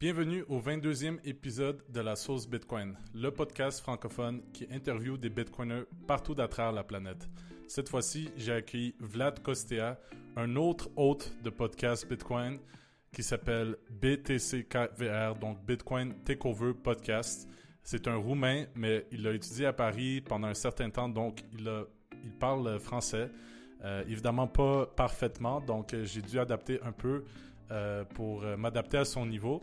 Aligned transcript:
Bienvenue 0.00 0.46
au 0.48 0.58
22e 0.60 1.18
épisode 1.24 1.84
de 1.90 2.00
la 2.00 2.16
sauce 2.16 2.48
Bitcoin, 2.48 2.96
le 3.14 3.30
podcast 3.30 3.80
francophone 3.80 4.40
qui 4.54 4.66
interviewe 4.72 5.18
des 5.18 5.28
Bitcoiners 5.28 5.82
partout 6.06 6.34
à 6.38 6.72
la 6.72 6.82
planète. 6.82 7.28
Cette 7.68 7.90
fois-ci, 7.90 8.30
j'ai 8.34 8.54
accueilli 8.54 8.94
Vlad 8.98 9.42
Kostea, 9.42 10.00
un 10.36 10.56
autre 10.56 10.88
hôte 10.96 11.30
de 11.44 11.50
podcast 11.50 12.08
Bitcoin 12.08 12.58
qui 13.12 13.22
s'appelle 13.22 13.76
BTCKVR, 13.90 15.34
donc 15.38 15.62
Bitcoin 15.66 16.14
Takeover 16.24 16.72
Podcast. 16.72 17.46
C'est 17.82 18.08
un 18.08 18.16
Roumain, 18.16 18.64
mais 18.74 19.06
il 19.12 19.26
a 19.26 19.34
étudié 19.34 19.66
à 19.66 19.74
Paris 19.74 20.22
pendant 20.22 20.48
un 20.48 20.54
certain 20.54 20.88
temps, 20.88 21.10
donc 21.10 21.44
il, 21.52 21.68
parle 22.38 22.78
français. 22.78 23.30
Euh, 23.84 24.02
évidemment 24.08 24.46
pas 24.46 24.86
parfaitement, 24.86 25.60
donc 25.60 25.92
euh, 25.92 26.06
j'ai 26.06 26.22
dû 26.22 26.38
adapter 26.38 26.80
un 26.82 26.92
peu 26.92 27.24
euh, 27.70 28.02
pour 28.14 28.40
m'adapter 28.56 28.96
à 28.96 29.04
son 29.04 29.26
niveau. 29.26 29.62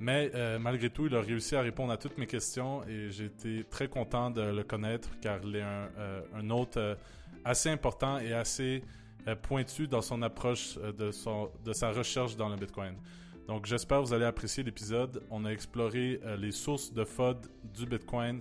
Mais 0.00 0.30
euh, 0.34 0.58
malgré 0.58 0.90
tout, 0.90 1.06
il 1.06 1.14
a 1.14 1.20
réussi 1.20 1.56
à 1.56 1.60
répondre 1.62 1.92
à 1.92 1.96
toutes 1.96 2.18
mes 2.18 2.26
questions 2.26 2.82
et 2.84 3.10
j'ai 3.10 3.26
été 3.26 3.64
très 3.64 3.88
content 3.88 4.30
de 4.30 4.42
le 4.42 4.64
connaître 4.64 5.08
car 5.20 5.38
il 5.44 5.56
est 5.56 5.62
un, 5.62 5.88
un 6.34 6.50
hôte 6.50 6.78
assez 7.44 7.70
important 7.70 8.18
et 8.18 8.32
assez 8.32 8.82
pointu 9.42 9.86
dans 9.86 10.02
son 10.02 10.20
approche 10.22 10.76
de, 10.76 11.10
de 11.64 11.72
sa 11.72 11.92
recherche 11.92 12.36
dans 12.36 12.48
le 12.48 12.56
Bitcoin. 12.56 12.96
Donc 13.46 13.66
j'espère 13.66 14.00
que 14.00 14.06
vous 14.06 14.12
allez 14.12 14.24
apprécier 14.24 14.62
l'épisode. 14.62 15.22
On 15.30 15.44
a 15.44 15.50
exploré 15.50 16.20
les 16.38 16.52
sources 16.52 16.92
de 16.92 17.04
FOD 17.04 17.46
du 17.62 17.86
Bitcoin 17.86 18.40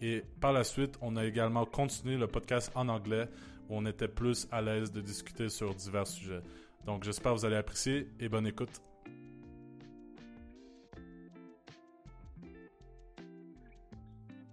et 0.00 0.22
par 0.40 0.52
la 0.52 0.64
suite, 0.64 0.98
on 1.00 1.16
a 1.16 1.24
également 1.24 1.64
continué 1.64 2.16
le 2.16 2.26
podcast 2.26 2.70
en 2.74 2.88
anglais 2.88 3.28
où 3.68 3.76
on 3.76 3.86
était 3.86 4.08
plus 4.08 4.46
à 4.50 4.60
l'aise 4.60 4.92
de 4.92 5.00
discuter 5.00 5.48
sur 5.48 5.74
divers 5.74 6.06
sujets. 6.06 6.42
Donc 6.84 7.04
j'espère 7.04 7.32
que 7.32 7.38
vous 7.38 7.44
allez 7.44 7.56
apprécier 7.56 8.08
et 8.20 8.28
bonne 8.28 8.46
écoute. 8.46 8.82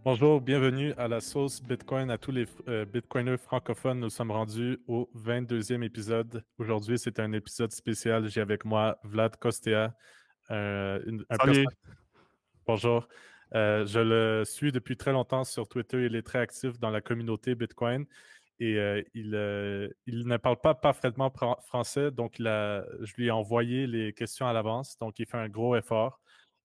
Bonjour, 0.03 0.41
bienvenue 0.41 0.93
à 0.97 1.07
la 1.07 1.21
sauce 1.21 1.61
Bitcoin 1.61 2.09
à 2.09 2.17
tous 2.17 2.31
les 2.31 2.45
euh, 2.67 2.85
Bitcoiners 2.85 3.37
francophones. 3.37 3.99
Nous 3.99 4.09
sommes 4.09 4.31
rendus 4.31 4.79
au 4.87 5.07
22e 5.15 5.83
épisode. 5.83 6.43
Aujourd'hui, 6.57 6.97
c'est 6.97 7.19
un 7.19 7.31
épisode 7.33 7.71
spécial. 7.71 8.27
J'ai 8.27 8.41
avec 8.41 8.65
moi 8.65 8.97
Vlad 9.03 9.35
Kostea. 9.37 9.93
Euh, 10.49 10.99
un 11.29 11.35
Salut. 11.37 11.65
Bonjour. 12.65 13.07
Euh, 13.53 13.85
je 13.85 13.99
le 13.99 14.43
suis 14.43 14.71
depuis 14.71 14.97
très 14.97 15.11
longtemps 15.11 15.43
sur 15.43 15.67
Twitter. 15.67 16.07
Il 16.07 16.15
est 16.15 16.23
très 16.23 16.39
actif 16.39 16.79
dans 16.79 16.89
la 16.89 17.01
communauté 17.01 17.53
Bitcoin 17.53 18.07
et 18.59 18.77
euh, 18.77 19.03
il, 19.13 19.35
il, 20.07 20.27
ne 20.27 20.37
parle 20.37 20.59
pas 20.61 20.73
parfaitement 20.73 21.31
français, 21.63 22.11
donc 22.11 22.37
il 22.39 22.47
a, 22.47 22.85
je 23.01 23.13
lui 23.17 23.27
ai 23.27 23.31
envoyé 23.31 23.87
les 23.87 24.13
questions 24.13 24.47
à 24.47 24.53
l'avance, 24.53 24.97
donc 24.97 25.17
il 25.17 25.25
fait 25.25 25.37
un 25.37 25.49
gros 25.49 25.75
effort, 25.75 26.19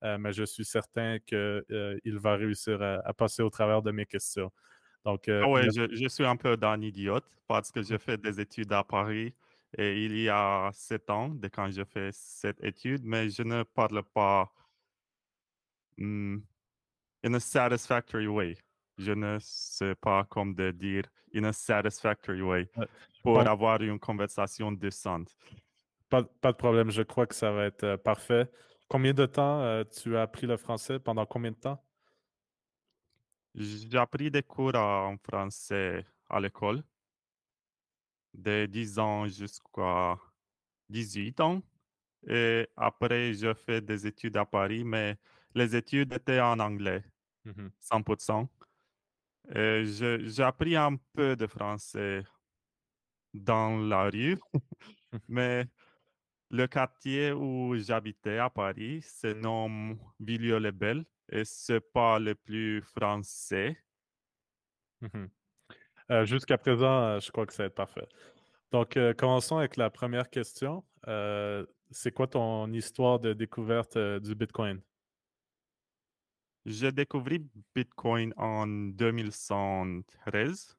euh, 0.04 0.18
mais 0.18 0.32
je 0.32 0.44
suis 0.44 0.64
certain 0.64 1.18
qu'il 1.20 2.18
va 2.18 2.36
réussir 2.36 2.82
à, 2.82 3.12
passer 3.14 3.42
au 3.42 3.50
travers 3.50 3.82
de 3.82 3.90
mes 3.90 4.06
questions. 4.06 4.50
Donc, 5.04 5.28
ah 5.28 5.48
ouais, 5.48 5.68
je, 5.74 5.94
je, 5.94 6.08
suis 6.08 6.24
un 6.24 6.36
peu 6.36 6.56
d'un 6.56 6.80
idiote 6.80 7.24
parce 7.46 7.70
que 7.70 7.82
j'ai 7.82 7.98
fait 7.98 8.20
des 8.20 8.40
études 8.40 8.72
à 8.72 8.82
Paris 8.82 9.34
et 9.78 10.04
il 10.04 10.18
y 10.18 10.28
a 10.28 10.70
sept 10.72 11.08
ans, 11.10 11.28
de 11.28 11.48
quand 11.48 11.70
j'ai 11.70 11.84
fait 11.84 12.10
cette 12.12 12.62
étude, 12.64 13.02
mais 13.04 13.28
je 13.30 13.42
ne 13.42 13.62
parle 13.62 14.02
pas 14.02 14.52
hmm, 15.98 16.38
in 17.24 17.34
a 17.34 17.40
satisfactory 17.40 18.26
way 18.26 18.56
je 18.98 19.12
ne 19.12 19.38
sais 19.40 19.94
pas 19.94 20.24
comment 20.24 20.52
de 20.52 20.70
dire 20.70 21.04
in 21.34 21.44
a 21.44 21.52
satisfactory 21.52 22.42
way 22.42 22.68
pour 23.22 23.40
avoir 23.40 23.82
une 23.82 23.98
conversation 23.98 24.72
décente. 24.72 25.36
Pas, 26.08 26.22
pas, 26.22 26.52
de 26.52 26.56
problème, 26.56 26.90
je 26.90 27.02
crois 27.02 27.26
que 27.26 27.34
ça 27.34 27.50
va 27.50 27.66
être 27.66 27.84
euh, 27.84 27.96
parfait. 27.96 28.48
Combien 28.88 29.12
de 29.12 29.26
temps 29.26 29.60
euh, 29.62 29.84
tu 29.84 30.16
as 30.16 30.22
appris 30.22 30.46
le 30.46 30.56
français? 30.56 30.98
Pendant 30.98 31.26
combien 31.26 31.50
de 31.50 31.56
temps? 31.56 31.82
J'ai 33.54 33.98
appris 33.98 34.30
des 34.30 34.42
cours 34.42 34.74
en 34.74 35.16
français 35.18 36.04
à 36.28 36.40
l'école, 36.40 36.82
de 38.34 38.66
10 38.66 38.98
ans 38.98 39.26
jusqu'à 39.28 40.16
18 40.90 41.40
ans. 41.40 41.62
Et 42.28 42.68
après, 42.76 43.32
j'ai 43.34 43.54
fait 43.54 43.80
des 43.80 44.06
études 44.06 44.36
à 44.36 44.44
Paris, 44.44 44.84
mais 44.84 45.16
les 45.54 45.74
études 45.74 46.12
étaient 46.12 46.40
en 46.40 46.58
anglais, 46.60 47.02
100%. 47.80 48.42
Mhm. 48.42 48.48
Euh, 49.56 50.20
j'ai 50.24 50.42
appris 50.42 50.76
un 50.76 50.96
peu 51.14 51.36
de 51.36 51.46
français 51.46 52.24
dans 53.32 53.78
la 53.78 54.10
rue, 54.10 54.38
mais 55.28 55.66
le 56.50 56.66
quartier 56.66 57.32
où 57.32 57.76
j'habitais 57.76 58.38
à 58.38 58.50
Paris 58.50 59.02
se 59.02 59.28
nomme 59.28 59.98
Villiers-les-Belles 60.20 61.04
et 61.30 61.44
c'est 61.44 61.80
pas 61.80 62.18
le 62.18 62.34
plus 62.34 62.82
français. 62.82 63.76
Mhm. 65.00 65.28
Euh, 66.12 66.24
jusqu'à 66.24 66.56
présent, 66.56 67.02
euh, 67.02 67.20
je 67.20 67.32
crois 67.32 67.46
que 67.46 67.52
ça 67.52 67.64
va 67.64 67.66
être 67.66 67.74
parfait. 67.74 68.06
Donc, 68.70 68.98
commençons 69.16 69.58
avec 69.58 69.76
la 69.76 69.90
première 69.90 70.28
question. 70.28 70.84
c'est 71.90 72.12
quoi 72.12 72.26
ton 72.26 72.72
histoire 72.72 73.20
de 73.20 73.32
découverte 73.32 73.96
du 73.96 74.34
Bitcoin? 74.34 74.82
J'ai 76.66 76.90
découvert 76.90 77.38
Bitcoin 77.76 78.34
en 78.36 78.66
2013. 78.66 80.76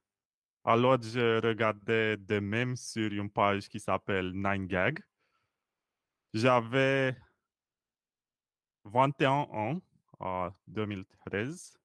Alors, 0.65 1.01
je 1.01 1.41
regardais 1.41 2.17
de 2.17 2.39
même 2.39 2.75
sur 2.75 3.09
une 3.09 3.29
page 3.29 3.69
qui 3.69 3.79
s'appelle 3.79 4.33
9gag. 4.33 4.99
J'avais 6.33 7.15
21 8.85 9.31
ans 9.31 9.81
en 10.19 10.49
2013. 10.67 11.77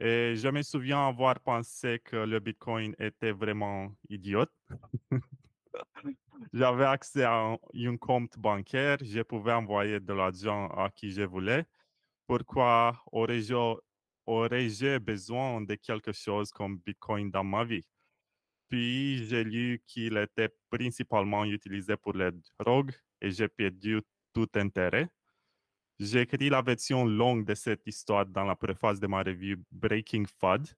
Et 0.00 0.34
je 0.36 0.48
me 0.48 0.62
souviens 0.62 1.06
avoir 1.06 1.38
pensé 1.40 2.00
que 2.04 2.16
le 2.16 2.40
Bitcoin 2.40 2.94
était 2.98 3.32
vraiment 3.32 3.94
idiote. 4.08 4.52
J'avais 6.52 6.84
accès 6.84 7.22
à 7.22 7.56
un 7.74 7.96
compte 7.96 8.38
bancaire, 8.38 8.98
je 9.00 9.22
pouvais 9.22 9.52
envoyer 9.52 10.00
de 10.00 10.12
l'argent 10.12 10.66
à 10.68 10.90
qui 10.90 11.10
je 11.10 11.22
voulais 11.22 11.64
pourquoi 12.26 13.02
aurais-je 13.12 14.98
besoin 14.98 15.60
de 15.60 15.74
quelque 15.74 16.12
chose 16.12 16.50
comme 16.50 16.78
Bitcoin 16.78 17.30
dans 17.30 17.44
ma 17.44 17.64
vie? 17.64 17.84
Puis 18.68 19.26
j'ai 19.26 19.44
lu 19.44 19.82
qu'il 19.86 20.16
était 20.16 20.48
principalement 20.70 21.44
utilisé 21.44 21.96
pour 21.96 22.14
les 22.14 22.30
drogues 22.58 22.94
j'ai 23.30 23.48
perdu 23.48 24.00
tout 24.32 24.48
intérêt. 24.54 25.08
J'ai 25.98 26.22
écrit 26.22 26.48
la 26.48 26.62
version 26.62 27.04
longue 27.04 27.44
de 27.44 27.54
cette 27.54 27.86
histoire 27.86 28.26
dans 28.26 28.44
la 28.44 28.56
préface 28.56 28.98
de 28.98 29.06
ma 29.06 29.22
revue 29.22 29.62
Breaking 29.70 30.24
FUD, 30.26 30.68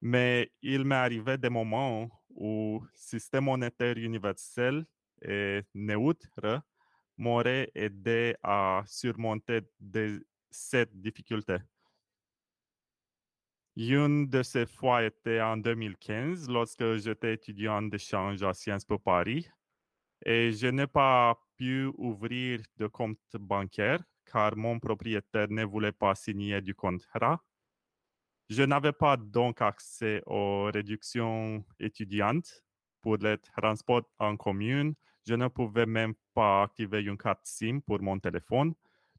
mais 0.00 0.50
il 0.62 0.84
m'est 0.84 0.94
arrivé 0.94 1.36
des 1.36 1.50
moments 1.50 2.08
où 2.30 2.80
le 2.82 2.98
système 2.98 3.44
monétaire 3.44 3.98
universel 3.98 4.86
et 5.20 5.62
neutre 5.74 6.62
m'aurait 7.18 7.70
aidé 7.74 8.34
à 8.42 8.82
surmonter 8.86 9.60
des 9.78 10.20
cette 10.50 11.00
difficulté. 11.00 11.56
Une 13.76 14.28
de 14.28 14.42
ces 14.42 14.66
fois 14.66 15.04
était 15.04 15.40
en 15.40 15.56
2015, 15.56 16.48
lorsque 16.48 16.96
j'étais 16.96 17.34
étudiant 17.34 17.80
d'échange 17.82 18.42
à 18.42 18.52
Sciences 18.52 18.84
Po 18.84 18.98
Paris, 18.98 19.48
et 20.24 20.52
je 20.52 20.66
n'ai 20.66 20.86
pas 20.86 21.38
pu 21.60 21.92
ouvrir 21.98 22.62
de 22.78 22.86
compte 22.86 23.36
bancaire 23.38 24.02
car 24.24 24.56
mon 24.56 24.78
propriétaire 24.78 25.50
ne 25.50 25.64
voulait 25.64 25.92
pas 25.92 26.14
signer 26.14 26.62
du 26.62 26.74
contrat. 26.74 27.38
Je 28.48 28.62
n'avais 28.62 28.92
pas 28.92 29.18
donc 29.18 29.60
accès 29.60 30.22
aux 30.26 30.70
réductions 30.72 31.62
étudiantes 31.78 32.64
pour 33.02 33.18
les 33.18 33.36
transports 33.38 34.08
en 34.18 34.38
commune. 34.38 34.94
Je 35.26 35.34
ne 35.34 35.48
pouvais 35.48 35.84
même 35.84 36.14
pas 36.32 36.62
activer 36.62 37.02
une 37.02 37.18
carte 37.18 37.44
SIM 37.44 37.80
pour 37.86 38.00
mon 38.00 38.18
téléphone. 38.18 38.72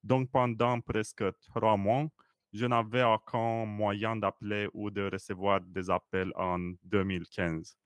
Donc, 0.04 0.32
pendant 0.32 0.82
presque 0.82 1.24
trois 1.42 1.78
mois, 1.78 2.08
je 2.52 2.66
n'avais 2.66 3.04
aucun 3.04 3.66
moyen 3.66 4.16
d'appeler 4.16 4.68
ou 4.74 4.90
de 4.90 5.10
recevoir 5.14 5.62
des 5.62 5.92
appels 5.92 6.32
en 6.36 6.58
2015. 6.84 7.78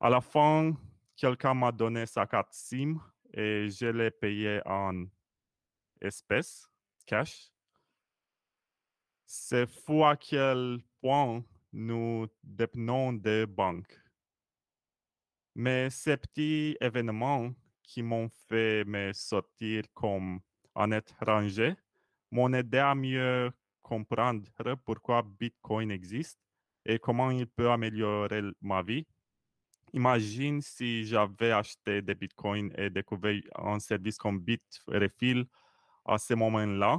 À 0.00 0.10
la 0.10 0.20
fin, 0.20 0.72
quelqu'un 1.16 1.54
m'a 1.54 1.70
donné 1.70 2.04
sa 2.06 2.26
carte 2.26 2.52
SIM 2.52 3.00
et 3.32 3.68
je 3.70 3.86
l'ai 3.86 4.10
payé 4.10 4.60
en 4.66 5.06
espèces, 6.00 6.66
cash. 7.06 7.50
C'est 9.24 9.66
fou 9.66 10.04
à 10.04 10.16
quel 10.16 10.78
point 11.00 11.42
nous 11.72 12.26
dépendons 12.42 13.14
des 13.14 13.46
banques. 13.46 13.98
Mais 15.54 15.90
ces 15.90 16.16
petits 16.16 16.76
événements 16.80 17.52
qui 17.82 18.02
m'ont 18.02 18.28
fait 18.48 18.84
me 18.84 19.12
sortir 19.12 19.84
comme 19.94 20.40
en 20.74 20.90
étranger 20.92 21.74
m'ont 22.30 22.52
aidé 22.52 22.78
à 22.78 22.94
mieux 22.94 23.50
comprendre 23.82 24.46
pourquoi 24.84 25.22
Bitcoin 25.22 25.90
existe 25.90 26.38
et 26.84 26.98
comment 26.98 27.30
il 27.30 27.46
peut 27.46 27.70
améliorer 27.70 28.42
ma 28.60 28.82
vie. 28.82 29.06
Imagine 29.94 30.62
si 30.62 31.04
j'avais 31.04 31.52
acheté 31.52 32.00
des 32.00 32.14
Bitcoins 32.14 32.72
et 32.78 32.88
découvert 32.88 33.40
un 33.56 33.78
service 33.78 34.16
comme 34.16 34.40
Bitrefill 34.40 35.44
à 36.04 36.18
ce 36.18 36.34
moment-là, 36.34 36.98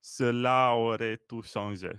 cela 0.00 0.74
aurait 0.74 1.18
tout 1.26 1.42
changé. 1.42 1.90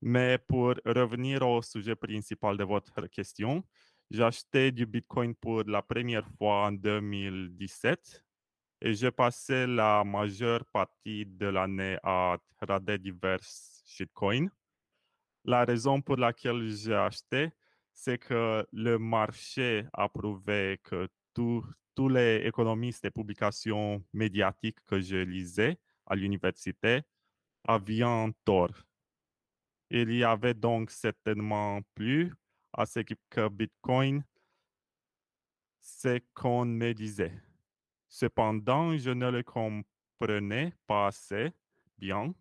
Mais 0.00 0.38
pour 0.38 0.74
revenir 0.84 1.42
au 1.42 1.60
sujet 1.60 1.96
principal 1.96 2.56
de 2.56 2.64
votre 2.64 3.06
question, 3.08 3.64
j'ai 4.10 4.22
acheté 4.22 4.70
du 4.70 4.86
Bitcoin 4.86 5.34
pour 5.34 5.64
la 5.64 5.82
première 5.82 6.28
fois 6.38 6.66
en 6.66 6.72
2017 6.72 8.24
et 8.80 8.94
j'ai 8.94 9.10
passé 9.10 9.66
la 9.66 10.04
majeure 10.04 10.64
partie 10.66 11.24
de 11.26 11.46
l'année 11.46 11.98
à 12.02 12.36
trader 12.60 12.98
divers 12.98 13.40
shitcoins. 13.86 14.48
La 15.44 15.64
raison 15.64 16.00
pour 16.00 16.16
laquelle 16.16 16.68
j'ai 16.68 16.94
acheté, 16.94 17.50
c'est 17.94 18.18
que 18.18 18.66
le 18.72 18.98
marché 18.98 19.86
a 19.92 20.08
prouvé 20.08 20.80
que 20.82 21.08
tous 21.32 21.64
les 22.08 22.42
économistes 22.44 23.04
et 23.04 23.10
publications 23.10 24.04
médiatiques 24.12 24.84
que 24.84 25.00
je 25.00 25.16
lisais 25.16 25.78
à 26.06 26.16
l'université 26.16 27.02
avaient 27.66 28.02
tort. 28.44 28.74
Il 29.90 30.12
y 30.12 30.24
avait 30.24 30.54
donc 30.54 30.90
certainement 30.90 31.80
plus 31.94 32.34
à 32.72 32.84
ce 32.84 33.00
que 33.00 33.48
Bitcoin, 33.48 34.24
ce 35.80 36.18
qu'on 36.34 36.64
me 36.64 36.92
disait. 36.92 37.40
Cependant, 38.08 38.96
je 38.96 39.10
ne 39.10 39.30
le 39.30 39.42
comprenais 39.42 40.74
pas 40.86 41.06
assez 41.06 41.52
bien 41.96 42.34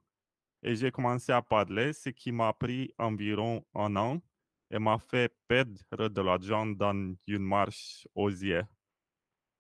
et 0.63 0.75
j'ai 0.75 0.91
commencé 0.91 1.31
à 1.31 1.41
parler, 1.41 1.93
ce 1.93 2.09
qui 2.09 2.31
m'a 2.31 2.53
pris 2.53 2.93
environ 2.97 3.63
un 3.75 3.95
an 3.95 4.21
et 4.73 4.79
m'a 4.79 4.97
fait 4.97 5.31
perdre 5.47 6.09
de 6.09 6.21
l'argent 6.21 6.65
dans 6.65 7.15
une 7.27 7.45
marche 7.45 8.07
yeux. 8.15 8.65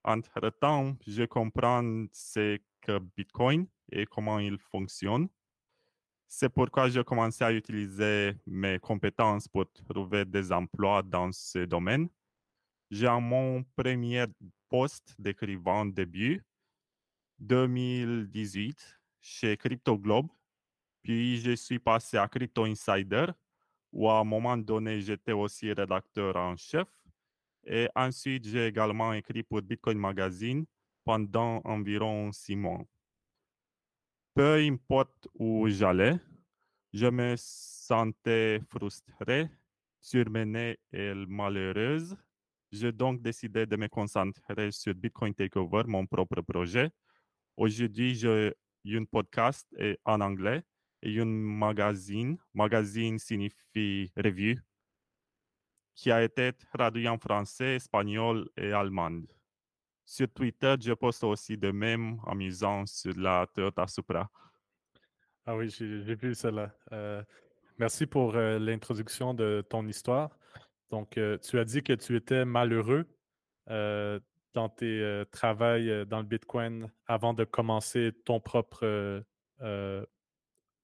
Entre-temps, 0.03 0.97
je 1.05 1.23
comprends 1.25 2.05
ce 2.11 2.57
que 2.81 2.97
Bitcoin 3.15 3.67
et 3.91 4.07
comment 4.07 4.39
il 4.39 4.57
fonctionne. 4.57 5.29
C'est 6.27 6.49
pourquoi 6.49 6.89
j'ai 6.89 7.03
commencé 7.03 7.43
à 7.43 7.53
utiliser 7.53 8.33
mes 8.47 8.79
compétences 8.79 9.47
pour 9.47 9.71
trouver 9.71 10.25
des 10.25 10.51
emplois 10.51 11.03
dans 11.03 11.31
ce 11.31 11.59
domaine. 11.59 12.09
J'ai 12.89 13.07
mon 13.21 13.63
premier 13.75 14.25
poste 14.67 15.13
d'écrivain 15.19 15.85
début 15.85 16.43
2018 17.37 18.99
chez 19.21 19.55
Crypto 19.57 19.95
Globe, 19.95 20.27
puis 21.03 21.37
je 21.37 21.51
suis 21.55 21.77
passé 21.77 22.17
à 22.17 22.27
Crypto 22.27 22.65
Insider, 22.65 23.27
où 23.93 24.09
à 24.09 24.19
un 24.19 24.23
moment 24.23 24.57
donné, 24.57 24.99
j'étais 25.01 25.31
aussi 25.31 25.71
rédacteur 25.71 26.35
en 26.35 26.55
chef. 26.57 26.87
Et 27.65 27.87
ensuite, 27.95 28.45
j'ai 28.45 28.67
également 28.67 29.13
écrit 29.13 29.43
pour 29.43 29.61
Bitcoin 29.61 29.97
Magazine 29.97 30.65
pendant 31.05 31.61
environ 31.63 32.31
six 32.31 32.55
mois. 32.55 32.83
Peu 34.33 34.55
importe 34.57 35.27
où 35.35 35.67
j'allais, 35.69 36.17
je 36.91 37.05
me 37.05 37.35
sentais 37.37 38.59
frustré, 38.67 39.47
surmené 40.01 40.79
et 40.91 41.13
malheureuse. 41.13 42.17
J'ai 42.71 42.91
donc 42.91 43.21
décidé 43.21 43.67
de 43.67 43.75
me 43.75 43.87
concentrer 43.87 44.71
sur 44.71 44.95
Bitcoin 44.95 45.35
Takeover, 45.35 45.83
mon 45.85 46.07
propre 46.07 46.41
projet. 46.41 46.89
Aujourd'hui, 47.55 48.15
j'ai 48.15 48.53
un 48.85 49.05
podcast 49.05 49.67
en 50.03 50.19
anglais 50.19 50.63
et 51.03 51.19
un 51.19 51.25
magazine. 51.25 52.37
Magazine 52.53 53.19
signifie 53.19 54.11
revue, 54.15 54.59
qui 55.93 56.11
a 56.11 56.23
été 56.23 56.53
traduit 56.73 57.07
en 57.07 57.17
français, 57.17 57.75
espagnol 57.75 58.49
et 58.57 58.71
allemand. 58.71 59.21
Sur 60.05 60.29
Twitter, 60.33 60.75
je 60.81 60.93
poste 60.93 61.23
aussi 61.23 61.57
de 61.57 61.71
même 61.71 62.19
amusant 62.25 62.85
sur 62.85 63.13
la 63.15 63.47
Toyota 63.53 63.87
Supra. 63.87 64.29
Ah 65.45 65.57
oui, 65.57 65.69
j'ai 65.69 66.15
vu 66.15 66.35
cela. 66.35 66.73
Euh, 66.93 67.21
merci 67.77 68.05
pour 68.05 68.35
euh, 68.35 68.59
l'introduction 68.59 69.33
de 69.33 69.63
ton 69.69 69.85
histoire. 69.87 70.37
Donc, 70.89 71.17
euh, 71.17 71.37
tu 71.37 71.59
as 71.59 71.65
dit 71.65 71.83
que 71.83 71.93
tu 71.93 72.15
étais 72.15 72.45
malheureux 72.45 73.05
dans 73.67 74.69
tes 74.69 75.23
travails 75.31 76.05
dans 76.05 76.19
le 76.19 76.25
Bitcoin 76.25 76.91
avant 77.07 77.33
de 77.33 77.45
commencer 77.45 78.11
ton 78.25 78.41
propre, 78.41 79.23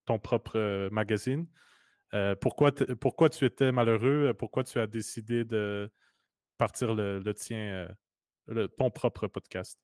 ton 0.09 0.17
propre 0.17 0.89
magazine. 0.91 1.45
pourquoi, 2.41 2.71
pourquoi 2.99 3.29
tu 3.29 3.45
étais 3.45 3.71
malheureux? 3.71 4.33
Pourquoi 4.33 4.63
tu 4.63 4.79
as 4.79 4.87
décidé 4.87 5.45
de 5.45 5.91
partir 6.57 6.95
le, 6.95 7.19
le 7.19 7.33
tien 7.35 7.87
ton 8.75 8.89
propre 8.89 9.27
podcast? 9.27 9.79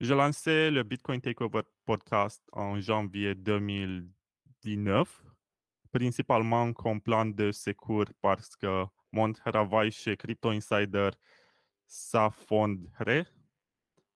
J'ai 0.00 0.14
lancé 0.14 0.70
le 0.70 0.82
Bitcoin 0.82 1.20
Takeover 1.20 1.60
podcast 1.84 2.42
en 2.52 2.80
janvier 2.80 3.34
2019, 3.34 5.24
principalement 5.92 6.72
comme 6.72 7.02
plan 7.02 7.26
de 7.26 7.52
secours 7.52 8.06
parce 8.22 8.56
que 8.56 8.86
mon 9.12 9.30
travail 9.34 9.90
chez 9.90 10.16
Crypto 10.16 10.48
Insider 10.48 11.10
s'affondrait. 11.86 13.26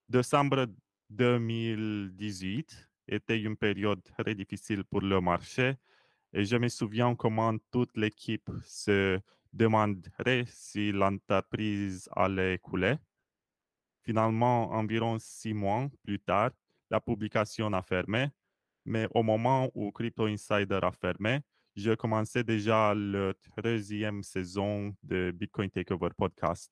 Décembre 0.08 0.68
2018 1.10 2.93
était 3.08 3.40
une 3.40 3.56
période 3.56 4.02
très 4.02 4.34
difficile 4.34 4.84
pour 4.84 5.00
le 5.00 5.20
marché 5.20 5.74
et 6.32 6.44
je 6.44 6.56
me 6.56 6.68
souviens 6.68 7.14
comment 7.14 7.56
toute 7.70 7.96
l'équipe 7.96 8.50
se 8.64 9.20
demanderait 9.52 10.44
si 10.48 10.90
l'entreprise 10.90 12.08
allait 12.12 12.58
couler. 12.58 12.96
Finalement, 14.02 14.72
environ 14.72 15.18
six 15.20 15.54
mois 15.54 15.88
plus 16.02 16.18
tard, 16.18 16.50
la 16.90 17.00
publication 17.00 17.72
a 17.72 17.82
fermé, 17.82 18.28
mais 18.84 19.06
au 19.14 19.22
moment 19.22 19.70
où 19.74 19.92
Crypto 19.92 20.26
Insider 20.26 20.80
a 20.82 20.90
fermé, 20.90 21.40
je 21.76 21.92
commençais 21.94 22.44
déjà 22.44 22.94
la 22.94 23.32
troisième 23.34 24.22
saison 24.22 24.94
de 25.02 25.30
Bitcoin 25.30 25.70
Takeover 25.70 26.10
Podcast. 26.16 26.70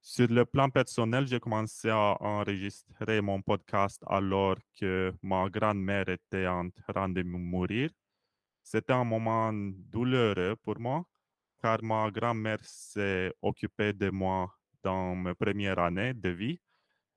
Sur 0.00 0.28
le 0.28 0.44
plan 0.44 0.70
personnel, 0.70 1.26
j'ai 1.26 1.40
commencé 1.40 1.90
à 1.90 2.16
enregistrer 2.20 3.20
mon 3.20 3.42
podcast 3.42 4.02
alors 4.06 4.56
que 4.78 5.12
ma 5.22 5.48
grand-mère 5.48 6.08
était 6.08 6.46
en 6.46 6.70
train 6.70 7.08
de 7.08 7.22
mourir. 7.22 7.90
C'était 8.62 8.92
un 8.92 9.04
moment 9.04 9.52
douloureux 9.52 10.56
pour 10.62 10.78
moi 10.80 11.04
car 11.60 11.82
ma 11.82 12.10
grand-mère 12.10 12.62
s'est 12.62 13.32
occupée 13.42 13.92
de 13.92 14.10
moi 14.10 14.52
dans 14.82 15.14
mes 15.16 15.34
premières 15.34 15.78
années 15.78 16.14
de 16.14 16.28
vie 16.30 16.60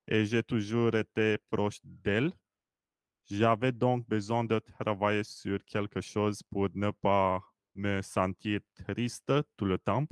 et 0.08 0.26
j'ai 0.26 0.44
toujours 0.44 0.96
été 0.96 1.38
proche 1.50 1.80
d'elle. 1.84 2.32
J'avais 3.30 3.72
donc 3.72 4.08
besoin 4.08 4.44
de 4.44 4.60
travailler 4.60 5.24
sur 5.24 5.64
quelque 5.66 6.02
chose 6.02 6.42
pour 6.44 6.68
ne 6.74 6.92
pas 6.92 7.42
me 7.76 8.02
sentir 8.02 8.60
triste 8.76 9.32
tout 9.56 9.66
le 9.66 9.78
temps. 9.78 10.06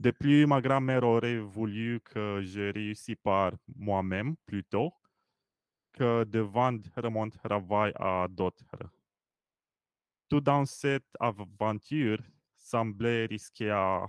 Depuis, 0.00 0.46
ma 0.46 0.62
grand-mère 0.62 1.04
aurait 1.04 1.40
voulu 1.40 2.00
que 2.00 2.40
je 2.42 2.72
réussisse 2.72 3.18
par 3.22 3.52
moi-même 3.76 4.34
plutôt 4.46 4.94
que 5.92 6.24
de 6.24 6.38
vendre 6.38 7.10
mon 7.10 7.28
travail 7.28 7.92
à 7.96 8.26
d'autres. 8.30 8.78
Tout 10.30 10.40
dans 10.40 10.64
cette 10.64 11.04
aventure, 11.20 12.16
semblait 12.56 13.26
risqué 13.26 13.68
à 13.68 14.06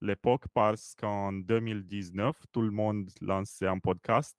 l'époque 0.00 0.48
parce 0.52 0.96
qu'en 0.96 1.32
2019, 1.32 2.36
tout 2.50 2.62
le 2.62 2.72
monde 2.72 3.08
lançait 3.20 3.68
un 3.68 3.78
podcast. 3.78 4.36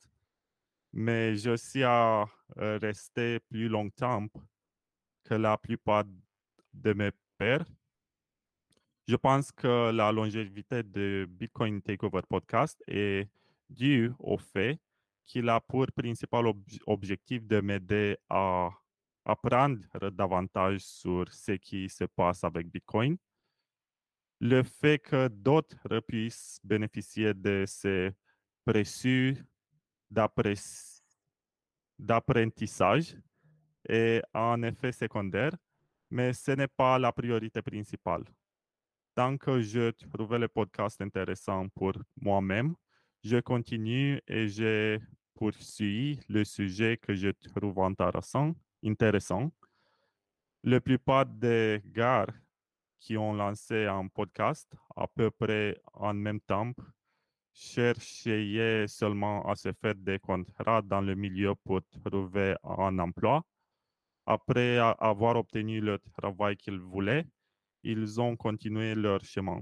Mais 0.92 1.38
je 1.38 1.56
suis 1.56 1.84
à 1.84 2.26
rester 2.58 3.40
plus 3.40 3.70
longtemps 3.70 4.28
que 5.24 5.36
la 5.36 5.58
plupart 5.58 6.04
de 6.74 6.92
mes 6.92 7.12
pairs. 7.38 7.66
Je 9.12 9.18
pense 9.18 9.52
que 9.52 9.92
la 9.92 10.10
longévité 10.10 10.84
de 10.84 11.28
Bitcoin 11.30 11.82
Takeover 11.82 12.22
Podcast 12.30 12.82
est 12.88 13.28
due 13.70 14.10
au 14.20 14.38
fait 14.38 14.80
qu'il 15.26 15.50
a 15.50 15.60
pour 15.60 15.88
principal 15.88 16.46
objectif 16.88 17.46
de 17.46 17.60
m'aider 17.60 18.16
à 18.30 18.70
apprendre 19.26 19.82
davantage 20.12 20.80
sur 20.80 21.26
ce 21.30 21.52
qui 21.52 21.90
se 21.90 22.06
passe 22.06 22.46
avec 22.46 22.72
Bitcoin 22.72 23.18
le 24.40 24.64
fait 24.64 25.00
que 25.00 25.28
d'autres 25.28 26.00
puissent 26.08 26.62
bénéficier 26.64 27.34
de 27.34 27.66
ces 27.68 28.12
précieux 28.64 29.36
d'apprentissage 32.00 33.18
est 33.90 34.22
en 34.34 34.64
effet 34.64 34.94
secondaire, 34.94 35.52
mais 36.10 36.32
ce 36.32 36.52
n'est 36.52 36.70
pas 36.70 36.98
la 36.98 37.12
priorité 37.12 37.62
principale. 37.62 38.24
Tant 39.14 39.38
que 39.38 39.62
je 39.62 39.92
trouvais 39.92 40.40
le 40.40 40.48
podcast 40.48 41.02
intéressant 41.02 41.68
pour 41.70 41.92
moi-même, 42.22 42.76
je 43.24 43.38
continue 43.42 44.22
et 44.26 44.48
je 44.48 45.00
poursuis 45.36 46.18
le 46.30 46.46
sujet 46.46 46.96
que 46.96 47.14
je 47.14 47.30
trouve 47.30 47.80
intéressant. 47.80 48.56
intéressant. 48.86 49.52
La 50.64 50.80
plupart 50.80 51.26
des 51.26 51.82
gars 51.86 52.26
qui 53.00 53.18
ont 53.18 53.34
lancé 53.34 53.86
un 53.86 54.08
podcast 54.08 54.72
à 54.96 55.08
peu 55.08 55.30
près 55.30 55.82
en 55.94 56.14
même 56.14 56.40
temps 56.40 56.72
cherchait 57.54 58.86
seulement 58.88 59.46
à 59.50 59.56
se 59.56 59.74
faire 59.74 59.96
des 59.96 60.20
contrats 60.20 60.82
dans 60.82 61.02
le 61.02 61.16
milieu 61.16 61.54
pour 61.56 61.82
trouver 61.90 62.56
un 62.64 62.98
emploi. 63.00 63.44
Après 64.26 64.78
avoir 64.78 65.36
obtenu 65.36 65.82
le 65.82 66.00
travail 66.00 66.56
qu'ils 66.56 66.80
voulaient, 66.80 67.26
ils 67.84 68.20
ont 68.20 68.36
continué 68.36 68.96
leur 68.96 69.24
chemin. 69.24 69.62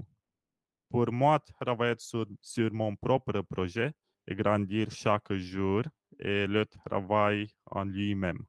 Pour 0.90 1.12
moi, 1.12 1.38
travailler 1.38 1.94
sur, 1.98 2.26
mon 2.72 2.96
propre 2.96 3.40
projet 3.42 3.92
et 4.26 4.34
grandir 4.34 4.90
chaque 4.90 5.32
jour 5.34 5.82
est 6.18 6.46
le 6.46 6.66
travail 6.66 7.48
en 7.66 7.84
lui-même. 7.84 8.44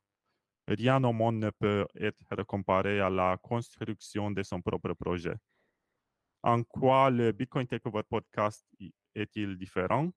Rien 0.68 1.04
au 1.04 1.14
monde 1.14 1.38
ne 1.38 1.50
peut 1.50 1.86
être 1.96 2.44
comparé 2.44 3.00
à 3.00 3.10
la 3.10 3.38
construction 3.38 4.32
de 4.32 4.42
son 4.44 4.62
propre 4.62 4.94
projet. 4.94 5.36
En 6.44 6.64
quoi 6.64 7.12
le 7.12 7.32
Bitcoin 7.32 7.68
Takeover 7.68 8.04
Podcast 8.10 8.66
est-il 9.14 9.58
différent? 9.58 10.12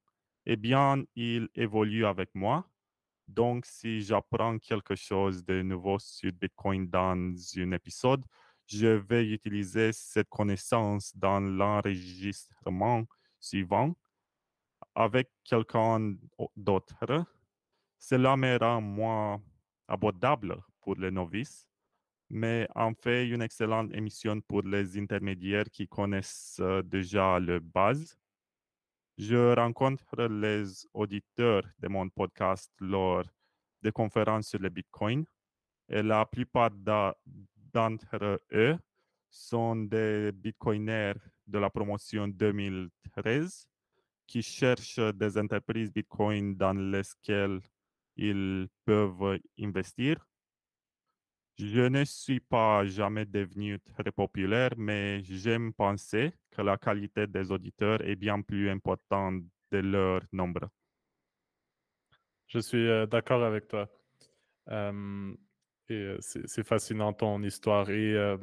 Eh 0.46 0.56
bien, 0.56 1.02
il 1.14 1.49
évolue 1.54 2.06
avec 2.06 2.30
moi. 2.34 2.66
Donc, 3.26 3.66
si 3.66 4.02
j'apprends 4.02 4.58
quelque 4.58 4.94
chose 4.94 5.44
de 5.44 5.62
nouveau 5.62 5.99
sur 5.99 6.32
Bitcoin 6.32 6.88
dans 6.88 7.34
un 7.56 7.73
épisode, 7.73 8.23
je 8.66 8.87
vais 8.87 9.26
utiliser 9.26 9.92
cette 9.92 10.28
connaissance 10.28 11.16
dans 11.16 11.40
l'enregistrement 11.40 13.04
suivant 13.38 13.94
avec 14.94 15.28
quelqu'un 15.44 16.14
d'autre. 16.56 17.26
Cela 17.99 18.37
me 18.37 18.56
rend 18.59 18.80
moins 18.80 19.42
abordable 19.88 20.62
pour 20.80 20.97
les 20.97 21.11
novices, 21.11 21.68
mais 22.30 22.68
en 22.75 22.94
fait 22.94 23.28
une 23.28 23.42
excellente 23.42 23.92
émission 23.94 24.40
pour 24.40 24.62
les 24.62 24.99
intermédiaires 24.99 25.71
qui 25.71 25.87
connaissent 25.88 26.59
euh, 26.61 26.83
déjà 26.83 27.38
le 27.38 27.61
base. 27.61 28.16
Je 29.16 29.54
rencontre 29.54 30.26
les 30.26 30.87
auditeurs 30.92 31.62
de 31.78 31.88
mon 31.88 32.09
podcast 32.09 32.71
lors 32.80 33.25
des 33.83 33.92
conférences 33.92 34.49
sur 34.49 34.59
le 34.59 34.71
Bitcoin 34.71 35.25
et 35.88 36.02
la 36.02 36.25
plupart 36.26 36.71
d'entre 37.74 38.38
eux 38.52 38.78
sont 39.28 39.76
des 39.76 40.30
bitcoiners 40.32 41.14
de 41.46 41.58
la 41.58 41.68
promotion 41.68 42.28
2013 42.28 43.68
qui 44.26 44.42
cherchent 44.42 45.00
des 45.14 45.36
entreprises 45.36 45.92
Bitcoin 45.92 46.56
dans 46.56 46.72
lesquelles 46.72 47.60
ils 48.16 48.68
peuvent 48.84 49.38
investir. 49.60 50.26
Je 51.58 51.82
ne 51.88 52.04
suis 52.04 52.40
pas 52.40 52.84
jamais 52.86 53.26
devenu 53.26 53.78
très 53.80 54.10
populaire, 54.10 54.70
mais 54.76 55.22
j'aime 55.22 55.72
penser 55.72 56.32
que 56.50 56.62
la 56.62 56.76
qualité 56.76 57.26
des 57.26 57.52
auditeurs 57.52 58.00
est 58.02 58.16
bien 58.16 58.40
plus 58.40 58.70
importante 58.70 59.42
de 59.70 59.78
leur 59.78 60.22
nombre. 60.32 60.68
Je 62.48 62.58
suis 62.58 62.88
euh, 62.88 63.06
d'accord 63.06 63.42
avec 63.44 63.68
toi. 63.68 63.88
Et 65.88 66.16
c'est 66.20 66.66
fascinant 66.66 67.12
ton 67.12 67.42
histoire. 67.42 67.90
Et 67.90 68.36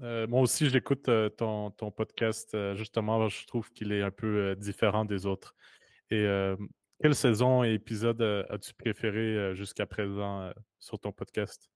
moi 0.00 0.40
aussi, 0.40 0.68
j'écoute 0.70 1.10
ton, 1.36 1.70
podcast. 1.96 2.56
justement, 2.76 3.28
je 3.28 3.46
trouve 3.46 3.70
qu'il 3.72 3.92
est 3.92 4.02
un 4.02 4.10
peu 4.10 4.56
différent 4.56 5.04
des 5.04 5.26
autres. 5.26 5.54
Et 6.10 6.26
quelle 7.00 7.14
saison 7.14 7.64
et 7.64 7.74
épisode 7.74 8.22
as-tu 8.50 8.74
préféré 8.74 9.54
jusqu'à 9.54 9.86
présent 9.86 10.52
sur 10.78 10.98
ton 10.98 11.12
podcast? 11.12 11.70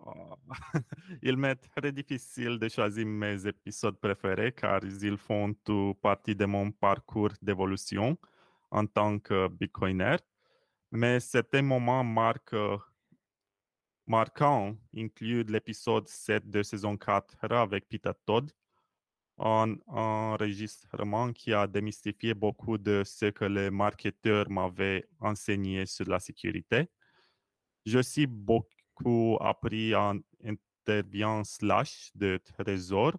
Oh, 0.00 0.36
il 1.22 1.36
m'est 1.36 1.56
très 1.56 1.90
difficile 1.92 2.58
de 2.58 2.68
choisir 2.68 3.04
mes 3.06 3.46
épisodes 3.46 3.98
préférés 3.98 4.52
car 4.52 4.80
ils 4.84 5.16
font 5.16 5.52
tout 5.64 5.94
partie 6.00 6.36
de 6.36 6.44
mon 6.44 6.70
parcours 6.70 7.32
d'évolution 7.42 8.16
en 8.70 8.86
tant 8.86 9.18
que 9.18 9.48
Bitcoiner. 9.48 10.16
Mais 10.92 11.20
certains 11.20 11.62
moments 11.62 12.04
marquent, 12.04 12.54
marquants 14.08 14.74
incluent 14.96 15.44
l'épisode 15.44 16.08
7 16.08 16.48
de 16.48 16.62
saison 16.62 16.96
4 16.96 17.52
avec 17.52 17.88
Peter 17.88 18.12
Todd, 18.24 18.50
un 19.38 19.76
enregistrement 19.86 21.32
qui 21.32 21.52
a 21.52 21.66
démystifié 21.66 22.34
beaucoup 22.34 22.78
de 22.78 23.02
ce 23.04 23.26
que 23.26 23.44
les 23.44 23.70
marketeurs 23.70 24.50
m'avaient 24.50 25.06
enseigné 25.20 25.86
sur 25.86 26.06
la 26.08 26.18
sécurité. 26.18 26.88
Je 27.86 28.00
suis 28.00 28.26
beaucoup 28.26 29.36
appris 29.40 29.94
en 29.94 30.18
intervient 30.42 31.44
Slash 31.44 32.10
de 32.14 32.38
Trésor, 32.38 33.12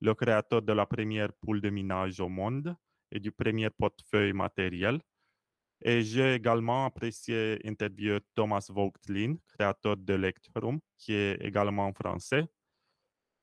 le 0.00 0.14
créateur 0.14 0.60
de 0.60 0.72
la 0.72 0.84
première 0.84 1.32
poule 1.32 1.60
de 1.60 1.70
minage 1.70 2.20
au 2.20 2.28
monde 2.28 2.76
et 3.10 3.20
du 3.20 3.30
premier 3.30 3.70
portefeuille 3.70 4.32
matériel. 4.32 5.00
Et 5.84 6.02
j'ai 6.02 6.34
également 6.34 6.86
apprécié 6.86 7.58
interviewer 7.64 8.20
Thomas 8.34 8.64
Vogtlin, 8.70 9.36
créateur 9.48 9.96
d'Electrum, 9.96 10.78
qui 10.96 11.12
est 11.12 11.44
également 11.44 11.92
français. 11.92 12.44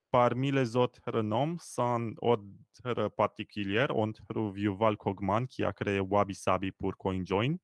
Parmi 0.10 0.50
les 0.52 0.76
autres 0.76 1.22
noms, 1.22 1.58
sans 1.60 2.12
ordre 2.22 3.10
particulier, 3.10 3.86
on 3.90 4.12
trouve 4.14 4.58
Yuval 4.58 4.96
Kogman, 4.96 5.48
qui 5.48 5.64
a 5.64 5.74
créé 5.74 6.00
Wabi 6.00 6.34
Sabi 6.34 6.72
pour 6.72 6.96
CoinJoin, 6.98 7.58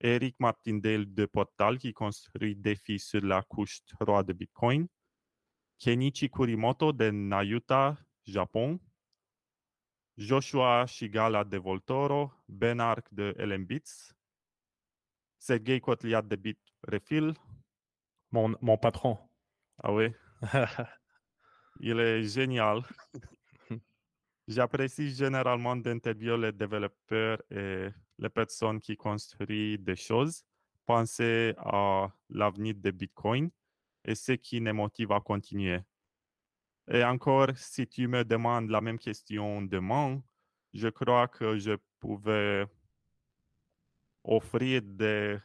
Eric 0.00 0.36
Martindale 0.38 1.12
de 1.12 1.24
Portal 1.26 1.78
qui 1.78 1.92
construit 1.92 2.54
défis 2.54 3.00
sur 3.00 3.22
la 3.24 3.42
couche 3.42 3.80
3 3.86 4.22
de 4.22 4.34
Bitcoin, 4.34 4.86
Kenichi 5.78 6.30
Kurimoto 6.30 6.92
de 6.92 7.10
Nayuta, 7.10 7.96
Japon, 8.26 8.78
Joshua 10.18 10.84
Shigala 10.84 11.44
de 11.44 11.58
Voltoro, 11.58 12.32
Ben 12.48 12.80
Ark 12.80 13.06
de 13.12 13.36
LMBits, 13.38 14.12
Sergei 15.38 15.80
Kotliat 15.80 16.22
de 16.22 16.36
Bitrefill. 16.36 17.34
Mon, 18.32 18.56
mon 18.60 18.76
patron. 18.76 19.16
Ah 19.80 19.92
oui. 19.92 20.12
Il 21.80 22.00
est 22.00 22.24
génial. 22.24 22.82
J'apprécie 24.48 25.14
généralement 25.14 25.76
d'interviewer 25.76 26.36
les 26.36 26.52
développeurs 26.52 27.40
et 27.50 27.88
les 28.18 28.28
personnes 28.28 28.80
qui 28.80 28.96
construisent 28.96 29.78
des 29.78 29.94
choses, 29.94 30.42
penser 30.84 31.54
à 31.58 32.08
l'avenir 32.28 32.74
de 32.74 32.90
Bitcoin 32.90 33.50
et 34.04 34.16
ce 34.16 34.32
qui 34.32 34.58
les 34.58 34.72
motive 34.72 35.12
à 35.12 35.20
continuer. 35.20 35.78
Et 36.90 37.04
encore, 37.04 37.50
si 37.56 37.86
tu 37.86 38.08
me 38.08 38.24
demandes 38.24 38.70
la 38.70 38.80
même 38.80 38.98
question 38.98 39.62
demain, 39.62 40.22
je 40.72 40.88
crois 40.88 41.28
que 41.28 41.58
je 41.58 41.76
pouvais 42.00 42.66
offrir 44.24 44.82
des 44.82 45.38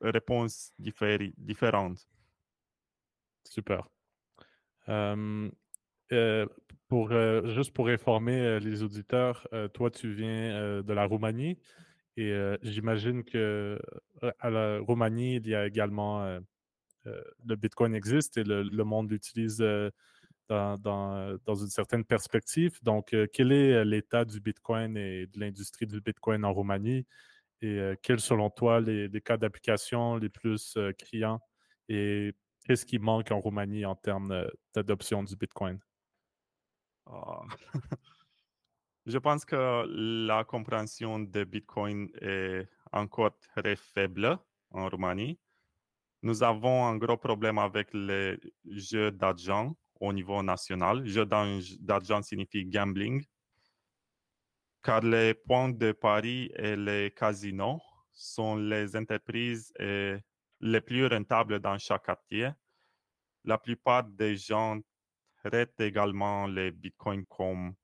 réponses 0.00 0.72
différentes. 0.78 2.06
Super. 3.44 3.88
Euh, 4.88 5.50
euh, 6.12 6.46
pour, 6.88 7.12
euh, 7.12 7.54
juste 7.54 7.72
pour 7.72 7.88
informer 7.88 8.60
les 8.60 8.82
auditeurs, 8.82 9.48
toi, 9.72 9.90
tu 9.90 10.12
viens 10.12 10.82
de 10.82 10.92
la 10.92 11.06
Roumanie. 11.06 11.58
Et 12.16 12.32
j'imagine 12.62 13.24
que 13.24 13.78
à 14.38 14.50
la 14.50 14.78
Roumanie, 14.78 15.36
il 15.36 15.48
y 15.48 15.54
a 15.54 15.66
également 15.66 16.38
le 17.04 17.56
Bitcoin 17.56 17.94
existe 17.94 18.36
et 18.36 18.44
le, 18.44 18.84
monde 18.84 19.10
l'utilise 19.10 19.64
dans, 20.48 20.78
dans, 20.78 21.54
une 21.54 21.68
certaine 21.68 22.04
perspective. 22.04 22.78
Donc, 22.82 23.14
quel 23.32 23.52
est 23.52 23.84
l'état 23.84 24.24
du 24.24 24.40
Bitcoin 24.40 24.96
et 24.96 25.26
de 25.26 25.40
l'industrie 25.40 25.86
du 25.86 26.00
Bitcoin 26.00 26.44
en 26.44 26.52
Roumanie? 26.52 27.06
Et 27.62 27.94
quels, 28.02 28.20
selon 28.20 28.50
toi, 28.50 28.80
les, 28.80 29.08
les 29.08 29.20
cas 29.20 29.36
d'application 29.36 30.16
les 30.16 30.28
plus 30.28 30.76
criants? 30.98 31.40
Et 31.88 32.34
qu'est-ce 32.64 32.84
qui 32.86 32.98
manque 32.98 33.30
en 33.30 33.40
Roumanie 33.40 33.84
en 33.84 33.94
termes 33.94 34.46
d'adoption 34.74 35.22
du 35.22 35.36
Bitcoin? 35.36 35.78
Ah. 37.06 37.42
Je 39.06 39.18
pense 39.18 39.44
que 39.44 39.84
la 40.26 40.44
compréhension 40.44 41.20
de 41.20 41.44
Bitcoin 41.44 42.08
est 42.22 42.66
encore 42.90 43.38
très 43.38 43.76
faible 43.76 44.38
en 44.70 44.88
Roumanie. 44.88 45.38
Nous 46.22 46.42
avons 46.42 46.86
un 46.86 46.96
gros 46.96 47.18
problème 47.18 47.58
avec 47.58 47.92
les 47.92 48.38
jeux 48.64 49.10
d'argent 49.10 49.76
au 50.04 50.12
niveau 50.12 50.42
national. 50.42 51.06
Jeux 51.06 51.26
d'argent 51.26 52.22
signifie 52.22 52.64
gambling, 52.64 53.24
car 54.82 55.00
les 55.00 55.34
points 55.34 55.70
de 55.70 55.92
paris 55.92 56.50
et 56.56 56.76
les 56.76 57.10
casinos 57.10 57.80
sont 58.12 58.56
les 58.56 58.96
entreprises 58.96 59.72
les 59.78 60.80
plus 60.80 61.06
rentables 61.06 61.60
dans 61.60 61.78
chaque 61.78 62.04
quartier. 62.04 62.50
La 63.44 63.58
plupart 63.58 64.04
des 64.04 64.36
gens 64.36 64.78
traitent 65.42 65.80
également 65.80 66.46
les 66.46 66.70
bitcoins 66.70 67.26
comme 67.26 67.74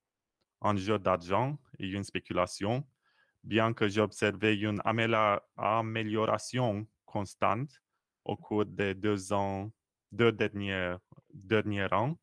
un 0.61 0.75
jeu 0.75 0.97
d'argent 0.97 1.57
et 1.79 1.87
une 1.87 2.03
spéculation, 2.03 2.87
bien 3.43 3.73
que 3.73 3.87
j'ai 3.87 4.01
observé 4.01 4.55
une 4.55 4.81
amélioration 4.85 6.87
constante 7.05 7.71
au 8.23 8.37
cours 8.37 8.65
des 8.65 8.93
deux 8.93 9.33
ans, 9.33 9.71
deux 10.11 10.31
derniers, 10.31 10.95
derniers 11.33 11.91
ans. 11.93 12.17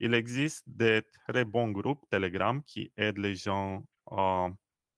Il 0.00 0.14
existe 0.14 0.64
des 0.66 1.02
très 1.26 1.44
bons 1.44 1.70
groupes 1.70 2.04
Telegram 2.10 2.62
qui 2.64 2.92
aident 2.96 3.18
les 3.18 3.34
gens 3.34 3.84
à 4.10 4.48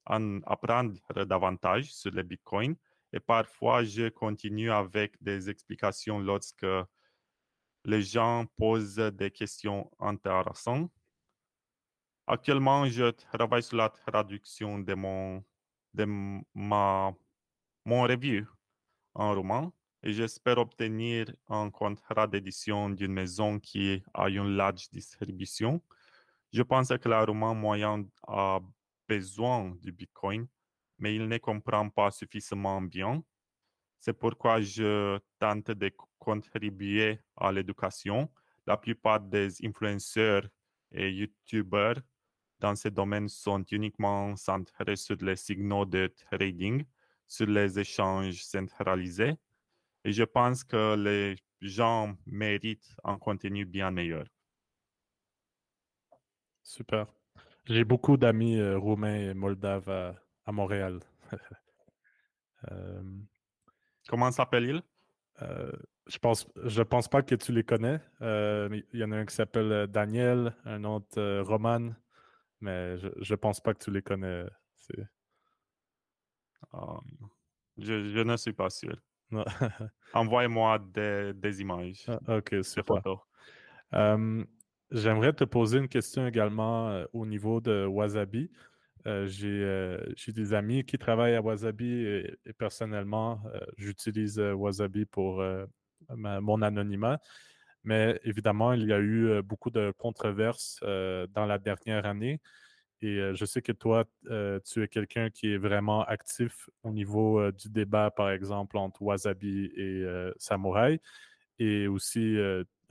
en 0.07 0.43
apprendre 0.43 0.95
davantage 1.25 1.93
sur 1.93 2.11
le 2.11 2.23
Bitcoin 2.23 2.77
et 3.13 3.21
parfois 3.21 3.85
je 3.85 4.09
continue 4.09 4.71
avec 4.71 5.15
des 5.23 5.49
explications 5.49 6.19
lorsque 6.19 6.67
les 7.85 8.03
gens 8.03 8.47
posent 8.57 8.97
des 8.97 9.31
questions 9.31 9.91
intéressantes. 9.99 10.93
Actuellement, 12.27 12.87
je 12.87 13.11
travaille 13.11 13.63
sur 13.63 13.77
la 13.77 13.91
traduction 13.91 14.79
de 14.79 14.95
mon, 14.95 15.45
de 15.93 16.07
ma, 16.55 17.15
mon 17.85 18.03
review 18.03 18.47
en 19.15 19.35
roman 19.35 19.73
et 20.05 20.13
j'espère 20.13 20.59
obtenir 20.59 21.35
un 21.49 21.71
contrat 21.71 22.27
d'édition 22.27 22.91
d'une 22.91 23.13
maison 23.13 23.59
qui 23.59 24.03
a 24.13 24.29
une 24.29 24.55
large 24.55 24.91
distribution. 24.91 25.83
Je 26.53 26.61
pense 26.63 26.89
que 26.89 27.27
roman 27.27 27.55
moyen 27.55 28.05
a 28.29 28.61
besoin 29.09 29.75
du 29.81 29.93
Bitcoin, 29.93 30.47
mais 30.99 31.17
il 31.17 31.27
ne 31.27 31.39
comprend 31.39 31.89
pas 31.89 32.11
suffisamment 32.11 32.83
bien. 32.83 33.25
C'est 33.99 34.13
pourquoi 34.13 34.61
je 34.61 35.19
tente 35.39 35.71
de 35.71 35.91
contribuer 36.19 37.19
à 37.35 37.51
l'éducation. 37.51 38.31
La 38.67 38.77
plupart 38.77 39.21
des 39.21 39.65
influenceurs 39.65 40.47
et 40.93 41.11
YouTubers 41.13 42.03
dans 42.61 42.77
ce 42.77 42.89
domaine 42.89 43.31
sont 43.31 43.65
uniquement 43.71 44.37
centrés 44.37 44.97
sur 44.97 45.17
les 45.23 45.37
signaux 45.37 45.87
de 45.87 46.13
trading, 46.29 46.85
sur 47.27 47.47
les 47.47 47.79
échanges 47.79 48.45
centralisés. 48.45 49.35
Et 50.05 50.13
je 50.13 50.25
pense 50.25 50.65
que 50.65 50.97
les 50.97 51.37
gens 51.61 52.17
méritent 52.27 52.95
un 53.05 53.19
contenu 53.19 53.65
bien 53.65 53.91
meilleur. 53.91 54.27
Super. 56.63 57.07
J'ai 57.67 57.85
beaucoup 57.85 58.17
d'amis 58.17 58.59
euh, 58.59 58.79
roumains 58.79 59.31
et 59.31 59.35
moldaves 59.35 59.89
à, 59.89 60.53
Montréal. 60.53 61.01
Euh, 62.71 63.03
Comment 64.09 64.33
s'appelle-il? 64.33 64.81
Euh, 65.43 65.71
je 66.07 66.17
pense, 66.17 66.49
je 66.65 66.81
pense 66.81 67.09
pas 67.09 67.23
que 67.23 67.35
tu 67.35 67.53
les 67.53 67.63
connais. 67.63 68.01
il 68.23 68.85
y 68.95 69.05
en 69.05 69.13
a 69.13 69.17
un 69.19 69.27
qui 69.27 69.35
s'appelle 69.35 69.87
Daniel, 69.89 70.57
un 70.65 70.83
autre 70.85 71.41
Roman, 71.41 71.91
mais 72.63 72.97
je, 72.97 73.09
ne 73.33 73.37
pense 73.37 73.61
pas 73.61 73.75
que 73.75 73.85
tu 73.85 73.91
les 73.91 74.01
connais. 74.01 74.47
Ah, 76.73 77.01
je, 77.77 78.23
ne 78.23 78.37
suis 78.39 78.55
pas 78.55 78.71
sûr. 78.71 78.97
Envoie-moi 80.15 80.79
des, 80.93 81.61
images. 81.61 82.05
Ah, 82.09 82.37
ok, 82.37 82.57
super. 82.63 83.03
J'aimerais 84.95 85.33
te 85.33 85.43
poser 85.43 85.79
une 85.79 85.89
question 85.89 86.25
également 86.27 86.91
euh, 86.91 87.05
au 87.13 87.27
niveau 87.27 87.61
de 87.61 87.85
Wasabi. 87.85 88.49
Euh, 89.07 89.29
euh, 89.43 90.05
j'ai 90.17 90.33
des 90.33 90.55
amis 90.55 90.85
qui 90.85 90.99
travaillent 90.99 91.35
à 91.35 91.43
Wasabi 91.43 92.07
et, 92.07 92.53
personnellement, 92.59 93.43
j'utilise 93.77 94.39
Wasabi 94.39 95.05
pour 95.05 95.45
mon 96.11 96.63
anonymat. 96.63 97.19
Mais 97.83 98.19
évidemment, 98.23 98.73
il 98.73 98.87
y 98.87 98.93
a 98.93 99.01
eu 99.01 99.43
beaucoup 99.43 99.71
de 99.71 99.93
controverses 99.99 100.79
dans 100.81 101.45
la 101.47 101.59
dernière 101.59 102.07
année. 102.07 102.41
Et 103.05 103.35
je 103.35 103.45
sais 103.45 103.61
que 103.61 103.73
toi, 103.73 104.05
tu 104.65 104.83
es 104.83 104.89
quelqu'un 104.89 105.31
qui 105.31 105.53
est 105.53 105.59
vraiment 105.59 106.05
actif 106.05 106.69
au 106.83 106.91
niveau 106.91 107.51
du 107.53 107.69
débat, 107.69 108.11
par 108.11 108.31
exemple, 108.31 108.79
entre 108.79 109.03
Wasabi 109.03 109.71
et 109.77 110.05
Samouraï. 110.39 111.01
Et 111.59 111.87
aussi, 111.87 112.37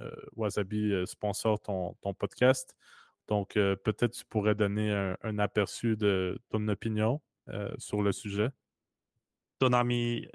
euh, 0.02 0.12
Wasabi 0.36 0.92
euh, 0.92 1.06
sponsor 1.06 1.60
ton, 1.60 1.96
podcast. 2.14 2.76
Donc, 3.28 3.58
euh, 3.58 3.76
peut-être 3.76 4.14
tu 4.14 4.26
pourrais 4.26 4.56
donner 4.56 4.92
un, 5.22 5.40
aperçu 5.40 5.96
de 5.96 6.40
ton 6.50 6.68
opinion 6.68 7.22
sur 7.78 8.02
le 8.02 8.12
sujet. 8.12 8.50
Ton 9.60 9.74
ami 9.74 10.28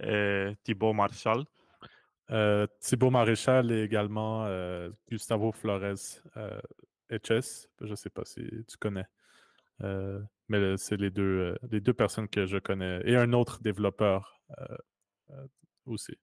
Thibaut 0.63 0.93
Marshall. 0.93 1.45
Thibaut 2.81 3.11
Maréchal 3.11 3.73
et 3.73 3.83
également 3.83 4.47
Gustavo 5.11 5.53
Flores 5.53 6.21
HS. 7.11 7.69
Je 7.81 7.91
ne 7.91 7.95
sais 7.95 8.11
pas 8.11 8.25
si 8.25 8.43
tu 8.67 8.77
connais. 8.79 9.07
Mais 9.81 10.77
c'est 10.77 10.97
les 10.97 11.11
deux, 11.11 11.57
les 11.71 11.81
deux 11.81 11.95
personnes 11.95 12.29
que 12.29 12.47
je 12.47 12.59
connais. 12.59 13.01
Et 13.05 13.17
un 13.17 13.33
autre 13.33 13.61
développeur 13.61 14.41
aussi. 15.87 16.15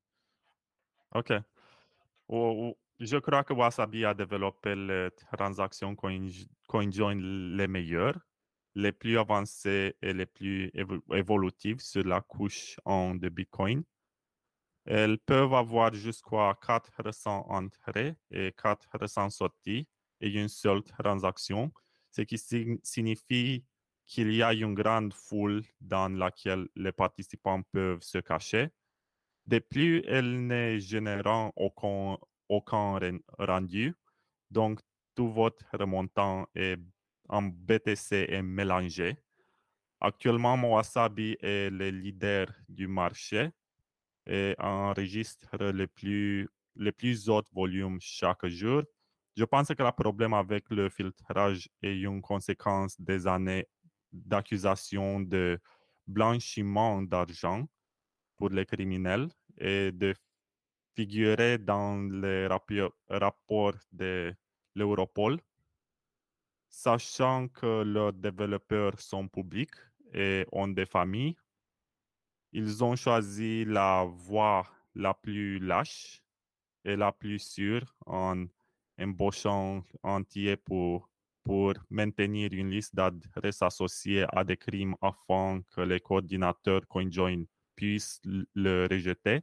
OK 1.14 1.34
je 3.00 3.18
crois 3.18 3.44
que 3.44 3.54
Wasabi 3.54 4.06
a 4.06 4.14
développé 4.14 4.76
les 4.76 5.10
transactions 5.32 5.96
CoinJoin 5.96 7.16
les 7.16 7.68
meilleures, 7.68 8.20
les 8.76 8.92
plus 8.92 9.18
avancées 9.18 9.96
et 10.02 10.14
les 10.14 10.26
plus 10.26 10.72
évolutives 11.12 11.80
sur 11.80 12.04
la 12.04 12.22
couche 12.22 12.78
en 12.86 13.16
de 13.16 13.30
Bitcoin. 13.30 13.84
Elles 14.86 15.18
peuvent 15.18 15.54
avoir 15.54 15.94
jusqu'à 15.94 16.58
400 16.62 17.48
entrées 17.50 18.16
et 18.32 18.54
400 18.54 19.30
sorties 19.32 19.88
et 20.22 20.30
une 20.30 20.48
seule 20.48 20.84
transaction, 20.84 21.72
ce 22.16 22.22
qui 22.22 22.38
signifie 22.84 23.66
qu'il 24.06 24.34
y 24.34 24.42
a 24.42 24.54
une 24.54 24.74
grande 24.74 25.14
foule 25.14 25.64
dans 25.82 26.08
laquelle 26.08 26.68
les 26.76 26.94
participants 26.94 27.62
peuvent 27.74 28.02
se 28.02 28.20
cacher. 28.20 28.70
De 29.46 29.60
plus, 29.60 30.02
elles 30.08 30.48
ne 30.48 30.78
génèrent 30.78 31.52
aucun, 31.56 32.18
rendu. 33.38 33.96
Donc, 34.50 34.80
tout 35.14 35.30
votre 35.30 35.66
remontant 35.74 36.48
est 36.56 36.80
en 37.28 37.42
BTC 37.42 38.28
est 38.30 38.42
mélangé. 38.42 39.18
Actuellement, 40.00 40.56
Wasabi 40.56 41.36
est 41.42 41.70
le 41.70 41.90
leader 41.90 42.48
du 42.70 42.88
marché 42.88 43.50
et 44.26 44.56
enregistre 44.60 45.58
le 45.58 45.88
plus, 45.88 46.48
les 46.76 46.92
plus 46.92 47.28
haut 47.28 47.44
volume 47.52 47.98
chaque 48.00 48.46
jour. 48.48 48.84
Je 49.38 49.44
pense 49.44 49.68
que 49.68 49.84
le 49.84 49.92
problème 49.92 50.34
avec 50.34 50.70
le 50.70 50.90
filtrage 50.90 51.68
est 51.82 52.00
une 52.00 52.22
conséquence 52.22 53.00
des 53.00 53.28
années 53.28 53.68
d'accusation 54.14 55.20
de 55.20 55.60
blanchiment 56.08 57.02
d'argent 57.02 57.68
pour 58.38 58.50
les 58.50 58.66
criminels 58.66 59.28
et 59.58 59.92
de 59.92 60.14
figurait 60.96 61.58
dans 61.58 62.02
les 62.10 62.48
rapports 62.48 63.76
de 63.92 64.34
l'Europol, 64.74 65.42
sachant 66.70 67.50
que 67.50 67.84
leurs 67.84 68.14
développeurs 68.14 68.98
sont 69.02 69.28
publics 69.28 69.76
et 70.14 70.46
ont 70.54 70.70
des 70.70 70.86
familles, 70.86 71.36
ils 72.54 72.84
ont 72.86 72.96
choisi 72.96 73.66
la 73.66 74.06
voie 74.06 74.66
la 74.94 75.14
plus 75.14 75.60
lâche 75.60 76.22
et 76.86 76.96
la 76.96 77.12
plus 77.12 77.40
sûre 77.40 77.94
en 78.06 78.46
embauchant 79.00 79.84
entier 80.04 80.58
pour, 80.58 81.10
pour 81.44 81.74
maintenir 81.90 82.54
une 82.54 82.70
liste 82.70 82.96
d'adresses 82.96 83.62
associées 83.62 84.26
à 84.32 84.44
des 84.44 84.58
crimes 84.58 84.96
afin 85.02 85.62
que 85.76 85.82
les 85.82 86.00
coordinateurs 86.00 86.88
CoinJoin 86.88 87.44
puissent 87.76 88.22
le 88.24 88.88
rejeter 88.90 89.42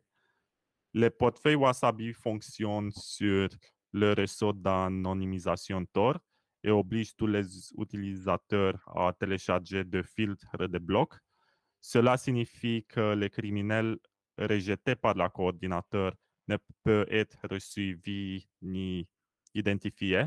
le 0.94 1.08
portefeuille 1.08 1.54
Wasabi 1.54 2.12
fonctionne 2.12 2.90
sur 2.90 3.48
le 3.92 4.12
réseau 4.12 4.52
d'anonymisation 4.52 5.84
Tor 5.86 6.18
et 6.62 6.70
oblige 6.70 7.16
tous 7.16 7.26
les 7.26 7.72
utilisateurs 7.78 8.78
à 8.94 9.12
télécharger 9.18 9.84
des 9.84 10.02
filtres 10.02 10.68
de 10.68 10.78
blocs. 10.78 11.14
Cela 11.80 12.16
signifie 12.16 12.84
que 12.88 13.14
les 13.14 13.30
criminels 13.30 13.96
rejetés 14.38 14.94
par 14.94 15.14
le 15.14 15.28
coordinateur 15.28 16.14
ne 16.46 16.56
peuvent 16.84 17.06
être 17.10 17.58
suivis 17.58 18.46
ni 18.60 19.08
identifiés. 19.54 20.26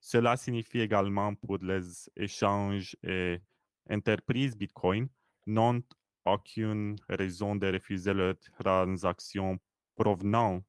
Cela 0.00 0.36
signifie 0.36 0.80
également 0.80 1.34
pour 1.34 1.58
les 1.58 2.10
échanges 2.16 2.96
et 3.02 3.40
entreprises 3.88 4.56
Bitcoin 4.56 5.08
n'ont 5.46 5.82
aucune 6.24 6.96
raison 7.08 7.56
de 7.56 7.72
refuser 7.72 8.14
leurs 8.14 8.38
transactions 8.58 9.58
provenant 9.94 10.62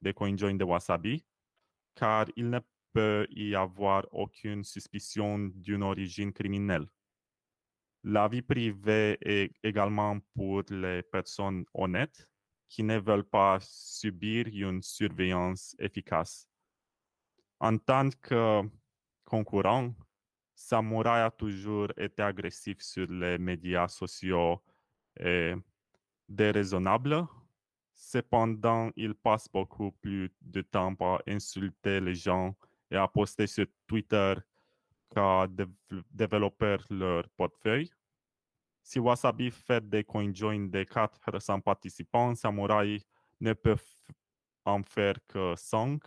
des 0.00 0.12
CoinJoin 0.12 0.54
de 0.54 0.64
Wasabi, 0.64 1.24
car 1.94 2.26
il 2.36 2.50
ne 2.50 2.60
peut 2.92 3.26
y 3.30 3.54
avoir 3.54 4.06
aucune 4.12 4.64
suspicion 4.64 5.50
d'une 5.54 5.82
origine 5.82 6.32
criminelle. 6.32 6.86
La 8.04 8.28
vie 8.28 8.42
privée 8.42 9.18
est 9.20 9.52
également 9.62 10.18
pour 10.34 10.62
les 10.70 11.02
personnes 11.02 11.64
honnêtes 11.74 12.28
qui 12.68 12.82
ne 12.82 12.98
veulent 12.98 13.28
pas 13.28 13.58
subir 13.60 14.46
une 14.46 14.82
surveillance 14.82 15.74
efficace. 15.78 16.48
En 17.60 17.78
tant 17.78 18.10
que 18.10 18.62
concurrent, 19.24 19.94
Samurai 20.54 21.22
a 21.22 21.30
toujours 21.30 21.88
été 21.96 22.22
agressif 22.22 22.80
sur 22.80 23.06
les 23.08 23.38
médias 23.38 23.88
sociaux 23.88 24.62
et 25.18 25.54
déraisonnable 26.28 27.26
Cependant, 28.00 28.90
il 28.96 29.12
passe 29.16 29.48
beaucoup 29.52 29.90
plus 29.90 30.32
de 30.40 30.62
temps 30.62 30.94
à 31.00 31.18
insulter 31.26 32.00
les 32.00 32.14
gens 32.14 32.54
et 32.92 32.96
à 32.96 33.08
poster 33.08 33.48
sur 33.48 33.66
Twitter 33.88 34.34
qu'à 35.12 35.48
développer 36.08 36.76
leur 36.90 37.28
portefeuille. 37.30 37.90
Si 38.84 39.00
Wasabi 39.00 39.50
fait 39.50 39.86
des 39.86 40.04
CoinJoin 40.04 40.68
de 40.68 40.84
400 40.84 41.60
participants, 41.60 42.36
Samurai 42.36 43.02
ne 43.40 43.52
peut 43.52 43.76
en 44.64 44.84
faire 44.84 45.16
que 45.26 45.54
5. 45.56 46.00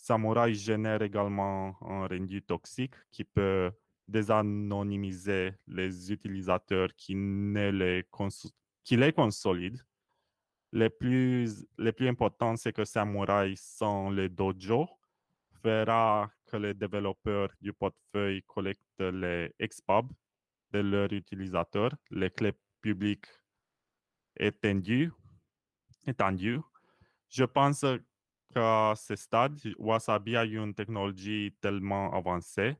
Samurai 0.00 0.54
génère 0.54 1.02
également 1.02 1.76
un 1.82 2.06
rendu 2.06 2.40
toxique 2.40 2.94
qui 3.10 3.22
peut 3.22 3.70
désanonymiser 4.08 5.52
les 5.66 6.10
utilisateurs 6.10 6.88
qui, 6.96 7.14
ne 7.14 7.70
les, 7.70 8.06
qui 8.82 8.96
les 8.96 9.12
consolident. 9.12 9.82
Les 10.72 10.88
plus, 10.88 11.66
les 11.76 11.92
plus 11.92 12.08
importants, 12.08 12.56
c'est 12.56 12.72
que 12.72 12.84
Samurai 12.84 13.52
sans 13.56 14.08
le 14.08 14.30
dojo 14.30 14.88
fera 15.62 16.30
que 16.46 16.56
les 16.56 16.72
développeurs 16.72 17.50
du 17.60 17.74
portefeuille 17.74 18.42
collectent 18.44 19.00
les 19.00 19.52
expab 19.58 20.10
de 20.72 20.78
leurs 20.78 21.12
utilisateurs, 21.12 21.94
les 22.10 22.30
clés 22.30 22.54
publiques 22.80 23.26
étendues. 24.38 25.12
étendues. 26.06 26.60
Je 27.28 27.44
pense 27.44 27.84
qu'à 28.54 28.94
ce 28.96 29.16
stade, 29.16 29.58
Wasabi 29.78 30.36
a 30.36 30.44
une 30.44 30.74
technologie 30.74 31.54
tellement 31.60 32.12
avancée 32.12 32.76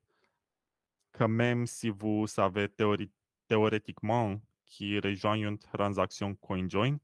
que 1.13 1.25
même 1.25 1.67
si 1.67 1.91
vous 1.91 2.27
savez 2.27 2.69
théoriquement 3.49 4.41
qui 4.65 4.99
rejoint 5.01 5.35
une 5.35 5.59
transaction 5.59 6.35
CoinJoin, 6.37 6.99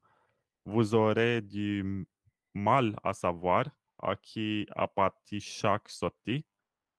vous 0.64 0.94
aurez 0.94 1.40
du 1.40 2.07
mal 2.55 2.96
à 3.02 3.12
savoir 3.12 3.66
à 3.98 4.14
qui 4.16 4.66
appartient 4.74 5.40
chaque 5.40 5.88
sortie. 5.88 6.44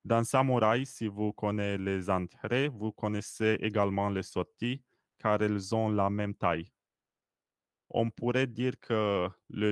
Dans 0.03 0.23
Samurai, 0.23 0.85
si 0.85 1.07
vous 1.07 1.33
connaissez 1.33 1.77
les 1.77 2.09
entrées, 2.09 2.69
vous 2.69 2.91
connaissez 2.91 3.57
également 3.61 4.09
les 4.09 4.23
sorties 4.23 4.81
car 5.19 5.41
elles 5.41 5.75
ont 5.75 5.89
la 5.89 6.09
même 6.09 6.33
taille. 6.33 6.71
On 7.89 8.09
pourrait 8.09 8.47
dire 8.47 8.79
que, 8.79 9.29
je 9.49 9.71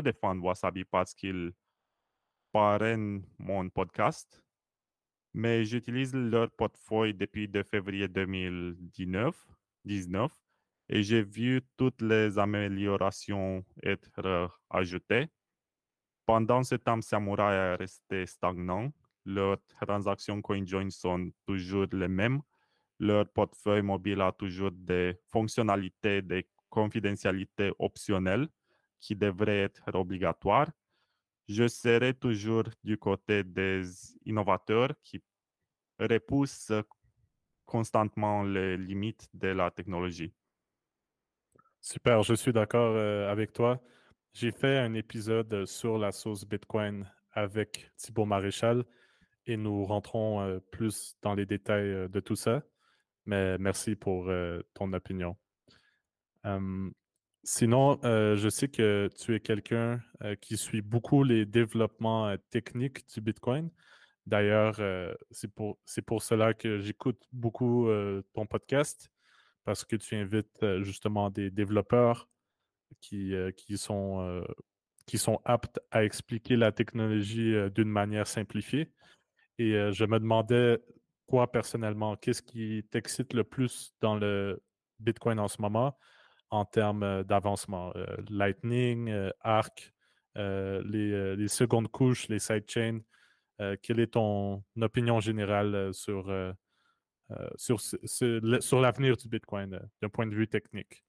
défends 0.00 0.38
Wasabi 0.38 0.84
parce 0.84 1.14
qu'il 1.14 1.52
parraine 2.52 3.22
mon 3.38 3.68
podcast, 3.68 4.42
mais 5.34 5.64
j'utilise 5.64 6.14
leur 6.14 6.50
portefeuille 6.50 7.14
depuis 7.14 7.48
de 7.48 7.62
février 7.62 8.08
2019 8.08 9.48
19, 9.86 10.32
et 10.88 11.02
j'ai 11.02 11.22
vu 11.22 11.62
toutes 11.76 12.02
les 12.02 12.38
améliorations 12.38 13.64
être 13.82 14.50
ajoutées. 14.70 15.28
Pendant 16.26 16.62
ce 16.62 16.74
temps, 16.74 17.00
Samurai 17.00 17.54
est 17.54 17.74
resté 17.76 18.26
stagnant. 18.26 18.92
Leurs 19.24 19.58
transactions 19.80 20.42
CoinJoin 20.42 20.90
sont 20.90 21.30
toujours 21.46 21.86
les 21.92 22.08
mêmes. 22.08 22.40
Leur 22.98 23.28
portefeuille 23.28 23.82
mobile 23.82 24.20
a 24.20 24.32
toujours 24.32 24.70
des 24.72 25.16
fonctionnalités 25.28 26.22
de 26.22 26.42
confidentialité 26.76 27.72
optionnelles 27.78 28.48
qui 29.00 29.16
devraient 29.16 29.62
être 29.62 29.94
obligatoires. 29.94 30.70
Je 31.48 31.66
serai 31.68 32.12
toujours 32.12 32.64
du 32.84 32.98
côté 32.98 33.44
des 33.44 33.82
innovateurs 34.26 34.92
qui 35.02 35.22
repoussent 35.98 36.82
constamment 37.64 38.42
les 38.42 38.76
limites 38.76 39.26
de 39.32 39.48
la 39.48 39.70
technologie. 39.70 40.34
Super, 41.80 42.22
je 42.22 42.34
suis 42.34 42.52
d'accord 42.52 42.94
euh, 42.94 43.32
avec 43.32 43.54
toi. 43.54 43.80
J'ai 44.34 44.52
fait 44.52 44.76
un 44.78 44.92
épisode 44.92 45.64
sur 45.64 45.96
la 45.96 46.12
sauce 46.12 46.44
Bitcoin 46.44 47.10
avec 47.32 47.90
Thibaut 47.96 48.26
Maréchal 48.26 48.84
et 49.46 49.56
nous 49.56 49.84
rentrons 49.84 50.42
euh, 50.42 50.58
plus 50.70 51.16
dans 51.22 51.34
les 51.34 51.46
détails 51.46 51.90
euh, 51.90 52.08
de 52.08 52.20
tout 52.20 52.36
ça. 52.36 52.62
Mais 53.24 53.56
merci 53.56 53.96
pour 53.96 54.30
ton 54.74 54.92
opinion. 54.92 55.36
Sinon, 57.42 57.98
je 58.02 58.48
sais 58.48 58.68
que 58.68 59.08
tu 59.18 59.34
es 59.34 59.40
quelqu'un 59.40 60.00
qui 60.40 60.56
suit 60.56 60.82
beaucoup 60.82 61.24
les 61.24 61.46
développements 61.46 62.34
techniques 62.50 63.08
du 63.14 63.20
Bitcoin. 63.20 63.70
D'ailleurs, 64.26 64.80
c'est 65.30 65.52
pour, 65.52 66.22
cela 66.22 66.54
que 66.54 66.78
j'écoute 66.78 67.22
beaucoup 67.32 67.88
ton 68.34 68.46
podcast 68.46 69.10
parce 69.64 69.84
que 69.84 69.96
tu 69.96 70.16
invites 70.16 70.64
justement 70.82 71.30
des 71.30 71.50
développeurs 71.50 72.28
qui, 73.00 73.32
sont, 73.76 75.40
aptes 75.44 75.80
à 75.90 76.04
expliquer 76.04 76.56
la 76.56 76.72
technologie 76.72 77.54
d'une 77.74 77.88
manière 77.88 78.26
simplifiée. 78.26 78.92
Et 79.58 79.72
je 79.92 80.04
me 80.04 80.18
demandais, 80.18 80.78
toi 81.28 81.50
personnellement, 81.50 82.16
qu'est-ce 82.16 82.42
qui 82.42 82.84
t'excite 82.90 83.32
le 83.32 83.44
plus 83.44 83.94
dans 84.00 84.16
le 84.16 84.62
Bitcoin 84.98 85.38
en 85.38 85.48
ce 85.48 85.60
moment? 85.60 85.96
En 86.50 86.64
termes 86.64 87.24
d'avancement? 87.24 87.92
Lightning, 88.28 89.12
Arc, 89.40 89.92
les, 90.34 91.48
secondes 91.48 91.88
couches, 91.88 92.28
les 92.28 92.38
sidechains. 92.38 93.00
quelle 93.82 94.00
est 94.00 94.12
ton 94.12 94.62
opinion 94.80 95.20
générale 95.20 95.92
sur, 95.92 96.32
sur, 97.56 97.80
sur 97.80 98.80
l'avenir 98.80 99.16
du 99.16 99.28
Bitcoin 99.28 99.80
d'un 100.00 100.08
point 100.08 100.26
de 100.26 100.34
vue 100.34 100.48
technique? 100.48 101.04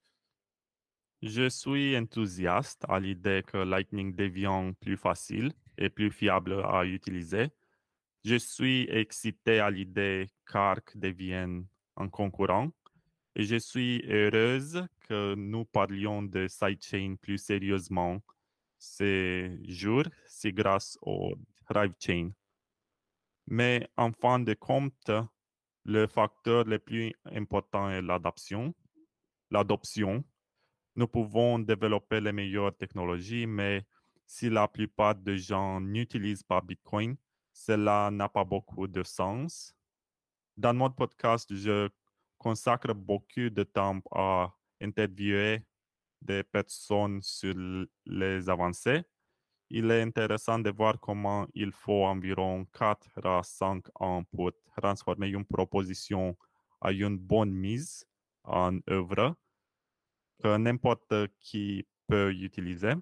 Je 1.24 1.50
suis 1.50 1.98
enthousiaste 1.98 2.86
à 2.88 3.00
l'idée 3.00 3.44
que 3.46 3.58
Lightning 3.58 4.16
devient 4.16 4.72
plus 4.80 4.98
facile 4.98 5.52
et 5.78 5.90
plus 5.90 6.12
fiable 6.12 6.62
à 6.64 6.86
utiliser. 6.86 7.50
Je 8.24 8.36
suis 8.36 8.88
excité 8.90 9.60
à 9.60 9.72
l'idée 9.72 10.28
qu'Arc 10.46 10.96
devienne 10.96 11.66
un 11.96 12.08
concurrent 12.08 12.70
et 13.36 13.46
je 13.46 13.56
suis 13.56 14.04
heureuse 14.08 14.86
nous 15.10 15.66
parlions 15.66 16.24
de 16.24 16.48
sidechain 16.48 17.16
plus 17.22 17.38
sérieusement 17.38 18.22
ces 18.80 19.60
jours, 19.68 20.04
c'est 20.28 20.52
grâce 20.52 20.98
au 21.02 21.36
DriveChain. 21.70 22.32
Mais 23.48 23.90
en 23.98 24.12
fin 24.12 24.40
de 24.40 24.54
compte, 24.54 25.12
le 25.84 26.06
facteur 26.06 26.66
le 26.66 26.80
plus 26.80 27.14
important 27.26 27.90
est 27.90 28.02
l'adoption. 28.02 28.76
L'adoption 29.50 30.24
nous 30.98 31.08
pouvons 31.08 31.60
développer 31.60 32.20
les 32.20 32.32
meilleures 32.32 32.76
technologies, 32.76 33.46
mais 33.46 33.86
si 34.26 34.50
la 34.50 34.68
plupart 34.68 35.14
des 35.14 35.38
gens 35.38 35.80
n'utilisent 35.80 36.42
pas 36.42 36.60
Bitcoin, 36.60 37.16
cela 37.54 38.10
n'a 38.12 38.28
pas 38.28 38.44
beaucoup 38.44 38.88
de 38.88 39.04
sens. 39.04 39.76
Dans 40.58 40.74
mon 40.74 40.90
podcast, 40.90 41.54
je 41.54 41.88
consacre 42.40 42.96
beaucoup 42.96 43.52
de 43.52 43.62
temps 43.62 44.02
à 44.12 44.52
interviewer 44.82 45.64
des 46.22 46.44
personnes 46.44 47.22
sur 47.22 47.54
les 48.06 48.50
avancées. 48.50 49.04
Il 49.70 49.92
est 49.92 50.02
intéressant 50.02 50.60
de 50.60 50.70
voir 50.70 51.00
comment 51.00 51.46
il 51.54 51.72
faut 51.72 52.06
environ 52.06 52.66
4 52.74 53.26
à 53.26 53.44
5 53.44 53.86
ans 53.96 54.24
pour 54.24 54.52
transformer 54.78 55.28
une 55.28 55.46
proposition 55.46 56.38
à 56.80 56.92
une 56.92 57.18
bonne 57.18 57.52
mise 57.52 58.06
en 58.44 58.80
œuvre 58.90 59.36
que 60.42 60.58
n'importe 60.58 61.14
qui 61.40 61.86
peut 62.08 62.32
utiliser. 62.32 62.94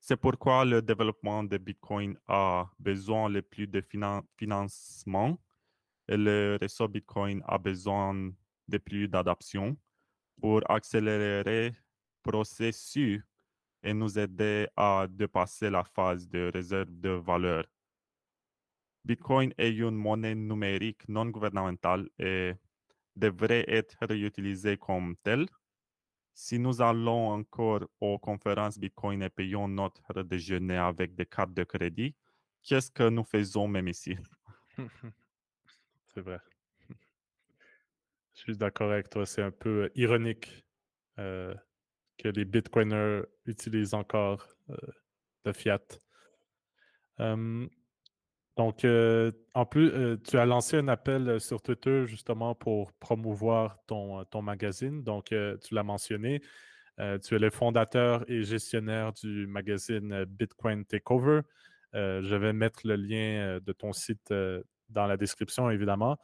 C'est 0.00 0.16
pourquoi 0.16 0.64
le 0.64 0.80
développement 0.80 1.44
de 1.44 1.58
Bitcoin 1.58 2.18
a 2.26 2.68
besoin 2.78 3.28
le 3.28 3.42
plus 3.42 3.66
de 3.66 3.82
financement 4.36 5.38
et 6.08 6.16
le 6.16 6.58
réseau 6.60 6.88
Bitcoin 6.88 7.42
a 7.46 7.58
besoin 7.58 8.32
de 8.66 8.78
plus 8.78 9.06
d'adaptation 9.06 9.76
pour 10.40 10.62
accélérer 10.70 11.70
le 11.70 11.72
processus 12.22 13.22
et 13.82 13.94
nous 13.94 14.18
aider 14.18 14.68
à 14.76 15.06
dépasser 15.08 15.70
la 15.70 15.84
phase 15.84 16.28
de 16.28 16.50
réserve 16.52 16.90
de 16.90 17.10
valeur. 17.10 17.64
Bitcoin 19.04 19.52
est 19.56 19.70
une 19.70 19.96
monnaie 19.96 20.34
numérique 20.34 21.08
non 21.08 21.26
gouvernementale 21.26 22.08
et 22.18 22.52
devrait 23.16 23.64
être 23.68 24.12
utilisée 24.12 24.76
comme 24.76 25.16
telle 25.22 25.46
si 26.40 26.58
nous 26.58 26.80
allons 26.80 27.32
encore 27.32 27.86
aux 28.00 28.18
conférences 28.18 28.78
Bitcoin 28.78 29.22
et 29.22 29.28
payons 29.28 29.68
notre 29.68 30.22
déjeuner 30.22 30.78
avec 30.78 31.14
des 31.14 31.26
cartes 31.26 31.52
de 31.52 31.64
crédit, 31.64 32.14
qu'est-ce 32.62 32.90
que 32.90 33.08
nous 33.10 33.24
faisons 33.24 33.68
même 33.68 33.88
ici? 33.88 34.16
C'est 36.14 36.22
vrai. 36.22 36.38
Je 38.40 38.52
suis 38.52 38.56
d'accord 38.56 38.90
avec 38.90 39.10
toi. 39.10 39.26
C'est 39.26 39.42
un 39.42 39.50
peu 39.50 39.84
euh, 39.84 39.90
ironique 39.94 40.64
euh, 41.18 41.54
que 42.16 42.28
les 42.28 42.46
Bitcoiners 42.46 43.22
utilisent 43.44 43.92
encore 43.92 44.46
euh, 44.70 44.76
le 45.44 45.52
fiat. 45.52 45.82
Donc, 48.56 48.84
euh, 48.84 49.30
en 49.54 49.66
plus, 49.66 50.18
tu 50.22 50.38
as 50.38 50.46
lancé 50.46 50.78
un 50.78 50.88
appel 50.88 51.38
sur 51.38 51.60
Twitter 51.60 52.06
justement 52.06 52.54
pour 52.54 52.92
promouvoir 52.94 53.76
ton, 53.86 54.24
ton 54.24 54.40
magazine. 54.40 55.02
Donc, 55.02 55.26
tu 55.26 55.74
l'as 55.74 55.82
mentionné. 55.82 56.40
tu 56.98 57.34
es 57.34 57.38
le 57.38 57.50
fondateur 57.50 58.24
et 58.30 58.42
gestionnaire 58.42 59.12
du 59.12 59.46
magazine 59.46 60.24
Bitcoin 60.24 60.84
Takeover. 60.86 61.42
je 61.92 62.34
vais 62.34 62.54
mettre 62.54 62.80
le 62.84 62.96
lien 62.96 63.60
de 63.62 63.72
ton 63.72 63.92
site 63.92 64.32
dans 64.88 65.06
la 65.06 65.16
description, 65.18 65.70
évidemment. 65.70 66.18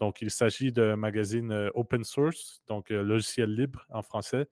Donc, 0.00 0.22
il 0.22 0.30
s'agit 0.30 0.72
d'un 0.72 0.96
magazine 0.96 1.70
open 1.74 2.02
source, 2.04 2.62
donc 2.66 2.88
logiciel 2.90 3.54
libre 3.54 3.86
en 3.90 4.02
français, 4.02 4.48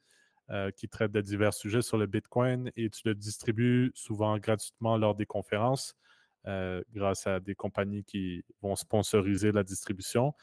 qui 0.76 0.88
traite 0.88 1.10
de 1.10 1.20
divers 1.20 1.54
sujets 1.54 1.82
sur 1.82 1.96
le 1.98 2.06
Bitcoin 2.06 2.70
et 2.76 2.88
tu 2.90 3.02
le 3.06 3.14
distribues 3.14 3.90
souvent 3.94 4.38
gratuitement 4.38 4.96
lors 4.96 5.14
des 5.14 5.26
conférences 5.26 5.96
grâce 6.44 7.26
à 7.26 7.40
des 7.40 7.54
compagnies 7.54 8.04
qui 8.04 8.44
vont 8.62 8.76
sponsoriser 8.76 9.52
la 9.52 9.62
distribution. 9.64 10.34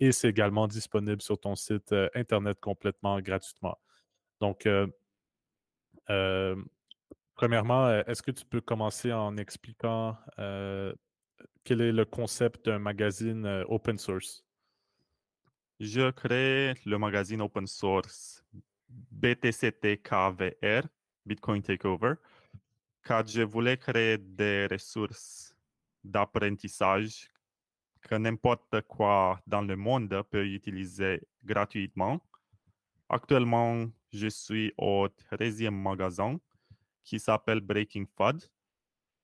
Et 0.00 0.10
c'est 0.10 0.28
également 0.28 0.66
disponible 0.66 1.22
sur 1.22 1.38
ton 1.38 1.54
site 1.54 1.94
Internet 2.14 2.58
complètement 2.60 3.20
gratuitement. 3.20 3.76
Donc, 4.40 4.68
premièrement, 7.34 7.90
est-ce 8.06 8.22
que 8.22 8.30
tu 8.30 8.44
peux 8.44 8.60
commencer 8.60 9.12
en 9.12 9.36
expliquant 9.36 10.16
quel 11.64 11.80
est 11.80 11.92
le 11.92 12.04
concept 12.04 12.66
d'un 12.66 12.78
magazine 12.78 13.64
open 13.68 13.98
source? 13.98 14.44
Je 15.84 16.12
crée 16.12 16.74
le 16.86 16.96
magazine 16.96 17.40
open 17.40 17.66
source 17.66 18.44
BTCTKVR, 18.88 20.86
Bitcoin 21.26 21.60
Takeover, 21.60 22.14
car 23.02 23.26
je 23.26 23.42
voulais 23.42 23.76
créer 23.76 24.16
des 24.16 24.68
ressources 24.70 25.56
d'apprentissage 26.04 27.28
que 28.00 28.14
n'importe 28.14 28.82
quoi 28.82 29.40
dans 29.44 29.62
le 29.62 29.74
monde 29.74 30.22
peut 30.30 30.46
utiliser 30.46 31.20
gratuitement. 31.42 32.24
Actuellement, 33.08 33.90
je 34.12 34.28
suis 34.28 34.72
au 34.78 35.08
13e 35.32 35.70
magasin 35.70 36.38
qui 37.02 37.18
s'appelle 37.18 37.60
Breaking 37.60 38.04
FUD. 38.16 38.40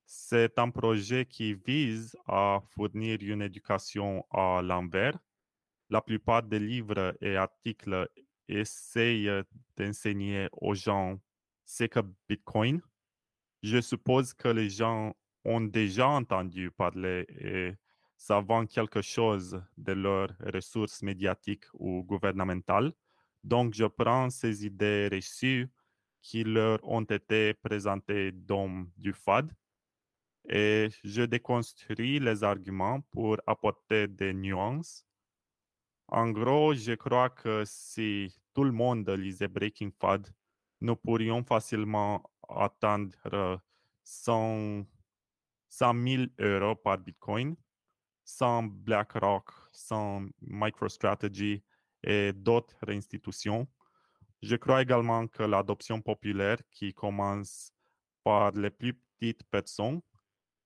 C'est 0.05 0.59
un 0.59 0.69
projet 0.71 1.25
qui 1.25 1.53
vise 1.53 2.17
à 2.27 2.59
fournir 2.75 3.17
une 3.21 3.43
éducation 3.43 4.25
à 4.29 4.61
l'envers. 4.61 5.17
La 5.89 6.01
plupart 6.01 6.43
des 6.43 6.59
livres 6.59 7.15
et 7.21 7.35
articles 7.35 8.09
essayent 8.47 9.43
d'enseigner 9.75 10.47
aux 10.53 10.75
gens 10.75 11.19
ce 11.65 11.85
que 11.85 11.99
Bitcoin. 12.27 12.81
Je 13.63 13.81
suppose 13.81 14.33
que 14.33 14.47
les 14.47 14.69
gens 14.69 15.15
ont 15.45 15.61
déjà 15.61 16.07
entendu 16.07 16.71
parler 16.71 17.25
et 17.29 17.73
savent 18.17 18.67
quelque 18.67 19.01
chose 19.01 19.61
de 19.77 19.93
leurs 19.93 20.31
ressources 20.53 21.01
médiatiques 21.01 21.65
ou 21.73 22.03
gouvernementales. 22.03 22.91
Donc, 23.43 23.73
je 23.73 23.85
prends 23.85 24.29
ces 24.29 24.65
idées 24.65 25.09
reçues 25.11 25.69
qui 26.21 26.43
leur 26.43 26.79
ont 26.83 27.03
été 27.03 27.53
présentées 27.53 28.31
dans 28.31 28.85
du 28.97 29.13
FAD 29.13 29.51
et 30.49 30.89
je 31.03 31.21
déconstruis 31.21 32.19
les 32.19 32.43
arguments 32.43 33.01
pour 33.11 33.37
apporter 33.47 34.07
des 34.07 34.33
nuances. 34.33 35.05
En 36.11 36.31
gros, 36.31 36.73
je 36.73 36.93
crois 36.95 37.29
que 37.29 37.63
si 37.65 38.35
tout 38.55 38.63
le 38.63 38.71
monde 38.71 39.07
lisait 39.11 39.47
Breaking 39.47 39.91
FAD, 39.99 40.27
nous 40.81 40.95
pourrions 40.95 41.43
facilement 41.43 42.23
atteindre 42.47 43.61
100, 44.03 44.87
100 45.69 46.07
000 46.07 46.23
euros 46.39 46.75
par 46.75 46.97
Bitcoin 46.97 47.55
sans 48.25 48.63
BlackRock, 48.63 49.51
sans 49.71 50.27
MicroStrategy 50.41 51.63
et 52.03 52.33
d'autres 52.33 52.89
institutions. 52.89 53.67
Je 54.41 54.55
crois 54.55 54.81
également 54.81 55.27
que 55.27 55.43
l'adoption 55.43 56.01
populaire 56.01 56.57
qui 56.71 56.91
commence 56.91 57.71
par 58.23 58.51
les 58.51 58.71
plus 58.71 58.93
petites 58.93 59.43
personnes 59.43 60.01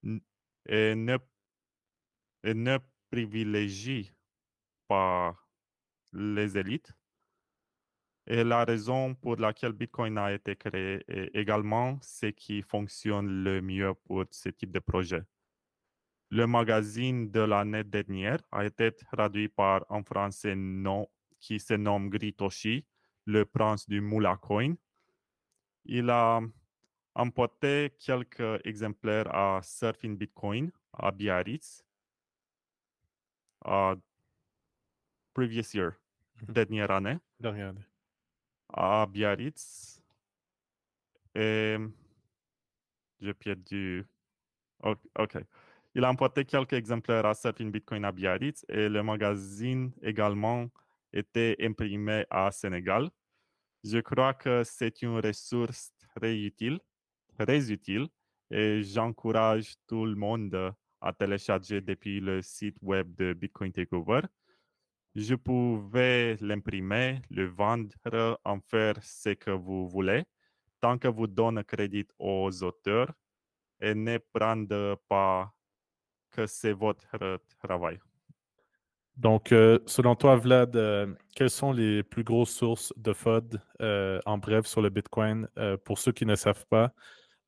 ne, 0.03 0.19
et 2.43 2.53
ne 2.53 2.77
privilégie 3.09 4.11
les 6.11 6.57
élites 6.57 6.93
et 8.25 8.43
la 8.43 8.63
raison 8.63 9.15
pour 9.15 9.35
laquelle 9.35 9.73
Bitcoin 9.73 10.17
a 10.17 10.31
été 10.31 10.55
créé 10.55 11.03
également 11.37 11.99
ce 12.01 12.27
qui 12.27 12.61
fonctionne 12.61 13.43
le 13.43 13.61
mieux 13.61 13.93
pour 14.05 14.25
ce 14.31 14.49
type 14.49 14.71
de 14.71 14.79
projet. 14.79 15.23
Le 16.29 16.47
magazine 16.47 17.29
de 17.29 17.41
l'année 17.41 17.83
dernière 17.83 18.39
a 18.51 18.65
été 18.65 18.91
traduit 18.91 19.49
par 19.49 19.85
un 19.89 20.03
Français 20.03 20.55
non, 20.55 21.07
qui 21.39 21.59
se 21.59 21.73
nomme 21.73 22.09
Gritoshi, 22.09 22.85
le 23.25 23.45
prince 23.45 23.87
du 23.87 24.01
Moula 24.01 24.37
Coin. 24.37 24.73
Il 25.85 26.09
a 26.09 26.39
emporté 27.13 27.93
quelques 27.99 28.65
exemplaires 28.65 29.33
à 29.35 29.61
Surfing 29.61 30.17
Bitcoin 30.17 30.71
à 30.93 31.11
Biarritz, 31.11 31.85
previous 35.33 35.73
year, 35.73 35.93
dernière 36.47 36.91
année, 36.91 37.17
Dernière 37.39 37.69
année. 37.69 37.85
à 38.71 39.05
Biarritz. 39.05 39.99
Et 41.35 41.77
j'ai 43.19 43.33
perdu. 43.33 44.05
Ok. 44.83 44.99
ok. 45.17 45.37
Il 45.95 46.03
a 46.03 46.09
emporté 46.09 46.43
quelques 46.45 46.73
exemplaires 46.73 47.25
à 47.25 47.33
Surfing 47.33 47.71
Bitcoin 47.71 48.03
à 48.05 48.11
Biarritz 48.11 48.65
et 48.67 48.89
le 48.89 49.03
magazine 49.03 49.91
également 50.01 50.67
était 51.11 51.55
imprimé 51.61 52.25
à 52.29 52.51
Sénégal. 52.51 53.09
Je 53.83 53.99
crois 53.99 54.33
que 54.33 54.63
c'est 54.63 55.01
une 55.01 55.19
ressource 55.19 55.91
très 56.15 56.35
utile, 56.37 56.79
très 57.37 57.71
utile, 57.71 58.07
et 58.49 58.81
j'encourage 58.83 59.75
tout 59.87 60.05
le 60.05 60.15
monde 60.15 60.73
à 61.01 61.13
télécharger 61.13 61.81
depuis 61.81 62.19
le 62.19 62.41
site 62.41 62.77
web 62.81 63.13
de 63.15 63.33
Bitcoin 63.33 63.71
Takeover. 63.71 64.21
Je 65.15 65.35
pouvais 65.35 66.37
l'imprimer, 66.41 67.21
le 67.29 67.45
vendre, 67.45 68.39
en 68.43 68.59
faire 68.59 68.95
ce 69.03 69.29
que 69.29 69.51
vous 69.51 69.87
voulez, 69.87 70.23
tant 70.81 70.97
que 70.97 71.07
vous 71.07 71.27
donnez 71.27 71.63
crédit 71.63 72.07
aux 72.17 72.63
auteurs 72.63 73.11
et 73.79 73.93
ne 73.93 74.17
prendre 74.17 74.95
pas 75.07 75.53
que 76.31 76.47
c'est 76.47 76.73
votre 76.73 77.39
travail. 77.59 77.99
Donc, 79.15 79.51
euh, 79.51 79.77
selon 79.85 80.15
toi, 80.15 80.35
Vlad, 80.35 80.75
euh, 80.75 81.13
quelles 81.35 81.51
sont 81.51 81.71
les 81.71 82.01
plus 82.01 82.23
grosses 82.23 82.49
sources 82.51 82.91
de 82.97 83.13
FUD 83.13 83.61
euh, 83.81 84.19
en 84.25 84.39
bref 84.39 84.65
sur 84.65 84.81
le 84.81 84.89
Bitcoin? 84.89 85.47
Pour 85.83 85.99
ceux 85.99 86.11
qui 86.11 86.25
ne 86.25 86.35
savent 86.35 86.65
pas, 86.67 86.91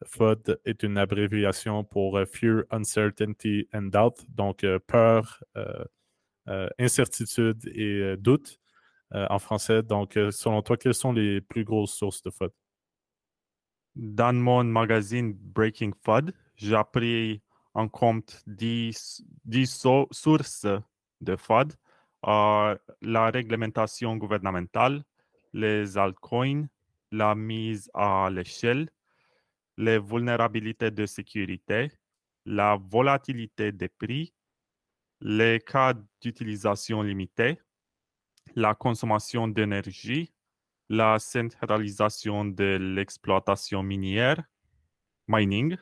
FUD 0.06 0.60
est 0.66 0.84
une 0.84 0.98
abréviation 0.98 1.84
pour 1.84 2.20
Fear, 2.32 2.64
Uncertainty 2.70 3.68
and 3.74 3.90
Doubt, 3.92 4.24
donc 4.30 4.64
peur, 4.86 5.44
incertitude 6.80 7.68
et 7.74 8.02
euh, 8.02 8.18
doute 8.18 8.60
euh, 9.14 9.28
en 9.30 9.40
français. 9.40 9.84
Donc, 9.84 10.18
euh, 10.18 10.32
selon 10.32 10.62
toi, 10.62 10.78
quelles 10.78 10.94
sont 10.94 11.14
les 11.14 11.42
plus 11.42 11.64
grosses 11.64 11.94
sources 11.94 12.22
de 12.22 12.32
FUD? 12.32 12.50
Dans 13.96 14.36
mon 14.36 14.64
magazine 14.64 15.34
Breaking 15.34 15.92
FUD, 16.04 16.34
j'ai 16.56 16.82
pris 16.92 17.42
en 17.74 17.88
compte 17.88 18.42
10, 18.48 19.24
10 19.46 19.68
so- 19.68 20.08
sources 20.12 20.66
de 21.22 21.36
FUD, 21.36 21.74
euh, 22.28 22.76
la 23.02 23.30
réglementation 23.30 24.18
gouvernementale, 24.18 25.04
les 25.54 25.98
altcoins, 25.98 26.66
la 27.12 27.36
mise 27.36 27.90
à 27.94 28.30
l'échelle, 28.32 28.90
les 29.78 30.00
vulnérabilités 30.00 30.92
de 30.92 31.06
sécurité, 31.06 31.92
la 32.46 32.76
volatilité 32.76 33.72
des 33.72 33.90
prix, 33.90 34.34
les 35.28 35.60
cas 35.60 35.96
d'utilisation 36.22 37.02
limitée, 37.02 37.60
la 38.56 38.76
consommation 38.76 39.48
d'énergie, 39.48 40.32
la 40.88 41.18
centralisation 41.18 42.46
de 42.46 42.78
l'exploitation 42.80 43.82
minière, 43.82 44.44
mining, 45.28 45.78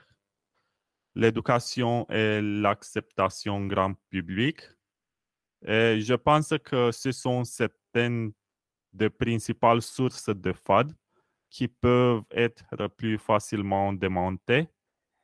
l'éducation 1.13 2.10
et 2.10 2.39
l'acceptation 2.41 3.67
grand 3.67 3.95
public. 4.10 4.62
Et 5.65 5.99
je 5.99 6.13
pense 6.13 6.53
que 6.63 6.93
ce 6.93 7.12
sont 7.12 7.43
certaines 7.43 8.32
des 8.93 9.10
principales 9.10 9.82
sources 9.82 10.29
de 10.29 10.53
FAD 10.53 10.95
qui 11.49 11.67
peuvent 11.67 12.23
être 12.32 12.88
plus 12.95 13.17
facilement 13.17 13.91
démontées. 13.91 14.69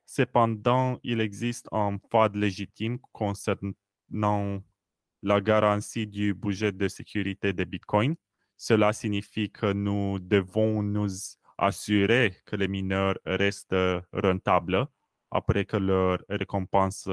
Cependant, 0.05 0.99
il 1.03 1.21
existe 1.21 1.69
un 1.71 1.97
FAD 2.11 2.35
légitime 2.35 2.99
concernant 3.13 3.71
la 4.11 5.41
garantie 5.41 6.07
du 6.07 6.33
budget 6.33 6.71
de 6.71 6.87
sécurité 6.87 7.53
de 7.53 7.63
Bitcoin. 7.63 8.15
Cela 8.57 8.93
signifie 8.93 9.49
que 9.49 9.71
nous 9.73 10.19
devons 10.19 10.83
nous 10.83 11.09
assurer 11.57 12.35
que 12.45 12.55
les 12.55 12.67
mineurs 12.67 13.17
restent 13.25 13.75
rentables 14.13 14.87
après 15.31 15.65
que 15.65 15.77
leur 15.77 16.19
récompense 16.29 17.09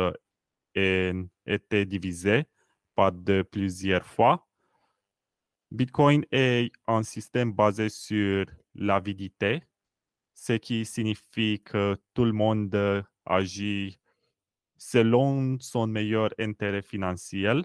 ait 0.75 1.13
été 1.47 1.85
divisée 1.85 2.45
par 2.95 3.13
de 3.13 3.43
plusieurs 3.43 4.07
fois. 4.07 4.47
Bitcoin 5.71 6.25
est 6.31 6.73
un 6.87 7.03
système 7.03 7.53
basé 7.53 7.89
sur 7.89 8.47
l'avidité, 8.75 9.63
ce 10.35 10.55
qui 10.55 10.85
signifie 10.85 11.61
que 11.65 11.97
tout 12.15 12.25
le 12.25 12.33
monde 12.33 13.05
agit 13.25 13.99
selon 14.77 15.59
son 15.61 15.87
meilleur 15.87 16.31
intérêt 16.39 16.83
financier. 16.83 17.63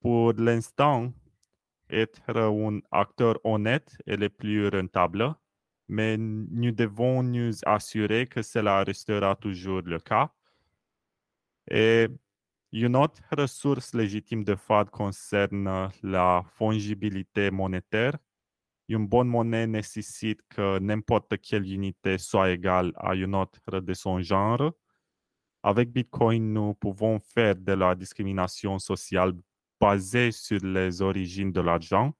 Pour 0.00 0.32
l'instant, 0.34 1.12
être 1.90 2.20
un 2.28 2.80
acteur 2.90 3.38
honnête 3.44 3.96
est 4.06 4.16
le 4.16 4.28
plus 4.28 4.68
rentable, 4.68 5.34
mais 5.88 6.16
nous 6.16 6.72
devons 6.72 7.22
nous 7.22 7.52
assurer 7.64 8.26
que 8.26 8.42
cela 8.42 8.82
restera 8.82 9.36
toujours 9.36 9.82
le 9.82 9.98
cas. 10.00 10.32
Et 11.70 12.08
une 12.72 12.96
autre 12.96 13.22
ressource 13.36 13.94
légitime 13.94 14.44
de 14.44 14.54
FAD 14.54 14.90
concerne 14.90 15.90
la 16.02 16.42
fongibilité 16.56 17.50
monétaire. 17.50 18.18
Une 18.88 19.06
bonne 19.06 19.28
monnaie 19.28 19.66
nécessite 19.66 20.40
que 20.48 20.78
n'importe 20.78 21.38
quelle 21.38 21.72
unité 21.72 22.18
soit 22.18 22.50
égale 22.50 22.92
à 22.96 23.14
une 23.14 23.34
autre 23.34 23.80
de 23.80 23.94
son 23.94 24.20
genre. 24.20 24.72
Avec 25.66 25.90
Bitcoin, 25.90 26.52
nous 26.52 26.74
pouvons 26.74 27.18
faire 27.18 27.56
de 27.56 27.72
la 27.72 27.96
discrimination 27.96 28.78
sociale 28.78 29.32
basée 29.80 30.30
sur 30.30 30.60
les 30.62 31.02
origines 31.02 31.50
de 31.50 31.60
l'argent. 31.60 32.14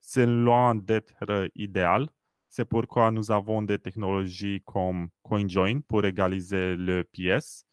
C'est 0.00 0.24
loin 0.24 0.72
d'être 0.76 1.50
idéal. 1.56 2.08
C'est 2.48 2.64
pourquoi 2.64 3.10
nous 3.10 3.32
avons 3.32 3.60
des 3.60 3.80
technologies 3.80 4.62
comme 4.64 5.08
CoinJoin 5.24 5.80
pour 5.80 6.04
égaliser 6.04 6.76
le 6.76 7.02
PS. 7.02 7.66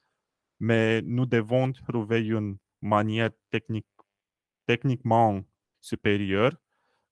Mais 0.60 1.04
nous 1.04 1.28
devons 1.28 1.71
trouver 1.73 2.26
une 2.26 2.58
manière 2.82 3.30
technique, 3.52 3.86
techniquement 4.65 5.43
supérieure 5.80 6.54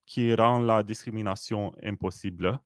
qui 0.08 0.34
rend 0.34 0.58
la 0.58 0.82
discrimination 0.82 1.72
impossible. 1.84 2.60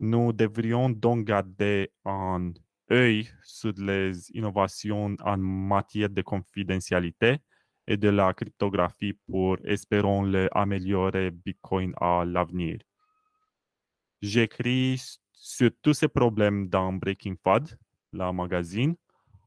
Nous 0.00 0.32
devrions 0.32 0.90
donc 0.90 1.24
garder 1.24 1.92
un 2.04 2.52
œil 2.94 3.28
sur 3.42 3.72
les 3.76 4.30
innovations 4.32 5.16
en 5.22 5.36
matière 5.36 6.08
de 6.08 6.22
confidentialité 6.22 7.38
et 7.86 7.96
de 7.96 8.08
la 8.08 8.32
cryptographie 8.32 9.14
pour, 9.26 9.58
espérons 9.64 10.32
améliorer 10.52 11.30
Bitcoin 11.30 11.92
à 12.00 12.24
l'avenir. 12.24 12.78
J'écris 14.22 15.18
sur 15.32 15.70
tous 15.82 15.94
ces 15.94 16.08
problèmes 16.08 16.68
dans 16.68 16.92
Breaking 16.92 17.34
FAD, 17.42 17.78
la 18.12 18.32
magazine. 18.32 18.94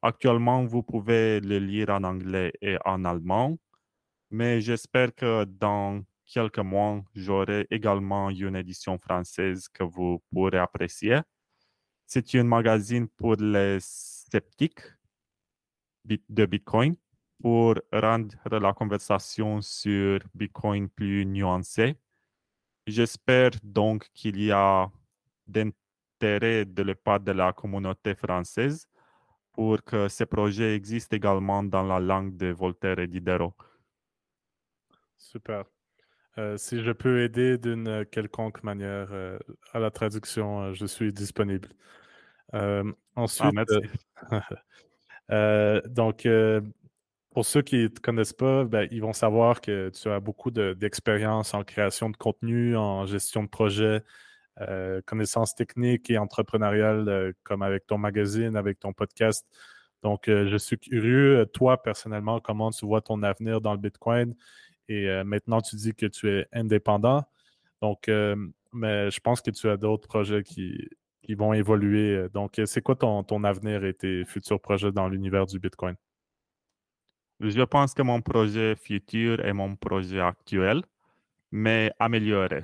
Actuellement, 0.01 0.63
vous 0.65 0.83
pouvez 0.83 1.39
le 1.39 1.57
lire 1.57 1.89
en 1.89 2.03
anglais 2.03 2.51
et 2.61 2.77
en 2.85 3.03
allemand, 3.05 3.57
mais 4.29 4.61
j'espère 4.61 5.15
que 5.15 5.45
dans 5.45 6.03
quelques 6.27 6.59
mois, 6.59 7.01
j'aurai 7.15 7.65
également 7.71 8.29
une 8.29 8.55
édition 8.55 8.97
française 8.97 9.67
que 9.69 9.83
vous 9.83 10.21
pourrez 10.31 10.59
apprécier. 10.59 11.21
C'est 12.09 12.33
une 12.33 12.47
magazine 12.47 13.09
pour 13.09 13.35
les 13.35 13.79
sceptiques 13.81 14.79
de 16.05 16.45
Bitcoin 16.45 16.95
pour 17.41 17.75
rendre 17.91 18.33
la 18.49 18.71
conversation 18.71 19.61
sur 19.61 20.19
Bitcoin 20.33 20.87
plus 20.87 21.25
nuancée. 21.25 21.97
J'espère 22.87 23.51
donc 23.61 24.09
qu'il 24.13 24.41
y 24.41 24.51
a 24.53 24.89
d'intérêt 25.45 26.63
de 26.63 26.81
la 26.81 26.95
part 26.95 27.19
de 27.19 27.33
la 27.33 27.51
communauté 27.51 28.15
française 28.15 28.87
pour 29.51 29.83
que 29.83 30.07
ces 30.07 30.25
projets 30.25 30.75
existent 30.75 31.17
également 31.17 31.61
dans 31.61 31.83
la 31.83 31.99
langue 31.99 32.37
de 32.37 32.47
Voltaire 32.47 32.99
et 32.99 33.07
Diderot. 33.07 33.53
Super. 35.17 35.65
Euh, 36.37 36.55
si 36.57 36.83
je 36.83 36.91
peux 36.91 37.21
aider 37.21 37.57
d'une 37.57 38.05
quelconque 38.05 38.61
manière 38.63 39.07
euh, 39.11 39.39
à 39.73 39.79
la 39.79 39.89
traduction, 39.89 40.61
euh, 40.61 40.73
je 40.73 40.85
suis 40.85 41.11
disponible. 41.11 41.69
ensuite, 43.15 43.55
ah, 45.29 45.81
donc, 45.87 46.27
pour 47.31 47.45
ceux 47.45 47.61
qui 47.61 47.77
ne 47.77 47.87
te 47.87 47.99
connaissent 47.99 48.33
pas, 48.33 48.65
ben, 48.65 48.87
ils 48.91 49.01
vont 49.01 49.13
savoir 49.13 49.61
que 49.61 49.89
tu 49.89 50.09
as 50.09 50.19
beaucoup 50.19 50.51
d'expérience 50.51 51.53
en 51.53 51.63
création 51.63 52.09
de 52.09 52.17
contenu, 52.17 52.77
en 52.77 53.05
gestion 53.05 53.43
de 53.43 53.49
projet, 53.49 54.03
connaissances 55.05 55.55
techniques 55.55 56.09
et 56.09 56.17
entrepreneuriales, 56.17 57.33
comme 57.43 57.63
avec 57.63 57.85
ton 57.87 57.97
magazine, 57.97 58.55
avec 58.55 58.79
ton 58.79 58.93
podcast. 58.93 59.45
Donc, 60.03 60.23
je 60.27 60.57
suis 60.57 60.77
curieux, 60.77 61.45
toi, 61.53 61.81
personnellement, 61.81 62.39
comment 62.39 62.71
tu 62.71 62.85
vois 62.85 63.01
ton 63.01 63.21
avenir 63.23 63.59
dans 63.59 63.73
le 63.73 63.79
Bitcoin? 63.79 64.35
Et 64.89 65.07
euh, 65.07 65.23
maintenant, 65.23 65.61
tu 65.61 65.75
dis 65.75 65.93
que 65.93 66.05
tu 66.05 66.29
es 66.29 66.47
indépendant. 66.53 67.23
Donc, 67.81 68.07
euh, 68.09 68.35
mais 68.73 69.11
je 69.11 69.19
pense 69.19 69.41
que 69.41 69.51
tu 69.51 69.69
as 69.69 69.77
d'autres 69.77 70.07
projets 70.07 70.43
qui, 70.43 70.89
vont 71.29 71.53
évoluer. 71.53 72.29
Donc, 72.33 72.61
c'est 72.65 72.81
quoi 72.81 72.95
ton, 72.95 73.21
ton 73.23 73.43
avenir 73.43 73.83
et 73.83 73.93
tes 73.93 74.23
futurs 74.23 74.61
projets 74.61 74.93
dans 74.93 75.09
l'univers 75.09 75.45
du 75.45 75.59
Bitcoin? 75.59 75.95
Je 77.39 77.61
pense 77.63 77.93
que 77.93 78.01
mon 78.01 78.21
projet 78.21 78.75
futur 78.75 79.45
est 79.45 79.53
mon 79.53 79.75
projet 79.75 80.21
actuel, 80.21 80.81
mais 81.51 81.91
amélioré. 81.99 82.63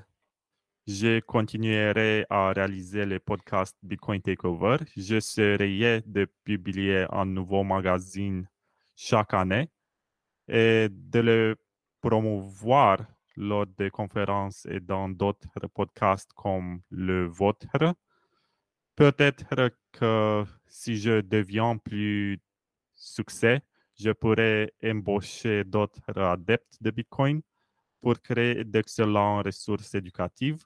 Je 0.87 1.19
continuerai 1.21 2.25
à 2.29 2.51
réaliser 2.51 3.05
les 3.05 3.19
podcasts 3.19 3.77
Bitcoin 3.83 4.21
Takeover. 4.21 4.77
J'essaierai 4.97 6.01
de 6.05 6.27
publier 6.43 7.05
un 7.11 7.25
nouveau 7.25 7.63
magazine 7.63 8.47
chaque 8.95 9.33
année 9.33 9.69
et 10.49 10.89
de 10.89 11.19
le 11.19 11.55
promouvoir 12.03 12.97
lors 13.37 13.65
des 13.65 13.89
conférences 13.89 14.67
et 14.69 14.79
dans 14.79 15.09
d'autres 15.09 15.67
podcasts 15.73 16.31
comme 16.33 16.81
le 16.89 17.25
vôtre. 17.25 17.95
Peut-être 18.95 19.71
que 19.93 20.43
si 20.67 20.97
je 20.97 21.21
deviens 21.21 21.77
plus 21.77 22.39
succès, 22.93 23.61
je 23.99 24.11
pourrais 24.11 24.71
embaucher 24.83 25.63
d'autres 25.63 26.17
adeptes 26.17 26.77
de 26.81 26.91
Bitcoin 26.91 27.41
pour 28.01 28.19
créer 28.21 28.63
d'excellentes 28.65 29.45
ressources 29.45 29.95
éducatives. 29.95 30.63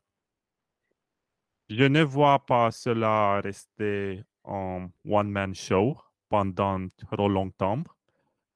Je 1.69 1.83
ne 1.83 2.01
vois 2.01 2.45
pas 2.45 2.71
cela 2.71 3.41
rester 3.41 4.23
un 4.45 4.89
one-man 5.05 5.53
show 5.53 5.97
pendant 6.29 6.87
trop 6.97 7.29
longtemps 7.29 7.83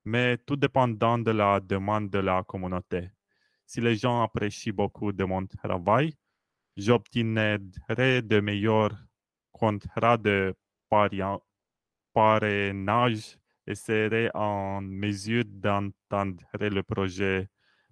mais 0.04 0.38
tout 0.38 0.56
dépendant 0.56 1.18
de 1.18 1.32
la 1.32 1.60
demande 1.60 2.10
de 2.10 2.20
la 2.20 2.44
communauté. 2.44 3.12
Si 3.66 3.82
les 3.82 3.96
gens 3.96 4.22
apprécient 4.24 4.74
beaucoup 4.74 5.12
de 5.12 5.24
mon 5.24 5.46
travail, 5.46 6.16
j'obtiendrai 6.76 8.22
de 8.22 8.40
meilleurs 8.40 8.98
contrats 9.52 10.18
de 10.18 10.56
parrainage 12.14 13.38
et 13.68 13.76
serai 13.76 14.30
en 14.34 14.82
mesure 14.82 15.46
d'entendre 15.46 16.44
le 16.60 16.82
projet 16.82 17.50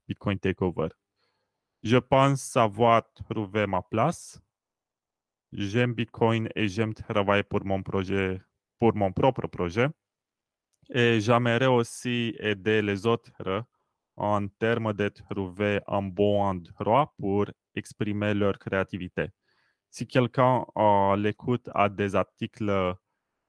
Bitcoin 0.07 0.39
Takeover. 0.39 0.89
Je 1.83 1.97
pense 1.97 2.57
avoir 2.57 3.03
trouvé 3.13 3.65
ma 3.67 3.81
place. 3.81 4.41
J'aime 5.53 5.93
Bitcoin 5.93 6.49
et 6.55 6.67
j'aime 6.67 6.93
travailler 6.93 7.43
pour 7.43 7.65
mon 7.65 7.81
projet, 7.81 8.41
pour 8.79 8.95
mon 8.95 9.11
propre 9.11 9.47
projet. 9.47 9.87
Et 10.91 11.19
j'aimerais 11.21 11.67
aussi 11.67 12.35
aider 12.39 12.81
les 12.81 13.05
autres 13.05 13.65
en 14.17 14.47
termes 14.47 14.93
de 14.93 15.07
trouver 15.09 15.79
un 15.87 16.01
bon 16.01 16.41
endroit 16.41 17.13
pour 17.19 17.45
exprimer 17.75 18.33
leur 18.33 18.57
créativité. 18.57 19.27
Si 19.91 20.07
quelqu'un 20.07 20.65
à 20.75 21.15
l'écoute 21.17 21.69
a 21.73 21.89
des 21.89 22.15
articles 22.15 22.95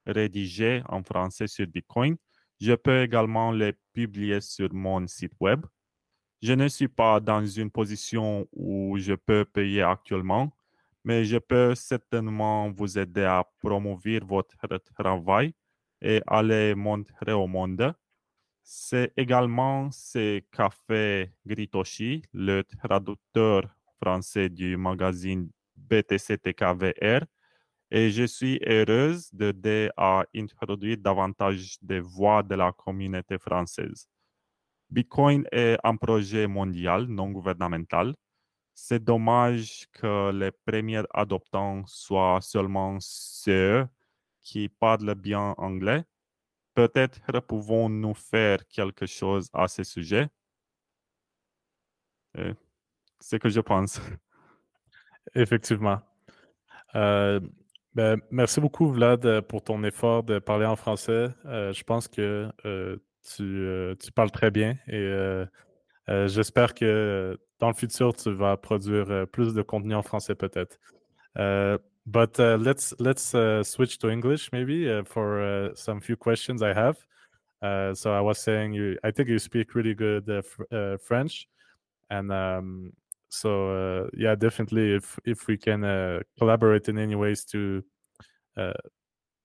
rédigés 0.07 0.83
en 0.88 1.03
français 1.03 1.46
sur 1.46 1.66
Bitcoin, 1.66 2.16
je 2.61 2.74
peux 2.74 3.03
également 3.03 3.53
les 3.53 3.74
publier 3.92 4.40
sur 4.40 4.72
mon 4.72 5.07
site 5.07 5.33
web. 5.40 5.64
Je 6.42 6.53
ne 6.53 6.68
suis 6.68 6.88
pas 6.88 7.20
dans 7.20 7.44
une 7.44 7.70
position 7.70 8.46
où 8.53 8.96
je 8.98 9.14
peux 9.14 9.44
payer 9.44 9.83
actuellement, 9.83 10.55
mais 11.05 11.24
je 11.24 11.38
peux 11.38 11.74
certainement 11.74 12.70
vous 12.70 12.98
aider 12.98 13.24
à 13.24 13.44
promouvoir 13.61 14.20
votre 14.26 14.57
travail 14.94 15.55
et 16.02 16.22
aller 16.26 16.74
montrer 16.74 17.32
au 17.32 17.46
monde. 17.46 17.94
C'est 18.62 19.12
également 19.16 19.90
ce 19.90 20.40
qu'a 20.52 20.70
fait 20.87 21.33
Gritoshi, 21.46 22.22
le 22.33 22.62
traducteur 22.62 23.62
français 24.00 24.48
du 24.48 24.77
magazine 24.77 25.50
BTC-TKVR, 25.77 27.25
et 27.90 28.10
je 28.10 28.25
suis 28.25 28.60
heureuse 28.64 29.29
d'aider 29.33 29.90
à 29.96 30.25
introduire 30.35 30.96
davantage 30.98 31.77
de 31.83 31.98
voix 31.98 32.42
de 32.42 32.54
la 32.54 32.70
communauté 32.72 33.38
française. 33.38 34.08
Bitcoin 34.88 35.44
est 35.52 35.79
un 35.83 35.96
projet 35.96 36.46
mondial 36.46 37.06
non 37.06 37.31
gouvernemental. 37.31 38.14
C'est 38.75 39.02
dommage 39.02 39.87
que 39.92 40.33
les 40.33 40.50
premiers 40.64 41.02
adoptants 41.12 41.85
soient 41.87 42.40
seulement 42.40 42.98
ceux 43.00 43.87
qui 44.42 44.68
parle 44.68 45.14
bien 45.14 45.54
anglais. 45.58 46.04
Peut-être 46.74 47.40
pouvons-nous 47.40 48.14
faire 48.14 48.66
quelque 48.68 49.06
chose 49.06 49.50
à 49.52 49.68
ce 49.68 49.84
sujet? 49.84 50.28
C'est 52.34 52.56
ce 53.20 53.36
que 53.36 53.48
je 53.48 53.60
pense. 53.60 54.00
Effectivement. 55.34 56.00
Euh, 56.94 57.40
ben, 57.94 58.20
merci 58.30 58.60
beaucoup, 58.60 58.90
Vlad, 58.90 59.42
pour 59.42 59.62
ton 59.62 59.82
effort 59.84 60.22
de 60.22 60.38
parler 60.38 60.66
en 60.66 60.76
français. 60.76 61.28
Euh, 61.44 61.72
je 61.72 61.82
pense 61.82 62.08
que 62.08 62.50
euh, 62.64 62.96
tu, 63.36 64.12
parles 64.12 64.30
très 64.30 64.50
bien 64.50 64.78
et 64.86 65.46
Euh, 66.10 66.26
j'espère 66.26 66.74
que 66.74 67.38
dans 67.60 67.68
le 67.68 67.74
futur, 67.74 68.14
tu 68.14 68.32
vas 68.32 68.56
produire 68.56 69.10
euh, 69.10 69.26
plus 69.26 69.54
de 69.54 69.62
contenu 69.62 69.94
en 69.94 70.02
français 70.02 70.34
peut-être. 70.34 70.78
Uh, 72.11 72.27
but 72.27 72.40
uh, 72.40 72.56
let's 72.56 72.94
let's 72.98 73.35
uh, 73.35 73.63
switch 73.63 73.98
to 73.98 74.11
English 74.11 74.52
maybe 74.52 74.90
uh, 74.90 75.04
for 75.04 75.42
uh, 75.42 75.75
some 75.75 76.00
few 76.00 76.17
questions 76.17 76.63
I 76.63 76.75
have. 76.75 76.96
Uh, 77.63 77.94
so 77.94 78.13
I 78.13 78.21
was 78.21 78.38
saying 78.38 78.73
you, 78.73 78.96
I 79.04 79.11
think 79.11 79.29
you 79.29 79.38
speak 79.38 79.75
really 79.75 79.94
good 79.94 80.44
fr 80.44 80.96
French, 80.98 81.48
and 82.11 82.33
um, 82.33 82.92
so 83.29 84.08
yeah, 84.17 84.35
definitely 84.35 84.94
if 84.94 85.19
if 85.25 85.46
we 85.46 85.56
can 85.56 85.83
collaborate 86.38 86.88
in 86.88 86.98
any 86.98 87.15
ways 87.15 87.44
to 87.46 87.83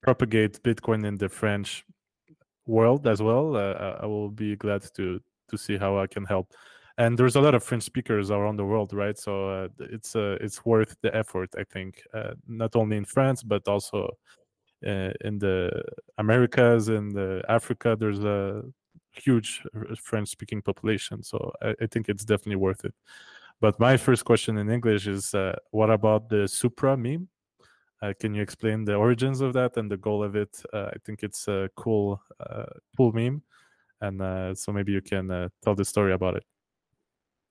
propagate 0.01 0.63
Bitcoin 0.63 1.05
in 1.05 1.17
the 1.17 1.29
French 1.29 1.85
world 2.67 3.07
as 3.07 3.21
well, 3.21 3.57
I 3.57 4.05
will 4.05 4.29
be 4.29 4.55
glad 4.55 4.83
to 4.95 5.19
to 5.49 5.57
see 5.57 5.77
how 5.77 5.99
I 5.99 6.07
can 6.07 6.25
help. 6.25 6.53
And 6.97 7.17
there's 7.17 7.35
a 7.35 7.41
lot 7.41 7.55
of 7.55 7.63
French 7.63 7.83
speakers 7.83 8.31
around 8.31 8.55
the 8.55 8.65
world, 8.65 8.93
right? 8.93 9.17
So 9.17 9.49
uh, 9.49 9.67
it's 9.79 10.15
uh, 10.15 10.37
it's 10.39 10.65
worth 10.65 10.95
the 11.01 11.13
effort, 11.13 11.49
I 11.57 11.63
think, 11.65 12.01
uh, 12.13 12.33
not 12.47 12.75
only 12.75 12.95
in 12.95 13.05
France 13.05 13.43
but 13.43 13.67
also 13.67 14.09
uh, 14.85 15.11
in 15.21 15.37
the 15.39 15.83
Americas 16.17 16.87
and 16.87 17.17
Africa. 17.49 17.97
There's 17.99 18.23
a 18.23 18.63
huge 19.11 19.63
French-speaking 20.01 20.61
population, 20.61 21.23
so 21.23 21.51
I, 21.61 21.73
I, 21.81 21.87
think 21.87 22.09
it's 22.09 22.25
definitely 22.25 22.57
worth 22.57 22.83
it. 22.83 22.93
But 23.61 23.79
my 23.79 23.95
first 23.95 24.25
question 24.25 24.57
in 24.57 24.69
English 24.69 25.07
is, 25.07 25.33
uh, 25.33 25.55
what 25.71 25.89
about 25.89 26.27
the 26.27 26.47
Supra 26.49 26.97
meme? 26.97 27.29
Uh, 28.01 28.13
can 28.19 28.33
you 28.33 28.41
explain 28.41 28.83
the 28.83 28.95
origins 28.95 29.39
of 29.39 29.53
that 29.53 29.77
and 29.77 29.89
the 29.89 29.95
goal 29.97 30.21
of 30.21 30.35
it? 30.35 30.61
I 30.73 30.97
think 31.05 31.23
it's 31.23 31.47
a 31.47 31.69
cool, 31.75 32.21
cool 32.97 33.11
meme 33.13 33.41
and 34.01 34.57
so 34.57 34.71
maybe 34.73 34.91
you 34.91 35.01
can 35.01 35.49
tell 35.63 35.75
the 35.75 35.85
story 35.85 36.13
about 36.13 36.35
it 36.35 36.43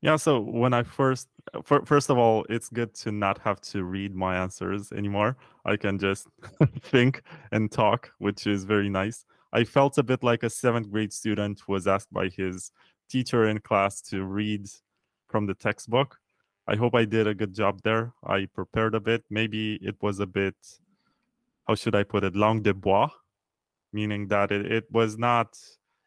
yeah 0.05 0.17
so 0.17 0.39
when 0.39 0.75
i 0.75 0.83
first 0.83 1.29
uh, 1.55 1.61
first 1.85 2.11
of 2.11 2.19
all 2.19 2.45
it's 2.49 2.69
good 2.69 2.95
to 2.95 3.11
not 3.11 3.39
have 3.39 3.61
to 3.61 3.85
read 3.85 4.15
my 4.15 4.37
answers 4.37 4.93
anymore. 4.93 5.37
I 5.65 5.77
can 5.77 5.99
just 5.99 6.27
think 6.81 7.23
and 7.53 7.71
talk 7.73 8.11
which 8.19 8.47
is 8.47 8.65
very 8.65 8.91
nice. 8.91 9.25
I 9.53 9.65
felt 9.65 9.99
a 9.99 10.03
bit 10.03 10.23
like 10.23 10.43
a 10.43 10.51
seventh 10.51 10.91
grade 10.91 11.13
student 11.13 11.63
was 11.69 11.87
asked 11.87 12.13
by 12.13 12.29
his 12.29 12.71
teacher 13.09 13.49
in 13.49 13.61
class 13.61 14.01
to 14.11 14.25
read 14.25 14.69
from 15.29 15.47
the 15.47 15.55
textbook. 15.55 16.19
I 16.67 16.77
hope 16.77 16.95
i 16.95 17.05
did 17.05 17.27
a 17.27 17.35
good 17.35 17.55
job 17.55 17.81
there. 17.83 18.13
I 18.27 18.47
prepared 18.47 18.95
a 18.95 19.01
bit. 19.01 19.25
Maybe 19.31 19.79
it 19.83 19.97
was 20.03 20.21
a 20.21 20.27
bit 20.27 20.57
how 21.67 21.75
should 21.75 21.95
i 21.95 22.03
put 22.03 22.25
it 22.25 22.37
langue 22.37 22.63
de 22.63 22.75
bois 22.75 23.09
meaning 23.93 24.29
that 24.29 24.51
it, 24.51 24.71
it 24.71 24.85
was 24.91 25.17
not 25.17 25.57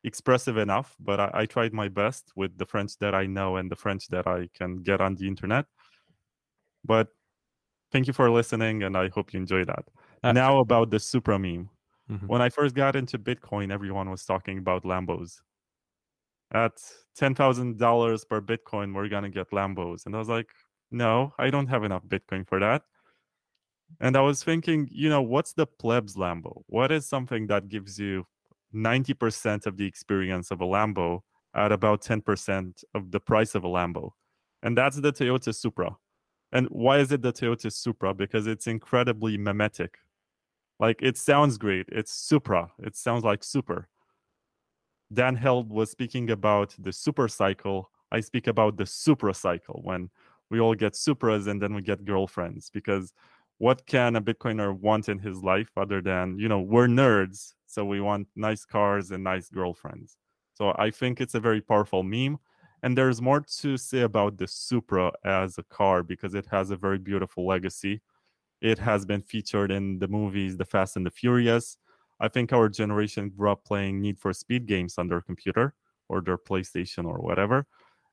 expressive 0.04 0.58
enough, 0.58 0.96
but 1.00 1.20
I, 1.20 1.32
I, 1.34 1.46
tried 1.46 1.74
my 1.74 1.88
best 1.88 2.32
with 2.36 2.58
the 2.58 2.66
French 2.66 2.98
that 3.00 3.16
I 3.16 3.26
know 3.26 3.58
and 3.58 3.70
the 3.70 3.76
French 3.76 4.08
that 4.10 4.28
I 4.28 4.50
can 4.54 4.78
get 4.84 5.02
on 5.02 5.16
the 5.16 5.28
internet. 5.28 5.66
But 6.86 7.10
thank 7.92 8.08
you 8.08 8.14
for 8.14 8.30
listening, 8.30 8.84
and 8.84 8.96
I 8.96 9.10
hope 9.10 9.34
you 9.34 9.40
enjoy 9.40 9.66
that. 9.66 9.86
Uh, 10.24 10.32
now 10.32 10.60
about 10.60 10.92
the 10.92 11.00
Supra 11.00 11.38
meme. 11.38 11.70
Mm-hmm. 12.10 12.28
When 12.28 12.42
I 12.42 12.50
first 12.50 12.76
got 12.76 12.96
into 12.96 13.20
Bitcoin, 13.20 13.72
everyone 13.72 14.10
was 14.10 14.24
talking 14.24 14.60
about 14.60 14.84
Lambos. 14.84 15.42
At 16.54 16.74
ten 17.16 17.36
thousand 17.36 17.78
dollars 17.78 18.24
per 18.24 18.40
Bitcoin, 18.40 18.96
we're 18.96 19.10
gonna 19.10 19.30
get 19.30 19.52
Lambos, 19.52 20.06
and 20.06 20.16
I 20.16 20.20
was 20.20 20.30
like, 20.30 20.48
no, 20.92 21.34
I 21.38 21.50
don't 21.50 21.68
have 21.68 21.84
enough 21.84 22.06
Bitcoin 22.06 22.48
for 22.48 22.60
that. 22.60 22.84
And 24.00 24.16
I 24.16 24.22
was 24.22 24.44
thinking, 24.44 24.88
you 24.92 25.10
know, 25.10 25.22
what's 25.22 25.54
the 25.54 25.66
plebs 25.66 26.16
Lambo? 26.16 26.62
What 26.68 26.92
is 26.92 27.08
something 27.08 27.48
that 27.48 27.70
gives 27.70 27.98
you 27.98 28.26
90% 28.78 29.66
of 29.66 29.78
the 29.78 29.86
experience 29.86 30.52
of 30.52 30.62
a 30.62 30.66
Lambo 30.66 31.22
at 31.56 31.72
about 31.72 32.02
10% 32.02 32.84
of 32.94 33.12
the 33.12 33.20
price 33.20 33.56
of 33.56 33.64
a 33.64 33.68
Lambo. 33.68 34.12
And 34.62 34.78
that's 34.78 34.98
the 34.98 35.12
Toyota 35.12 35.54
Supra. 35.54 35.98
And 36.52 36.68
why 36.68 37.00
is 37.00 37.12
it 37.12 37.22
the 37.22 37.34
Toyota 37.34 37.72
Supra? 37.72 38.14
Because 38.14 38.48
it's 38.48 38.68
incredibly 38.68 39.38
mimetic. 39.38 39.98
Like 40.80 41.02
it 41.02 41.18
sounds 41.18 41.58
great. 41.58 41.88
It's 41.90 42.12
Supra. 42.12 42.72
It 42.80 42.96
sounds 42.96 43.24
like 43.24 43.44
super. 43.44 43.90
Dan 45.12 45.36
Held 45.36 45.70
was 45.70 45.90
speaking 45.90 46.30
about 46.30 46.76
the 46.78 46.92
super 46.92 47.28
cycle. 47.28 47.92
I 48.12 48.20
speak 48.20 48.48
about 48.48 48.78
the 48.78 48.86
supra 48.86 49.34
cycle 49.34 49.82
when 49.84 50.10
we 50.50 50.60
all 50.60 50.76
get 50.76 50.94
supras 50.94 51.48
and 51.48 51.62
then 51.62 51.74
we 51.74 51.82
get 51.82 52.06
girlfriends 52.06 52.70
because 52.70 53.14
what 53.60 53.86
can 53.86 54.16
a 54.16 54.22
bitcoiner 54.22 54.78
want 54.80 55.10
in 55.10 55.20
his 55.20 55.42
life 55.44 55.70
other 55.78 56.02
than 56.02 56.38
you 56.38 56.48
know 56.48 56.60
we're 56.60 56.88
nerds 56.88 57.54
so 57.66 57.84
we 57.84 58.00
want 58.00 58.28
nice 58.36 58.64
cars 58.66 59.12
and 59.12 59.24
nice 59.24 59.50
girlfriends. 59.50 60.18
So 60.54 60.74
i 60.78 60.90
think 60.90 61.22
it's 61.22 61.36
a 61.36 61.40
very 61.40 61.62
powerful 61.62 62.04
meme 62.04 62.38
and 62.84 62.98
there's 62.98 63.22
more 63.22 63.42
to 63.60 63.78
say 63.78 64.02
about 64.02 64.38
the 64.38 64.48
supra 64.48 65.12
as 65.26 65.58
a 65.58 65.64
car 65.64 66.04
because 66.04 66.36
it 66.36 66.46
has 66.52 66.70
a 66.70 66.76
very 66.76 67.00
beautiful 67.00 67.48
legacy. 67.48 68.02
It 68.62 68.80
has 68.80 69.06
been 69.06 69.22
featured 69.22 69.72
in 69.72 70.00
the 70.00 70.08
movies 70.08 70.58
the 70.58 70.66
fast 70.66 70.96
and 70.96 71.06
the 71.06 71.12
furious. 71.12 71.78
I 72.20 72.28
think 72.28 72.54
our 72.54 72.70
generation 72.70 73.30
grew 73.30 73.52
up 73.52 73.64
playing 73.64 74.02
need 74.02 74.20
for 74.20 74.34
speed 74.34 74.68
games 74.68 74.96
on 74.98 75.08
their 75.08 75.22
computer 75.22 75.74
or 76.10 76.22
their 76.22 76.38
playstation 76.38 77.06
or 77.06 77.18
whatever 77.20 77.66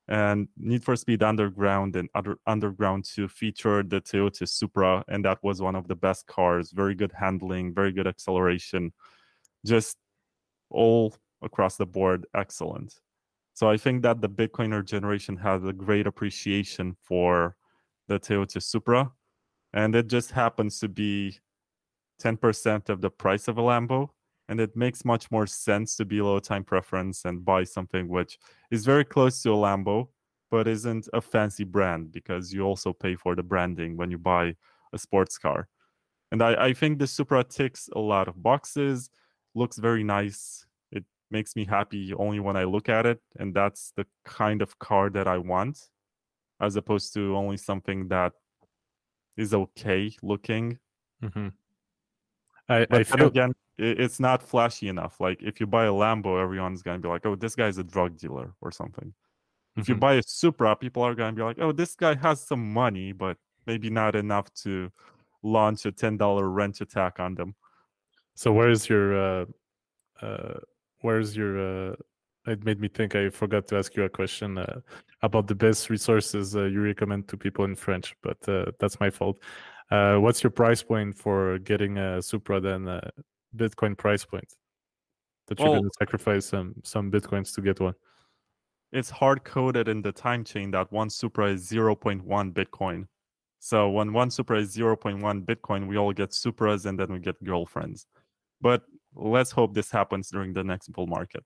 and 0.09 0.49
Need 0.57 0.85
for 0.85 0.97
Speed 0.97 1.23
Underground 1.23 1.97
and 1.97 2.09
other 2.15 2.37
Underground 2.47 3.05
2 3.05 3.29
featured 3.29 3.91
the 3.91 4.01
Toyota 4.01 4.49
Supra, 4.49 5.05
and 5.09 5.25
that 5.25 5.39
was 5.43 5.63
one 5.63 5.75
of 5.75 5.89
the 5.89 5.97
best 5.97 6.27
cars. 6.27 6.73
Very 6.73 6.95
good 6.95 7.13
handling, 7.19 7.75
very 7.75 7.93
good 7.93 8.07
acceleration, 8.07 8.93
just 9.65 9.97
all 10.71 11.15
across 11.43 11.77
the 11.77 11.87
board 11.87 12.27
excellent. 12.35 13.01
So 13.55 13.71
I 13.71 13.77
think 13.77 14.03
that 14.03 14.21
the 14.21 14.29
Bitcoiner 14.29 14.85
generation 14.85 15.37
has 15.37 15.65
a 15.65 15.73
great 15.73 16.07
appreciation 16.07 16.97
for 17.03 17.57
the 18.09 18.19
Toyota 18.19 18.63
Supra, 18.63 19.13
and 19.73 19.95
it 19.95 20.09
just 20.09 20.33
happens 20.33 20.81
to 20.81 20.89
be 20.89 21.39
10% 22.21 22.89
of 22.89 23.01
the 23.01 23.11
price 23.11 23.49
of 23.49 23.59
a 23.59 23.63
Lambo 23.63 24.11
and 24.49 24.61
it 24.61 24.77
makes 24.77 25.05
much 25.05 25.31
more 25.31 25.47
sense 25.47 25.97
to 25.97 26.05
be 26.05 26.21
low 26.21 26.39
time 26.39 26.65
preference 26.65 27.25
and 27.25 27.45
buy 27.45 27.65
something 27.65 28.09
which 28.09 28.39
is 28.71 28.85
very 28.85 29.05
close 29.05 29.43
to 29.43 29.53
a 29.53 29.57
Lambo, 29.57 30.09
but 30.51 30.69
isn't 30.69 31.09
a 31.13 31.21
fancy 31.21 31.65
brand 31.65 32.13
because 32.13 32.53
you 32.53 32.63
also 32.63 32.93
pay 32.93 33.17
for 33.17 33.35
the 33.35 33.43
branding 33.43 33.97
when 33.97 34.11
you 34.11 34.19
buy 34.19 34.55
a 34.93 34.99
sports 34.99 35.39
car. 35.39 35.69
And 36.31 36.43
I, 36.43 36.67
I 36.67 36.73
think 36.73 36.99
the 36.99 37.07
Supra 37.07 37.45
ticks 37.45 37.89
a 37.95 37.99
lot 37.99 38.29
of 38.29 38.43
boxes, 38.43 39.09
looks 39.55 39.79
very 39.79 40.05
nice. 40.05 40.67
It 40.93 41.05
makes 41.31 41.57
me 41.57 41.65
happy 41.65 42.13
only 42.15 42.41
when 42.41 42.57
I 42.57 42.65
look 42.65 42.89
at 42.89 43.07
it. 43.07 43.21
And 43.39 43.55
that's 43.55 43.93
the 43.97 44.07
kind 44.25 44.61
of 44.61 44.79
car 44.79 45.11
that 45.11 45.27
I 45.27 45.39
want, 45.39 45.79
as 46.61 46.77
opposed 46.77 47.15
to 47.15 47.37
only 47.37 47.57
something 47.57 48.09
that 48.09 48.33
is 49.37 49.55
okay 49.55 50.13
looking. 50.23 50.79
Mm-hmm. 51.23 51.49
I, 52.69 52.87
I 52.91 53.03
feel 53.05 53.27
again, 53.27 53.53
it's 53.79 54.21
not 54.21 54.43
flashy 54.43 54.89
enough. 54.89 55.21
Like 55.21 55.43
if 55.43 55.61
you 55.61 55.67
buy 55.67 55.87
a 55.87 55.93
Lambo, 55.93 56.41
everyone's 56.43 56.83
gonna 56.83 56.99
be 56.99 57.09
like, 57.09 57.27
"Oh, 57.27 57.35
this 57.35 57.55
guy's 57.55 57.79
a 57.79 57.85
drug 57.85 58.17
dealer" 58.17 58.55
or 58.61 58.71
something. 58.71 59.09
Mm-hmm. 59.09 59.81
If 59.81 59.89
you 59.89 59.95
mm-hmm. 59.95 60.01
buy 60.01 60.15
a 60.15 60.23
Supra, 60.23 60.77
people 60.77 61.03
are 61.03 61.15
gonna 61.15 61.33
be 61.33 61.43
like, 61.43 61.59
"Oh, 61.59 61.73
this 61.73 61.95
guy 61.97 62.15
has 62.15 62.41
some 62.41 62.73
money, 62.73 63.13
but 63.13 63.37
maybe 63.67 63.91
not 63.91 64.15
enough 64.15 64.53
to 64.63 64.91
launch 65.43 65.87
a 65.87 65.93
ten 65.93 66.17
dollar 66.17 66.49
wrench 66.49 66.81
attack 66.81 67.19
on 67.19 67.35
them." 67.35 67.55
So 68.35 68.53
where's 68.53 68.89
your 68.89 69.43
uh, 69.43 69.47
uh, 70.23 70.59
where's 71.01 71.37
your 71.37 71.93
uh, 71.93 71.95
it 72.47 72.65
made 72.65 72.81
me 72.81 72.89
think 72.89 73.15
I 73.15 73.31
forgot 73.31 73.67
to 73.69 73.79
ask 73.79 73.97
you 73.97 74.05
a 74.05 74.09
question 74.09 74.59
uh, 74.59 74.81
about 75.23 75.47
the 75.47 75.55
best 75.55 75.91
resources 75.91 76.55
uh, 76.55 76.65
you 76.65 76.81
recommend 76.81 77.29
to 77.29 77.37
people 77.37 77.65
in 77.65 77.75
French, 77.75 78.15
but 78.23 78.37
uh, 78.49 78.67
that's 78.79 79.01
my 79.01 79.11
fault. 79.11 79.41
Uh, 79.91 80.17
what's 80.17 80.43
your 80.43 80.51
price 80.51 80.83
point 80.83 81.17
for 81.17 81.59
getting 81.59 81.99
a 81.99 82.21
Supra 82.21 82.61
then 82.61 82.89
uh, 82.89 83.11
Bitcoin 83.57 83.97
price 83.97 84.25
point 84.25 84.49
that 85.49 85.59
you're 85.59 85.69
well, 85.69 85.81
going 85.81 85.91
to 85.91 85.97
sacrifice 85.99 86.47
some 86.47 86.75
some 86.85 87.11
bitcoins 87.11 87.55
to 87.55 87.61
get 87.61 87.81
one? 87.81 87.95
It's 88.93 89.11
hard 89.11 89.45
coded 89.45 89.89
in 89.89 90.03
the 90.03 90.13
time 90.13 90.45
chain 90.45 90.71
that 90.71 90.93
one 90.93 91.11
Supra 91.11 91.51
is 91.51 91.69
0.1 91.69 92.23
Bitcoin. 92.53 93.07
So 93.59 93.91
when 93.91 94.13
one 94.13 94.31
Supra 94.31 94.61
is 94.61 94.77
0.1 94.77 95.45
Bitcoin, 95.45 95.89
we 95.89 95.97
all 95.97 96.13
get 96.13 96.31
Supras 96.31 96.87
and 96.87 96.99
then 96.99 97.13
we 97.13 97.19
get 97.19 97.43
girlfriends. 97.43 98.07
But 98.61 98.83
let's 99.17 99.51
hope 99.51 99.75
this 99.75 99.91
happens 99.91 100.31
during 100.31 100.53
the 100.53 100.63
next 100.63 100.93
bull 100.93 101.07
market. 101.07 101.45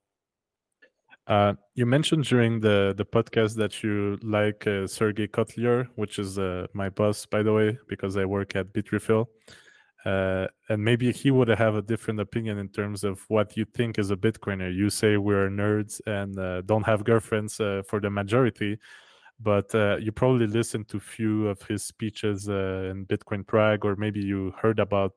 Uh, 1.26 1.54
you 1.74 1.86
mentioned 1.86 2.24
during 2.24 2.58
the, 2.58 2.94
the 2.96 3.04
podcast 3.04 3.54
that 3.56 3.82
you 3.82 4.18
like 4.22 4.66
uh, 4.66 4.88
Sergej 4.88 5.28
Kotliar, 5.28 5.86
which 5.96 6.18
is 6.18 6.38
uh, 6.38 6.66
my 6.72 6.88
boss, 6.88 7.24
by 7.26 7.42
the 7.42 7.52
way, 7.52 7.78
because 7.86 8.16
I 8.16 8.24
work 8.24 8.56
at 8.56 8.72
Bitrefill. 8.72 9.26
Uh, 10.04 10.46
and 10.68 10.82
maybe 10.82 11.12
he 11.12 11.30
would 11.30 11.48
have 11.48 11.74
a 11.74 11.82
different 11.82 12.20
opinion 12.20 12.58
in 12.58 12.68
terms 12.68 13.04
of 13.04 13.20
what 13.28 13.56
you 13.56 13.64
think 13.74 13.98
is 13.98 14.10
a 14.10 14.16
Bitcoiner. 14.16 14.74
You 14.74 14.90
say 14.90 15.16
we're 15.16 15.50
nerds 15.50 16.00
and 16.06 16.38
uh, 16.38 16.62
don't 16.62 16.84
have 16.84 17.04
girlfriends 17.04 17.60
uh, 17.60 17.82
for 17.86 18.00
the 18.00 18.08
majority, 18.08 18.78
but 19.40 19.72
you 20.00 20.12
probably 20.12 20.46
listened 20.46 20.88
to 20.88 21.00
few 21.00 21.48
of 21.48 21.60
his 21.62 21.84
speeches 21.84 22.48
in 22.48 23.06
Bitcoin 23.06 23.46
Prague, 23.46 23.84
or 23.84 23.96
maybe 23.96 24.20
you 24.20 24.52
heard 24.60 24.78
about 24.78 25.14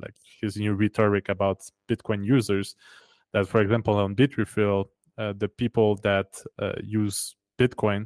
like 0.00 0.14
his 0.40 0.56
new 0.56 0.74
rhetoric 0.74 1.28
about 1.28 1.60
Bitcoin 1.88 2.24
users. 2.24 2.76
That, 3.32 3.46
for 3.46 3.60
example, 3.60 3.94
on 3.94 4.16
Bitrefill, 4.16 4.86
uh, 5.18 5.34
the 5.36 5.48
people 5.48 5.96
that 5.96 6.26
uh, 6.58 6.72
use 6.82 7.36
Bitcoin. 7.58 8.04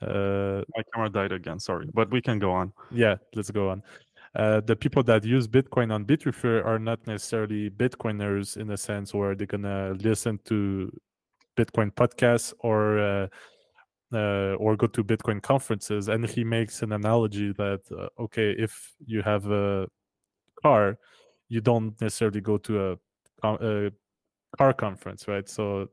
Uh, 0.00 0.62
My 0.76 0.82
camera 0.92 1.08
died 1.08 1.32
again. 1.32 1.60
Sorry, 1.60 1.88
but 1.94 2.10
we 2.10 2.20
can 2.20 2.38
go 2.38 2.52
on. 2.52 2.72
Yeah, 2.90 3.16
let's 3.34 3.50
go 3.50 3.70
on. 3.70 3.82
Uh, 4.34 4.60
the 4.60 4.74
people 4.74 5.02
that 5.02 5.24
use 5.24 5.46
Bitcoin 5.46 5.92
on 5.92 6.04
Bitrefill 6.06 6.64
are 6.64 6.78
not 6.78 7.06
necessarily 7.06 7.68
Bitcoiners 7.68 8.56
in 8.56 8.70
a 8.70 8.76
sense 8.76 9.12
where 9.12 9.34
they're 9.34 9.46
gonna 9.46 9.94
listen 10.00 10.38
to 10.46 10.90
Bitcoin 11.56 11.92
podcasts 11.92 12.54
or 12.60 12.98
uh, 12.98 13.26
uh, 14.14 14.54
or 14.54 14.76
go 14.76 14.86
to 14.86 15.04
Bitcoin 15.04 15.42
conferences. 15.42 16.08
And 16.08 16.28
he 16.28 16.44
makes 16.44 16.82
an 16.82 16.92
analogy 16.92 17.52
that 17.52 17.80
uh, 17.96 18.22
okay, 18.22 18.54
if 18.58 18.94
you 19.04 19.22
have 19.22 19.50
a 19.50 19.86
car, 20.62 20.98
you 21.48 21.60
don't 21.60 22.00
necessarily 22.00 22.40
go 22.40 22.58
to 22.58 22.92
a, 22.92 23.48
a 23.48 23.90
car 24.56 24.72
conference, 24.72 25.28
right? 25.28 25.48
So, 25.48 25.88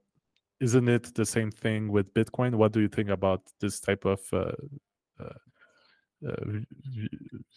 isn't 0.61 0.87
it 0.89 1.13
the 1.15 1.25
same 1.25 1.51
thing 1.51 1.91
with 1.91 2.13
Bitcoin? 2.13 2.55
What 2.55 2.71
do 2.71 2.81
you 2.81 2.87
think 2.89 3.09
about 3.09 3.41
this 3.59 3.79
type 3.79 4.05
of 4.05 4.21
uh, 4.31 4.51
uh, 5.19 5.33
uh 6.27 6.59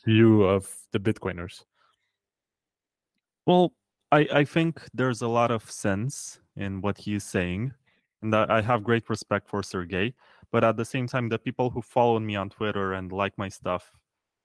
view 0.04 0.44
of 0.44 0.68
the 0.92 0.98
Bitcoiners? 0.98 1.64
Well, 3.46 3.72
I, 4.12 4.28
I 4.32 4.44
think 4.44 4.82
there's 4.94 5.22
a 5.22 5.28
lot 5.28 5.50
of 5.50 5.68
sense 5.70 6.38
in 6.56 6.80
what 6.80 6.98
he's 6.98 7.24
saying, 7.24 7.72
and 8.22 8.34
I 8.34 8.60
have 8.60 8.84
great 8.84 9.08
respect 9.08 9.48
for 9.48 9.62
Sergej. 9.62 10.12
But 10.52 10.64
at 10.64 10.76
the 10.76 10.84
same 10.84 11.06
time, 11.06 11.28
the 11.28 11.38
people 11.38 11.70
who 11.70 11.80
follow 11.80 12.20
me 12.20 12.36
on 12.36 12.50
Twitter 12.50 12.92
and 12.92 13.10
like 13.10 13.36
my 13.38 13.48
stuff 13.48 13.90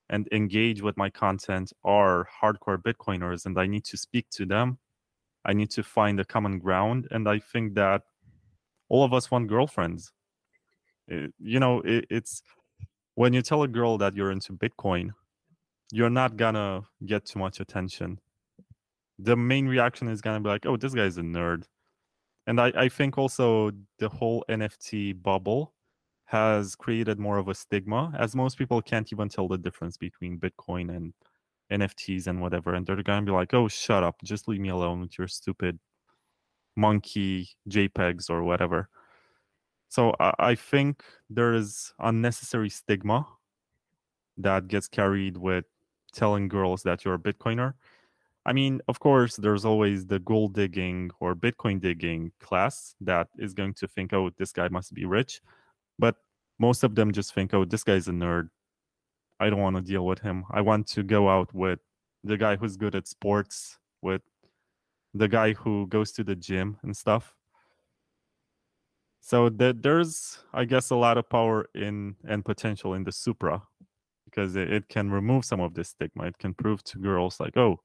and 0.10 0.28
engage 0.32 0.82
with 0.82 0.96
my 0.96 1.10
content 1.10 1.74
are 1.84 2.28
hardcore 2.42 2.82
Bitcoiners, 2.82 3.46
and 3.46 3.60
I 3.60 3.68
need 3.68 3.84
to 3.86 3.98
speak 3.98 4.30
to 4.32 4.46
them. 4.46 4.80
I 5.46 5.54
need 5.54 5.70
to 5.72 5.84
find 5.84 6.20
a 6.20 6.26
common 6.26 6.60
ground, 6.60 7.08
and 7.12 7.28
I 7.28 7.40
think 7.40 7.76
that 7.76 8.04
all 8.90 9.04
of 9.04 9.14
us 9.14 9.30
want 9.30 9.48
girlfriends. 9.48 10.14
Eh, 11.12 11.28
you 11.40 11.60
know, 11.60 11.82
it, 11.82 12.06
it's 12.10 12.42
when 13.18 13.34
you 13.34 13.42
tell 13.42 13.64
a 13.64 13.68
girl 13.68 13.98
that 13.98 14.16
you're 14.16 14.30
into 14.30 14.54
Bitcoin, 14.54 15.10
you're 15.92 16.08
not 16.22 16.38
gonna 16.38 16.84
get 17.04 17.26
too 17.26 17.40
much 17.40 17.60
attention. 17.60 18.20
The 19.18 19.36
main 19.36 19.68
reaction 19.68 20.08
is 20.08 20.22
gonna 20.22 20.40
be 20.40 20.50
like, 20.50 20.68
"Oh, 20.68 20.78
this 20.78 20.94
guy's 20.94 21.18
a 21.18 21.24
nerd," 21.24 21.64
and 22.46 22.62
I, 22.62 22.68
I 22.76 22.90
think 22.90 23.18
also 23.18 23.72
the 23.98 24.10
whole 24.10 24.46
NFT 24.48 25.14
bubble 25.14 25.74
has 26.26 26.76
created 26.76 27.18
more 27.18 27.40
of 27.40 27.48
a 27.48 27.56
stigma, 27.56 28.14
as 28.20 28.36
most 28.36 28.56
people 28.56 28.84
can't 28.84 29.12
even 29.12 29.30
tell 29.30 29.48
the 29.48 29.58
difference 29.58 29.98
between 29.98 30.40
Bitcoin 30.40 30.96
and 30.96 31.14
NFTs 31.72 32.28
and 32.28 32.40
whatever, 32.40 32.76
and 32.76 32.86
they're 32.86 33.02
gonna 33.02 33.26
be 33.26 33.32
like, 33.32 33.52
"Oh, 33.52 33.68
shut 33.68 34.04
up! 34.04 34.18
Just 34.24 34.48
leave 34.48 34.62
me 34.62 34.70
alone 34.70 35.02
with 35.02 35.18
your 35.18 35.28
stupid 35.28 35.80
monkey 36.76 37.50
JPEGs 37.68 38.30
or 38.30 38.44
whatever." 38.44 38.90
So 39.90 40.14
I, 40.20 40.56
think 40.56 41.04
there 41.30 41.54
is 41.54 41.94
unnecessary 42.00 42.70
stigma 42.70 43.26
that 44.38 44.68
gets 44.68 44.88
carried 44.88 45.38
with 45.38 45.66
telling 46.14 46.50
girls 46.50 46.84
that 46.84 47.06
you're 47.06 47.14
a 47.14 47.20
Bitcoiner. 47.20 47.74
I 48.46 48.54
mean, 48.54 48.82
of 48.88 49.00
course, 49.00 49.38
there's 49.38 49.66
always 49.66 50.06
the 50.06 50.20
gold 50.20 50.54
digging 50.56 51.12
or 51.20 51.36
Bitcoin 51.36 51.82
digging 51.82 52.32
class 52.40 52.96
that 53.02 53.28
is 53.38 53.54
going 53.54 53.74
to 53.76 53.88
think, 53.88 54.14
"Oh, 54.14 54.30
this 54.38 54.52
guy 54.52 54.68
must 54.70 54.94
be 54.94 55.06
rich." 55.06 55.42
But 56.00 56.16
most 56.60 56.84
of 56.84 56.96
them 56.96 57.12
just 57.12 57.34
think, 57.34 57.54
oh, 57.54 57.66
this 57.66 57.84
guy's 57.84 58.08
a 58.08 58.12
nerd. 58.12 58.50
I 59.40 59.50
don't 59.50 59.62
want 59.62 59.76
to 59.76 59.82
deal 59.82 60.06
with 60.06 60.20
him. 60.20 60.46
I 60.52 60.62
want 60.62 60.88
to 60.88 61.04
go 61.04 61.30
out 61.30 61.54
with 61.54 61.80
the 62.24 62.38
guy 62.38 62.56
who's 62.56 62.78
good 62.78 62.96
at 62.96 63.08
sports, 63.08 63.78
with 64.02 64.22
the 65.14 65.28
guy 65.28 65.54
who 65.54 65.88
goes 65.88 66.12
to 66.14 66.24
the 66.24 66.36
gym 66.36 66.78
and 66.84 66.96
stuff. 66.96 67.36
So 69.20 69.50
there's, 69.50 70.40
I 70.54 70.66
guess, 70.66 70.90
a 70.90 70.96
lot 70.96 71.18
of 71.18 71.30
power 71.30 71.68
in 71.76 72.16
and 72.26 72.46
potential 72.46 72.94
in 72.94 73.04
the 73.04 73.12
Supra 73.12 73.62
because 74.26 74.56
it, 74.56 74.72
it 74.72 74.88
can 74.88 75.12
remove 75.12 75.44
some 75.44 75.60
of 75.60 75.74
this 75.74 75.90
stigma. 75.90 76.26
It 76.26 76.38
can 76.38 76.54
prove 76.54 76.84
to 76.86 77.00
girls 77.00 77.40
like, 77.40 77.58
oh, 77.58 77.82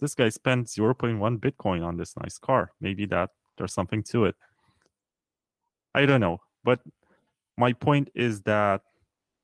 this 0.00 0.14
guy 0.14 0.28
spent 0.28 0.66
0.1 0.66 1.38
Bitcoin 1.38 1.84
on 1.84 1.96
this 1.96 2.14
nice 2.16 2.38
car. 2.38 2.72
Maybe 2.80 3.06
that 3.06 3.30
there's 3.58 3.72
something 3.72 4.02
to 4.04 4.26
it. 4.26 4.36
I 5.94 6.06
don't 6.06 6.20
know, 6.20 6.38
but 6.64 6.80
my 7.56 7.72
point 7.72 8.10
is 8.14 8.42
that 8.42 8.82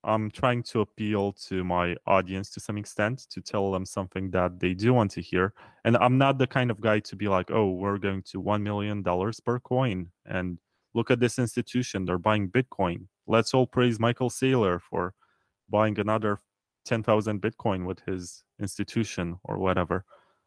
I'm 0.03 0.31
trying 0.31 0.63
to 0.65 0.81
appeal 0.81 1.33
to 1.49 1.63
my 1.63 1.95
audience 2.07 2.51
to 2.51 2.61
some 2.61 2.79
extent 2.79 3.27
to 3.31 3.41
tell 3.41 3.71
them 3.71 3.85
something 3.85 4.31
that 4.31 4.59
they 4.59 4.75
do 4.75 4.95
want 4.95 5.11
to 5.13 5.21
hear. 5.21 5.53
And 5.85 5.97
I'm 5.99 6.17
not 6.17 6.39
the 6.39 6.47
kind 6.47 6.71
of 6.71 6.81
guy 6.81 7.01
to 7.01 7.17
be 7.17 7.29
like, 7.29 7.51
oh, 7.51 7.71
we're 7.71 7.99
going 7.99 8.23
to 8.31 8.43
$1 8.43 8.63
million 8.63 9.05
per 9.45 9.61
coin. 9.61 10.09
And 10.25 10.59
look 10.95 11.11
at 11.11 11.21
this 11.21 11.39
institution. 11.39 12.05
They're 12.05 12.19
buying 12.19 12.51
Bitcoin. 12.51 13.07
Let's 13.27 13.55
all 13.55 13.67
praise 13.67 14.01
Michael 14.01 14.31
Saylor 14.31 14.81
for 14.81 15.15
buying 15.69 15.99
another 15.99 16.39
10,000 16.87 17.41
Bitcoin 17.41 17.87
with 17.87 18.01
his 18.07 18.43
institution 18.61 19.39
or 19.45 19.59
whatever. 19.59 20.05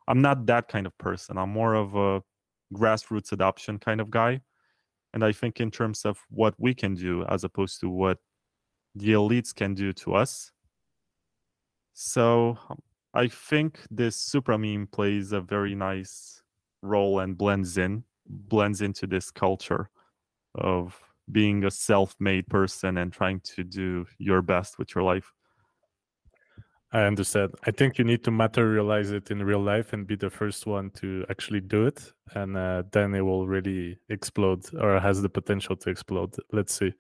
I'm 0.08 0.22
not 0.22 0.46
that 0.48 0.68
kind 0.68 0.86
of 0.86 0.98
person. 0.98 1.38
I'm 1.38 1.52
more 1.52 1.76
of 1.76 1.96
a 1.96 2.22
grassroots 2.74 3.32
adoption 3.32 3.80
kind 3.80 4.02
of 4.02 4.10
guy 4.10 4.42
and 5.14 5.24
I 5.24 5.32
think 5.32 5.62
in 5.62 5.72
terms 5.72 6.06
of 6.06 6.18
what 6.30 6.56
we 6.58 6.74
can 6.74 6.96
do 6.96 7.24
as 7.30 7.44
opposed 7.44 7.80
to 7.82 7.90
what 7.90 8.18
the 8.96 9.14
elites 9.14 9.54
can 9.54 9.76
do 9.76 9.94
to 9.94 10.16
us. 10.16 10.52
So 11.94 12.58
um, 12.70 12.80
I 13.14 13.28
think 13.28 13.80
this 13.92 14.16
supra 14.16 14.58
meme 14.58 14.88
plays 14.88 15.32
a 15.32 15.42
very 15.42 15.76
nice 15.76 16.42
role 16.82 17.20
and 17.20 17.38
blends 17.38 17.78
in, 17.78 18.04
blends 18.28 18.82
into 18.82 19.06
this 19.06 19.30
culture 19.30 19.90
of 20.56 21.00
being 21.32 21.64
a 21.66 21.72
self-made 21.72 22.48
person 22.48 22.98
and 22.98 23.14
trying 23.14 23.40
to 23.42 23.64
do 23.64 24.06
your 24.18 24.42
best 24.42 24.78
with 24.78 24.94
your 24.94 25.04
life. 25.04 25.32
I 26.92 27.06
understand. 27.06 27.56
I 27.66 27.72
think 27.72 27.98
you 27.98 28.04
need 28.04 28.24
to 28.26 28.30
materialize 28.32 29.10
it 29.10 29.32
in 29.32 29.42
real 29.42 29.62
life 29.62 29.94
and 29.94 30.06
be 30.06 30.16
the 30.16 30.30
first 30.30 30.68
one 30.68 30.92
to 30.92 31.26
actually 31.28 31.62
do 31.62 31.88
it, 31.88 32.14
and 32.36 32.56
uh, 32.56 32.84
then 32.92 33.16
it 33.16 33.22
will 33.22 33.48
really 33.48 33.98
explode 34.10 34.64
or 34.80 35.00
has 35.00 35.20
the 35.20 35.30
potential 35.30 35.76
to 35.76 35.90
explode. 35.90 36.36
Let's 36.52 36.78
see. 36.78 36.94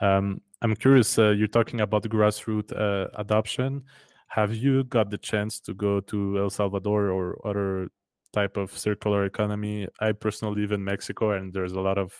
Um, 0.00 0.42
I'm 0.62 0.76
curious. 0.76 1.18
Uh, 1.18 1.30
you're 1.30 1.48
talking 1.48 1.80
about 1.80 2.04
grassroots 2.04 2.72
uh, 2.72 3.08
adoption. 3.16 3.82
Have 4.28 4.54
you 4.54 4.84
got 4.84 5.10
the 5.10 5.18
chance 5.18 5.58
to 5.60 5.74
go 5.74 5.98
to 6.00 6.38
El 6.38 6.50
Salvador 6.50 7.10
or 7.10 7.44
other 7.44 7.88
type 8.32 8.56
of 8.56 8.76
circular 8.78 9.24
economy? 9.24 9.88
I 9.98 10.12
personally 10.12 10.60
live 10.60 10.70
in 10.70 10.84
Mexico, 10.84 11.32
and 11.32 11.52
there's 11.52 11.72
a 11.72 11.80
lot 11.80 11.98
of 11.98 12.14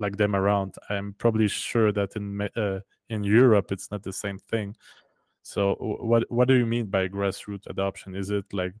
like 0.00 0.16
them 0.16 0.34
around. 0.34 0.74
I'm 0.88 1.14
probably 1.18 1.48
sure 1.48 1.92
that 1.92 2.16
in 2.16 2.40
uh, 2.56 2.80
in 3.08 3.22
Europe 3.24 3.70
it's 3.70 3.90
not 3.90 4.02
the 4.02 4.12
same 4.12 4.38
thing 4.38 4.74
so 5.42 5.74
what 5.78 6.24
what 6.30 6.48
do 6.48 6.54
you 6.54 6.66
mean 6.66 6.86
by 6.86 7.08
grassroots 7.08 7.66
adoption? 7.66 8.14
Is 8.14 8.30
it 8.30 8.44
like 8.52 8.74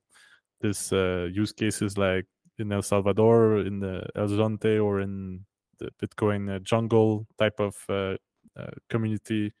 this 0.60 0.92
uh, 0.92 1.28
use 1.32 1.52
cases 1.52 1.96
like 1.96 2.26
in 2.58 2.70
El 2.72 2.82
Salvador, 2.82 3.60
in 3.60 3.80
the 3.80 4.06
El 4.14 4.28
Zonte, 4.28 4.82
or 4.82 5.00
in 5.00 5.44
the 5.78 5.90
Bitcoin 6.02 6.54
uh, 6.54 6.58
jungle 6.58 7.26
type 7.38 7.58
of 7.58 7.74
uh, 7.88 8.16
uh, 8.56 8.70
community 8.90 9.52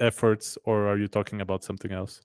efforts, 0.00 0.58
or 0.64 0.88
are 0.88 0.98
you 0.98 1.06
talking 1.06 1.40
about 1.40 1.62
something 1.62 1.92
else? 1.92 2.22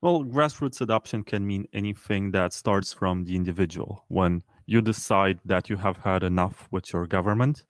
Well, 0.00 0.24
grassroots 0.24 0.80
adoption 0.80 1.22
can 1.22 1.46
mean 1.46 1.66
anything 1.72 2.32
that 2.32 2.52
starts 2.52 2.92
from 2.92 3.24
the 3.24 3.36
individual. 3.36 4.04
When 4.08 4.42
you 4.66 4.80
decide 4.80 5.38
that 5.44 5.68
you 5.68 5.76
have 5.76 5.98
had 5.98 6.22
enough 6.22 6.68
with 6.70 6.92
your 6.92 7.06
government 7.06 7.64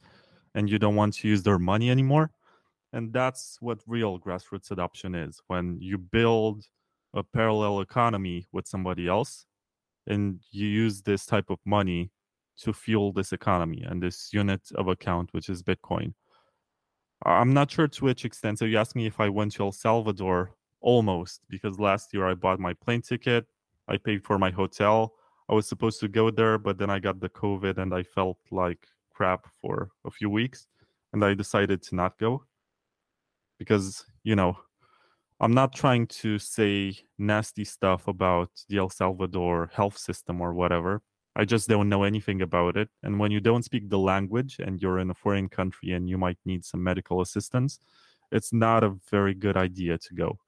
and 0.54 0.68
you 0.68 0.78
don't 0.78 0.96
want 0.96 1.14
to 1.14 1.28
use 1.28 1.42
their 1.42 1.58
money 1.58 1.90
anymore, 1.90 2.30
and 2.92 3.12
that's 3.12 3.56
what 3.60 3.78
real 3.86 4.18
grassroots 4.18 4.70
adoption 4.70 5.14
is 5.14 5.40
when 5.46 5.78
you 5.80 5.96
build 5.96 6.64
a 7.14 7.22
parallel 7.22 7.80
economy 7.80 8.46
with 8.52 8.66
somebody 8.66 9.08
else 9.08 9.46
and 10.06 10.40
you 10.50 10.66
use 10.66 11.02
this 11.02 11.24
type 11.26 11.48
of 11.50 11.58
money 11.64 12.10
to 12.58 12.72
fuel 12.72 13.12
this 13.12 13.32
economy 13.32 13.82
and 13.86 14.02
this 14.02 14.30
unit 14.32 14.60
of 14.74 14.88
account, 14.88 15.32
which 15.32 15.48
is 15.48 15.62
Bitcoin. 15.62 16.12
I'm 17.24 17.54
not 17.54 17.70
sure 17.70 17.88
to 17.88 18.04
which 18.04 18.24
extent. 18.24 18.58
So 18.58 18.64
you 18.64 18.78
asked 18.78 18.96
me 18.96 19.06
if 19.06 19.20
I 19.20 19.28
went 19.28 19.52
to 19.52 19.64
El 19.64 19.72
Salvador 19.72 20.50
almost, 20.80 21.40
because 21.48 21.78
last 21.78 22.12
year 22.12 22.26
I 22.26 22.34
bought 22.34 22.58
my 22.58 22.74
plane 22.74 23.02
ticket, 23.02 23.46
I 23.88 23.96
paid 23.96 24.24
for 24.24 24.38
my 24.38 24.50
hotel. 24.50 25.14
I 25.52 25.54
was 25.54 25.68
supposed 25.68 26.00
to 26.00 26.08
go 26.08 26.30
there, 26.30 26.56
but 26.56 26.78
then 26.78 26.88
I 26.88 26.98
got 26.98 27.20
the 27.20 27.28
COVID 27.28 27.76
and 27.76 27.92
I 27.92 28.04
felt 28.04 28.38
like 28.50 28.88
crap 29.12 29.46
for 29.60 29.90
a 30.06 30.10
few 30.10 30.30
weeks 30.30 30.66
and 31.12 31.22
I 31.22 31.34
decided 31.34 31.82
to 31.82 31.94
not 31.94 32.18
go 32.18 32.44
because 33.58 34.06
you 34.24 34.34
know 34.34 34.56
i'm 35.40 35.52
not 35.52 35.74
trying 35.74 36.06
to 36.06 36.38
say 36.38 36.94
nasty 37.18 37.64
stuff 37.64 38.08
about 38.08 38.48
the 38.70 38.78
el 38.78 38.88
salvador 38.88 39.70
health 39.74 39.98
system 39.98 40.40
or 40.40 40.54
whatever. 40.54 41.02
I 41.36 41.44
just 41.44 41.68
don't 41.68 41.90
know 41.90 42.04
anything 42.04 42.40
about 42.40 42.78
it 42.78 42.88
and 43.02 43.20
when 43.20 43.30
you 43.30 43.40
don't 43.40 43.62
speak 43.62 43.90
the 43.90 43.98
language 43.98 44.56
and 44.58 44.80
you're 44.80 45.00
in 45.00 45.10
a 45.10 45.14
foreign 45.14 45.50
country 45.50 45.92
and 45.92 46.08
you 46.08 46.16
might 46.16 46.38
need 46.46 46.64
some 46.64 46.82
medical 46.82 47.20
assistance 47.20 47.78
it's 48.30 48.54
not 48.54 48.84
a 48.84 48.96
very 49.10 49.34
good 49.34 49.58
idea 49.58 49.98
to 49.98 50.14
go 50.14 50.38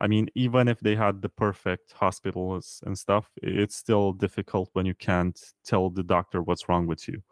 i 0.00 0.06
mean 0.06 0.28
even 0.34 0.68
if 0.68 0.80
they 0.80 0.96
had 0.96 1.22
the 1.22 1.28
perfect 1.28 1.92
hospitals 1.92 2.82
and 2.86 2.98
stuff 2.98 3.30
it's 3.42 3.76
still 3.76 4.12
difficult 4.12 4.68
when 4.72 4.86
you 4.86 4.94
can't 4.94 5.40
tell 5.64 5.90
the 5.90 6.02
doctor 6.02 6.42
what's 6.42 6.68
wrong 6.68 6.86
with 6.86 7.08
you 7.08 7.22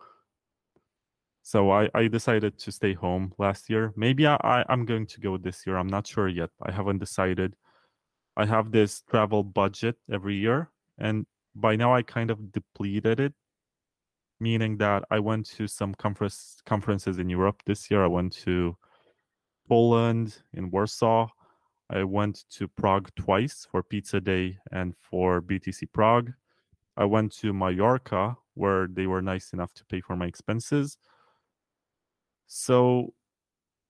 So 1.42 1.70
I, 1.72 1.88
I 1.94 2.08
decided 2.08 2.58
to 2.58 2.72
stay 2.72 2.94
home 2.94 3.32
last 3.38 3.68
year. 3.68 3.92
Maybe 3.96 4.26
I, 4.26 4.36
I, 4.42 4.64
I'm 4.68 4.84
going 4.84 5.06
to 5.06 5.20
go 5.20 5.36
this 5.36 5.66
year. 5.66 5.76
I'm 5.76 5.88
not 5.88 6.06
sure 6.06 6.28
yet. 6.28 6.50
I 6.62 6.70
haven't 6.70 6.98
decided. 6.98 7.54
I 8.36 8.46
have 8.46 8.70
this 8.70 9.02
travel 9.10 9.42
budget 9.42 9.96
every 10.10 10.36
year, 10.36 10.70
and 10.98 11.26
by 11.54 11.76
now 11.76 11.94
I 11.94 12.02
kind 12.02 12.30
of 12.30 12.52
depleted 12.52 13.20
it, 13.20 13.34
meaning 14.40 14.78
that 14.78 15.04
I 15.10 15.18
went 15.18 15.46
to 15.56 15.66
some 15.66 15.94
conference 15.94 16.60
conferences 16.64 17.18
in 17.18 17.28
Europe 17.28 17.62
this 17.66 17.90
year. 17.90 18.04
I 18.04 18.08
went 18.08 18.32
to 18.44 18.76
Poland 19.68 20.42
in 20.54 20.70
Warsaw. 20.70 21.28
I 21.92 22.04
went 22.04 22.44
to 22.52 22.68
Prague 22.68 23.10
twice 23.16 23.66
for 23.70 23.82
Pizza 23.82 24.20
Day 24.20 24.58
and 24.70 24.94
for 24.96 25.42
BTC 25.42 25.92
Prague. 25.92 26.32
I 26.96 27.04
went 27.04 27.32
to 27.38 27.52
Mallorca 27.52 28.36
where 28.54 28.86
they 28.86 29.06
were 29.06 29.20
nice 29.20 29.52
enough 29.52 29.74
to 29.74 29.84
pay 29.84 30.00
for 30.00 30.16
my 30.16 30.26
expenses. 30.26 30.96
So 32.46 33.12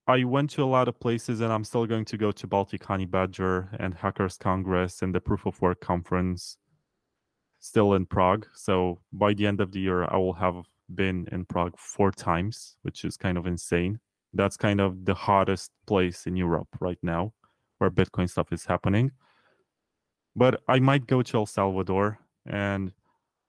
I 0.09 0.25
went 0.25 0.51
to 0.51 0.65
a 0.65 0.67
lot 0.67 0.89
of 0.89 0.99
places 0.99 1.41
and 1.41 1.53
I'm 1.53 1.65
still 1.65 1.87
going 1.87 2.05
to 2.07 2.17
go 2.17 2.33
to 2.33 2.47
Baltic 2.47 2.85
Honey 2.85 3.07
Badger 3.07 3.69
and 3.79 3.95
Hackers 3.95 4.37
Congress 4.37 5.03
and 5.03 5.15
the 5.15 5.21
Proof 5.21 5.47
of 5.47 5.61
Work 5.63 5.81
conference 5.81 6.57
still 7.61 7.95
in 7.95 8.07
Prague. 8.07 8.47
So 8.55 9.01
by 9.13 9.33
the 9.33 9.47
end 9.47 9.61
of 9.61 9.71
the 9.71 9.81
year, 9.81 10.05
I 10.05 10.17
will 10.17 10.33
have 10.33 10.65
been 10.93 11.29
in 11.31 11.45
Prague 11.45 11.79
four 11.79 12.11
times, 12.11 12.77
which 12.83 13.05
is 13.05 13.17
kind 13.17 13.39
of 13.39 13.47
insane. 13.47 14.01
That's 14.35 14.57
kind 14.57 14.81
of 14.81 15.05
the 15.05 15.15
hottest 15.15 15.71
place 15.87 16.27
in 16.27 16.35
Europe 16.35 16.69
right 16.81 16.99
now 17.03 17.33
where 17.83 17.91
Bitcoin 17.91 18.31
stuff 18.31 18.53
is 18.53 18.65
happening. 18.65 19.11
But 20.37 20.63
I 20.69 20.79
might 20.79 21.07
go 21.09 21.21
to 21.21 21.37
El 21.39 21.47
Salvador 21.47 22.19
and 22.47 22.93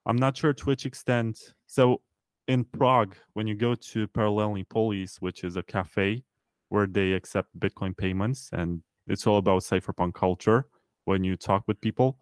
I'm 0.07 0.17
not 0.17 0.36
sure 0.36 0.53
to 0.53 0.65
which 0.65 0.88
extent. 0.88 1.53
So 1.67 2.01
in 2.47 2.65
Prague, 2.65 3.15
when 3.34 3.45
you 3.45 3.55
go 3.55 3.75
to 3.75 4.07
Paralelní 4.07 4.67
Polis, 4.67 5.21
which 5.21 5.43
is 5.43 5.55
a 5.55 5.63
cafe 5.63 6.23
where 6.69 6.88
they 6.88 7.13
accept 7.13 7.57
Bitcoin 7.59 7.95
payments, 7.95 8.49
and 8.51 8.81
it's 9.07 9.27
all 9.27 9.38
about 9.38 9.61
cypherpunk 9.61 10.15
culture 10.15 10.65
when 11.05 11.23
you 11.23 11.38
talk 11.38 11.63
with 11.67 11.79
people, 11.79 12.17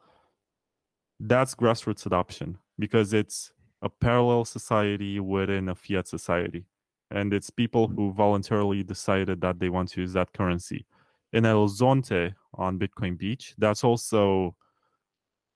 that's 1.19 1.55
grassroots 1.55 2.05
adoption 2.05 2.57
because 2.77 3.13
it's 3.13 3.53
a 3.81 3.89
parallel 3.89 4.43
society 4.43 5.19
within 5.19 5.69
a 5.69 5.75
fiat 5.75 6.07
society. 6.07 6.65
And 7.09 7.33
it's 7.33 7.49
people 7.49 7.87
who 7.87 8.11
voluntarily 8.11 8.83
decided 8.83 9.41
that 9.41 9.59
they 9.59 9.69
want 9.69 9.89
to 9.89 10.01
use 10.01 10.13
that 10.13 10.33
currency. 10.33 10.85
In 11.33 11.45
El 11.45 11.67
Zonte 11.69 12.33
on 12.55 12.77
Bitcoin 12.77 13.17
Beach, 13.17 13.53
that's 13.57 13.83
also 13.83 14.55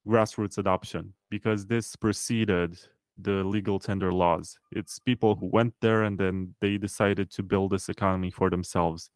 grassroots 0.08 0.58
adoption 0.58 1.14
because 1.30 1.66
this 1.66 1.96
preceded 1.96 2.78
the 3.18 3.44
legal 3.44 3.80
tender 3.80 4.12
laws. 4.12 4.58
It's 4.72 5.00
people 5.00 5.36
who 5.36 5.48
went 5.48 5.74
there 5.82 6.04
and 6.04 6.18
then 6.18 6.54
they 6.62 6.78
decided 6.78 7.32
to 7.32 7.44
build 7.44 7.72
this 7.72 7.90
economy 7.90 8.32
for 8.32 8.50
themselves. 8.50 9.10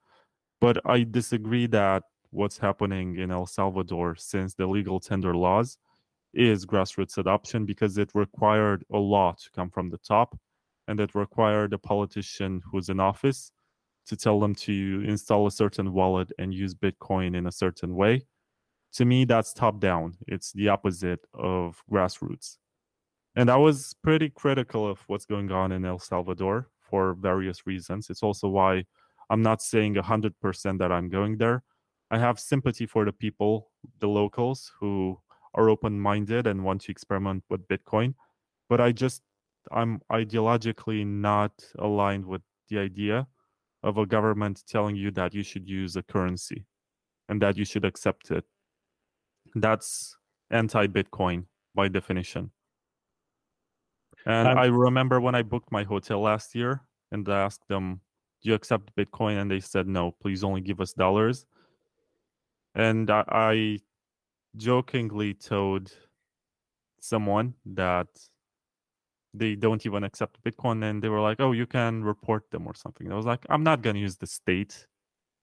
But 0.60 0.80
I 0.86 1.04
disagree 1.04 1.68
that 1.68 2.04
what's 2.32 2.58
happening 2.58 3.18
in 3.18 3.32
El 3.32 3.46
Salvador 3.46 4.16
since 4.16 4.54
the 4.54 4.68
legal 4.68 5.00
tender 5.00 5.36
laws 5.36 5.78
is 6.34 6.66
grassroots 6.66 7.18
adoption 7.18 7.66
because 7.66 7.98
it 7.98 8.12
required 8.14 8.84
a 8.92 8.98
law 8.98 9.34
to 9.34 9.50
come 9.52 9.70
from 9.70 9.90
the 9.90 9.98
top 9.98 10.38
and 10.88 11.00
it 11.00 11.16
required 11.16 11.74
a 11.74 11.78
politician 11.78 12.62
who's 12.70 12.90
in 12.90 13.00
office 13.00 13.52
to 14.10 14.18
tell 14.18 14.40
them 14.40 14.56
to 14.56 15.04
install 15.08 15.46
a 15.46 15.52
certain 15.52 15.94
wallet 15.94 16.32
and 16.40 16.52
use 16.52 16.74
Bitcoin 16.74 17.36
in 17.36 17.46
a 17.46 17.52
certain 17.52 17.96
way. 17.96 18.26
To 18.94 19.06
me, 19.06 19.24
that's 19.24 19.54
top 19.54 19.80
down. 19.80 20.18
It's 20.28 20.52
the 20.52 20.70
opposite 20.70 21.20
of 21.36 21.84
grassroots. 21.92 22.58
And 23.36 23.52
I 23.52 23.58
was 23.58 23.96
pretty 24.04 24.30
critical 24.30 24.88
of 24.90 25.00
what's 25.06 25.26
going 25.26 25.52
on 25.52 25.72
in 25.72 25.86
El 25.86 26.00
Salvador 26.00 26.70
for 26.90 27.14
various 27.14 27.68
reasons. 27.68 28.10
It's 28.10 28.24
also 28.24 28.50
why 28.50 28.86
I'm 29.30 29.44
not 29.44 29.62
saying 29.62 29.94
100% 29.94 30.80
that 30.80 30.92
I'm 30.92 31.08
going 31.10 31.38
there. 31.38 31.64
I 32.10 32.18
have 32.18 32.40
sympathy 32.40 32.88
for 32.88 33.06
the 33.06 33.14
people, 33.14 33.70
the 34.00 34.08
locals 34.08 34.72
who 34.80 35.20
are 35.54 35.70
open 35.70 36.00
minded 36.00 36.48
and 36.48 36.64
want 36.64 36.82
to 36.82 36.92
experiment 36.92 37.44
with 37.48 37.68
Bitcoin. 37.68 38.16
But 38.68 38.82
I 38.82 38.92
just, 38.92 39.22
I'm 39.72 40.02
ideologically 40.12 41.06
not 41.06 41.52
aligned 41.78 42.26
with 42.26 42.42
the 42.70 42.80
idea 42.80 43.28
of 43.84 43.98
a 43.98 44.06
government 44.06 44.64
telling 44.68 44.96
you 44.96 45.12
that 45.12 45.34
you 45.34 45.44
should 45.44 45.68
use 45.68 45.96
a 45.96 46.04
currency 46.04 46.66
and 47.28 47.42
that 47.42 47.58
you 47.58 47.66
should 47.66 47.86
accept 47.86 48.32
it. 48.32 48.44
That's 49.56 50.18
anti 50.52 50.88
Bitcoin 50.88 51.46
by 51.76 51.88
definition. 51.88 52.52
And 54.26 54.48
um, 54.48 54.58
I 54.58 54.66
remember 54.66 55.22
when 55.22 55.36
I 55.36 55.44
booked 55.44 55.72
my 55.72 55.84
hotel 55.84 56.20
last 56.22 56.54
year 56.56 56.82
and 57.12 57.28
I 57.30 57.42
asked 57.42 57.68
them, 57.68 58.02
Do 58.42 58.50
you 58.50 58.56
accept 58.56 58.96
Bitcoin? 58.96 59.42
And 59.42 59.50
they 59.50 59.60
said, 59.60 59.88
No, 59.88 60.12
please 60.12 60.44
only 60.44 60.62
give 60.62 60.82
us 60.82 60.94
dollars. 60.94 61.46
And 62.76 63.10
I, 63.10 63.24
I 63.28 63.80
jokingly 64.58 65.34
told 65.34 65.92
someone 67.00 67.54
that 67.66 68.08
they 69.34 69.56
don't 69.56 69.86
even 69.86 70.04
accept 70.04 70.44
Bitcoin. 70.44 70.84
And 70.84 71.02
they 71.02 71.10
were 71.10 71.22
like, 71.22 71.40
Oh, 71.40 71.52
you 71.52 71.66
can 71.66 72.04
report 72.04 72.50
them 72.52 72.68
or 72.68 72.74
something. 72.74 73.12
I 73.12 73.16
was 73.16 73.26
like, 73.26 73.46
I'm 73.50 73.64
not 73.64 73.82
going 73.82 73.96
to 73.96 74.02
use 74.02 74.18
the 74.18 74.28
state 74.28 74.88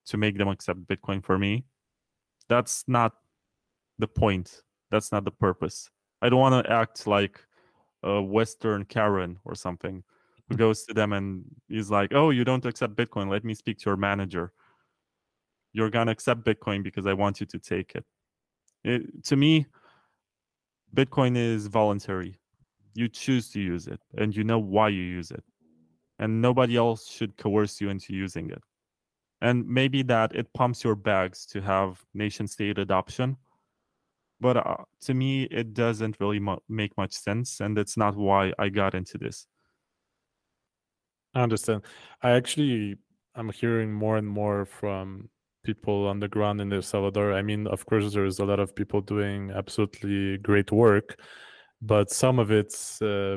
to 0.06 0.16
make 0.16 0.38
them 0.38 0.48
accept 0.48 0.86
Bitcoin 0.86 1.24
for 1.24 1.38
me. 1.38 1.64
That's 2.48 2.84
not 2.86 3.12
the 3.98 4.08
point. 4.08 4.62
That's 4.90 5.12
not 5.12 5.24
the 5.24 5.30
purpose. 5.30 5.90
I 6.22 6.28
don't 6.28 6.40
want 6.40 6.64
to 6.64 6.72
act 6.72 7.06
like 7.06 7.40
a 8.02 8.22
Western 8.22 8.84
Karen 8.84 9.38
or 9.44 9.54
something 9.54 10.02
who 10.48 10.54
hmm. 10.54 10.58
goes 10.58 10.84
to 10.84 10.94
them 10.94 11.12
and 11.12 11.44
is 11.68 11.90
like, 11.90 12.14
"Oh, 12.14 12.30
you 12.30 12.44
don't 12.44 12.64
accept 12.64 12.94
Bitcoin? 12.94 13.28
Let 13.28 13.44
me 13.44 13.54
speak 13.54 13.78
to 13.78 13.90
your 13.90 13.96
manager. 13.96 14.52
You're 15.72 15.90
gonna 15.90 16.12
accept 16.12 16.44
Bitcoin 16.44 16.82
because 16.82 17.06
I 17.06 17.14
want 17.14 17.40
you 17.40 17.46
to 17.46 17.58
take 17.58 17.94
it." 17.94 18.04
it 18.84 19.24
to 19.24 19.36
me, 19.36 19.66
Bitcoin 20.94 21.36
is 21.36 21.66
voluntary. 21.66 22.38
You 22.96 23.08
choose 23.08 23.50
to 23.50 23.60
use 23.60 23.86
it, 23.86 24.00
and 24.16 24.34
you 24.34 24.44
know 24.44 24.58
why 24.58 24.88
you 24.88 25.02
use 25.02 25.30
it, 25.30 25.44
and 26.18 26.40
nobody 26.40 26.76
else 26.76 27.08
should 27.08 27.36
coerce 27.36 27.80
you 27.80 27.90
into 27.90 28.14
using 28.14 28.50
it. 28.50 28.62
And 29.40 29.66
maybe 29.68 30.02
that 30.04 30.34
it 30.34 30.52
pumps 30.54 30.82
your 30.82 30.94
bags 30.94 31.46
to 31.46 31.60
have 31.60 32.02
nation 32.14 32.46
state 32.46 32.78
adoption 32.78 33.36
but 34.40 34.56
uh, 34.56 34.76
to 35.00 35.14
me 35.14 35.44
it 35.44 35.74
doesn't 35.74 36.16
really 36.20 36.40
make 36.68 36.96
much 36.96 37.12
sense 37.12 37.60
and 37.60 37.76
that's 37.76 37.96
not 37.96 38.16
why 38.16 38.52
i 38.58 38.68
got 38.68 38.94
into 38.94 39.18
this. 39.18 39.46
I 41.34 41.42
understand. 41.42 41.82
I 42.22 42.30
actually 42.30 42.96
i'm 43.34 43.50
hearing 43.50 43.92
more 43.92 44.16
and 44.16 44.26
more 44.26 44.64
from 44.64 45.28
people 45.64 46.06
on 46.06 46.20
the 46.20 46.28
ground 46.28 46.60
in 46.60 46.72
el 46.72 46.82
salvador. 46.82 47.32
I 47.32 47.42
mean 47.42 47.66
of 47.66 47.84
course 47.86 48.12
there's 48.12 48.38
a 48.38 48.44
lot 48.44 48.60
of 48.60 48.74
people 48.74 49.00
doing 49.00 49.50
absolutely 49.50 50.38
great 50.38 50.70
work 50.72 51.20
but 51.82 52.10
some 52.10 52.38
of 52.38 52.50
it 52.50 52.74
uh, 53.02 53.36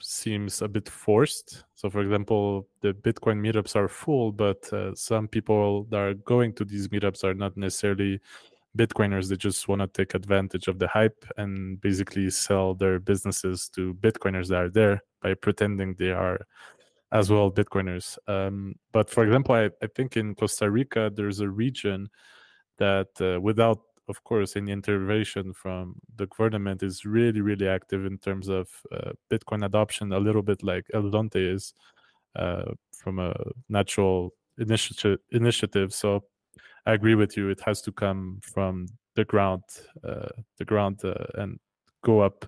seems 0.00 0.60
a 0.60 0.68
bit 0.68 0.88
forced 0.88 1.64
so 1.74 1.88
for 1.88 2.00
example 2.00 2.66
the 2.80 2.92
bitcoin 2.92 3.40
meetups 3.40 3.76
are 3.76 3.88
full 3.88 4.32
but 4.32 4.70
uh, 4.72 4.94
some 4.94 5.26
people 5.28 5.84
that 5.84 5.98
are 5.98 6.14
going 6.14 6.52
to 6.52 6.64
these 6.64 6.88
meetups 6.88 7.24
are 7.24 7.34
not 7.34 7.56
necessarily 7.56 8.20
Bitcoiners 8.76 9.28
They 9.28 9.36
just 9.36 9.68
want 9.68 9.80
to 9.80 9.86
take 9.86 10.14
advantage 10.14 10.68
of 10.68 10.78
the 10.78 10.88
hype 10.88 11.24
and 11.36 11.80
basically 11.80 12.28
sell 12.30 12.74
their 12.74 12.98
businesses 12.98 13.68
to 13.70 13.94
Bitcoiners 13.94 14.48
that 14.48 14.62
are 14.62 14.70
there 14.70 15.02
by 15.22 15.34
pretending 15.34 15.94
they 15.94 16.10
are 16.10 16.40
as 17.12 17.30
well 17.30 17.50
Bitcoiners. 17.50 18.18
Um, 18.26 18.74
but 18.92 19.08
for 19.08 19.24
example, 19.24 19.54
I, 19.54 19.70
I, 19.80 19.86
think 19.94 20.16
in 20.16 20.34
Costa 20.34 20.68
Rica, 20.68 21.12
there's 21.14 21.38
a 21.38 21.48
region 21.48 22.08
that, 22.78 23.08
uh, 23.20 23.40
without, 23.40 23.78
of 24.08 24.22
course, 24.24 24.56
any 24.56 24.72
intervention 24.72 25.52
from 25.52 25.96
the 26.16 26.26
government, 26.26 26.82
is 26.82 27.04
really, 27.04 27.40
really 27.40 27.68
active 27.68 28.04
in 28.04 28.18
terms 28.18 28.48
of 28.48 28.68
uh, 28.92 29.12
Bitcoin 29.30 29.64
adoption, 29.64 30.12
a 30.12 30.20
little 30.20 30.42
bit 30.42 30.62
like 30.62 30.84
El 30.92 31.04
Zonte 31.04 31.36
is 31.36 31.74
uh, 32.36 32.64
from 32.96 33.18
a 33.18 33.34
natural 33.68 34.34
initiative. 34.58 35.18
initiative. 35.30 35.92
So 35.92 36.24
I 36.86 36.92
agree 36.92 37.14
with 37.14 37.36
you. 37.36 37.48
It 37.48 37.60
has 37.64 37.80
to 37.82 37.92
come 37.92 38.40
from 38.42 38.86
the 39.14 39.24
ground, 39.24 39.62
uh, 40.06 40.28
the 40.58 40.64
ground, 40.64 41.00
uh, 41.04 41.14
and 41.34 41.58
go 42.02 42.20
up 42.20 42.44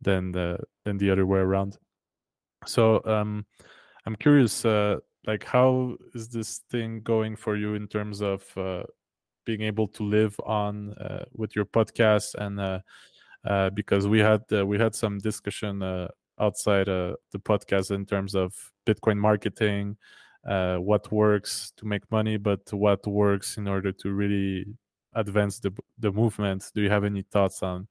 than 0.00 0.32
the 0.32 0.58
than 0.84 0.98
the 0.98 1.10
other 1.10 1.26
way 1.26 1.38
around. 1.38 1.78
So 2.66 3.00
um, 3.04 3.46
I'm 4.06 4.16
curious, 4.16 4.64
uh, 4.64 4.96
like 5.26 5.44
how 5.44 5.96
is 6.14 6.28
this 6.28 6.62
thing 6.70 7.00
going 7.02 7.36
for 7.36 7.56
you 7.56 7.74
in 7.74 7.86
terms 7.86 8.22
of 8.22 8.44
uh, 8.56 8.82
being 9.46 9.62
able 9.62 9.88
to 9.88 10.02
live 10.02 10.36
on 10.44 10.92
uh, 10.94 11.24
with 11.32 11.56
your 11.56 11.64
podcast 11.64 12.34
and 12.34 12.60
uh, 12.60 12.80
uh, 13.46 13.70
because 13.70 14.06
we 14.06 14.18
had 14.18 14.42
we 14.64 14.78
had 14.78 14.94
some 14.94 15.18
discussion 15.18 15.82
outside 16.38 16.86
the 16.86 17.38
podcast 17.38 17.90
in 17.90 18.04
terms 18.04 18.34
of 18.34 18.52
Bitcoin 18.84 19.16
marketing, 19.16 19.96
what 20.44 21.10
works 21.10 21.72
to 21.76 21.86
make 21.86 22.02
money, 22.10 22.36
but 22.36 22.60
what 22.72 23.06
works 23.06 23.56
in 23.56 23.66
order 23.66 23.92
to 23.92 24.12
really 24.12 24.66
advance 25.14 25.60
the 25.60 25.72
the 25.98 26.12
movement. 26.12 26.70
Do 26.74 26.82
you 26.82 26.90
have 26.90 27.04
any 27.04 27.22
thoughts 27.22 27.62
on 27.62 27.88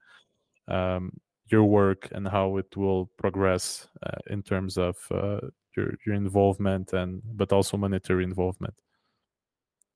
um, 0.68 1.12
your 1.47 1.64
work 1.64 2.10
and 2.12 2.28
how 2.28 2.58
it 2.58 2.76
will 2.76 3.10
progress 3.18 3.88
uh, 4.03 4.18
in 4.28 4.41
terms 4.41 4.78
of 4.78 4.97
uh, 5.12 5.39
your 5.76 5.93
your 6.06 6.16
involvement 6.16 6.93
and 6.93 7.22
but 7.34 7.51
also 7.51 7.78
monetary 7.78 8.24
involvement. 8.24 8.74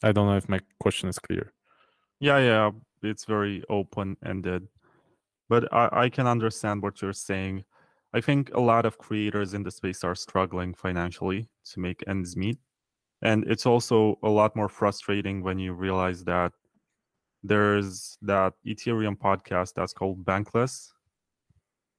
I 0.04 0.12
don't 0.12 0.28
know 0.28 0.38
if 0.38 0.48
my 0.48 0.60
question 0.80 1.10
is 1.10 1.20
clear. 1.20 1.52
Yeah, 2.20 2.40
yeah, 2.40 2.72
it's 3.04 3.26
very 3.26 3.64
open 3.70 4.18
ended, 4.26 4.68
but 5.48 5.72
I, 5.74 5.90
I 5.92 6.10
can 6.10 6.28
understand 6.28 6.82
what 6.82 7.02
you're 7.02 7.14
saying. 7.14 7.64
I 8.14 8.22
think 8.22 8.52
a 8.54 8.60
lot 8.60 8.86
of 8.86 8.98
creators 8.98 9.54
in 9.54 9.64
the 9.64 9.72
space 9.72 10.04
are 10.04 10.16
struggling 10.16 10.74
financially 10.74 11.50
to 11.72 11.80
make 11.80 12.04
ends 12.08 12.36
meet. 12.36 12.58
And 13.22 13.44
it's 13.48 13.66
also 13.66 14.18
a 14.24 14.30
lot 14.30 14.56
more 14.56 14.70
frustrating 14.70 15.44
when 15.44 15.60
you 15.60 15.74
realize 15.74 16.24
that 16.24 16.54
there's 17.44 18.18
that 18.22 18.54
Ethereum 18.66 19.18
podcast 19.18 19.74
that's 19.76 19.94
called 19.94 20.26
Bankless. 20.26 20.90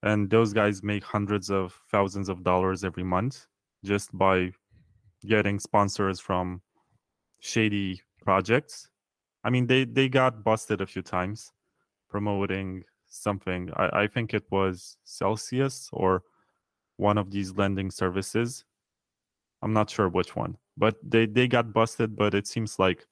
And 0.02 0.30
those 0.30 0.52
guys 0.52 0.82
make 0.82 1.04
hundreds 1.04 1.50
of 1.50 1.78
thousands 1.90 2.28
of 2.30 2.42
dollars 2.42 2.84
every 2.84 3.04
month 3.04 3.46
just 3.84 4.16
by 4.16 4.50
getting 5.26 5.58
sponsors 5.58 6.18
from 6.18 6.62
shady 7.40 8.02
projects. 8.22 8.88
I 9.42 9.50
mean, 9.50 9.66
they 9.66 9.84
they 9.84 10.08
got 10.08 10.44
busted 10.44 10.80
a 10.80 10.86
few 10.86 11.02
times 11.02 11.52
promoting 12.08 12.84
something. 13.08 13.70
I, 13.76 14.02
I 14.02 14.06
think 14.06 14.34
it 14.34 14.44
was 14.50 14.96
Celsius 15.04 15.88
or 15.92 16.22
one 16.96 17.18
of 17.18 17.30
these 17.30 17.56
lending 17.56 17.90
services. 17.90 18.64
I'm 19.62 19.72
not 19.72 19.90
sure 19.90 20.08
which 20.08 20.36
one, 20.36 20.56
but 20.76 20.96
they 21.02 21.26
they 21.26 21.48
got 21.48 21.72
busted. 21.72 22.16
But 22.16 22.34
it 22.34 22.46
seems 22.46 22.78
like 22.78 23.06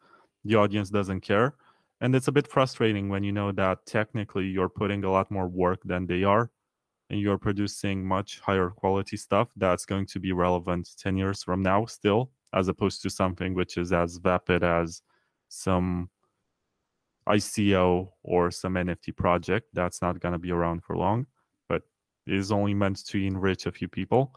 the 0.45 0.57
audience 0.57 0.91
doesn't 0.91 1.23
care, 1.23 1.55
and 2.01 2.15
it's 2.15 2.29
a 2.29 2.33
bit 2.33 2.47
frustrating 2.47 3.09
when 3.09 3.25
you 3.25 3.33
know 3.33 3.53
that 3.53 3.87
technically 3.87 4.47
you're 4.47 4.69
putting 4.69 5.05
a 5.05 5.11
lot 5.11 5.31
more 5.31 5.49
work 5.49 5.81
than 5.85 6.07
they 6.07 6.25
are, 6.25 6.51
and 7.11 7.21
you're 7.21 7.39
producing 7.39 8.07
much 8.07 8.41
higher 8.41 8.71
quality 8.71 9.17
stuff 9.17 9.49
that's 9.57 9.87
going 9.87 10.07
to 10.07 10.21
be 10.21 10.33
relevant 10.33 10.91
10 10.99 11.17
years 11.17 11.43
from 11.43 11.63
now 11.63 11.87
still 11.87 12.31
as 12.55 12.69
opposed 12.69 13.03
to 13.03 13.11
something 13.11 13.55
which 13.55 13.77
is 13.77 13.93
as 13.93 14.17
vapid 14.17 14.63
as 14.63 15.03
some 15.49 16.11
ICO 17.29 18.11
or 18.23 18.51
some 18.51 18.75
NFT 18.75 19.15
project 19.17 19.69
that's 19.75 20.01
not 20.01 20.21
going 20.21 20.33
to 20.33 20.39
be 20.39 20.51
around 20.51 20.83
for 20.83 20.97
long, 20.97 21.27
but 21.69 21.83
is 22.27 22.51
only 22.51 22.75
meant 22.75 23.05
to 23.07 23.19
enrich 23.19 23.67
a 23.67 23.73
few 23.73 23.89
people. 23.89 24.35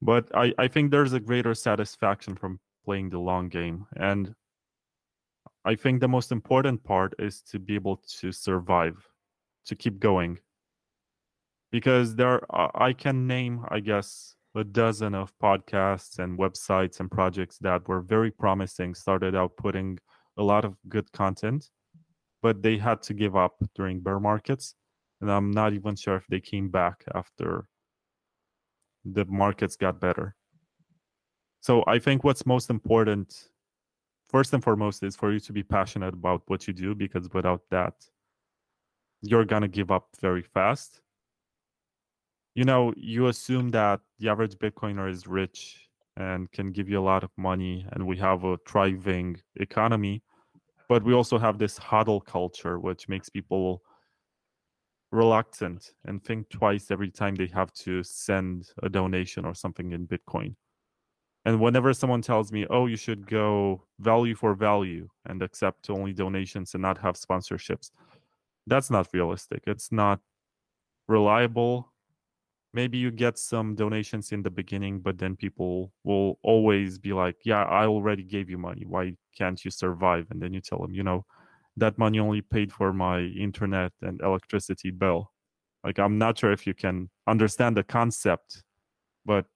But 0.00 0.34
I, 0.34 0.52
I 0.58 0.68
think 0.68 0.90
there's 0.90 1.12
a 1.12 1.20
greater 1.20 1.54
satisfaction 1.54 2.36
from 2.36 2.60
playing 2.84 3.10
the 3.10 3.18
long 3.18 3.48
game. 3.48 3.86
And 3.96 4.34
I 5.64 5.74
think 5.74 6.00
the 6.00 6.08
most 6.08 6.32
important 6.32 6.84
part 6.84 7.14
is 7.18 7.40
to 7.50 7.58
be 7.58 7.74
able 7.74 8.02
to 8.20 8.32
survive, 8.32 8.96
to 9.66 9.74
keep 9.74 9.98
going. 9.98 10.38
Because 11.70 12.14
there, 12.14 12.40
I 12.52 12.92
can 12.92 13.26
name, 13.26 13.64
I 13.68 13.80
guess, 13.80 14.36
a 14.54 14.64
dozen 14.64 15.14
of 15.14 15.32
podcasts 15.42 16.18
and 16.18 16.38
websites 16.38 17.00
and 17.00 17.10
projects 17.10 17.58
that 17.58 17.88
were 17.88 18.00
very 18.00 18.30
promising, 18.30 18.94
started 18.94 19.34
out 19.34 19.56
putting 19.56 19.98
a 20.36 20.42
lot 20.42 20.64
of 20.64 20.76
good 20.88 21.10
content, 21.12 21.70
but 22.42 22.62
they 22.62 22.78
had 22.78 23.02
to 23.02 23.14
give 23.14 23.36
up 23.36 23.56
during 23.74 24.00
bear 24.00 24.20
markets. 24.20 24.74
And 25.20 25.30
I'm 25.30 25.50
not 25.50 25.72
even 25.72 25.96
sure 25.96 26.16
if 26.16 26.26
they 26.28 26.40
came 26.40 26.68
back 26.68 27.04
after 27.14 27.68
the 29.04 29.24
markets 29.24 29.76
got 29.76 30.00
better. 30.00 30.34
So 31.60 31.82
I 31.86 31.98
think 31.98 32.24
what's 32.24 32.46
most 32.46 32.70
important, 32.70 33.48
first 34.28 34.52
and 34.52 34.62
foremost, 34.62 35.02
is 35.02 35.16
for 35.16 35.32
you 35.32 35.40
to 35.40 35.52
be 35.52 35.62
passionate 35.62 36.14
about 36.14 36.42
what 36.46 36.66
you 36.66 36.74
do, 36.74 36.94
because 36.94 37.28
without 37.32 37.62
that, 37.70 37.94
you're 39.22 39.46
going 39.46 39.62
to 39.62 39.68
give 39.68 39.90
up 39.90 40.08
very 40.20 40.42
fast 40.42 41.00
you 42.54 42.64
know, 42.64 42.92
you 42.96 43.26
assume 43.26 43.70
that 43.72 44.00
the 44.18 44.28
average 44.28 44.54
Bitcoiner 44.56 45.10
is 45.10 45.26
rich 45.26 45.88
and 46.16 46.50
can 46.52 46.70
give 46.70 46.88
you 46.88 47.00
a 47.00 47.02
lot 47.02 47.24
of 47.24 47.30
money, 47.36 47.86
and 47.92 48.06
we 48.06 48.16
have 48.18 48.44
a 48.44 48.56
thriving 48.68 49.36
economy. 49.56 50.22
But 50.88 51.02
we 51.02 51.14
also 51.14 51.38
have 51.38 51.58
this 51.58 51.78
hodl 51.78 52.24
culture, 52.24 52.78
which 52.78 53.08
makes 53.08 53.28
people 53.28 53.82
reluctant 55.10 55.92
and 56.04 56.22
think 56.22 56.48
twice 56.50 56.90
every 56.90 57.10
time 57.10 57.34
they 57.34 57.46
have 57.46 57.72
to 57.72 58.02
send 58.02 58.68
a 58.82 58.88
donation 58.88 59.44
or 59.44 59.54
something 59.54 59.92
in 59.92 60.06
Bitcoin. 60.06 60.54
And 61.46 61.60
whenever 61.60 61.92
someone 61.92 62.22
tells 62.22 62.52
me, 62.52 62.66
oh, 62.70 62.86
you 62.86 62.96
should 62.96 63.26
go 63.26 63.84
value 64.00 64.34
for 64.34 64.54
value 64.54 65.08
and 65.26 65.42
accept 65.42 65.90
only 65.90 66.12
donations 66.12 66.74
and 66.74 66.82
not 66.82 66.98
have 66.98 67.16
sponsorships, 67.16 67.90
that's 68.66 68.90
not 68.90 69.08
realistic. 69.12 69.62
It's 69.66 69.92
not 69.92 70.20
reliable 71.06 71.92
maybe 72.74 72.98
you 72.98 73.10
get 73.10 73.38
some 73.38 73.74
donations 73.74 74.32
in 74.32 74.42
the 74.42 74.50
beginning 74.50 75.00
but 75.00 75.16
then 75.16 75.36
people 75.36 75.92
will 76.02 76.38
always 76.42 76.98
be 76.98 77.12
like 77.12 77.36
yeah 77.44 77.62
i 77.64 77.86
already 77.86 78.24
gave 78.24 78.50
you 78.50 78.58
money. 78.58 78.84
Why 78.86 79.14
can't 79.36 79.64
you 79.64 79.70
survive? 79.70 80.26
And 80.30 80.42
then 80.42 80.52
you 80.52 80.60
tell 80.60 80.80
them 80.80 80.92
you 80.92 81.02
know 81.02 81.24
that 81.76 81.98
money 81.98 82.18
only 82.20 82.42
paid 82.42 82.72
for 82.72 82.92
my 82.92 83.20
internet 83.20 83.92
and 84.02 84.20
electricity 84.20 84.90
bill. 84.90 85.32
Like 85.84 85.98
i'm 85.98 86.18
not 86.18 86.38
sure 86.38 86.52
if 86.52 86.66
you 86.66 86.74
can 86.74 87.08
understand 87.26 87.76
the 87.76 87.84
concept 87.84 88.62
but 89.24 89.46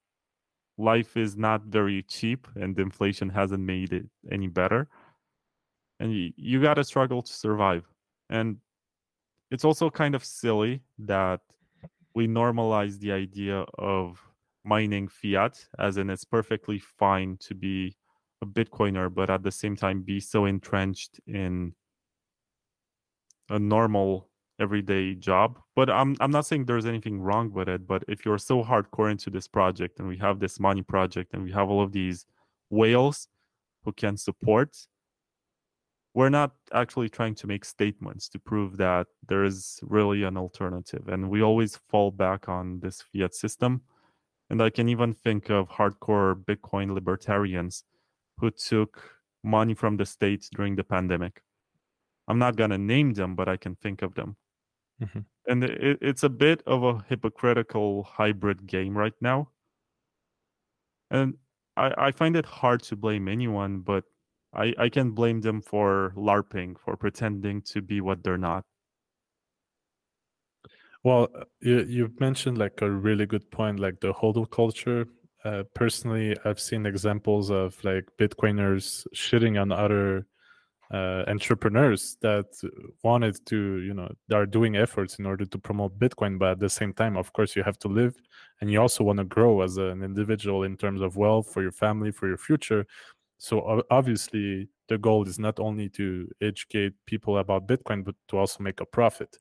life 0.79 1.17
is 1.17 1.35
not 1.35 1.63
very 1.63 2.03
cheap 2.03 2.47
and 2.55 2.79
inflation 2.79 3.29
hasn't 3.29 3.61
made 3.61 3.91
it 3.93 4.05
any 4.31 4.47
better. 4.47 4.87
And 5.99 6.13
you, 6.13 6.31
you 6.37 6.61
got 6.61 6.75
to 6.75 6.83
struggle 6.85 7.21
to 7.21 7.33
survive. 7.33 7.83
And 8.29 8.57
it's 9.51 9.65
also 9.65 9.89
kind 9.89 10.15
of 10.15 10.23
silly 10.23 10.81
that 10.99 11.41
we 12.15 12.27
normalize 12.27 12.99
the 12.99 13.11
idea 13.11 13.65
of 13.77 14.21
mining 14.63 15.07
fiat, 15.07 15.67
as 15.77 15.97
in 15.97 16.09
it's 16.09 16.25
perfectly 16.25 16.79
fine 16.79 17.37
to 17.39 17.55
be 17.55 17.95
a 18.41 18.45
Bitcoiner, 18.45 19.13
but 19.13 19.29
at 19.29 19.43
the 19.43 19.51
same 19.51 19.75
time 19.75 20.01
be 20.01 20.19
so 20.19 20.45
entrenched 20.45 21.19
in 21.27 21.73
a 23.49 23.59
normal 23.59 24.29
everyday 24.59 25.15
job. 25.15 25.59
But 25.75 25.89
I'm 25.89 26.15
I'm 26.19 26.31
not 26.31 26.45
saying 26.45 26.65
there's 26.65 26.85
anything 26.85 27.19
wrong 27.21 27.51
with 27.51 27.69
it. 27.69 27.87
But 27.87 28.03
if 28.07 28.25
you're 28.25 28.37
so 28.37 28.63
hardcore 28.63 29.11
into 29.11 29.29
this 29.29 29.47
project, 29.47 29.99
and 29.99 30.07
we 30.07 30.17
have 30.17 30.39
this 30.39 30.59
money 30.59 30.81
project, 30.81 31.33
and 31.33 31.43
we 31.43 31.51
have 31.51 31.69
all 31.69 31.81
of 31.81 31.91
these 31.91 32.25
whales 32.69 33.27
who 33.83 33.91
can 33.93 34.17
support, 34.17 34.75
we're 36.13 36.29
not 36.29 36.51
actually 36.73 37.09
trying 37.09 37.35
to 37.35 37.47
make 37.47 37.63
statements 37.63 38.29
to 38.29 38.39
prove 38.39 38.77
that 38.77 39.07
there 39.27 39.43
is 39.43 39.79
really 39.83 40.23
an 40.23 40.37
alternative. 40.37 41.07
And 41.07 41.29
we 41.29 41.41
always 41.41 41.77
fall 41.89 42.11
back 42.11 42.49
on 42.49 42.79
this 42.79 43.01
fiat 43.01 43.35
system. 43.35 43.81
And 44.49 44.61
I 44.61 44.71
can 44.71 44.89
even 44.89 45.13
think 45.13 45.49
of 45.51 45.69
hardcore 45.69 46.43
Bitcoin 46.43 46.93
libertarians 46.93 47.83
who 48.39 48.49
took 48.49 49.11
money 49.43 49.75
from 49.75 49.97
the 49.97 50.05
states 50.05 50.49
during 50.49 50.75
the 50.75 50.83
pandemic. 50.83 51.43
I'm 52.27 52.39
not 52.39 52.55
going 52.55 52.71
to 52.71 52.77
name 52.77 53.13
them, 53.13 53.35
but 53.35 53.47
I 53.47 53.57
can 53.57 53.75
think 53.75 54.01
of 54.01 54.15
them. 54.15 54.35
Mm-hmm. 55.01 55.19
And 55.47 55.63
it, 55.63 55.99
it's 56.01 56.23
a 56.23 56.29
bit 56.29 56.63
of 56.65 56.83
a 56.83 57.03
hypocritical 57.07 58.03
hybrid 58.03 58.65
game 58.65 58.97
right 58.97 59.13
now. 59.21 59.49
And 61.11 61.35
I, 61.77 61.93
I 61.97 62.11
find 62.11 62.35
it 62.35 62.45
hard 62.45 62.83
to 62.83 62.95
blame 62.95 63.27
anyone, 63.27 63.79
but 63.79 64.03
I, 64.53 64.73
I 64.77 64.89
can 64.89 65.11
blame 65.11 65.41
them 65.41 65.61
for 65.61 66.13
LARPing, 66.15 66.75
for 66.83 66.95
pretending 66.97 67.61
to 67.63 67.81
be 67.81 68.01
what 68.01 68.23
they're 68.23 68.37
not. 68.37 68.63
Well, 71.03 71.29
uh, 71.33 71.45
you, 71.61 71.85
you 71.87 72.11
mentioned 72.19 72.57
like 72.57 72.81
a 72.81 72.89
really 72.89 73.25
good 73.25 73.49
point, 73.51 73.79
like 73.79 73.99
the 74.01 74.13
hodl 74.13 74.49
culture. 74.49 75.07
Uh, 75.45 75.63
personally, 75.73 76.35
I've 76.43 76.59
seen 76.59 76.85
examples 76.85 77.49
of 77.49 77.81
like 77.83 78.05
Bitcoiners 78.17 79.07
shitting 79.15 79.61
on 79.61 79.71
other 79.71 80.25
uh, 80.91 81.23
entrepreneurs 81.27 82.17
that 82.21 82.47
wanted 83.03 83.45
to, 83.45 83.77
you 83.77 83.93
know, 83.93 84.11
they 84.27 84.35
are 84.35 84.45
doing 84.45 84.75
efforts 84.75 85.19
in 85.19 85.25
order 85.25 85.45
to 85.45 85.57
promote 85.57 85.97
Bitcoin, 85.99 86.39
but 86.39 86.51
at 86.51 86.59
the 86.59 86.69
same 86.69 86.93
time, 86.93 87.15
of 87.15 87.31
course, 87.31 87.55
you 87.55 87.63
have 87.63 87.77
to 87.79 87.87
live 87.87 88.15
and 88.59 88.71
you 88.71 88.81
also 88.81 89.03
want 89.03 89.19
to 89.19 89.25
grow 89.25 89.61
as 89.61 89.77
an 89.77 90.03
individual 90.03 90.63
in 90.63 90.75
terms 90.75 91.01
of 91.01 91.15
wealth 91.15 91.53
for 91.53 91.61
your 91.61 91.71
family, 91.71 92.11
for 92.11 92.27
your 92.27 92.37
future. 92.37 92.85
So 93.39 93.83
obviously, 93.89 94.67
the 94.89 94.97
goal 94.97 95.25
is 95.27 95.39
not 95.39 95.59
only 95.59 95.87
to 95.89 96.29
educate 96.41 96.93
people 97.05 97.37
about 97.37 97.67
Bitcoin, 97.67 98.03
but 98.03 98.15
to 98.27 98.37
also 98.37 98.61
make 98.61 98.81
a 98.81 98.85
profit. 98.85 99.37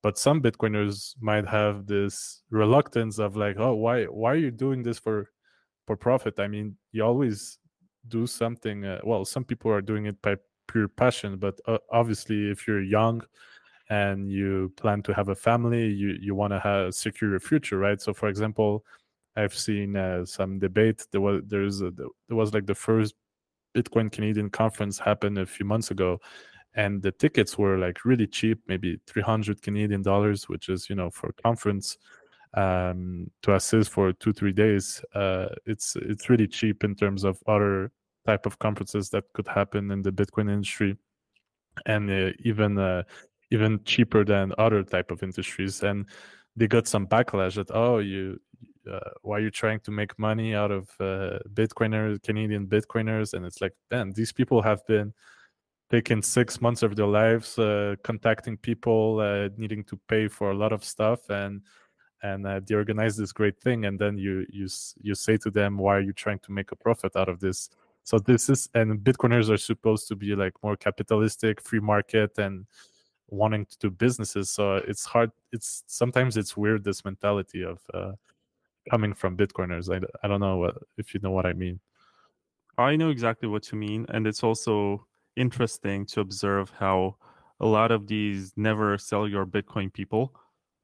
But 0.00 0.16
some 0.16 0.40
Bitcoiners 0.40 1.14
might 1.20 1.46
have 1.46 1.86
this 1.86 2.42
reluctance 2.50 3.18
of 3.18 3.36
like, 3.36 3.56
oh, 3.58 3.74
why 3.74 4.04
why 4.04 4.32
are 4.32 4.36
you 4.36 4.52
doing 4.52 4.82
this 4.82 4.98
for 4.98 5.30
for 5.86 5.96
profit? 5.96 6.38
I 6.38 6.46
mean, 6.46 6.76
you 6.92 7.04
always 7.04 7.58
do 8.08 8.26
something. 8.26 8.84
Uh, 8.84 9.00
well, 9.02 9.24
some 9.24 9.44
people 9.44 9.72
are 9.72 9.82
doing 9.82 10.06
it 10.06 10.22
by 10.22 10.36
pure 10.68 10.88
passion, 10.88 11.36
but 11.36 11.60
uh, 11.66 11.78
obviously, 11.90 12.48
if 12.50 12.66
you're 12.68 12.82
young 12.82 13.22
and 13.90 14.30
you 14.30 14.72
plan 14.76 15.02
to 15.02 15.14
have 15.14 15.30
a 15.30 15.34
family, 15.34 15.88
you 15.88 16.16
you 16.20 16.34
want 16.36 16.52
to 16.52 16.60
have 16.60 16.86
a 16.88 16.92
secure 16.92 17.30
your 17.30 17.40
future, 17.40 17.78
right? 17.78 18.00
So, 18.00 18.14
for 18.14 18.28
example, 18.28 18.84
I've 19.36 19.54
seen 19.54 19.96
uh, 19.96 20.26
some 20.26 20.58
debate. 20.60 21.06
There 21.10 21.20
was 21.20 21.42
there's 21.46 21.80
a, 21.82 21.90
there 21.90 22.36
was 22.36 22.54
like 22.54 22.66
the 22.66 22.74
first 22.74 23.14
Bitcoin 23.74 24.10
Canadian 24.10 24.50
conference 24.50 24.98
happened 24.98 25.38
a 25.38 25.46
few 25.46 25.66
months 25.66 25.90
ago, 25.90 26.20
and 26.74 27.02
the 27.02 27.12
tickets 27.12 27.58
were 27.58 27.78
like 27.78 28.04
really 28.04 28.26
cheap, 28.26 28.60
maybe 28.68 28.98
300 29.06 29.62
Canadian 29.62 30.02
dollars, 30.02 30.48
which 30.48 30.68
is 30.68 30.88
you 30.90 30.96
know 30.96 31.10
for 31.10 31.32
conference. 31.42 31.98
um, 32.54 33.30
to 33.42 33.54
assist 33.54 33.90
for 33.90 34.12
two 34.12 34.32
three 34.32 34.52
days. 34.52 35.02
Uh, 35.14 35.48
it's 35.66 35.96
it's 35.96 36.28
really 36.28 36.46
cheap 36.46 36.84
in 36.84 36.94
terms 36.94 37.24
of 37.24 37.42
other 37.46 37.90
type 38.26 38.46
of 38.46 38.58
conferences 38.58 39.10
that 39.10 39.24
could 39.32 39.48
happen 39.48 39.90
in 39.90 40.02
the 40.02 40.12
Bitcoin 40.12 40.50
industry, 40.50 40.96
and 41.86 42.10
uh, 42.10 42.32
even 42.44 42.78
uh, 42.78 43.02
even 43.50 43.80
cheaper 43.84 44.24
than 44.24 44.52
other 44.58 44.82
type 44.82 45.10
of 45.10 45.22
industries. 45.22 45.82
And 45.82 46.06
they 46.56 46.66
got 46.68 46.86
some 46.86 47.06
backlash 47.06 47.54
that 47.54 47.70
oh 47.70 47.98
you 47.98 48.38
uh, 48.90 49.10
why 49.22 49.36
are 49.36 49.40
you 49.40 49.50
trying 49.50 49.80
to 49.80 49.90
make 49.90 50.18
money 50.18 50.54
out 50.54 50.70
of 50.70 50.88
uh, 51.00 51.38
Bitcoiners, 51.54 52.22
Canadian 52.22 52.66
Bitcoiners? 52.66 53.34
And 53.34 53.44
it's 53.44 53.60
like, 53.60 53.72
man, 53.90 54.12
these 54.12 54.32
people 54.32 54.62
have 54.62 54.86
been 54.86 55.12
taking 55.90 56.22
six 56.22 56.60
months 56.60 56.82
of 56.82 56.96
their 56.96 57.06
lives 57.06 57.58
uh, 57.58 57.94
contacting 58.02 58.56
people, 58.56 59.20
uh, 59.20 59.48
needing 59.56 59.84
to 59.84 60.00
pay 60.08 60.26
for 60.26 60.50
a 60.50 60.54
lot 60.54 60.72
of 60.72 60.84
stuff, 60.84 61.28
and 61.28 61.62
and 62.22 62.46
uh, 62.46 62.60
they 62.64 62.74
organize 62.74 63.16
this 63.16 63.32
great 63.32 63.60
thing, 63.60 63.84
and 63.84 63.98
then 63.98 64.16
you 64.16 64.46
you 64.50 64.68
you 65.02 65.14
say 65.14 65.36
to 65.36 65.50
them, 65.50 65.76
why 65.76 65.96
are 65.96 66.00
you 66.00 66.12
trying 66.12 66.38
to 66.40 66.52
make 66.52 66.72
a 66.72 66.76
profit 66.76 67.16
out 67.16 67.28
of 67.28 67.40
this? 67.40 67.68
So 68.04 68.18
this 68.18 68.48
is 68.48 68.68
and 68.74 68.98
Bitcoiners 69.00 69.50
are 69.50 69.58
supposed 69.58 70.08
to 70.08 70.16
be 70.16 70.34
like 70.34 70.54
more 70.62 70.76
capitalistic, 70.76 71.60
free 71.60 71.80
market, 71.80 72.38
and 72.38 72.66
wanting 73.28 73.66
to 73.66 73.76
do 73.78 73.90
businesses. 73.90 74.50
So 74.50 74.76
it's 74.76 75.04
hard. 75.04 75.30
It's 75.52 75.84
sometimes 75.86 76.36
it's 76.36 76.56
weird 76.56 76.84
this 76.84 77.04
mentality 77.04 77.64
of 77.64 77.78
uh, 77.92 78.12
coming 78.90 79.14
from 79.14 79.36
Bitcoiners. 79.36 79.94
I, 79.94 80.00
I 80.24 80.28
don't 80.28 80.40
know 80.40 80.58
what, 80.58 80.76
if 80.98 81.14
you 81.14 81.20
know 81.22 81.30
what 81.30 81.46
I 81.46 81.52
mean. 81.52 81.80
I 82.78 82.96
know 82.96 83.10
exactly 83.10 83.48
what 83.48 83.70
you 83.70 83.78
mean. 83.78 84.06
And 84.08 84.26
it's 84.26 84.42
also 84.42 85.06
interesting 85.36 86.06
to 86.06 86.20
observe 86.20 86.70
how 86.78 87.16
a 87.60 87.66
lot 87.66 87.90
of 87.90 88.06
these 88.06 88.52
never 88.56 88.98
sell 88.98 89.28
your 89.28 89.46
Bitcoin 89.46 89.92
people 89.92 90.34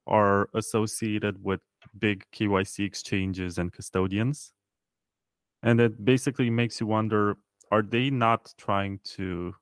are 0.07 0.49
associated 0.53 1.43
with 1.43 1.59
big 1.97 2.25
KYC 2.33 2.85
exchanges 2.85 3.57
and 3.57 3.71
custodians. 3.71 4.53
And 5.61 5.79
it 5.81 6.03
basically 6.03 6.49
makes 6.49 6.79
you 6.79 6.87
wonder 6.87 7.37
are 7.71 7.83
they 7.83 8.09
not 8.09 8.51
trying 8.57 8.99
to 9.03 9.53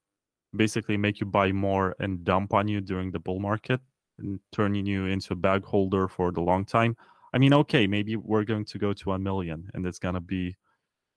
basically 0.55 0.95
make 0.95 1.19
you 1.19 1.25
buy 1.25 1.51
more 1.51 1.95
and 1.99 2.23
dump 2.23 2.53
on 2.53 2.67
you 2.67 2.79
during 2.79 3.11
the 3.11 3.19
bull 3.19 3.39
market 3.39 3.81
and 4.17 4.39
turning 4.53 4.85
you 4.85 5.05
into 5.05 5.33
a 5.33 5.35
bag 5.35 5.65
holder 5.65 6.07
for 6.07 6.31
the 6.31 6.41
long 6.41 6.63
time? 6.63 6.95
I 7.37 7.39
mean, 7.39 7.53
okay, 7.53 7.85
maybe 7.85 8.15
we're 8.15 8.45
going 8.45 8.65
to 8.65 8.79
go 8.79 8.93
to 8.93 9.11
a 9.11 9.19
million 9.19 9.69
and 9.75 9.85
it's 9.85 9.99
going 9.99 10.15
to 10.15 10.19
be 10.19 10.55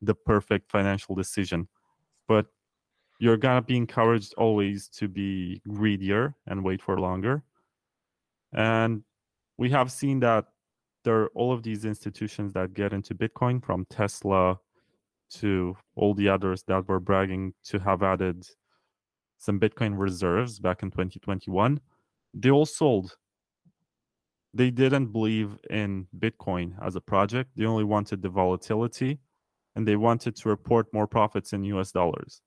the 0.02 0.14
perfect 0.14 0.70
financial 0.70 1.14
decision. 1.14 1.66
But 2.28 2.44
you're 3.20 3.38
going 3.38 3.56
to 3.56 3.66
be 3.66 3.78
encouraged 3.78 4.34
always 4.36 4.90
to 4.98 5.08
be 5.08 5.62
greedier 5.66 6.34
and 6.46 6.62
wait 6.62 6.82
for 6.82 7.00
longer. 7.00 7.42
And 8.52 9.02
we 9.56 9.70
have 9.70 9.90
seen 9.90 10.20
that 10.20 10.44
there 11.04 11.22
are 11.22 11.28
all 11.28 11.54
of 11.54 11.62
these 11.62 11.86
institutions 11.86 12.52
that 12.52 12.74
get 12.74 12.92
into 12.92 13.14
Bitcoin 13.14 13.64
from 13.64 13.86
Tesla 13.88 14.58
to 15.36 15.74
all 15.96 16.12
the 16.12 16.28
others 16.28 16.62
that 16.64 16.86
were 16.86 17.00
bragging 17.00 17.54
to 17.64 17.78
have 17.78 18.02
added 18.02 18.44
some 19.38 19.58
Bitcoin 19.58 19.98
reserves 19.98 20.58
back 20.58 20.82
in 20.82 20.90
2021. 20.90 21.80
They 22.34 22.50
all 22.50 22.66
sold 22.66 23.16
they 24.52 24.70
didn't 24.70 25.06
believe 25.06 25.56
in 25.70 26.06
Bitcoin 26.18 26.74
as 26.84 26.96
a 26.96 27.00
project. 27.00 27.50
They 27.56 27.66
only 27.66 27.84
wanted 27.84 28.22
the 28.22 28.28
volatility 28.28 29.20
and 29.76 29.86
they 29.86 29.96
wanted 29.96 30.36
to 30.36 30.48
report 30.48 30.92
more 30.92 31.06
profits 31.06 31.52
in 31.52 31.64
US 31.64 31.92
dollars. 31.92 32.42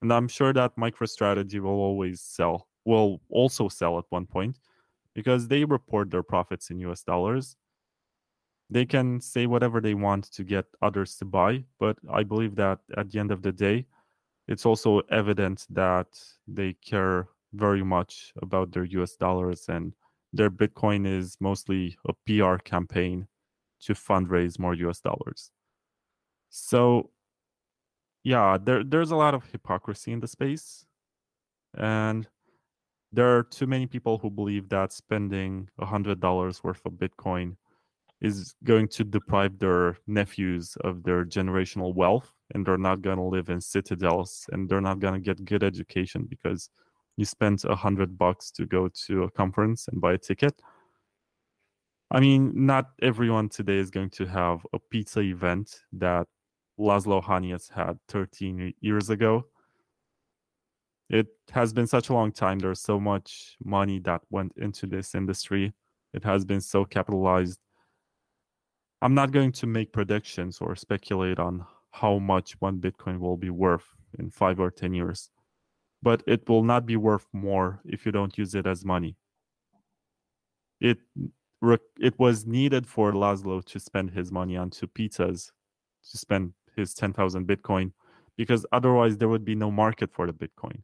And 0.00 0.12
I'm 0.12 0.28
sure 0.28 0.52
that 0.52 0.76
MicroStrategy 0.76 1.60
will 1.60 1.70
always 1.70 2.20
sell, 2.20 2.68
will 2.84 3.20
also 3.28 3.68
sell 3.68 3.98
at 3.98 4.04
one 4.08 4.26
point 4.26 4.58
because 5.14 5.48
they 5.48 5.64
report 5.64 6.10
their 6.10 6.22
profits 6.22 6.70
in 6.70 6.78
US 6.80 7.02
dollars. 7.02 7.56
They 8.70 8.86
can 8.86 9.20
say 9.20 9.46
whatever 9.46 9.80
they 9.82 9.94
want 9.94 10.32
to 10.32 10.44
get 10.44 10.64
others 10.80 11.16
to 11.16 11.26
buy, 11.26 11.64
but 11.78 11.98
I 12.10 12.22
believe 12.22 12.56
that 12.56 12.78
at 12.96 13.10
the 13.10 13.18
end 13.18 13.30
of 13.30 13.42
the 13.42 13.52
day, 13.52 13.86
it's 14.48 14.64
also 14.64 15.02
evident 15.10 15.66
that 15.70 16.08
they 16.48 16.72
care 16.84 17.28
very 17.52 17.82
much 17.82 18.32
about 18.40 18.72
their 18.72 18.84
US 18.84 19.14
dollars 19.16 19.66
and 19.68 19.92
their 20.32 20.50
Bitcoin 20.50 21.06
is 21.06 21.36
mostly 21.40 21.96
a 22.06 22.12
PR 22.26 22.56
campaign 22.56 23.28
to 23.82 23.94
fundraise 23.94 24.58
more 24.58 24.74
US 24.74 25.00
dollars. 25.00 25.50
So, 26.50 27.10
yeah, 28.24 28.58
there, 28.62 28.84
there's 28.84 29.10
a 29.10 29.16
lot 29.16 29.34
of 29.34 29.44
hypocrisy 29.50 30.12
in 30.12 30.20
the 30.20 30.28
space. 30.28 30.86
And 31.76 32.28
there 33.12 33.36
are 33.36 33.42
too 33.42 33.66
many 33.66 33.86
people 33.86 34.18
who 34.18 34.30
believe 34.30 34.68
that 34.70 34.92
spending 34.92 35.68
$100 35.80 36.64
worth 36.64 36.86
of 36.86 36.92
Bitcoin 36.92 37.56
is 38.20 38.54
going 38.62 38.86
to 38.86 39.04
deprive 39.04 39.58
their 39.58 39.98
nephews 40.06 40.76
of 40.82 41.02
their 41.02 41.24
generational 41.24 41.92
wealth 41.94 42.32
and 42.54 42.64
they're 42.64 42.78
not 42.78 43.02
going 43.02 43.16
to 43.16 43.22
live 43.22 43.50
in 43.50 43.60
citadels 43.60 44.46
and 44.52 44.68
they're 44.68 44.80
not 44.80 45.00
going 45.00 45.14
to 45.14 45.20
get 45.20 45.44
good 45.44 45.64
education 45.64 46.26
because 46.30 46.70
you 47.16 47.24
spent 47.24 47.64
a 47.64 47.74
hundred 47.74 48.16
bucks 48.16 48.50
to 48.52 48.66
go 48.66 48.88
to 49.06 49.24
a 49.24 49.30
conference 49.30 49.88
and 49.88 50.00
buy 50.00 50.14
a 50.14 50.18
ticket. 50.18 50.60
I 52.10 52.20
mean, 52.20 52.52
not 52.54 52.90
everyone 53.00 53.48
today 53.48 53.78
is 53.78 53.90
going 53.90 54.10
to 54.10 54.26
have 54.26 54.66
a 54.72 54.78
pizza 54.78 55.20
event 55.20 55.80
that 55.92 56.26
Laszlo 56.78 57.22
Hanyecz 57.22 57.70
had 57.70 57.98
13 58.08 58.74
years 58.80 59.10
ago. 59.10 59.46
It 61.08 61.28
has 61.52 61.72
been 61.72 61.86
such 61.86 62.08
a 62.08 62.14
long 62.14 62.32
time. 62.32 62.58
There's 62.58 62.80
so 62.80 62.98
much 62.98 63.56
money 63.62 63.98
that 64.00 64.22
went 64.30 64.52
into 64.56 64.86
this 64.86 65.14
industry. 65.14 65.72
It 66.14 66.24
has 66.24 66.44
been 66.44 66.60
so 66.60 66.84
capitalized. 66.84 67.58
I'm 69.02 69.14
not 69.14 69.32
going 69.32 69.52
to 69.52 69.66
make 69.66 69.92
predictions 69.92 70.58
or 70.60 70.76
speculate 70.76 71.38
on 71.38 71.66
how 71.90 72.18
much 72.18 72.52
one 72.60 72.78
Bitcoin 72.78 73.18
will 73.18 73.36
be 73.36 73.50
worth 73.50 73.86
in 74.18 74.30
five 74.30 74.60
or 74.60 74.70
10 74.70 74.94
years 74.94 75.30
but 76.02 76.22
it 76.26 76.48
will 76.48 76.64
not 76.64 76.86
be 76.86 76.96
worth 76.96 77.26
more 77.32 77.80
if 77.84 78.04
you 78.04 78.12
don't 78.12 78.36
use 78.36 78.54
it 78.54 78.66
as 78.66 78.84
money. 78.84 79.16
It 80.80 80.98
it 82.00 82.18
was 82.18 82.44
needed 82.44 82.86
for 82.86 83.12
Laszlo 83.12 83.64
to 83.64 83.78
spend 83.78 84.10
his 84.10 84.32
money 84.32 84.56
on 84.56 84.70
two 84.70 84.88
pizzas, 84.88 85.52
to 86.10 86.18
spend 86.18 86.54
his 86.76 86.92
10,000 86.92 87.46
Bitcoin, 87.46 87.92
because 88.36 88.66
otherwise 88.72 89.16
there 89.16 89.28
would 89.28 89.44
be 89.44 89.54
no 89.54 89.70
market 89.70 90.12
for 90.12 90.26
the 90.26 90.32
Bitcoin. 90.32 90.82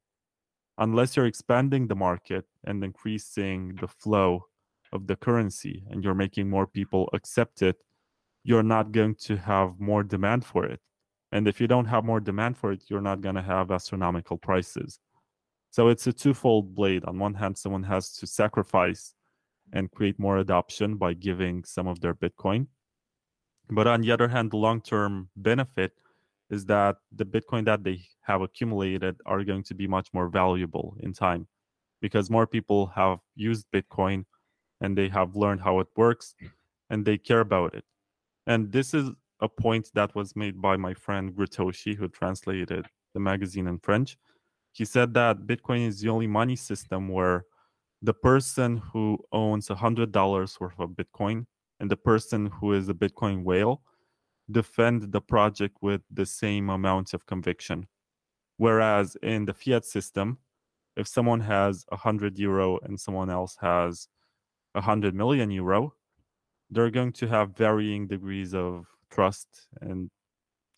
Unless 0.79 1.17
you're 1.17 1.27
expanding 1.27 1.89
the 1.89 1.97
market 1.97 2.45
and 2.63 2.85
increasing 2.85 3.75
the 3.81 3.89
flow 3.89 4.47
of 4.93 5.09
the 5.09 5.17
currency 5.17 5.83
and 5.91 6.05
you're 6.05 6.15
making 6.15 6.49
more 6.49 6.69
people 6.69 7.11
accept 7.13 7.63
it, 7.63 7.77
you're 8.45 8.63
not 8.63 8.93
going 8.93 9.17
to 9.17 9.37
have 9.37 9.81
more 9.81 10.05
demand 10.05 10.45
for 10.45 10.65
it. 10.65 10.81
And 11.33 11.49
if 11.49 11.61
you 11.61 11.67
don't 11.67 11.87
have 11.87 12.05
more 12.05 12.21
demand 12.21 12.57
for 12.57 12.71
it, 12.73 12.85
you're 12.89 13.01
not 13.01 13.21
going 13.21 13.35
to 13.35 13.43
have 13.43 13.73
astronomical 13.73 14.39
prices. 14.39 15.01
So 15.71 15.89
it's 15.89 16.07
a 16.07 16.13
twofold 16.13 16.75
blade. 16.75 17.05
On 17.05 17.19
one 17.19 17.35
hand, 17.35 17.59
someone 17.59 17.83
has 17.85 18.13
to 18.17 18.27
sacrifice 18.27 19.15
and 19.73 19.91
create 19.91 20.19
more 20.19 20.39
adoption 20.39 20.97
by 20.97 21.15
giving 21.15 21.65
some 21.65 21.87
of 21.87 22.01
their 22.01 22.15
Bitcoin. 22.15 22.67
But 23.71 23.87
on 23.87 24.01
the 24.01 24.11
other 24.11 24.29
hand, 24.29 24.51
the 24.51 24.57
long 24.57 24.81
term 24.81 25.29
benefit 25.37 25.93
is 26.51 26.65
that 26.67 26.97
the 27.15 27.27
Bitcoin 27.27 27.67
that 27.67 27.85
they 27.85 28.03
have 28.23 28.41
accumulated 28.41 29.17
are 29.27 29.45
going 29.45 29.63
to 29.65 29.75
be 29.75 29.87
much 29.87 30.09
more 30.15 30.29
valuable 30.29 30.97
in 31.01 31.13
time 31.13 31.47
because 32.01 32.31
more 32.31 32.47
people 32.47 32.87
have 32.87 33.19
used 33.35 33.67
Bitcoin 33.73 34.25
and 34.81 34.97
they 34.97 35.09
have 35.09 35.37
learned 35.37 35.61
how 35.61 35.81
it 35.81 35.89
works 35.97 36.35
and 36.89 37.05
they 37.05 37.19
care 37.19 37.41
about 37.41 37.75
it. 37.75 37.85
And 38.47 38.73
this 38.73 38.95
is 38.95 39.11
a 39.41 39.49
point 39.49 39.91
that 39.95 40.15
was 40.15 40.35
made 40.35 40.61
by 40.61 40.77
my 40.77 40.95
friend 40.95 41.35
Gritoshi, 41.35 41.95
who 41.95 42.09
translated 42.09 42.87
the 43.13 43.21
magazine 43.21 43.67
in 43.67 43.79
French 43.81 44.17
he 44.79 44.85
said 44.85 45.13
that 45.13 45.39
Bitcoin 45.41 45.89
is 45.89 46.01
the 46.01 46.09
only 46.09 46.29
money 46.29 46.55
system 46.55 47.09
where 47.09 47.45
the 48.01 48.15
person 48.15 48.77
who 48.77 49.19
owns 49.33 49.71
a 49.71 49.75
hundred 49.75 50.13
dollars 50.13 50.57
worth 50.61 50.79
of 50.79 50.91
Bitcoin 50.91 51.47
and 51.81 51.91
the 51.91 51.97
person 51.97 52.47
who 52.47 52.75
is 52.75 52.89
a 52.89 52.95
Bitcoin 52.95 53.43
whale 53.43 53.83
defend 54.53 55.11
the 55.11 55.21
project 55.21 55.77
with 55.83 56.03
the 56.13 56.25
same 56.25 56.71
amount 56.71 57.13
of 57.13 57.27
conviction. 57.27 57.89
Whereas 58.57 59.17
in 59.21 59.47
the 59.47 59.53
fiat 59.53 59.85
system, 59.85 60.39
if 60.97 61.09
someone 61.09 61.41
has 61.41 61.85
a 61.91 61.97
hundred 61.97 62.39
euro 62.39 62.79
and 62.85 63.01
someone 63.01 63.31
else 63.31 63.57
has 63.61 64.07
a 64.77 64.81
hundred 64.81 65.13
million 65.13 65.51
euro, 65.51 65.93
they're 66.71 66.91
going 66.91 67.15
to 67.15 67.27
have 67.27 67.57
varying 67.57 68.07
degrees 68.07 68.55
of 68.55 68.87
trust 69.11 69.67
and 69.81 70.09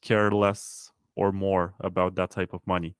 care 0.01 0.31
less 0.31 0.91
or 1.17 1.33
more 1.33 1.75
about 1.81 2.15
that 2.15 2.31
type 2.31 2.55
of 2.55 2.67
money. 2.67 2.97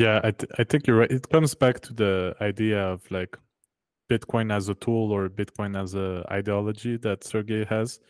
Yeah, 0.00 0.18
I, 0.24 0.30
th- 0.30 0.50
I 0.58 0.64
think 0.64 0.86
you're 0.86 0.96
right. 0.96 1.10
It 1.12 1.28
comes 1.28 1.54
back 1.54 1.80
to 1.80 1.92
the 1.92 2.34
idea 2.40 2.80
of 2.80 3.02
like 3.10 3.36
Bitcoin 4.10 4.50
as 4.50 4.70
a 4.70 4.74
tool 4.74 5.12
or 5.12 5.28
Bitcoin 5.28 5.78
as 5.78 5.94
a 5.94 6.24
ideology 6.32 6.96
that 6.96 7.20
Sergej 7.20 7.66
has. 7.68 8.00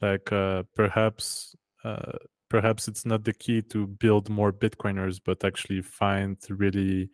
Like 0.00 0.30
uh, 0.30 0.62
perhaps 0.76 1.56
uh, 1.82 2.18
perhaps 2.48 2.86
it's 2.86 3.04
not 3.04 3.24
the 3.24 3.32
key 3.32 3.62
to 3.62 3.88
build 3.88 4.28
more 4.30 4.52
Bitcoiners, 4.52 5.18
but 5.24 5.44
actually 5.44 5.82
find 5.82 6.38
really 6.50 7.10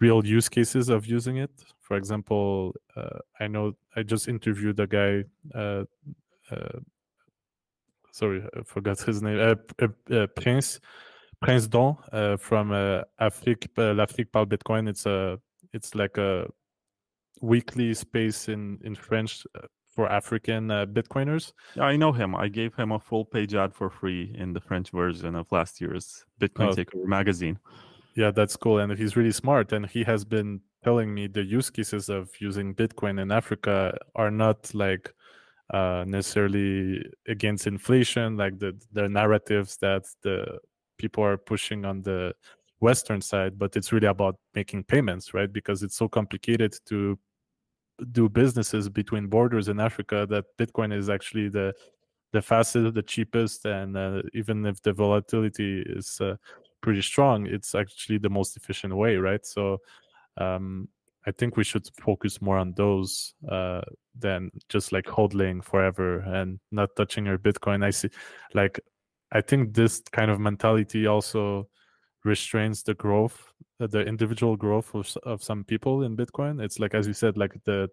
real 0.00 0.26
use 0.26 0.50
cases 0.50 0.90
of 0.90 1.06
using 1.06 1.38
it. 1.38 1.50
For 1.80 1.96
example, 1.96 2.74
uh, 2.94 3.20
I 3.40 3.46
know 3.46 3.72
I 3.96 4.02
just 4.02 4.28
interviewed 4.28 4.78
a 4.80 4.86
guy. 4.86 5.24
Uh, 5.54 5.84
uh, 6.50 6.80
sorry, 8.12 8.42
I 8.54 8.64
forgot 8.64 9.00
his 9.00 9.22
name. 9.22 9.56
Uh, 9.80 9.86
uh, 10.14 10.26
Prince 10.36 10.78
Prince 11.40 11.66
Don 11.66 11.96
from 12.38 12.72
Afrique, 13.18 13.68
l'Afrique 13.76 14.32
parle 14.32 14.46
Bitcoin. 14.46 14.88
It's 14.88 15.06
a 15.06 15.38
it's 15.72 15.94
like 15.94 16.18
a 16.18 16.46
weekly 17.40 17.94
space 17.94 18.48
in 18.48 18.78
in 18.84 18.94
French 18.94 19.46
for 19.94 20.10
African 20.10 20.70
uh, 20.70 20.86
Bitcoiners. 20.86 21.52
I 21.78 21.96
know 21.96 22.12
him. 22.12 22.34
I 22.34 22.48
gave 22.48 22.74
him 22.74 22.92
a 22.92 22.98
full 22.98 23.24
page 23.24 23.54
ad 23.54 23.74
for 23.74 23.90
free 23.90 24.34
in 24.38 24.52
the 24.52 24.60
French 24.60 24.90
version 24.90 25.34
of 25.34 25.50
last 25.50 25.80
year's 25.80 26.24
Bitcoin 26.40 26.68
oh. 26.68 26.74
Takeover 26.74 27.06
magazine. 27.06 27.58
Yeah, 28.14 28.30
that's 28.30 28.56
cool. 28.56 28.78
And 28.78 28.96
he's 28.96 29.16
really 29.16 29.32
smart. 29.32 29.72
And 29.72 29.86
he 29.86 30.04
has 30.04 30.24
been 30.24 30.60
telling 30.84 31.12
me 31.12 31.26
the 31.26 31.42
use 31.42 31.70
cases 31.70 32.08
of 32.08 32.30
using 32.40 32.74
Bitcoin 32.74 33.20
in 33.20 33.30
Africa 33.30 33.96
are 34.14 34.30
not 34.30 34.72
like 34.74 35.12
uh, 35.72 36.04
necessarily 36.06 37.04
against 37.28 37.66
inflation, 37.66 38.36
like 38.36 38.58
the 38.58 38.80
the 38.92 39.08
narratives 39.08 39.76
that 39.78 40.04
the 40.22 40.58
people 41.02 41.24
are 41.24 41.38
pushing 41.38 41.84
on 41.84 42.02
the 42.02 42.32
Western 42.80 43.20
side, 43.20 43.58
but 43.58 43.76
it's 43.76 43.92
really 43.92 44.06
about 44.16 44.36
making 44.54 44.84
payments, 44.84 45.34
right? 45.34 45.52
Because 45.52 45.82
it's 45.82 45.96
so 45.96 46.08
complicated 46.08 46.72
to 46.90 47.18
do 48.12 48.28
businesses 48.28 48.88
between 48.88 49.26
borders 49.26 49.68
in 49.68 49.78
Africa 49.80 50.26
that 50.30 50.44
Bitcoin 50.58 50.92
is 50.92 51.08
actually 51.08 51.48
the 51.48 51.72
the 52.32 52.42
fastest, 52.42 52.94
the 52.94 53.02
cheapest, 53.02 53.66
and 53.66 53.96
uh, 53.96 54.22
even 54.40 54.64
if 54.64 54.80
the 54.82 54.92
volatility 54.92 55.82
is 55.98 56.20
uh, 56.20 56.36
pretty 56.80 57.02
strong, 57.02 57.46
it's 57.46 57.74
actually 57.74 58.18
the 58.18 58.30
most 58.30 58.56
efficient 58.56 58.94
way, 58.94 59.16
right? 59.16 59.44
So 59.44 59.78
um, 60.36 60.88
I 61.26 61.32
think 61.32 61.56
we 61.56 61.64
should 61.64 61.86
focus 62.00 62.40
more 62.40 62.56
on 62.56 62.72
those 62.76 63.34
uh, 63.50 63.82
than 64.18 64.50
just 64.68 64.92
like 64.92 65.06
hodling 65.06 65.62
forever 65.64 66.20
and 66.20 66.60
not 66.70 66.90
touching 66.96 67.26
your 67.26 67.38
Bitcoin. 67.38 67.84
I 67.84 67.90
see, 67.90 68.10
like, 68.54 68.78
I 69.32 69.40
think 69.40 69.74
this 69.74 70.02
kind 70.12 70.30
of 70.30 70.40
mentality 70.40 71.06
also 71.06 71.68
restrains 72.24 72.82
the 72.82 72.94
growth, 72.94 73.52
uh, 73.80 73.86
the 73.86 74.00
individual 74.00 74.56
growth 74.56 74.94
of, 74.94 75.16
of 75.22 75.42
some 75.42 75.64
people 75.64 76.02
in 76.02 76.16
Bitcoin. 76.16 76.62
It's 76.62 76.78
like, 76.78 76.94
as 76.94 77.06
you 77.06 77.14
said, 77.14 77.36
like 77.36 77.54
the 77.64 77.88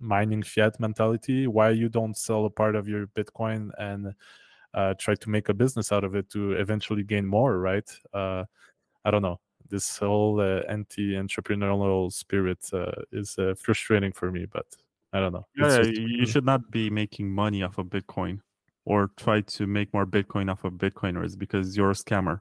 mining 0.00 0.42
fiat 0.42 0.78
mentality. 0.80 1.46
Why 1.46 1.70
you 1.70 1.88
don't 1.88 2.16
sell 2.16 2.44
a 2.44 2.50
part 2.50 2.76
of 2.76 2.88
your 2.88 3.06
Bitcoin 3.08 3.70
and 3.78 4.14
uh, 4.74 4.94
try 4.98 5.14
to 5.14 5.30
make 5.30 5.48
a 5.48 5.54
business 5.54 5.92
out 5.92 6.04
of 6.04 6.14
it 6.14 6.28
to 6.30 6.52
eventually 6.52 7.02
gain 7.02 7.26
more, 7.26 7.58
right? 7.58 7.88
Uh, 8.12 8.44
I 9.04 9.10
don't 9.10 9.22
know. 9.22 9.40
This 9.68 9.98
whole 9.98 10.40
uh, 10.40 10.60
anti-entrepreneurial 10.68 12.12
spirit 12.12 12.58
uh, 12.72 12.92
is 13.10 13.38
uh, 13.38 13.54
frustrating 13.58 14.12
for 14.12 14.30
me, 14.30 14.46
but 14.46 14.66
I 15.12 15.20
don't 15.20 15.32
know. 15.32 15.46
Yeah, 15.56 15.82
just... 15.82 15.90
you 15.92 16.26
should 16.26 16.44
not 16.44 16.70
be 16.70 16.90
making 16.90 17.30
money 17.30 17.62
off 17.62 17.78
of 17.78 17.86
Bitcoin 17.86 18.40
or 18.84 19.10
try 19.16 19.40
to 19.40 19.66
make 19.66 19.92
more 19.92 20.06
Bitcoin 20.06 20.50
off 20.50 20.64
of 20.64 20.74
Bitcoiners 20.74 21.38
because 21.38 21.76
you're 21.76 21.90
a 21.90 21.94
scammer. 21.94 22.40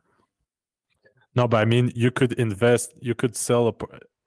No, 1.35 1.47
but 1.47 1.57
I 1.57 1.65
mean, 1.65 1.91
you 1.95 2.11
could 2.11 2.33
invest. 2.33 2.93
You 2.99 3.15
could 3.15 3.35
sell 3.35 3.67
a, 3.69 3.73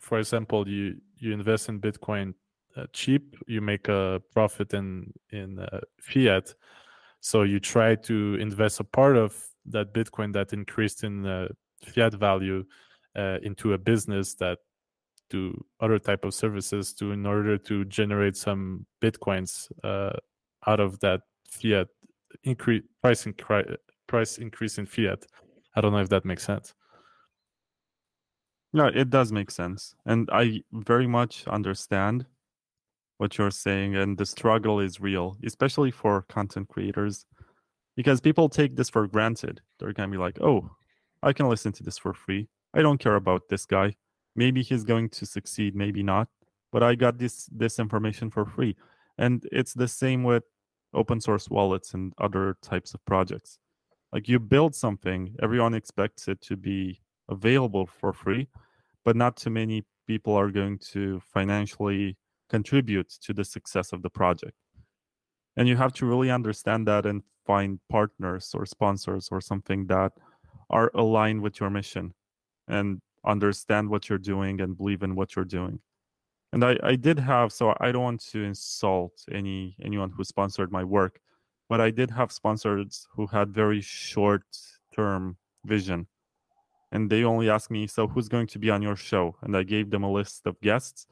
for 0.00 0.18
example, 0.18 0.68
you 0.68 0.96
you 1.18 1.32
invest 1.32 1.68
in 1.68 1.80
Bitcoin 1.80 2.34
uh, 2.76 2.86
cheap, 2.92 3.36
you 3.46 3.60
make 3.60 3.88
a 3.88 4.22
profit 4.32 4.72
in 4.74 5.12
in 5.30 5.58
uh, 5.58 5.80
fiat. 6.00 6.54
So 7.20 7.42
you 7.42 7.60
try 7.60 7.94
to 7.94 8.34
invest 8.34 8.80
a 8.80 8.84
part 8.84 9.16
of 9.16 9.36
that 9.66 9.94
Bitcoin 9.94 10.32
that 10.34 10.52
increased 10.52 11.04
in 11.04 11.26
uh, 11.26 11.48
fiat 11.84 12.14
value 12.14 12.64
uh, 13.16 13.38
into 13.42 13.72
a 13.72 13.78
business 13.78 14.34
that 14.34 14.58
do 15.30 15.64
other 15.80 15.98
type 15.98 16.24
of 16.24 16.34
services 16.34 16.92
to 16.94 17.12
in 17.12 17.26
order 17.26 17.56
to 17.58 17.84
generate 17.86 18.36
some 18.36 18.86
bitcoins 19.02 19.70
uh, 19.82 20.12
out 20.66 20.80
of 20.80 21.00
that 21.00 21.20
fiat 21.48 21.88
increase 22.42 22.82
price 23.02 23.26
increase 23.26 23.66
price 24.06 24.38
increase 24.38 24.78
in 24.78 24.86
fiat. 24.86 25.24
I 25.76 25.80
don't 25.80 25.92
know 25.92 25.98
if 25.98 26.08
that 26.10 26.24
makes 26.24 26.44
sense. 26.44 26.74
No, 28.72 28.86
it 28.86 29.08
does 29.10 29.30
make 29.30 29.50
sense. 29.50 29.94
And 30.04 30.28
I 30.32 30.62
very 30.72 31.06
much 31.06 31.46
understand 31.46 32.26
what 33.18 33.38
you're 33.38 33.52
saying. 33.52 33.94
And 33.94 34.18
the 34.18 34.26
struggle 34.26 34.80
is 34.80 35.00
real, 35.00 35.36
especially 35.44 35.92
for 35.92 36.22
content 36.22 36.68
creators, 36.68 37.24
because 37.96 38.20
people 38.20 38.48
take 38.48 38.74
this 38.74 38.90
for 38.90 39.06
granted. 39.06 39.60
They're 39.78 39.92
going 39.92 40.10
to 40.10 40.16
be 40.16 40.20
like, 40.20 40.40
oh, 40.40 40.70
I 41.22 41.32
can 41.32 41.48
listen 41.48 41.72
to 41.72 41.84
this 41.84 41.98
for 41.98 42.12
free. 42.12 42.48
I 42.74 42.82
don't 42.82 42.98
care 42.98 43.14
about 43.14 43.48
this 43.48 43.64
guy. 43.64 43.94
Maybe 44.34 44.62
he's 44.62 44.82
going 44.82 45.08
to 45.10 45.24
succeed, 45.26 45.76
maybe 45.76 46.02
not. 46.02 46.28
But 46.72 46.82
I 46.82 46.96
got 46.96 47.18
this 47.18 47.48
this 47.52 47.78
information 47.78 48.30
for 48.30 48.44
free. 48.44 48.76
And 49.16 49.46
it's 49.52 49.74
the 49.74 49.86
same 49.86 50.24
with 50.24 50.42
open 50.94 51.20
source 51.20 51.48
wallets 51.48 51.94
and 51.94 52.12
other 52.18 52.56
types 52.62 52.94
of 52.94 53.04
projects. 53.04 53.58
Like 54.12 54.28
you 54.28 54.38
build 54.38 54.74
something, 54.74 55.34
everyone 55.42 55.74
expects 55.74 56.28
it 56.28 56.40
to 56.42 56.56
be 56.56 57.00
available 57.28 57.86
for 57.86 58.12
free, 58.12 58.48
but 59.04 59.16
not 59.16 59.36
too 59.36 59.50
many 59.50 59.84
people 60.06 60.34
are 60.34 60.50
going 60.50 60.78
to 60.78 61.20
financially 61.32 62.16
contribute 62.48 63.08
to 63.22 63.32
the 63.32 63.44
success 63.44 63.92
of 63.92 64.02
the 64.02 64.10
project. 64.10 64.54
And 65.56 65.68
you 65.68 65.76
have 65.76 65.92
to 65.94 66.06
really 66.06 66.30
understand 66.30 66.86
that 66.88 67.06
and 67.06 67.22
find 67.46 67.78
partners 67.88 68.52
or 68.54 68.66
sponsors 68.66 69.28
or 69.30 69.40
something 69.40 69.86
that 69.86 70.12
are 70.70 70.90
aligned 70.94 71.42
with 71.42 71.60
your 71.60 71.70
mission 71.70 72.14
and 72.68 73.00
understand 73.24 73.88
what 73.88 74.08
you're 74.08 74.18
doing 74.18 74.60
and 74.60 74.76
believe 74.76 75.02
in 75.02 75.14
what 75.14 75.36
you're 75.36 75.44
doing. 75.44 75.80
And 76.54 76.64
I, 76.64 76.78
I 76.82 76.94
did 76.96 77.18
have, 77.18 77.52
so 77.52 77.74
I 77.80 77.92
don't 77.92 78.02
want 78.10 78.24
to 78.32 78.44
insult 78.44 79.12
any 79.30 79.76
anyone 79.82 80.10
who 80.16 80.24
sponsored 80.24 80.70
my 80.70 80.84
work, 80.84 81.20
but 81.68 81.80
I 81.80 81.90
did 81.90 82.10
have 82.12 82.30
sponsors 82.30 83.06
who 83.14 83.26
had 83.26 83.52
very 83.52 83.82
short 83.82 84.46
term 84.94 85.36
vision 85.66 86.06
and 86.94 87.10
they 87.10 87.24
only 87.24 87.50
asked 87.50 87.70
me, 87.70 87.86
"So 87.88 88.06
who's 88.06 88.28
going 88.28 88.46
to 88.46 88.58
be 88.58 88.70
on 88.70 88.80
your 88.80 88.96
show?" 88.96 89.36
And 89.42 89.56
I 89.56 89.64
gave 89.64 89.90
them 89.90 90.04
a 90.04 90.10
list 90.10 90.46
of 90.46 90.58
guests, 90.60 91.06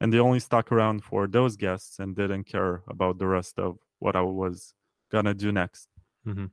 and 0.00 0.12
they 0.12 0.18
only 0.18 0.40
stuck 0.40 0.72
around 0.72 1.04
for 1.04 1.28
those 1.28 1.56
guests 1.56 1.98
and 2.00 2.16
didn't 2.16 2.44
care 2.44 2.82
about 2.88 3.18
the 3.18 3.26
rest 3.26 3.58
of 3.58 3.78
what 3.98 4.16
I 4.16 4.22
was 4.22 4.74
gonna 5.12 5.34
do 5.34 5.52
next. 5.52 5.88
Mm-hmm. 6.26 6.46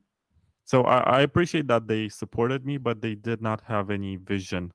So 0.66 0.84
I, 0.84 0.98
I, 1.18 1.22
appreciate 1.22 1.68
that 1.68 1.88
they 1.88 2.10
supported 2.10 2.66
me, 2.66 2.78
but 2.78 3.02
they 3.02 3.16
did 3.16 3.42
not 3.42 3.62
have 3.62 3.90
any 3.90 4.18
vision, 4.18 4.74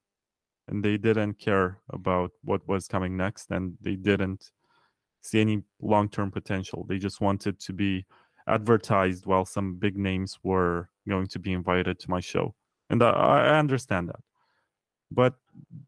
and 0.68 0.84
they 0.84 0.96
didn't 0.96 1.38
care 1.38 1.78
about 1.90 2.30
what 2.42 2.66
was 2.68 2.88
coming 2.88 3.16
next, 3.16 3.50
and 3.50 3.76
they 3.80 3.96
didn't 3.96 4.50
see 5.22 5.40
any 5.40 5.62
long-term 5.80 6.30
potential. 6.30 6.84
They 6.88 6.98
just 6.98 7.20
wanted 7.20 7.60
to 7.60 7.72
be 7.72 8.04
advertised 8.48 9.26
while 9.26 9.44
some 9.44 9.76
big 9.76 9.96
names 9.96 10.38
were 10.42 10.88
going 11.08 11.28
to 11.28 11.38
be 11.38 11.52
invited 11.52 11.98
to 12.00 12.10
my 12.10 12.20
show 12.20 12.54
and 12.92 13.02
I, 13.02 13.10
I 13.10 13.58
understand 13.58 14.10
that. 14.10 14.20
But 15.10 15.34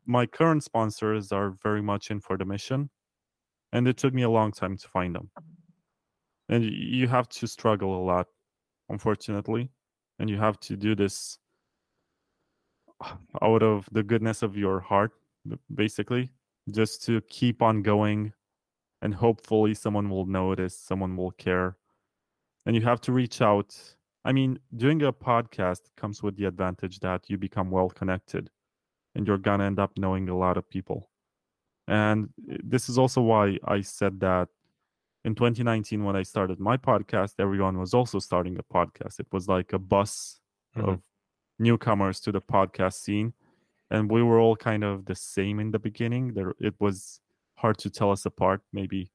my 0.06 0.26
current 0.26 0.64
sponsors 0.64 1.30
are 1.32 1.50
very 1.62 1.82
much 1.82 2.10
in 2.10 2.20
for 2.20 2.36
the 2.36 2.44
mission, 2.44 2.90
and 3.72 3.86
it 3.86 3.96
took 3.96 4.12
me 4.12 4.22
a 4.22 4.30
long 4.30 4.52
time 4.52 4.76
to 4.76 4.88
find 4.88 5.14
them. 5.14 5.30
And 6.48 6.64
you 6.64 7.06
have 7.08 7.28
to 7.28 7.46
struggle 7.46 7.96
a 7.96 8.04
lot, 8.04 8.26
unfortunately, 8.88 9.70
and 10.18 10.28
you 10.28 10.38
have 10.38 10.58
to 10.60 10.76
do 10.76 10.94
this 10.94 11.38
out 13.42 13.62
of 13.62 13.88
the 13.92 14.02
goodness 14.02 14.42
of 14.42 14.56
your 14.56 14.80
heart, 14.80 15.12
basically, 15.74 16.30
just 16.70 17.04
to 17.04 17.20
keep 17.22 17.62
on 17.62 17.82
going 17.82 18.32
and 19.02 19.14
hopefully 19.14 19.74
someone 19.74 20.08
will 20.08 20.26
notice, 20.26 20.76
someone 20.78 21.16
will 21.16 21.32
care. 21.32 21.76
And 22.66 22.74
you 22.74 22.82
have 22.82 23.00
to 23.02 23.12
reach 23.12 23.42
out 23.42 23.76
I 24.24 24.32
mean, 24.32 24.58
doing 24.74 25.02
a 25.02 25.12
podcast 25.12 25.80
comes 25.96 26.22
with 26.22 26.36
the 26.36 26.46
advantage 26.46 27.00
that 27.00 27.28
you 27.28 27.36
become 27.36 27.70
well 27.70 27.90
connected 27.90 28.50
and 29.14 29.26
you're 29.26 29.38
going 29.38 29.60
to 29.60 29.66
end 29.66 29.78
up 29.78 29.92
knowing 29.98 30.28
a 30.28 30.36
lot 30.36 30.56
of 30.56 30.68
people. 30.68 31.10
And 31.86 32.30
eh, 32.50 32.56
this 32.64 32.88
is 32.88 32.96
also 32.96 33.20
why 33.20 33.58
I 33.64 33.82
said 33.82 34.20
that 34.20 34.48
in 35.24 35.34
2019, 35.34 36.04
when 36.04 36.16
I 36.16 36.22
started 36.22 36.58
my 36.58 36.76
podcast, 36.76 37.34
everyone 37.38 37.78
was 37.78 37.92
also 37.92 38.18
starting 38.18 38.58
a 38.58 38.62
podcast. 38.62 39.20
It 39.20 39.26
was 39.30 39.46
like 39.46 39.74
a 39.74 39.78
bus 39.78 40.40
mm-hmm. 40.76 40.88
of 40.88 41.02
newcomers 41.58 42.20
to 42.20 42.32
the 42.32 42.40
podcast 42.40 42.94
scene. 42.94 43.32
And 43.90 44.10
we 44.10 44.22
were 44.22 44.40
all 44.40 44.56
kind 44.56 44.82
of 44.82 45.04
the 45.04 45.14
same 45.14 45.60
in 45.60 45.70
the 45.70 45.78
beginning. 45.78 46.34
There, 46.34 46.54
it 46.58 46.74
was 46.80 47.20
hard 47.56 47.78
to 47.78 47.90
tell 47.90 48.10
us 48.10 48.26
apart. 48.26 48.62
Maybe 48.72 49.10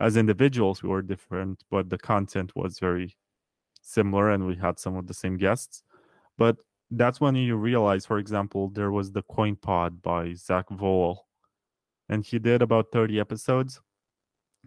as 0.00 0.16
individuals, 0.16 0.82
we 0.82 0.88
were 0.88 1.02
different, 1.02 1.64
but 1.70 1.90
the 1.90 1.98
content 1.98 2.52
was 2.56 2.78
very 2.78 3.16
similar 3.82 4.30
and 4.30 4.46
we 4.46 4.56
had 4.56 4.78
some 4.78 4.96
of 4.96 5.06
the 5.06 5.14
same 5.14 5.36
guests. 5.36 5.82
But 6.38 6.56
that's 6.90 7.20
when 7.20 7.34
you 7.34 7.56
realize, 7.56 8.04
for 8.04 8.18
example, 8.18 8.68
there 8.68 8.90
was 8.90 9.12
the 9.12 9.22
Coin 9.22 9.56
Pod 9.56 10.02
by 10.02 10.34
Zack 10.34 10.68
Voell, 10.70 11.18
and 12.08 12.24
he 12.24 12.38
did 12.38 12.62
about 12.62 12.92
30 12.92 13.18
episodes. 13.18 13.80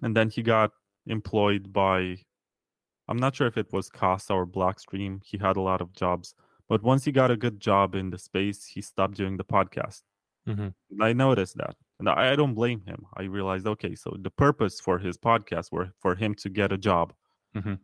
And 0.02 0.16
then 0.16 0.30
he 0.30 0.42
got 0.42 0.72
employed 1.06 1.72
by, 1.72 2.18
I'm 3.08 3.18
not 3.18 3.36
sure 3.36 3.48
if 3.48 3.58
it 3.58 3.72
was 3.72 3.90
Casa 3.90 4.34
or 4.34 4.48
Blockstream. 4.48 5.22
He 5.24 5.38
had 5.38 5.56
a 5.56 5.62
lot 5.62 5.82
of 5.82 5.94
jobs. 5.94 6.34
But 6.68 6.84
once 6.84 7.06
he 7.06 7.12
got 7.12 7.32
a 7.32 7.38
good 7.38 7.60
job 7.60 7.96
in 7.96 8.10
the 8.10 8.18
space, 8.18 8.66
he 8.66 8.82
stopped 8.82 9.16
doing 9.16 9.38
the 9.38 9.44
podcast. 9.44 10.02
Mm-hmm. 10.48 11.02
I 11.02 11.14
noticed 11.14 11.58
that. 11.58 11.76
And 12.00 12.10
I, 12.10 12.36
don't 12.36 12.54
blame 12.54 12.82
him. 12.86 13.06
I 13.16 13.24
realized, 13.24 13.68
okay, 13.68 13.96
so 13.96 14.16
the 14.20 14.30
purpose 14.30 14.80
for 14.80 15.00
his 15.00 15.18
podcast 15.18 15.72
were 15.72 15.92
for 16.00 16.16
him 16.16 16.36
to 16.36 16.50
get 16.50 16.72
a 16.72 16.78
job. 16.78 17.14
Mm-hmm. 17.56 17.76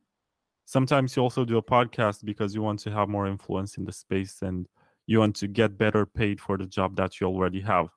Sometimes 0.65 1.15
you 1.15 1.23
also 1.23 1.45
do 1.45 1.57
a 1.57 1.63
podcast 1.63 2.23
because 2.23 2.53
you 2.53 2.61
want 2.61 2.79
to 2.81 2.91
have 2.91 3.09
more 3.09 3.27
influence 3.27 3.77
in 3.77 3.85
the 3.85 3.91
space 3.91 4.41
and 4.41 4.67
you 5.07 5.19
want 5.19 5.35
to 5.37 5.47
get 5.47 5.77
better 5.77 6.05
paid 6.05 6.39
for 6.39 6.57
the 6.57 6.65
job 6.65 6.95
that 6.97 7.19
you 7.19 7.27
already 7.27 7.61
have, 7.61 7.87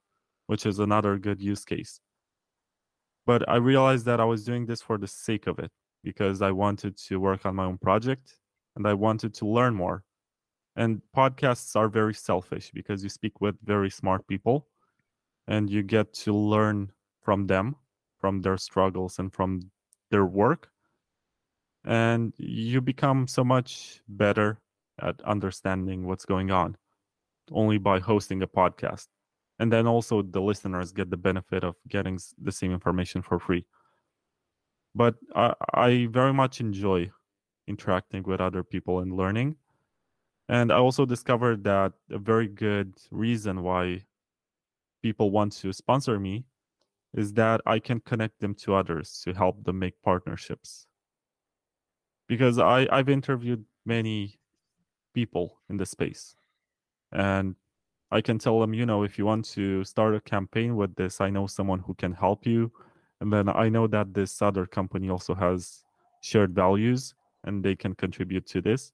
which 0.47 0.67
is 0.67 0.79
another 0.79 1.19
good 1.19 1.41
use 1.41 1.65
case. 1.65 2.01
But 3.27 3.49
I 3.49 3.57
realized 3.57 4.05
that 4.07 4.21
I 4.21 4.25
was 4.25 4.45
doing 4.45 4.67
this 4.67 4.83
for 4.83 4.99
the 4.99 5.07
sake 5.07 5.47
of 5.47 5.59
it 5.59 5.71
because 6.03 6.43
I 6.43 6.51
wanted 6.51 6.97
to 7.09 7.19
work 7.19 7.47
on 7.47 7.57
my 7.57 7.65
own 7.65 7.79
project 7.79 8.37
and 8.77 8.87
I 8.87 8.95
wanted 8.95 9.35
to 9.35 9.47
learn 9.47 9.75
more. 9.75 10.05
And 10.77 11.01
podcasts 11.17 11.77
are 11.77 11.89
very 11.89 12.15
selfish 12.15 12.71
because 12.73 13.03
you 13.03 13.09
speak 13.09 13.41
with 13.41 13.57
very 13.65 13.91
smart 13.91 14.27
people 14.27 14.67
and 15.47 15.71
you 15.71 15.83
get 15.83 16.13
to 16.15 16.35
learn 16.35 16.91
from 17.23 17.47
them, 17.47 17.77
from 18.19 18.41
their 18.41 18.57
struggles 18.57 19.19
and 19.19 19.33
from 19.33 19.71
their 20.11 20.25
work. 20.25 20.71
And 21.85 22.33
you 22.39 22.81
become 22.81 23.29
so 23.29 23.45
much 23.45 24.01
better 24.09 24.59
at 25.01 25.21
understanding 25.23 26.07
what's 26.07 26.25
going 26.25 26.51
on 26.51 26.77
only 27.53 27.79
by 27.79 27.99
hosting 27.99 28.43
a 28.43 28.47
podcast. 28.47 29.09
And 29.59 29.73
then 29.73 29.87
also 29.87 30.23
the 30.23 30.41
listeners 30.41 30.93
get 30.93 31.11
the 31.11 31.17
benefit 31.17 31.63
of 31.63 31.77
getting 31.89 32.19
the 32.43 32.53
same 32.53 32.73
information 32.73 33.23
for 33.23 33.39
free. 33.39 33.65
But 34.95 35.17
I, 35.35 35.55
I 35.73 36.09
very 36.11 36.33
much 36.33 36.61
enjoy 36.61 37.11
interacting 37.67 38.23
with 38.25 38.41
other 38.41 38.63
people 38.63 39.01
and 39.01 39.17
learning. 39.17 39.57
And 40.49 40.71
I 40.71 40.77
also 40.77 41.07
discovered 41.07 41.65
that 41.65 41.93
a 42.11 42.19
very 42.19 42.49
good 42.49 42.95
reason 43.11 43.63
why 43.63 44.05
people 45.03 45.31
want 45.31 45.53
to 45.53 45.73
sponsor 45.73 46.19
me 46.19 46.45
is 47.15 47.33
that 47.35 47.61
I 47.65 47.79
can 47.79 48.01
connect 48.01 48.41
them 48.41 48.55
to 48.57 48.75
others 48.75 49.21
to 49.25 49.33
help 49.33 49.65
them 49.65 49.79
make 49.79 49.95
partnerships. 50.03 50.87
Because 52.29 52.59
I, 52.59 52.87
I've 52.91 53.09
interviewed 53.09 53.65
many 53.87 54.39
people 55.15 55.61
in 55.71 55.77
the 55.77 55.87
space 55.87 56.35
and 57.13 57.55
I 58.11 58.21
can 58.21 58.39
tell 58.39 58.61
them, 58.61 58.75
you 58.75 58.87
know, 58.87 59.03
if 59.03 59.19
you 59.19 59.27
want 59.27 59.45
to 59.51 59.85
start 59.85 60.15
a 60.15 60.21
campaign 60.21 60.77
with 60.77 60.95
this, 60.95 61.21
I 61.21 61.31
know 61.31 61.47
someone 61.47 61.81
who 61.81 61.95
can 61.95 62.13
help 62.13 62.47
you. 62.47 62.71
And 63.21 63.33
then 63.33 63.49
I 63.49 63.69
know 63.69 63.87
that 63.89 64.15
this 64.15 64.43
other 64.43 64.67
company 64.67 65.09
also 65.09 65.35
has 65.35 65.85
shared 66.21 66.55
values 66.55 67.15
and 67.45 67.65
they 67.65 67.75
can 67.75 67.95
contribute 67.95 68.47
to 68.47 68.61
this. 68.61 68.93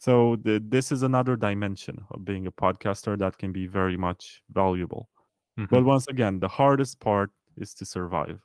So 0.00 0.36
the, 0.42 0.64
this 0.66 0.92
is 0.92 1.02
another 1.02 1.36
dimension 1.36 2.02
of 2.10 2.24
being 2.24 2.46
a 2.46 2.52
podcaster 2.52 3.18
that 3.18 3.36
can 3.36 3.52
be 3.52 3.66
very 3.66 3.98
much 3.98 4.42
valuable. 4.50 5.10
Mm-hmm. 5.58 5.74
But 5.74 5.84
once 5.84 6.08
again, 6.08 6.40
the 6.40 6.48
hardest 6.48 7.00
part 7.00 7.30
is 7.58 7.74
to 7.74 7.84
survive. 7.84 8.40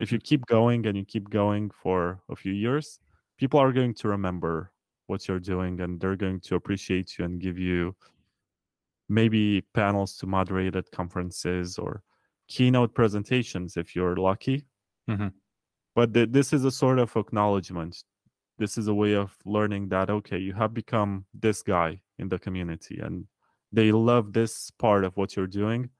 If 0.00 0.10
you 0.10 0.18
keep 0.18 0.44
going 0.46 0.84
and 0.88 0.96
you 0.96 1.04
keep 1.04 1.30
going 1.30 1.70
for 1.70 2.18
a 2.28 2.34
few 2.34 2.52
years, 2.52 2.98
people 3.38 3.60
are 3.60 3.72
going 3.72 3.94
to 3.94 4.08
remember 4.08 4.72
what 5.06 5.28
you're 5.28 5.38
doing 5.38 5.80
and 5.80 6.00
they're 6.00 6.16
going 6.16 6.40
to 6.40 6.56
appreciate 6.56 7.18
you 7.18 7.24
and 7.24 7.40
give 7.40 7.56
you 7.56 7.94
maybe 9.08 9.62
panels 9.74 10.16
to 10.16 10.26
moderate 10.26 10.74
at 10.74 10.90
conferences 10.90 11.78
or 11.78 12.02
keynote 12.48 12.94
presentations 12.94 13.76
if 13.76 13.94
you're 13.94 14.16
lucky. 14.16 14.64
Mm-hmm. 15.08 15.28
But 15.94 16.14
th- 16.14 16.30
this 16.32 16.52
is 16.52 16.64
a 16.64 16.72
sort 16.72 16.98
of 16.98 17.16
acknowledgement 17.16 18.02
this 18.58 18.78
is 18.78 18.88
a 18.88 18.94
way 18.94 19.14
of 19.14 19.36
learning 19.44 19.88
that 19.88 20.10
okay 20.10 20.38
you 20.38 20.52
have 20.52 20.72
become 20.72 21.24
this 21.34 21.62
guy 21.62 22.00
in 22.18 22.28
the 22.28 22.38
community 22.38 23.00
and 23.00 23.26
they 23.72 23.90
love 23.90 24.32
this 24.32 24.70
part 24.78 25.04
of 25.04 25.16
what 25.16 25.34
you're 25.34 25.46
doing 25.46 25.90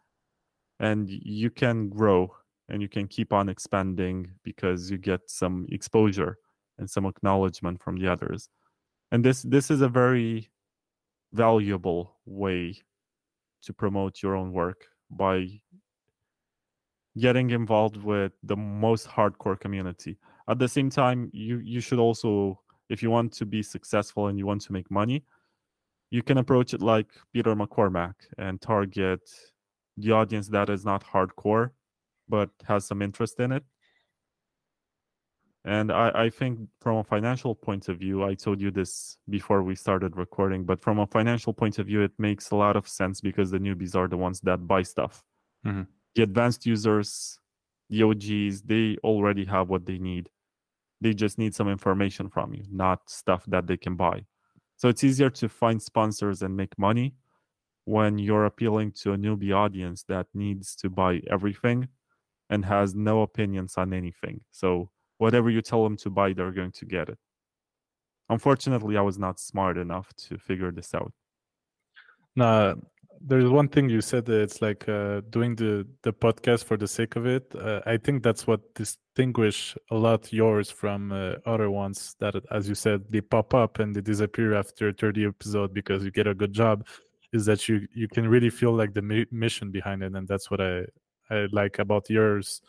and 0.80 1.08
you 1.08 1.50
can 1.50 1.88
grow 1.88 2.32
and 2.68 2.80
you 2.80 2.88
can 2.88 3.06
keep 3.06 3.32
on 3.32 3.48
expanding 3.48 4.30
because 4.42 4.90
you 4.90 4.98
get 4.98 5.20
some 5.26 5.66
exposure 5.70 6.38
and 6.78 6.88
some 6.88 7.06
acknowledgement 7.06 7.82
from 7.82 7.96
the 7.96 8.10
others. 8.10 8.48
And 9.12 9.24
this 9.24 9.42
this 9.42 9.70
is 9.70 9.80
a 9.80 9.88
very 9.88 10.50
valuable 11.32 12.16
way 12.26 12.76
to 13.62 13.72
promote 13.72 14.22
your 14.22 14.34
own 14.34 14.52
work 14.52 14.86
by 15.10 15.60
getting 17.18 17.50
involved 17.50 17.96
with 17.96 18.32
the 18.42 18.56
most 18.56 19.06
hardcore 19.06 19.58
community 19.58 20.18
at 20.48 20.58
the 20.58 20.68
same 20.68 20.90
time 20.90 21.30
you 21.32 21.58
you 21.58 21.80
should 21.80 21.98
also 21.98 22.60
if 22.90 23.02
you 23.02 23.10
want 23.10 23.32
to 23.32 23.46
be 23.46 23.62
successful 23.62 24.28
and 24.28 24.38
you 24.38 24.46
want 24.46 24.60
to 24.60 24.72
make 24.72 24.90
money 24.90 25.24
you 26.10 26.22
can 26.22 26.38
approach 26.38 26.74
it 26.74 26.82
like 26.82 27.08
peter 27.32 27.54
mccormack 27.54 28.14
and 28.38 28.60
target 28.60 29.20
the 29.96 30.12
audience 30.12 30.48
that 30.48 30.68
is 30.68 30.84
not 30.84 31.04
hardcore 31.04 31.70
but 32.28 32.50
has 32.66 32.86
some 32.86 33.02
interest 33.02 33.38
in 33.40 33.52
it. 33.52 33.64
And 35.66 35.92
I, 35.92 36.10
I 36.14 36.30
think 36.30 36.58
from 36.80 36.96
a 36.98 37.04
financial 37.04 37.54
point 37.54 37.88
of 37.88 37.98
view 37.98 38.22
i 38.22 38.34
told 38.34 38.60
you 38.60 38.70
this 38.70 39.16
before 39.30 39.62
we 39.62 39.74
started 39.74 40.14
recording 40.14 40.64
but 40.64 40.82
from 40.82 40.98
a 40.98 41.06
financial 41.06 41.54
point 41.54 41.78
of 41.78 41.86
view 41.86 42.02
it 42.02 42.12
makes 42.18 42.50
a 42.50 42.56
lot 42.56 42.76
of 42.76 42.86
sense 42.86 43.22
because 43.22 43.50
the 43.50 43.58
newbies 43.58 43.96
are 43.96 44.06
the 44.06 44.16
ones 44.16 44.40
that 44.40 44.66
buy 44.66 44.82
stuff. 44.82 45.22
Mm-hmm. 45.66 45.84
the 46.14 46.22
advanced 46.22 46.66
users 46.66 47.38
the 47.88 48.02
og's 48.02 48.60
they 48.60 48.98
already 49.02 49.46
have 49.46 49.70
what 49.70 49.86
they 49.86 49.96
need 49.96 50.28
they 51.04 51.12
just 51.12 51.36
need 51.36 51.54
some 51.54 51.68
information 51.68 52.30
from 52.30 52.54
you, 52.54 52.64
not 52.72 53.10
stuff 53.10 53.44
that 53.46 53.66
they 53.66 53.76
can 53.76 53.94
buy. 53.94 54.24
So 54.76 54.88
it's 54.88 55.04
easier 55.04 55.28
to 55.28 55.50
find 55.50 55.80
sponsors 55.80 56.40
and 56.40 56.56
make 56.56 56.78
money 56.78 57.14
when 57.84 58.16
you're 58.16 58.46
appealing 58.46 58.92
to 59.02 59.12
a 59.12 59.18
newbie 59.18 59.54
audience 59.54 60.02
that 60.08 60.26
needs 60.32 60.74
to 60.76 60.88
buy 60.88 61.20
everything 61.30 61.88
and 62.48 62.64
has 62.64 62.94
no 62.94 63.20
opinions 63.20 63.74
on 63.76 63.92
anything. 63.92 64.40
So 64.50 64.88
whatever 65.18 65.50
you 65.50 65.60
tell 65.60 65.84
them 65.84 65.98
to 65.98 66.08
buy, 66.08 66.32
they're 66.32 66.52
going 66.52 66.72
to 66.72 66.86
get 66.86 67.10
it. 67.10 67.18
Unfortunately, 68.30 68.96
I 68.96 69.02
was 69.02 69.18
not 69.18 69.38
smart 69.38 69.76
enough 69.76 70.08
to 70.28 70.38
figure 70.38 70.72
this 70.72 70.94
out. 70.94 71.12
No, 72.34 72.80
there's 73.26 73.50
one 73.50 73.68
thing 73.68 73.88
you 73.88 74.02
said 74.02 74.26
that 74.26 74.40
it's 74.42 74.60
like 74.60 74.86
uh, 74.88 75.22
doing 75.30 75.56
the 75.56 75.86
the 76.02 76.12
podcast 76.12 76.64
for 76.64 76.76
the 76.76 76.86
sake 76.86 77.16
of 77.16 77.26
it. 77.26 77.50
Uh, 77.54 77.80
i 77.86 77.96
think 77.96 78.22
that's 78.22 78.46
what 78.46 78.60
distinguish 78.74 79.76
a 79.90 79.94
lot 79.94 80.32
yours 80.32 80.70
from 80.70 81.10
uh, 81.12 81.34
other 81.46 81.70
ones 81.70 82.16
that 82.20 82.34
as 82.50 82.68
you 82.68 82.74
said 82.74 83.02
they 83.10 83.20
pop 83.20 83.54
up 83.54 83.78
and 83.78 83.94
they 83.94 84.00
disappear 84.00 84.54
after 84.54 84.92
30 84.92 85.26
episode 85.26 85.72
because 85.72 86.04
you 86.04 86.10
get 86.10 86.26
a 86.26 86.34
good 86.34 86.52
job 86.52 86.86
is 87.32 87.46
that 87.46 87.66
you 87.68 87.86
you 87.94 88.08
can 88.08 88.28
really 88.28 88.50
feel 88.50 88.72
like 88.72 88.92
the 88.92 89.02
mi- 89.02 89.26
mission 89.30 89.70
behind 89.70 90.02
it 90.02 90.14
and 90.14 90.28
that's 90.28 90.50
what 90.50 90.60
i 90.60 90.84
i 91.30 91.46
like 91.52 91.78
about 91.78 92.08
yours. 92.10 92.60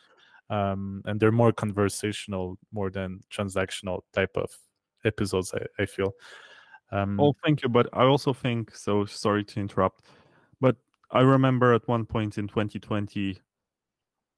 Um, 0.47 1.01
and 1.05 1.19
they're 1.19 1.31
more 1.31 1.51
conversational 1.51 2.59
more 2.71 2.91
than 2.91 3.21
transactional 3.34 4.01
type 4.13 4.38
of 4.38 4.49
episodes 5.03 5.53
i, 5.53 5.81
I 5.81 5.85
feel. 5.85 6.13
Um, 6.91 7.19
oh 7.19 7.34
thank 7.43 7.63
you 7.63 7.69
but 7.69 7.89
i 7.93 8.03
also 8.03 8.31
think 8.31 8.75
so 8.75 9.05
sorry 9.05 9.43
to 9.43 9.59
interrupt 9.59 10.05
I 11.15 11.21
remember 11.21 11.73
at 11.73 11.87
one 11.87 12.05
point 12.05 12.37
in 12.37 12.49
2020, 12.49 13.39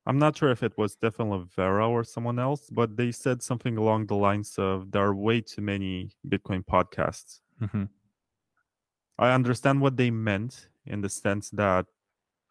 I'm 0.06 0.20
not 0.20 0.38
sure 0.38 0.52
if 0.52 0.62
it 0.62 0.78
was 0.78 0.94
Stefan 0.94 1.30
Livera 1.30 1.90
or 1.90 2.04
someone 2.04 2.38
else, 2.38 2.70
but 2.70 2.96
they 2.96 3.12
said 3.12 3.42
something 3.42 3.78
along 3.78 4.06
the 4.06 4.16
lines 4.16 4.54
of 4.60 4.92
there 4.92 5.02
are 5.02 5.16
way 5.16 5.42
too 5.42 5.64
many 5.64 6.12
Bitcoin 6.30 6.64
podcasts. 6.64 7.40
Mm-hmm. 7.60 7.86
I 9.18 9.34
understand 9.34 9.82
what 9.82 9.98
they 9.98 10.12
meant 10.12 10.70
in 10.86 11.02
the 11.02 11.10
sense 11.10 11.50
that 11.50 11.88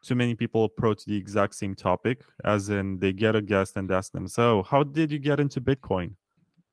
too 0.03 0.17
many 0.17 0.35
people 0.35 0.65
approach 0.65 1.05
the 1.05 1.17
exact 1.17 1.55
same 1.55 1.77
topic, 1.77 2.25
as 2.45 2.69
in 2.69 2.99
they 2.99 3.13
get 3.13 3.37
a 3.37 3.41
guest 3.41 3.77
and 3.77 3.89
ask 3.93 4.11
them, 4.11 4.27
So, 4.27 4.65
how 4.65 4.83
did 4.83 5.13
you 5.13 5.21
get 5.21 5.39
into 5.39 5.61
Bitcoin? 5.61 6.17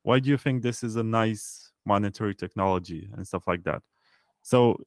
Why 0.02 0.18
do 0.20 0.28
you 0.28 0.40
think 0.40 0.64
this 0.64 0.82
is 0.84 0.96
a 0.96 1.04
nice 1.04 1.72
monetary 1.86 2.34
technology 2.34 3.12
and 3.16 3.28
stuff 3.28 3.46
like 3.46 3.64
that? 3.66 3.84
So, 4.42 4.80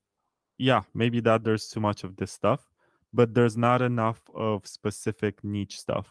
yeah, 0.59 0.83
maybe 0.95 1.21
that 1.21 1.45
there's 1.45 1.69
too 1.69 1.81
much 1.81 2.05
of 2.05 2.17
this 2.17 2.33
stuff, 2.33 2.69
but 3.13 3.35
there's 3.35 3.57
not 3.57 3.83
enough 3.83 4.21
of 4.35 4.67
specific 4.67 5.43
niche 5.45 5.79
stuff. 5.79 6.09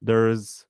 There's 0.00 0.66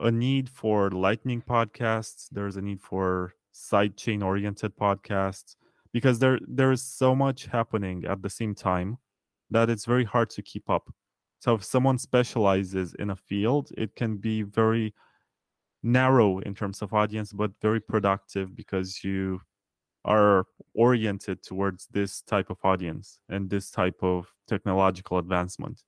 a 0.00 0.10
need 0.10 0.48
for 0.48 0.90
lightning 0.90 1.42
podcasts, 1.42 2.28
there's 2.30 2.56
a 2.56 2.62
need 2.62 2.80
for 2.80 3.34
sidechain 3.54 4.22
oriented 4.22 4.76
podcasts 4.76 5.56
because 5.92 6.18
there 6.18 6.40
there 6.46 6.72
is 6.72 6.82
so 6.82 7.14
much 7.14 7.46
happening 7.46 8.04
at 8.04 8.20
the 8.20 8.30
same 8.30 8.54
time 8.54 8.98
that 9.50 9.70
it's 9.70 9.84
very 9.84 10.04
hard 10.04 10.28
to 10.30 10.42
keep 10.42 10.68
up. 10.68 10.92
So 11.38 11.54
if 11.54 11.64
someone 11.64 11.98
specializes 11.98 12.94
in 12.98 13.10
a 13.10 13.16
field, 13.16 13.70
it 13.76 13.94
can 13.94 14.16
be 14.16 14.42
very 14.42 14.94
narrow 15.82 16.38
in 16.40 16.54
terms 16.54 16.80
of 16.82 16.94
audience 16.94 17.32
but 17.32 17.52
very 17.60 17.80
productive 17.80 18.56
because 18.56 19.04
you 19.04 19.40
are 20.04 20.46
oriented 20.74 21.42
towards 21.42 21.86
this 21.86 22.22
type 22.22 22.50
of 22.50 22.58
audience 22.64 23.20
and 23.28 23.48
this 23.48 23.70
type 23.70 24.02
of 24.02 24.32
technological 24.46 25.18
advancement. 25.18 25.82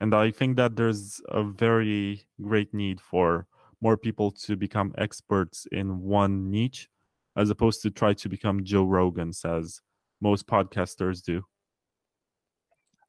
And 0.00 0.14
I 0.14 0.30
think 0.30 0.56
that 0.56 0.76
there's 0.76 1.20
a 1.28 1.42
very 1.42 2.24
great 2.40 2.72
need 2.72 3.00
for 3.00 3.46
more 3.80 3.96
people 3.96 4.30
to 4.30 4.56
become 4.56 4.94
experts 4.98 5.66
in 5.72 6.00
one 6.00 6.50
niche 6.50 6.88
as 7.36 7.50
opposed 7.50 7.82
to 7.82 7.90
try 7.90 8.12
to 8.14 8.28
become 8.28 8.64
Joe 8.64 8.84
Rogans 8.84 9.44
as 9.44 9.80
most 10.20 10.46
podcasters 10.46 11.22
do. 11.22 11.42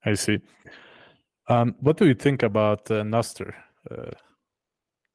I 0.06 0.14
see. 0.14 0.40
Um, 1.48 1.76
what 1.80 1.98
do 1.98 2.06
you 2.06 2.14
think 2.14 2.44
about 2.44 2.90
uh? 2.92 3.04
Uh, 3.90 4.12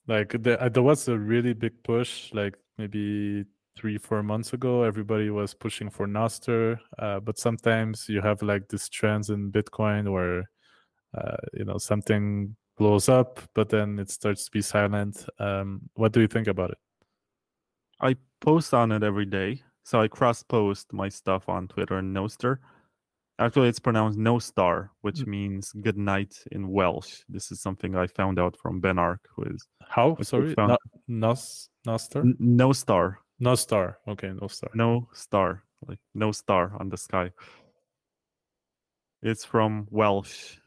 like 0.07 0.43
the, 0.43 0.61
uh, 0.61 0.69
there 0.69 0.83
was 0.83 1.09
a 1.09 1.17
really 1.17 1.53
big 1.55 1.83
push, 1.85 2.33
like 2.33 2.57
maybe 2.77 3.45
three, 3.77 3.99
four 3.99 4.23
months 4.23 4.53
ago. 4.53 4.83
Everybody 4.83 5.31
was 5.31 5.55
pushing 5.55 5.91
for 5.91 6.07
Nostr, 6.07 6.79
uh, 6.99 7.21
but 7.21 7.39
sometimes 7.39 8.09
you 8.09 8.21
have 8.21 8.43
like 8.43 8.69
these 8.69 8.89
trends 8.89 9.31
in 9.31 9.53
Bitcoin 9.53 10.13
where 10.13 10.51
uh, 11.17 11.37
you 11.53 11.65
know 11.65 11.79
something 11.79 12.57
blows 12.77 13.09
up, 13.09 13.41
but 13.55 13.69
then 13.69 13.99
it 13.99 14.11
starts 14.11 14.47
to 14.47 14.51
be 14.51 14.63
silent. 14.63 15.27
Um, 15.39 15.83
what 15.95 16.13
do 16.13 16.21
you 16.21 16.29
think 16.29 16.49
about 16.49 16.71
it? 16.71 16.79
I 18.01 18.17
post 18.41 18.75
on 18.75 18.93
it 18.93 19.03
every 19.03 19.27
day, 19.27 19.63
so 19.85 20.01
I 20.01 20.09
cross 20.09 20.43
post 20.43 20.93
my 20.93 21.09
stuff 21.09 21.49
on 21.49 21.69
Twitter 21.69 21.99
and 21.99 22.15
Nostr. 22.15 22.59
Actually, 23.41 23.69
it's 23.69 23.81
pronounced 23.81 24.17
no 24.17 24.39
star, 24.39 24.93
which 25.01 25.21
mm. 25.21 25.27
means 25.27 25.73
good 25.81 25.99
night 25.99 26.37
in 26.53 26.69
Welsh. 26.69 27.23
This 27.29 27.51
is 27.51 27.61
something 27.61 27.97
I 27.97 28.07
found 28.07 28.39
out 28.39 28.57
from 28.57 28.79
Ben 28.79 28.97
Arc, 28.97 29.29
who 29.35 29.43
is 29.45 29.67
how 29.83 30.17
sorry, 30.23 30.55
found... 30.55 30.71
no, 30.71 30.79
nos, 31.09 31.69
no 31.85 31.97
star, 31.97 32.23
N- 32.23 32.37
no 32.39 32.73
star, 32.73 33.19
no 33.39 33.55
star. 33.55 33.99
Okay, 34.09 34.33
no 34.41 34.49
star, 34.49 34.71
no 34.75 35.09
star, 35.13 35.63
like 35.87 35.99
no 36.15 36.33
star 36.33 36.73
on 36.79 36.89
the 36.89 36.97
sky. 36.97 37.31
It's 39.23 39.45
from 39.45 39.87
Welsh, 39.91 40.59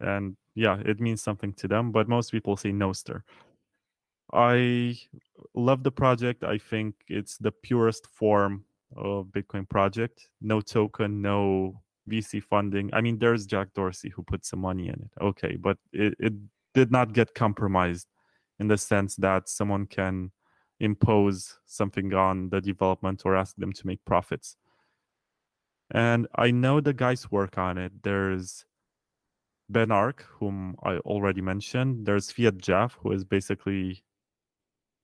and 0.00 0.36
yeah, 0.54 0.78
it 0.84 1.00
means 1.00 1.22
something 1.22 1.52
to 1.54 1.68
them. 1.68 1.92
But 1.92 2.08
most 2.08 2.30
people 2.30 2.56
say 2.56 2.72
no 2.72 2.92
star. 2.92 3.24
I 4.32 4.96
love 5.54 5.82
the 5.82 5.92
project. 5.92 6.44
I 6.44 6.58
think 6.58 6.94
it's 7.08 7.36
the 7.38 7.52
purest 7.52 8.06
form 8.06 8.64
of 8.96 9.26
Bitcoin 9.26 9.68
project. 9.68 10.28
No 10.40 10.60
token, 10.60 11.20
no 11.20 11.82
VC 12.08 12.42
funding. 12.42 12.90
I 12.92 13.00
mean, 13.00 13.18
there's 13.18 13.46
Jack 13.46 13.68
Dorsey 13.74 14.10
who 14.10 14.22
put 14.22 14.44
some 14.44 14.60
money 14.60 14.88
in 14.88 14.94
it. 14.94 15.10
Okay, 15.20 15.56
but 15.56 15.78
it, 15.92 16.14
it 16.18 16.32
did 16.74 16.90
not 16.90 17.12
get 17.12 17.34
compromised 17.34 18.08
in 18.58 18.68
the 18.68 18.78
sense 18.78 19.16
that 19.16 19.48
someone 19.48 19.86
can 19.86 20.30
impose 20.84 21.58
something 21.66 22.12
on 22.14 22.50
the 22.50 22.60
development 22.60 23.22
or 23.24 23.34
ask 23.36 23.56
them 23.56 23.72
to 23.72 23.86
make 23.86 24.04
profits. 24.04 24.56
And 25.90 26.26
I 26.36 26.50
know 26.50 26.80
the 26.80 26.92
guys 26.92 27.30
work 27.30 27.58
on 27.58 27.78
it. 27.78 27.92
There's 28.02 28.64
Ben 29.68 29.90
Arc, 29.90 30.26
whom 30.38 30.76
I 30.82 30.98
already 30.98 31.40
mentioned. 31.40 32.06
There's 32.06 32.32
fiatjaf, 32.32 32.92
who 33.00 33.12
is 33.12 33.24
basically 33.24 34.04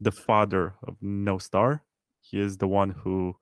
the 0.00 0.12
father 0.12 0.74
of 0.86 0.96
No 1.00 1.38
Star. 1.38 1.82
He 2.20 2.40
is 2.40 2.58
the 2.58 2.68
one 2.68 2.90
who 2.90 3.34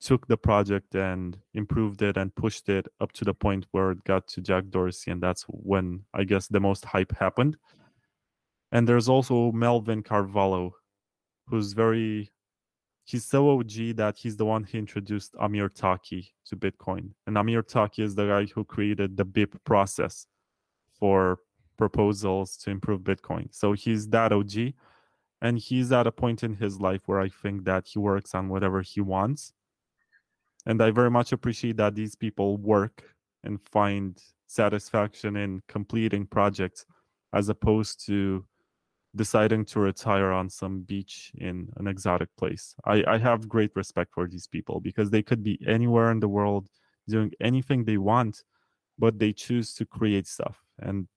took 0.00 0.26
the 0.26 0.36
project 0.36 0.94
and 0.94 1.38
improved 1.54 2.02
it 2.02 2.16
and 2.16 2.34
pushed 2.34 2.68
it 2.68 2.88
up 3.00 3.12
to 3.12 3.24
the 3.24 3.34
point 3.34 3.66
where 3.70 3.92
it 3.92 4.04
got 4.04 4.26
to 4.28 4.40
Jack 4.40 4.64
Dorsey, 4.68 5.10
and 5.10 5.22
that's 5.22 5.44
when 5.44 6.04
I 6.12 6.24
guess 6.24 6.48
the 6.48 6.60
most 6.60 6.84
hype 6.84 7.16
happened. 7.16 7.56
And 8.72 8.88
there's 8.88 9.08
also 9.08 9.52
Melvin 9.52 10.02
Carvalho, 10.02 10.74
who's 11.46 11.72
very 11.72 12.30
he's 13.04 13.24
so 13.24 13.50
OG 13.58 13.96
that 13.96 14.16
he's 14.16 14.36
the 14.36 14.44
one 14.44 14.64
who 14.64 14.78
introduced 14.78 15.34
Amir 15.40 15.68
Taaki 15.68 16.28
to 16.46 16.56
Bitcoin. 16.56 17.10
And 17.26 17.36
Amir 17.36 17.62
Taaki 17.62 18.00
is 18.00 18.14
the 18.14 18.26
guy 18.26 18.46
who 18.46 18.64
created 18.64 19.16
the 19.16 19.24
BIP 19.24 19.54
process 19.64 20.26
for 20.98 21.38
proposals 21.76 22.56
to 22.58 22.70
improve 22.70 23.00
Bitcoin. 23.00 23.48
So 23.50 23.72
he's 23.72 24.08
that 24.08 24.32
OG. 24.32 24.74
And 25.40 25.58
he's 25.58 25.90
at 25.90 26.06
a 26.06 26.12
point 26.12 26.44
in 26.44 26.54
his 26.54 26.80
life 26.80 27.02
where 27.06 27.20
I 27.20 27.28
think 27.28 27.64
that 27.64 27.88
he 27.88 27.98
works 27.98 28.34
on 28.34 28.48
whatever 28.48 28.82
he 28.82 29.00
wants 29.00 29.52
and 30.66 30.82
i 30.82 30.90
very 30.90 31.10
much 31.10 31.32
appreciate 31.32 31.76
that 31.76 31.94
these 31.94 32.14
people 32.14 32.56
work 32.56 33.02
and 33.44 33.60
find 33.60 34.22
satisfaction 34.46 35.36
in 35.36 35.62
completing 35.68 36.26
projects 36.26 36.84
as 37.32 37.48
opposed 37.48 38.04
to 38.06 38.44
deciding 39.14 39.64
to 39.64 39.80
retire 39.80 40.32
on 40.32 40.48
some 40.48 40.80
beach 40.80 41.32
in 41.36 41.68
an 41.76 41.86
exotic 41.86 42.28
place 42.38 42.74
I, 42.84 43.04
I 43.06 43.18
have 43.18 43.48
great 43.48 43.70
respect 43.74 44.12
for 44.14 44.26
these 44.26 44.46
people 44.46 44.80
because 44.80 45.10
they 45.10 45.22
could 45.22 45.42
be 45.42 45.58
anywhere 45.66 46.10
in 46.10 46.20
the 46.20 46.28
world 46.28 46.68
doing 47.08 47.32
anything 47.40 47.84
they 47.84 47.98
want 47.98 48.44
but 48.98 49.18
they 49.18 49.32
choose 49.32 49.74
to 49.74 49.84
create 49.84 50.26
stuff 50.26 50.58
and 50.78 51.08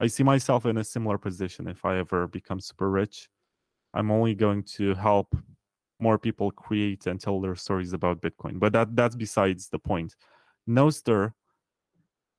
i 0.00 0.06
see 0.06 0.22
myself 0.22 0.66
in 0.66 0.76
a 0.78 0.84
similar 0.84 1.18
position 1.18 1.66
if 1.66 1.84
i 1.84 1.98
ever 1.98 2.28
become 2.28 2.60
super 2.60 2.90
rich 2.90 3.28
i'm 3.94 4.10
only 4.10 4.34
going 4.34 4.62
to 4.62 4.94
help 4.94 5.34
more 5.98 6.18
people 6.18 6.50
create 6.50 7.06
and 7.06 7.20
tell 7.20 7.40
their 7.40 7.54
stories 7.54 7.92
about 7.92 8.20
Bitcoin. 8.20 8.58
But 8.58 8.72
that 8.72 8.94
that's 8.94 9.16
besides 9.16 9.68
the 9.68 9.78
point. 9.78 10.14
Nostr 10.68 11.32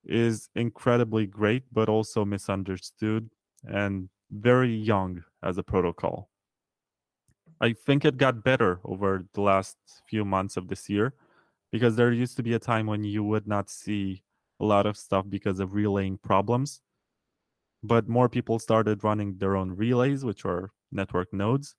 is 0.04 0.48
incredibly 0.54 1.26
great, 1.26 1.64
but 1.72 1.88
also 1.88 2.24
misunderstood 2.24 3.28
and 3.64 4.08
very 4.30 4.74
young 4.74 5.24
as 5.42 5.58
a 5.58 5.62
protocol. 5.62 6.30
I 7.60 7.72
think 7.72 8.04
it 8.04 8.16
got 8.16 8.44
better 8.44 8.80
over 8.84 9.26
the 9.34 9.40
last 9.40 9.76
few 10.08 10.24
months 10.24 10.56
of 10.56 10.68
this 10.68 10.88
year 10.88 11.14
because 11.72 11.96
there 11.96 12.12
used 12.12 12.36
to 12.36 12.42
be 12.42 12.54
a 12.54 12.58
time 12.58 12.86
when 12.86 13.04
you 13.04 13.24
would 13.24 13.46
not 13.46 13.68
see 13.68 14.22
a 14.60 14.64
lot 14.64 14.86
of 14.86 14.96
stuff 14.96 15.26
because 15.28 15.60
of 15.60 15.74
relaying 15.74 16.18
problems. 16.18 16.80
But 17.82 18.08
more 18.08 18.28
people 18.28 18.58
started 18.58 19.04
running 19.04 19.38
their 19.38 19.56
own 19.56 19.70
relays, 19.70 20.24
which 20.24 20.44
are 20.44 20.70
network 20.90 21.32
nodes. 21.32 21.76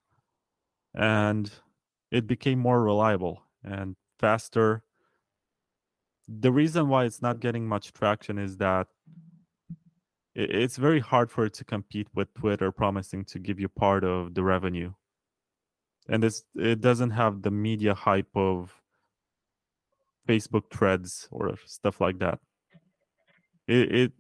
And 0.96 1.52
it 2.12 2.26
became 2.28 2.60
more 2.60 2.82
reliable 2.82 3.44
and 3.64 3.96
faster. 4.18 4.84
The 6.28 6.52
reason 6.52 6.88
why 6.88 7.06
it's 7.06 7.22
not 7.22 7.40
getting 7.40 7.68
much 7.68 7.94
traction 7.94 8.38
is 8.38 8.58
that 8.58 8.88
it's 10.36 10.78
very 10.78 11.00
hard 11.00 11.32
for 11.32 11.46
it 11.46 11.54
to 11.56 11.64
compete 11.64 12.08
with 12.14 12.34
Twitter 12.34 12.72
promising 12.72 13.26
to 13.26 13.40
give 13.40 13.60
you 13.60 13.68
part 13.68 14.04
of 14.04 14.34
the 14.34 14.44
revenue. 14.44 14.94
And 16.08 16.24
it's, 16.24 16.44
it 16.56 16.82
doesn't 16.82 17.12
have 17.12 17.42
the 17.42 17.52
media 17.52 17.94
hype 17.94 18.36
of 18.36 18.74
Facebook 20.28 20.72
threads 20.72 21.28
or 21.32 21.56
stuff 21.66 22.00
like 22.02 22.20
that. 22.20 22.40
It, 23.68 23.96
it 23.96 24.12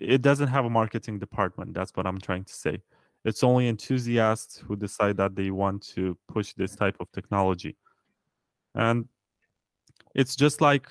it 0.00 0.22
doesn't 0.22 0.48
have 0.48 0.64
a 0.64 0.70
marketing 0.70 1.18
department. 1.18 1.74
That's 1.74 1.92
what 1.94 2.06
I'm 2.06 2.20
trying 2.20 2.44
to 2.44 2.52
say. 2.52 2.82
It's 3.24 3.44
only 3.44 3.68
enthusiasts 3.68 4.58
who 4.58 4.76
decide 4.76 5.16
that 5.18 5.34
they 5.34 5.50
want 5.50 5.86
to 5.94 6.16
push 6.28 6.54
this 6.54 6.74
type 6.74 6.96
of 7.00 7.10
technology. 7.12 7.76
And 8.74 9.06
it's 10.14 10.36
just 10.36 10.60
like 10.60 10.88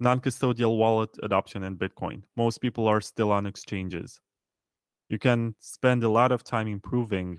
non 0.00 0.20
custodial 0.20 0.76
wallet 0.76 1.10
adoption 1.22 1.62
in 1.62 1.76
Bitcoin. 1.76 2.22
Most 2.36 2.60
people 2.60 2.86
are 2.86 3.00
still 3.00 3.30
on 3.32 3.46
exchanges. 3.46 4.20
You 5.08 5.18
can 5.18 5.54
spend 5.60 6.02
a 6.02 6.08
lot 6.08 6.32
of 6.32 6.42
time 6.42 6.66
improving 6.66 7.38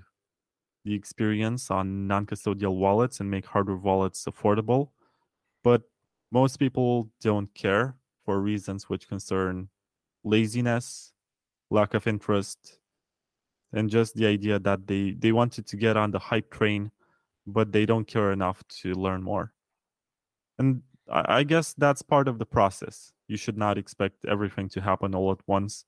the 0.84 0.94
experience 0.94 1.70
on 1.70 2.06
non 2.06 2.26
custodial 2.26 2.76
wallets 2.76 3.20
and 3.20 3.30
make 3.30 3.46
hardware 3.46 3.76
wallets 3.76 4.24
affordable. 4.24 4.90
But 5.62 5.82
most 6.30 6.58
people 6.58 7.10
don't 7.20 7.52
care 7.54 7.96
for 8.24 8.40
reasons 8.40 8.88
which 8.88 9.08
concern 9.08 9.68
laziness, 10.24 11.12
lack 11.70 11.94
of 11.94 12.06
interest, 12.06 12.78
and 13.72 13.90
just 13.90 14.14
the 14.14 14.26
idea 14.26 14.58
that 14.58 14.86
they 14.86 15.12
they 15.18 15.32
wanted 15.32 15.66
to 15.66 15.76
get 15.76 15.96
on 15.96 16.10
the 16.10 16.18
hype 16.18 16.50
train 16.50 16.90
but 17.46 17.70
they 17.72 17.86
don't 17.86 18.06
care 18.06 18.32
enough 18.32 18.62
to 18.68 18.92
learn 18.94 19.22
more 19.22 19.52
and 20.58 20.82
I, 21.08 21.44
guess 21.44 21.74
that's 21.74 22.02
part 22.02 22.28
of 22.28 22.38
the 22.38 22.46
process. 22.46 23.12
You 23.28 23.36
should 23.36 23.56
not 23.56 23.78
expect 23.78 24.24
everything 24.24 24.68
to 24.70 24.80
happen 24.80 25.14
all 25.14 25.30
at 25.30 25.40
once. 25.46 25.84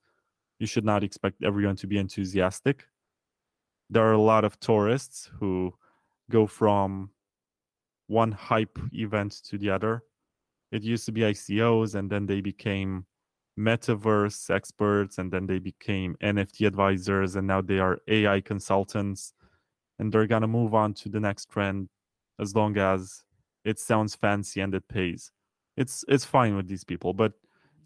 You 0.59 0.67
should 0.67 0.85
not 0.85 1.03
expect 1.03 1.43
everyone 1.43 1.77
to 1.77 1.87
be 1.87 1.99
enthusiastic. 1.99 2.85
There 3.91 4.05
are 4.05 4.13
a 4.13 4.21
lot 4.21 4.45
of 4.45 4.61
tourists 4.61 5.31
who 5.39 5.75
go 6.31 6.47
from 6.47 7.11
one 8.07 8.33
hype 8.33 8.79
event 8.93 9.33
to 9.45 9.59
the 9.59 9.71
other. 9.71 10.03
It 10.71 10.83
used 10.83 11.07
to 11.07 11.13
be 11.13 11.23
icos 11.23 11.95
and 11.95 12.11
then 12.11 12.27
they 12.27 12.41
became 12.41 13.07
metaverse 13.59 14.51
experts 14.51 15.19
and 15.19 15.33
then 15.33 15.47
they 15.47 15.59
became 15.59 16.17
NFT 16.23 16.67
advisors 16.67 17.37
and 17.37 17.47
now 17.47 17.61
they 17.61 17.79
are 17.79 17.99
AI 18.07 18.41
consultants 18.41 19.33
and 19.99 20.13
they're 20.13 20.27
going 20.27 20.43
to 20.43 20.49
move 20.49 20.75
on 20.75 20.95
to 20.95 21.09
the 21.09 21.19
next 21.19 21.51
trend 21.51 21.89
as 22.39 22.55
long 22.55 22.77
as 22.77 23.25
it 23.65 23.79
sounds 23.79 24.15
fancy 24.15 24.61
and 24.61 24.75
it 24.75 24.89
pays. 24.89 25.33
It's 25.77 26.05
it's 26.09 26.25
fine 26.25 26.57
with 26.57 26.69
these 26.69 26.85
people, 26.85 27.13
but 27.13 27.33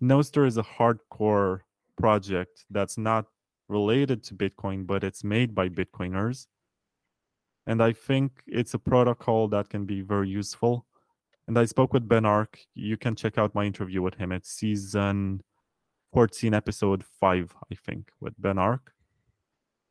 Nostr 0.02 0.46
is 0.46 0.56
a 0.56 0.62
hardcore 0.62 1.60
project 1.96 2.64
that's 2.70 2.98
not 2.98 3.26
related 3.68 4.22
to 4.24 4.34
Bitcoin, 4.34 4.86
but 4.86 5.04
it's 5.04 5.22
made 5.22 5.54
by 5.54 5.68
Bitcoiners. 5.68 6.46
And 7.66 7.82
I 7.82 7.92
think 7.92 8.42
it's 8.46 8.74
a 8.74 8.78
protocol 8.78 9.48
that 9.48 9.68
can 9.68 9.84
be 9.84 10.00
very 10.00 10.28
useful. 10.28 10.86
And 11.46 11.58
I 11.58 11.66
spoke 11.66 11.92
with 11.92 12.08
Ben 12.08 12.24
Arc. 12.24 12.58
You 12.74 12.96
can 12.96 13.14
check 13.14 13.38
out 13.38 13.54
my 13.54 13.64
interview 13.64 14.02
with 14.02 14.14
him. 14.14 14.32
It's 14.32 14.50
season 14.50 15.42
14 16.12 16.52
episode 16.52 17.04
5 17.20 17.54
i 17.70 17.74
think 17.74 18.10
with 18.20 18.34
ben 18.38 18.58
Arc. 18.58 18.92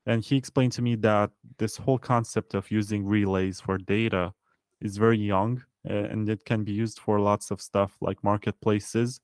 and 0.06 0.24
he 0.24 0.36
explained 0.36 0.72
to 0.72 0.82
me 0.82 0.95
that 0.95 1.32
this 1.58 1.78
whole 1.78 1.98
concept 1.98 2.53
of 2.53 2.70
using 2.70 3.06
relays 3.06 3.60
for 3.60 3.78
data 3.78 4.34
is 4.82 4.98
very 4.98 5.18
young 5.18 5.64
and 5.84 6.30
it 6.30 6.45
can 6.45 6.64
be 6.64 6.72
used 6.72 6.99
for 6.99 7.20
lots 7.20 7.52
of 7.52 7.62
stuff 7.62 7.98
like 8.02 8.24
marketplaces 8.24 9.22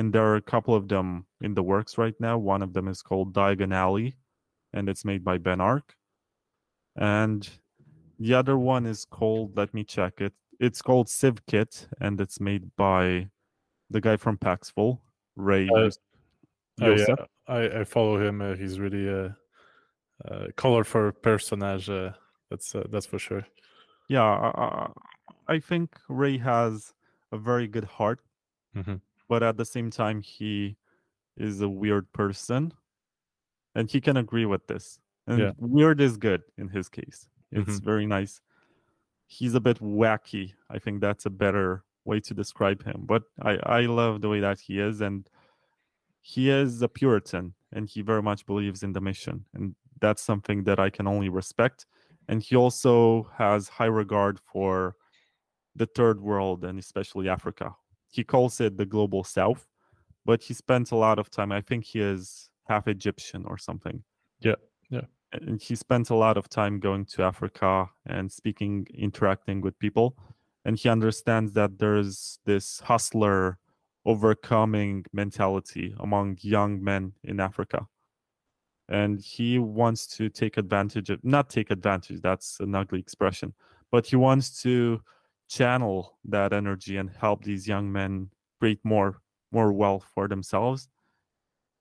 and 0.00 0.14
there 0.14 0.24
are 0.24 0.36
a 0.36 0.40
couple 0.40 0.74
of 0.74 0.88
them 0.88 1.26
in 1.42 1.52
the 1.52 1.62
works 1.62 1.98
right 1.98 2.14
now. 2.18 2.38
One 2.38 2.62
of 2.62 2.72
them 2.72 2.88
is 2.88 3.02
called 3.02 3.34
Diagon 3.34 3.74
Alley, 3.74 4.16
and 4.72 4.88
it's 4.88 5.04
made 5.04 5.22
by 5.22 5.36
Ben 5.36 5.60
Arc. 5.60 5.94
And 6.96 7.46
the 8.18 8.32
other 8.32 8.56
one 8.56 8.86
is 8.86 9.04
called, 9.04 9.58
let 9.58 9.74
me 9.74 9.84
check 9.84 10.22
it. 10.22 10.32
It's 10.58 10.80
called 10.80 11.08
CivKit, 11.08 11.88
and 12.00 12.18
it's 12.18 12.40
made 12.40 12.74
by 12.76 13.28
the 13.90 14.00
guy 14.00 14.16
from 14.16 14.38
Paxful, 14.38 15.02
Ray. 15.36 15.68
Uh, 15.68 15.90
oh, 16.80 16.96
yeah, 16.96 17.14
I, 17.46 17.80
I 17.80 17.84
follow 17.84 18.26
him. 18.26 18.40
Uh, 18.40 18.54
he's 18.54 18.80
really 18.80 19.06
a, 19.06 19.36
a 20.24 20.52
colorful 20.52 21.12
personage. 21.12 21.90
Uh, 21.90 22.12
that's 22.50 22.74
uh, 22.74 22.84
that's 22.90 23.06
for 23.06 23.18
sure. 23.18 23.46
Yeah, 24.08 24.88
I, 25.50 25.58
think 25.58 25.98
Ray 26.08 26.38
has 26.38 26.94
a 27.32 27.38
very 27.38 27.66
good 27.66 27.84
heart, 27.84 28.20
mm-hmm. 28.76 28.96
but 29.28 29.42
at 29.42 29.56
the 29.56 29.64
same 29.64 29.90
time, 29.90 30.20
he 30.20 30.76
is 31.36 31.60
a 31.60 31.68
weird 31.68 32.12
person, 32.12 32.72
and 33.74 33.90
he 33.90 34.00
can 34.00 34.16
agree 34.16 34.46
with 34.46 34.66
this. 34.66 34.98
And 35.26 35.38
Yeah. 35.38 35.52
weird 35.58 36.00
is 36.00 36.16
good 36.16 36.42
in 36.56 36.68
his 36.68 36.88
case. 36.88 37.28
It's 37.50 37.80
Mhm. 37.80 37.84
very 37.84 38.06
nice. 38.06 38.40
He's 39.26 39.54
a 39.54 39.60
bit 39.60 39.78
wacky. 39.80 40.54
I 40.68 40.78
think 40.78 41.00
that's 41.00 41.26
a 41.26 41.30
better 41.30 41.84
way 42.04 42.20
to 42.20 42.34
describe 42.34 42.82
him. 42.84 43.04
But 43.06 43.24
I, 43.40 43.58
I 43.78 43.80
love 43.82 44.20
the 44.20 44.28
way 44.28 44.40
that 44.40 44.60
he 44.60 44.78
is, 44.78 45.00
and 45.00 45.28
he 46.20 46.50
is 46.50 46.82
a 46.82 46.88
Puritan, 46.88 47.54
and 47.72 47.88
he 47.88 48.02
very 48.02 48.22
much 48.22 48.46
believes 48.46 48.82
in 48.82 48.92
the 48.92 49.00
mission, 49.00 49.46
and 49.54 49.74
that's 50.00 50.22
something 50.22 50.64
that 50.64 50.78
I 50.78 50.90
can 50.90 51.06
only 51.06 51.28
respect. 51.28 51.86
And 52.28 52.42
he 52.42 52.56
also 52.56 53.24
has 53.34 53.68
high 53.68 53.86
regard 53.86 54.38
for 54.38 54.96
the 55.76 55.86
third 55.86 56.20
world 56.20 56.64
and 56.64 56.78
especially 56.78 57.28
Africa. 57.28 57.74
He 58.10 58.24
calls 58.24 58.60
it 58.60 58.76
the 58.76 58.86
global 58.86 59.24
south, 59.24 59.66
but 60.24 60.42
he 60.42 60.54
spent 60.54 60.90
a 60.90 60.96
lot 60.96 61.18
of 61.18 61.30
time. 61.30 61.52
I 61.52 61.60
think 61.60 61.84
he 61.84 62.00
is 62.00 62.48
half 62.68 62.88
Egyptian 62.88 63.44
or 63.46 63.56
something. 63.56 64.02
Yeah, 64.40 64.56
yeah. 64.90 65.02
And 65.32 65.62
he 65.62 65.76
spent 65.76 66.10
a 66.10 66.16
lot 66.16 66.36
of 66.36 66.48
time 66.48 66.80
going 66.80 67.04
to 67.06 67.22
Africa 67.22 67.88
and 68.06 68.30
speaking, 68.30 68.86
interacting 68.92 69.60
with 69.60 69.78
people. 69.78 70.16
And 70.64 70.76
he 70.76 70.88
understands 70.88 71.52
that 71.52 71.78
there's 71.78 72.40
this 72.44 72.80
hustler 72.80 73.58
overcoming 74.04 75.04
mentality 75.12 75.94
among 76.00 76.38
young 76.40 76.82
men 76.82 77.12
in 77.22 77.38
Africa. 77.38 77.86
And 78.88 79.20
he 79.20 79.58
wants 79.58 80.06
to 80.16 80.28
take 80.28 80.56
advantage 80.56 81.10
of, 81.10 81.22
not 81.22 81.48
take 81.48 81.70
advantage, 81.70 82.20
that's 82.22 82.58
an 82.58 82.74
ugly 82.74 82.98
expression, 82.98 83.54
but 83.92 84.06
he 84.06 84.16
wants 84.16 84.60
to 84.62 85.00
channel 85.50 86.18
that 86.24 86.52
energy 86.52 86.96
and 86.96 87.10
help 87.10 87.44
these 87.44 87.66
young 87.68 87.90
men 87.92 88.30
create 88.60 88.80
more 88.84 89.20
more 89.52 89.72
wealth 89.72 90.06
for 90.14 90.28
themselves 90.28 90.88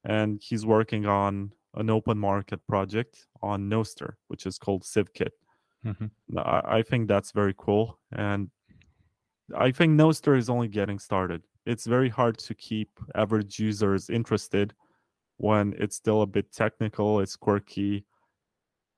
and 0.03 0.41
he's 0.41 0.65
working 0.65 1.05
on 1.05 1.51
an 1.75 1.89
open 1.89 2.17
market 2.17 2.59
project 2.67 3.27
on 3.43 3.69
Nostr, 3.69 4.13
which 4.27 4.45
is 4.47 4.57
called 4.57 4.83
CivKit. 4.83 5.33
Mhm. 5.85 6.09
I, 6.37 6.61
I 6.79 6.81
think 6.83 7.07
that's 7.07 7.31
very 7.31 7.53
cool, 7.57 7.99
and 8.11 8.49
I 9.55 9.71
think 9.71 9.99
Nostr 9.99 10.37
is 10.37 10.49
only 10.49 10.67
getting 10.67 10.99
started. 10.99 11.41
It's 11.65 11.85
very 11.85 12.09
hard 12.09 12.37
to 12.47 12.53
keep 12.55 12.89
average 13.15 13.59
users 13.59 14.09
interested 14.09 14.73
when 15.37 15.73
it's 15.77 15.95
still 15.95 16.21
a 16.21 16.27
bit 16.27 16.51
technical, 16.51 17.19
it's 17.19 17.35
quirky. 17.35 18.05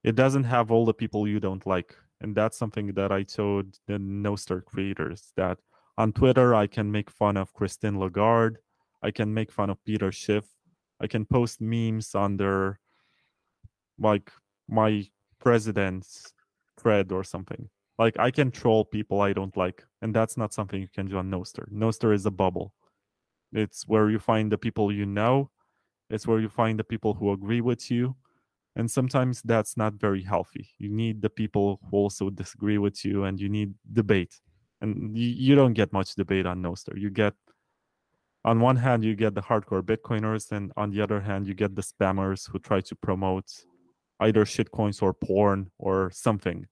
It 0.04 0.16
doesn't 0.16 0.46
have 0.46 0.72
all 0.72 0.86
the 0.86 0.94
people 0.94 1.28
you 1.28 1.40
don't 1.40 1.66
like, 1.66 1.96
and 2.22 2.36
that's 2.36 2.58
something 2.58 2.94
that 2.94 3.12
I 3.12 3.24
told 3.24 3.80
the 3.88 3.98
Nostr 3.98 4.64
creators 4.64 5.34
that 5.36 5.58
on 5.98 6.14
Twitter 6.14 6.56
I 6.56 6.68
can 6.68 6.92
make 6.92 7.10
fun 7.10 7.36
of 7.36 7.54
Christine 7.54 8.00
Lagarde, 8.00 8.58
I 9.02 9.12
can 9.12 9.34
make 9.34 9.52
fun 9.52 9.70
of 9.70 9.84
Peter 9.84 10.12
Schiff, 10.12 10.46
I 11.00 11.08
can 11.08 11.26
post 11.26 11.60
memes 11.60 12.14
under 12.16 12.80
like 14.00 14.32
my 14.70 15.06
president's 15.40 16.34
thread 16.80 17.12
or 17.12 17.24
something. 17.24 17.70
Like 17.98 18.18
I 18.20 18.32
can 18.32 18.52
troll 18.52 18.86
people 18.86 19.22
I 19.22 19.34
don't 19.34 19.56
like, 19.58 19.84
and 20.02 20.14
that's 20.14 20.38
not 20.38 20.54
something 20.54 20.80
you 20.80 20.88
can 20.88 21.08
do 21.08 21.18
on 21.18 21.30
Nostr. 21.30 21.72
Nostr 21.72 22.14
is 22.14 22.26
a 22.26 22.32
bubble. 22.32 22.74
It's 23.54 23.88
where 23.88 24.10
you 24.10 24.20
find 24.20 24.52
the 24.52 24.58
people 24.58 24.92
you 24.92 25.06
know. 25.06 25.50
It's 26.10 26.28
where 26.28 26.40
you 26.40 26.50
find 26.50 26.80
the 26.80 26.84
people 26.84 27.14
who 27.14 27.32
agree 27.32 27.62
with 27.62 27.92
you. 27.92 28.16
And 28.76 28.90
sometimes 28.90 29.42
that's 29.42 29.76
not 29.76 29.96
very 29.96 30.24
healthy. 30.24 30.70
You 30.78 30.90
need 30.90 31.22
the 31.22 31.30
people 31.30 31.80
who 31.90 31.98
also 31.98 32.30
disagree 32.30 32.78
with 32.78 33.04
you, 33.04 33.26
and 33.26 33.40
you 33.40 33.50
need 33.50 33.74
debate. 33.92 34.40
And 34.80 35.18
you, 35.18 35.28
you 35.28 35.56
don't 35.56 35.74
get 35.74 35.92
much 35.92 36.16
debate 36.16 36.46
on 36.46 36.62
Nostr. 36.64 36.98
You 36.98 37.10
get 37.10 37.34
on 38.44 38.60
one 38.60 38.76
hand 38.78 39.04
you 39.04 39.16
get 39.16 39.36
the 39.36 39.42
hardcore 39.42 39.82
bitcoiners 39.82 40.52
and 40.52 40.72
on 40.78 40.90
the 40.92 41.02
other 41.02 41.22
hand 41.22 41.48
you 41.48 41.54
get 41.54 41.76
the 41.76 41.82
spammers 41.82 42.50
who 42.50 42.60
try 42.60 42.82
to 42.82 42.96
promote 42.96 43.46
either 44.20 44.46
shitcoins 44.46 45.02
or 45.02 45.14
porn 45.14 45.70
or 45.78 46.12
something 46.12 46.68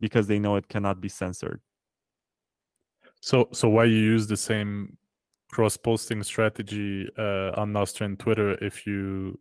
because 0.00 0.26
they 0.26 0.38
know 0.38 0.56
it 0.56 0.68
cannot 0.68 1.00
be 1.00 1.08
censored 1.08 1.60
So, 3.20 3.48
so 3.52 3.68
why 3.68 3.84
you 3.84 3.96
use 3.96 4.26
the 4.26 4.36
same 4.36 4.96
cross-posting 5.52 6.22
strategy 6.22 7.08
uh, 7.18 7.52
on 7.60 7.72
Nostr 7.72 8.04
and 8.04 8.18
Twitter 8.18 8.52
if 8.64 8.86
you, 8.86 9.38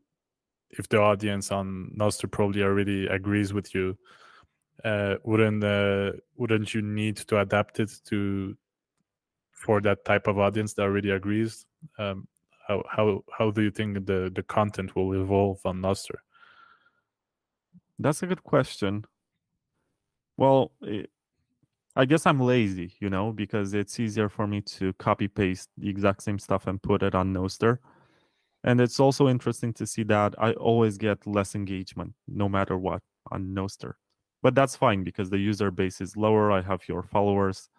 if 0.71 0.87
the 0.89 0.99
audience 0.99 1.51
on 1.51 1.91
Nostr 1.97 2.29
probably 2.29 2.63
already 2.63 3.07
agrees 3.07 3.53
with 3.53 3.73
you, 3.73 3.97
uh, 4.83 5.15
wouldn't 5.23 5.63
uh, 5.63 6.11
wouldn't 6.35 6.73
you 6.73 6.81
need 6.81 7.17
to 7.17 7.39
adapt 7.39 7.79
it 7.79 7.91
to 8.05 8.55
for 9.51 9.81
that 9.81 10.05
type 10.05 10.27
of 10.27 10.39
audience 10.39 10.73
that 10.75 10.83
already 10.83 11.09
agrees? 11.11 11.65
Um, 11.97 12.27
how 12.67 12.83
how 12.89 13.23
how 13.37 13.51
do 13.51 13.61
you 13.61 13.71
think 13.71 14.05
the 14.05 14.31
the 14.33 14.43
content 14.43 14.95
will 14.95 15.13
evolve 15.13 15.59
on 15.65 15.81
Nostr? 15.81 16.15
that's 17.99 18.23
a 18.23 18.27
good 18.27 18.43
question 18.43 19.03
well 20.37 20.71
eh, 20.87 21.03
i 21.95 22.05
guess 22.05 22.25
i'm 22.25 22.39
lazy 22.39 22.93
you 22.99 23.09
know 23.09 23.31
because 23.31 23.73
it's 23.73 23.99
easier 23.99 24.29
for 24.29 24.47
me 24.47 24.61
to 24.61 24.93
copy 24.93 25.27
paste 25.27 25.69
the 25.77 25.89
exact 25.89 26.23
same 26.23 26.39
stuff 26.39 26.65
and 26.65 26.81
put 26.81 27.03
it 27.03 27.13
on 27.13 27.33
Nostr. 27.33 27.77
And 28.63 28.81
it's 28.81 28.99
also 28.99 29.27
interesting 29.27 29.73
to 29.73 29.85
see 29.85 30.03
that 30.03 30.33
i 30.37 30.51
always 30.53 30.97
get 30.97 31.25
less 31.25 31.55
engagement 31.55 32.13
no 32.27 32.49
matter 32.49 32.77
what 32.77 33.01
on 33.31 33.53
Nostr. 33.53 33.93
but 34.41 34.55
that's 34.55 34.75
fine 34.75 35.03
because 35.03 35.29
the 35.29 35.37
user 35.37 35.71
base 35.71 36.01
is 36.01 36.17
lower 36.17 36.51
i 36.51 36.61
have 36.61 36.81
fewer 36.81 37.03
followers 37.03 37.69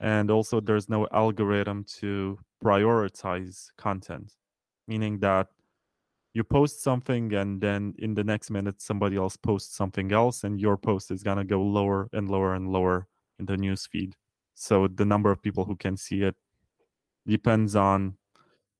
and 0.00 0.30
also 0.30 0.60
there's 0.60 0.88
no 0.88 1.06
algorithm 1.12 1.84
to 1.84 2.38
prioritize 2.62 3.68
content 3.76 4.32
meaning 4.86 5.18
that 5.18 5.48
you 6.34 6.44
post 6.44 6.82
something 6.82 7.34
and 7.34 7.60
then 7.60 7.94
in 7.98 8.14
the 8.14 8.24
next 8.24 8.50
minute 8.50 8.80
somebody 8.80 9.16
else 9.16 9.36
posts 9.36 9.76
something 9.76 10.12
else 10.12 10.44
and 10.44 10.60
your 10.60 10.76
post 10.76 11.10
is 11.10 11.22
going 11.22 11.38
to 11.38 11.44
go 11.44 11.60
lower 11.60 12.08
and 12.12 12.28
lower 12.28 12.54
and 12.54 12.68
lower 12.68 13.06
in 13.38 13.46
the 13.46 13.56
news 13.56 13.86
feed 13.86 14.14
so 14.54 14.88
the 14.88 15.04
number 15.04 15.30
of 15.30 15.42
people 15.42 15.64
who 15.64 15.76
can 15.76 15.96
see 15.96 16.22
it 16.22 16.36
depends 17.26 17.74
on 17.76 18.17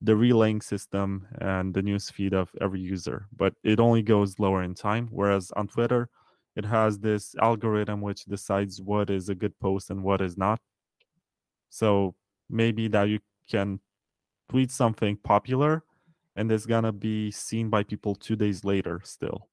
the 0.01 0.17
relaying 0.17 0.61
system 0.61 1.27
and 1.41 1.75
the 1.75 1.83
news 1.83 2.11
feed 2.11 2.33
of 2.35 2.53
every 2.61 2.81
user 2.81 3.27
but 3.37 3.55
it 3.65 3.81
only 3.81 4.03
goes 4.03 4.39
lower 4.39 4.63
in 4.63 4.75
time. 4.75 5.09
Whereas 5.11 5.51
on 5.53 5.69
twitter 5.69 6.09
it 6.57 6.65
has 6.65 6.99
this 7.01 7.35
algorithm 7.43 8.01
which 8.01 8.25
decides 8.25 8.81
what 8.81 9.11
is 9.11 9.29
a 9.29 9.35
good 9.35 9.59
post 9.61 9.91
and 9.91 10.03
what 10.03 10.21
is 10.21 10.37
not. 10.37 10.61
So 11.71 12.15
maybe 12.49 12.89
that 12.89 13.05
you 13.09 13.21
can 13.51 13.81
tweet 14.49 14.71
something 14.71 15.17
popular 15.19 15.85
and 16.37 16.51
it's 16.53 16.67
gonna 16.67 16.93
be 16.93 17.31
seen 17.31 17.71
by 17.71 17.83
people 17.85 18.15
two 18.15 18.37
days 18.37 18.65
later 18.65 19.01
still, 19.05 19.49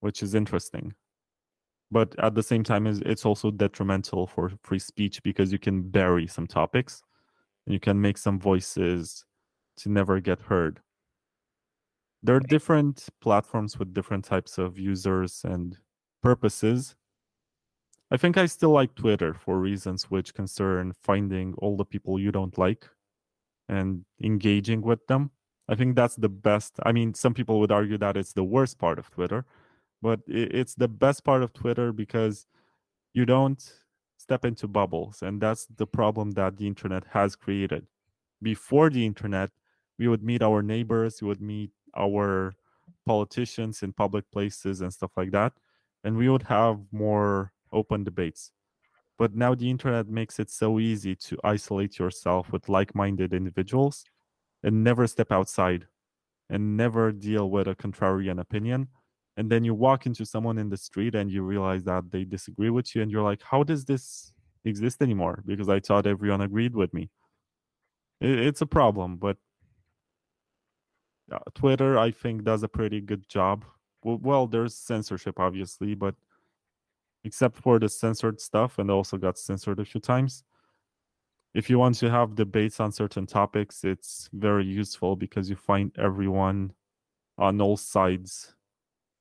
which 0.00 0.22
is 0.22 0.34
interesting. 0.34 0.94
But 1.90 2.18
at 2.18 2.34
the 2.34 2.42
same 2.42 2.64
time, 2.64 2.86
it's- 2.86 3.02
it's 3.04 3.26
also 3.26 3.50
detrimental 3.50 4.26
for 4.26 4.50
free 4.62 4.78
speech 4.78 5.22
because 5.22 5.52
you 5.52 5.58
can 5.58 5.90
bury 5.90 6.26
some 6.26 6.46
topics 6.46 7.02
and 7.66 7.72
you 7.72 7.80
can 7.80 8.00
make 8.00 8.18
some 8.18 8.38
voices 8.38 9.24
to 9.78 9.88
never 9.88 10.20
get 10.20 10.40
heard. 10.42 10.80
There 12.22 12.36
are 12.36 12.40
different 12.40 13.08
platforms 13.20 13.78
with 13.78 13.94
different 13.94 14.24
types 14.24 14.58
of 14.58 14.78
users 14.78 15.42
and 15.44 15.76
purposes. 16.22 16.94
I 18.10 18.16
think 18.16 18.36
I 18.36 18.46
still 18.46 18.70
like 18.70 18.94
Twitter 18.94 19.34
for 19.34 19.58
reasons 19.58 20.04
which 20.04 20.34
concern 20.34 20.92
finding 21.02 21.54
all 21.58 21.76
the 21.76 21.84
people 21.84 22.20
you 22.20 22.30
don't 22.30 22.56
like 22.58 22.88
and 23.68 24.04
engaging 24.22 24.82
with 24.82 25.04
them. 25.06 25.30
I 25.68 25.74
think 25.74 25.96
that's 25.96 26.16
the 26.16 26.28
best. 26.28 26.78
I 26.84 26.92
mean, 26.92 27.14
some 27.14 27.34
people 27.34 27.58
would 27.60 27.72
argue 27.72 27.98
that 27.98 28.16
it's 28.16 28.34
the 28.34 28.44
worst 28.44 28.78
part 28.78 28.98
of 28.98 29.10
Twitter, 29.10 29.46
but 30.02 30.20
it's 30.26 30.74
the 30.74 30.88
best 30.88 31.24
part 31.24 31.42
of 31.42 31.52
Twitter 31.52 31.92
because 31.92 32.46
you 33.14 33.24
don't 33.24 33.62
step 34.22 34.44
into 34.44 34.68
bubbles. 34.68 35.22
And 35.22 35.40
that's 35.40 35.66
the 35.66 35.86
problem 35.86 36.32
that 36.32 36.56
the 36.56 36.66
internet 36.66 37.04
has 37.10 37.36
created. 37.36 37.86
Before 38.42 38.90
the 38.90 39.04
internet, 39.06 39.50
we 39.98 40.08
would 40.08 40.22
meet 40.22 40.42
our 40.42 40.62
neighbors, 40.62 41.20
we 41.22 41.28
would 41.28 41.42
meet 41.42 41.70
our 41.96 42.54
politicians 43.06 43.82
in 43.82 43.92
public 43.92 44.30
places 44.30 44.80
and 44.80 44.92
stuff 44.92 45.12
like 45.16 45.32
that. 45.32 45.52
And 46.04 46.16
we 46.16 46.28
would 46.28 46.44
have 46.44 46.80
more 46.92 47.52
open 47.72 48.04
debates. 48.04 48.52
But 49.18 49.34
now 49.34 49.54
the 49.54 49.70
internet 49.70 50.08
makes 50.08 50.38
it 50.40 50.50
so 50.50 50.80
easy 50.80 51.14
to 51.16 51.38
isolate 51.44 51.98
yourself 51.98 52.52
with 52.52 52.68
like 52.68 52.94
minded 52.94 53.32
individuals 53.34 54.04
and 54.62 54.84
never 54.84 55.06
step 55.06 55.32
outside 55.32 55.86
and 56.50 56.76
never 56.76 57.12
deal 57.12 57.50
with 57.50 57.68
a 57.68 57.74
contrarian 57.76 58.40
opinion. 58.40 58.88
And 59.36 59.50
then 59.50 59.64
you 59.64 59.74
walk 59.74 60.04
into 60.06 60.26
someone 60.26 60.58
in 60.58 60.68
the 60.68 60.76
street 60.76 61.14
and 61.14 61.30
you 61.30 61.42
realize 61.42 61.84
that 61.84 62.10
they 62.10 62.24
disagree 62.24 62.70
with 62.70 62.94
you, 62.94 63.02
and 63.02 63.10
you're 63.10 63.22
like, 63.22 63.42
how 63.42 63.62
does 63.62 63.84
this 63.84 64.32
exist 64.64 65.02
anymore? 65.02 65.42
Because 65.46 65.68
I 65.68 65.80
thought 65.80 66.06
everyone 66.06 66.42
agreed 66.42 66.74
with 66.74 66.92
me. 66.92 67.10
It's 68.20 68.60
a 68.60 68.66
problem, 68.66 69.16
but 69.16 69.36
uh, 71.32 71.38
Twitter, 71.54 71.98
I 71.98 72.10
think, 72.10 72.44
does 72.44 72.62
a 72.62 72.68
pretty 72.68 73.00
good 73.00 73.28
job. 73.28 73.64
Well, 74.04 74.18
well, 74.22 74.46
there's 74.46 74.76
censorship, 74.76 75.40
obviously, 75.40 75.94
but 75.94 76.14
except 77.24 77.56
for 77.56 77.78
the 77.78 77.88
censored 77.88 78.40
stuff, 78.40 78.78
and 78.78 78.90
also 78.90 79.16
got 79.16 79.38
censored 79.38 79.80
a 79.80 79.84
few 79.84 80.00
times. 80.00 80.44
If 81.54 81.68
you 81.68 81.78
want 81.78 81.96
to 81.96 82.10
have 82.10 82.34
debates 82.34 82.80
on 82.80 82.92
certain 82.92 83.26
topics, 83.26 83.84
it's 83.84 84.28
very 84.32 84.64
useful 84.64 85.16
because 85.16 85.50
you 85.50 85.56
find 85.56 85.92
everyone 85.98 86.72
on 87.38 87.60
all 87.60 87.76
sides 87.76 88.54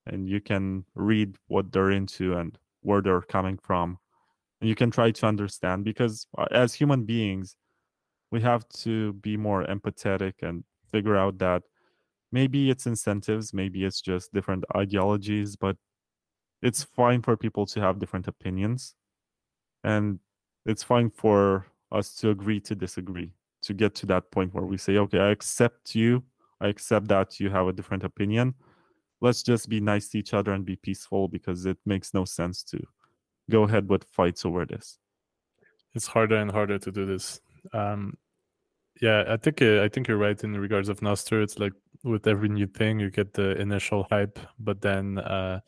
and 0.08 0.28
you 0.28 0.42
can 0.42 0.86
read 0.96 1.36
what 1.48 1.72
they're 1.72 1.92
into 1.92 2.34
and 2.34 2.58
where 2.82 3.02
they're 3.02 3.22
coming 3.22 3.58
from. 3.62 3.98
And 4.60 4.70
you 4.70 4.76
can 4.76 4.92
try 4.92 5.12
to 5.12 5.26
understand 5.26 5.84
because 5.84 6.28
uh, 6.38 6.46
as 6.52 6.74
human 6.74 7.06
beings, 7.06 7.56
we 8.32 8.42
have 8.42 8.68
to 8.70 9.14
be 9.14 9.38
more 9.38 9.66
empathetic 9.66 10.34
and 10.42 10.64
figure 10.92 11.16
out 11.16 11.38
that 11.40 11.64
maybe 12.32 12.70
it's 12.70 12.86
incentives, 12.86 13.54
maybe 13.54 13.84
it's 13.84 14.02
just 14.02 14.34
different 14.34 14.64
ideologies, 14.76 15.56
but 15.56 15.76
it's 16.62 16.84
fine 16.84 17.22
for 17.22 17.36
people 17.36 17.66
to 17.66 17.82
have 17.82 18.00
different 18.00 18.28
opinions. 18.28 18.96
And 19.84 20.20
it's 20.66 20.84
fine 20.84 21.10
for 21.10 21.66
us 21.92 22.14
to 22.16 22.30
agree 22.30 22.60
to 22.62 22.76
disagree, 22.76 23.34
to 23.64 23.74
get 23.74 23.96
to 23.96 24.06
that 24.08 24.32
point 24.32 24.54
where 24.54 24.66
we 24.66 24.78
say, 24.78 24.98
okay, 24.98 25.20
I 25.20 25.30
accept 25.32 25.96
you. 25.96 26.24
I 26.62 26.68
accept 26.68 27.08
that 27.08 27.40
you 27.40 27.50
have 27.50 27.68
a 27.68 27.74
different 27.74 28.04
opinion. 28.04 28.54
Let's 29.22 29.44
just 29.44 29.70
be 29.70 29.80
nice 29.80 30.10
to 30.10 30.20
each 30.20 30.34
other 30.34 30.52
and 30.52 30.66
be 30.66 30.76
peaceful 30.76 31.28
because 31.28 31.66
it 31.66 31.78
makes 31.86 32.14
no 32.14 32.26
sense 32.26 32.64
to 32.64 32.84
go 33.50 33.64
ahead 33.64 33.88
with 33.90 34.04
fights 34.12 34.46
over 34.46 34.66
this. 34.66 34.98
It's 35.94 36.08
harder 36.08 36.38
and 36.38 36.52
harder 36.52 36.80
to 36.80 36.92
do 36.92 37.06
this. 37.06 37.40
Um, 37.74 38.18
yeah, 39.02 39.24
I 39.28 39.38
think 39.38 39.62
uh, 39.62 39.84
I 39.84 39.90
think 39.90 40.08
you're 40.08 40.18
right 40.18 40.42
in 40.44 40.58
regards 40.58 40.90
of 40.90 41.00
Nostr. 41.00 41.42
It's 41.42 41.60
like 41.60 41.74
with 42.04 42.28
every 42.28 42.50
new 42.50 42.68
thing, 42.68 43.00
you 43.00 43.10
get 43.10 43.34
the 43.34 43.60
initial 43.60 44.06
hype, 44.10 44.40
but 44.60 44.82
then 44.82 45.18
uh, 45.20 45.60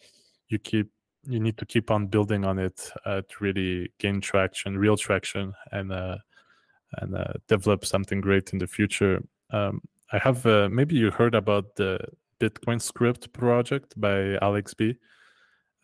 you 0.49 0.59
keep 0.59 0.89
you 1.25 1.39
need 1.39 1.57
to 1.57 1.65
keep 1.65 1.89
on 1.89 2.07
building 2.07 2.45
on 2.45 2.59
it 2.59 2.91
uh, 3.05 3.21
to 3.21 3.35
really 3.39 3.91
gain 3.99 4.19
traction, 4.21 4.77
real 4.77 4.97
traction, 4.97 5.53
and 5.71 5.91
uh, 5.91 6.17
and 6.97 7.15
uh, 7.15 7.34
develop 7.47 7.85
something 7.85 8.21
great 8.21 8.51
in 8.53 8.59
the 8.59 8.67
future. 8.67 9.21
Um, 9.51 9.81
I 10.11 10.19
have 10.19 10.45
uh, 10.45 10.69
maybe 10.71 10.95
you 10.95 11.11
heard 11.11 11.35
about 11.35 11.75
the 11.75 11.99
Bitcoin 12.43 12.81
Script 12.81 13.31
project 13.31 13.93
by 13.95 14.37
Alex 14.41 14.73
B. 14.73 14.95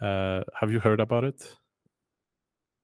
Uh, 0.02 0.42
have 0.60 0.72
you 0.74 0.80
heard 0.82 1.00
about 1.00 1.24
it? 1.24 1.56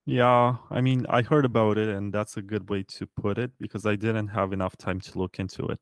Yeah, 0.05 0.55
I 0.69 0.79
mean, 0.79 1.05
I 1.09 1.23
heard 1.23 1.43
about 1.43 1.77
it, 1.77 1.89
and 1.89 2.13
that's 2.13 2.37
a 2.37 2.41
good 2.41 2.69
way 2.69 2.83
to 2.83 3.05
put 3.19 3.37
it 3.37 3.51
because 3.59 3.85
I 3.85 3.97
didn't 3.97 4.29
have 4.29 4.53
enough 4.53 4.77
time 4.77 5.01
to 5.01 5.19
look 5.19 5.39
into 5.39 5.65
it. 5.65 5.79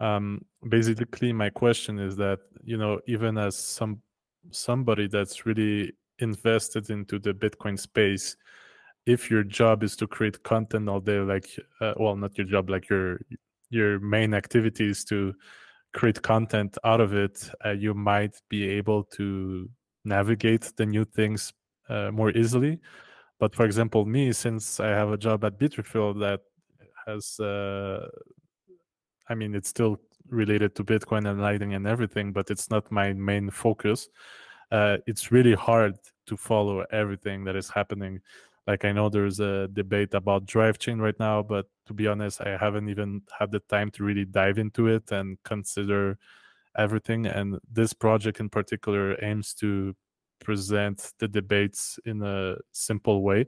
Um, 0.00 0.44
basically, 0.68 1.32
my 1.32 1.50
question 1.50 2.00
is 2.00 2.16
that 2.16 2.40
you 2.64 2.76
know, 2.76 2.98
even 3.06 3.38
as 3.38 3.56
some 3.56 4.00
somebody 4.50 5.06
that's 5.06 5.46
really 5.46 5.92
invested 6.18 6.90
into 6.90 7.20
the 7.20 7.34
Bitcoin 7.34 7.78
space, 7.78 8.36
if 9.06 9.30
your 9.30 9.44
job 9.44 9.84
is 9.84 9.94
to 9.96 10.08
create 10.08 10.42
content 10.42 10.88
all 10.88 11.00
day, 11.00 11.18
like 11.20 11.48
uh, 11.80 11.94
well, 11.98 12.16
not 12.16 12.36
your 12.36 12.48
job, 12.48 12.68
like 12.68 12.88
your 12.88 13.20
your 13.68 14.00
main 14.00 14.34
activity 14.34 14.88
is 14.88 15.04
to 15.04 15.34
create 15.92 16.22
content 16.22 16.76
out 16.84 17.00
of 17.00 17.14
it, 17.14 17.50
uh, 17.64 17.70
you 17.70 17.94
might 17.94 18.40
be 18.48 18.68
able 18.68 19.04
to 19.04 19.68
navigate 20.04 20.72
the 20.76 20.86
new 20.86 21.04
things 21.04 21.52
uh, 21.88 22.10
more 22.10 22.30
easily 22.30 22.78
but 23.40 23.54
for 23.56 23.64
example, 23.64 24.04
me, 24.04 24.32
since 24.32 24.78
I 24.78 24.88
have 24.88 25.10
a 25.10 25.16
job 25.16 25.44
at 25.44 25.58
Bitrefill 25.58 26.20
that 26.20 26.40
has, 27.06 27.40
uh, 27.40 28.06
I 29.28 29.34
mean, 29.34 29.54
it's 29.54 29.70
still 29.70 29.98
related 30.28 30.76
to 30.76 30.84
Bitcoin 30.84 31.28
and 31.28 31.40
Lightning 31.40 31.72
and 31.74 31.86
everything, 31.86 32.32
but 32.32 32.50
it's 32.50 32.70
not 32.70 32.92
my 32.92 33.14
main 33.14 33.50
focus. 33.50 34.08
Uh, 34.70 34.98
it's 35.06 35.32
really 35.32 35.54
hard 35.54 35.96
to 36.26 36.36
follow 36.36 36.84
everything 36.92 37.42
that 37.44 37.56
is 37.56 37.70
happening. 37.70 38.20
Like 38.70 38.84
I 38.84 38.92
know 38.92 39.08
there's 39.08 39.40
a 39.40 39.66
debate 39.66 40.14
about 40.14 40.46
drive 40.46 40.78
chain 40.78 41.00
right 41.00 41.18
now, 41.18 41.42
but 41.42 41.66
to 41.86 41.92
be 41.92 42.06
honest, 42.06 42.40
I 42.40 42.56
haven't 42.56 42.88
even 42.88 43.22
had 43.36 43.50
the 43.50 43.58
time 43.58 43.90
to 43.90 44.04
really 44.04 44.24
dive 44.24 44.58
into 44.58 44.86
it 44.86 45.10
and 45.10 45.38
consider 45.42 46.18
everything. 46.78 47.26
And 47.26 47.58
this 47.68 47.92
project 47.92 48.38
in 48.38 48.48
particular 48.48 49.16
aims 49.24 49.54
to 49.54 49.96
present 50.38 51.14
the 51.18 51.26
debates 51.26 51.98
in 52.04 52.22
a 52.22 52.58
simple 52.70 53.24
way. 53.24 53.46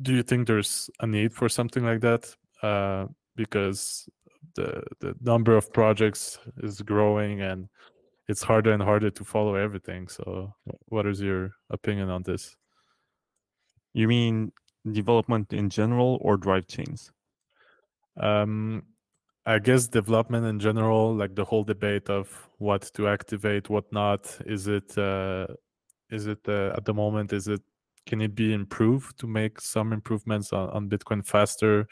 Do 0.00 0.14
you 0.14 0.22
think 0.22 0.46
there's 0.46 0.88
a 1.00 1.06
need 1.08 1.32
for 1.32 1.48
something 1.48 1.84
like 1.84 2.02
that? 2.02 2.32
Uh, 2.62 3.06
because 3.34 4.08
the 4.54 4.84
the 5.00 5.16
number 5.20 5.56
of 5.56 5.72
projects 5.72 6.38
is 6.62 6.80
growing 6.80 7.40
and 7.40 7.68
it's 8.28 8.44
harder 8.44 8.70
and 8.72 8.84
harder 8.84 9.10
to 9.10 9.24
follow 9.24 9.56
everything. 9.56 10.06
So, 10.06 10.54
what 10.90 11.06
is 11.06 11.20
your 11.20 11.56
opinion 11.70 12.08
on 12.08 12.22
this? 12.22 12.56
You 13.96 14.08
mean 14.08 14.52
development 14.92 15.54
in 15.54 15.70
general 15.70 16.18
or 16.20 16.36
drive 16.36 16.66
chains? 16.66 17.12
Um, 18.18 18.82
I 19.46 19.58
guess 19.58 19.88
development 19.88 20.44
in 20.44 20.60
general, 20.60 21.14
like 21.14 21.34
the 21.34 21.44
whole 21.44 21.64
debate 21.64 22.10
of 22.10 22.28
what 22.58 22.90
to 22.94 23.08
activate, 23.08 23.70
what 23.70 23.90
not. 23.92 24.22
Is 24.44 24.66
it 24.66 24.98
uh, 24.98 25.46
is 26.10 26.26
it 26.26 26.40
uh, 26.46 26.74
at 26.76 26.84
the 26.84 26.92
moment 26.92 27.32
is 27.32 27.48
it 27.48 27.62
can 28.06 28.20
it 28.20 28.34
be 28.34 28.52
improved 28.52 29.18
to 29.18 29.26
make 29.26 29.60
some 29.60 29.92
improvements 29.92 30.52
on, 30.52 30.68
on 30.70 30.88
bitcoin 30.88 31.24
faster 31.24 31.88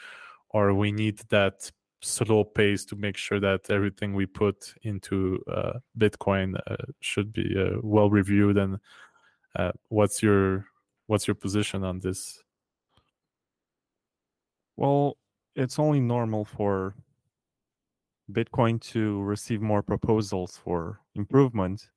or 0.51 0.75
we 0.75 0.93
need 0.93 1.19
that 1.31 1.71
slow 2.03 2.45
pace 2.45 2.85
to 2.85 2.97
make 2.97 3.17
sure 3.17 3.41
that 3.41 3.69
everything 3.71 4.15
we 4.15 4.27
put 4.27 4.75
into 4.83 5.43
uh, 5.51 5.73
bitcoin 5.99 6.55
uh, 6.67 6.77
should 7.01 7.33
be 7.33 7.57
uh, 7.59 7.79
well 7.83 8.11
reviewed 8.11 8.59
and 8.59 8.79
uh, 9.57 9.73
what's 9.89 10.23
your 10.23 10.67
what's 11.07 11.27
your 11.27 11.35
position 11.35 11.85
on 11.85 12.01
this 12.01 12.43
well 14.77 15.17
it's 15.57 15.79
only 15.79 16.01
normal 16.01 16.45
for 16.45 16.95
bitcoin 18.33 18.81
to 18.81 19.23
receive 19.23 19.61
more 19.61 19.83
proposals 19.83 20.59
for 20.63 21.01
improvement 21.15 21.91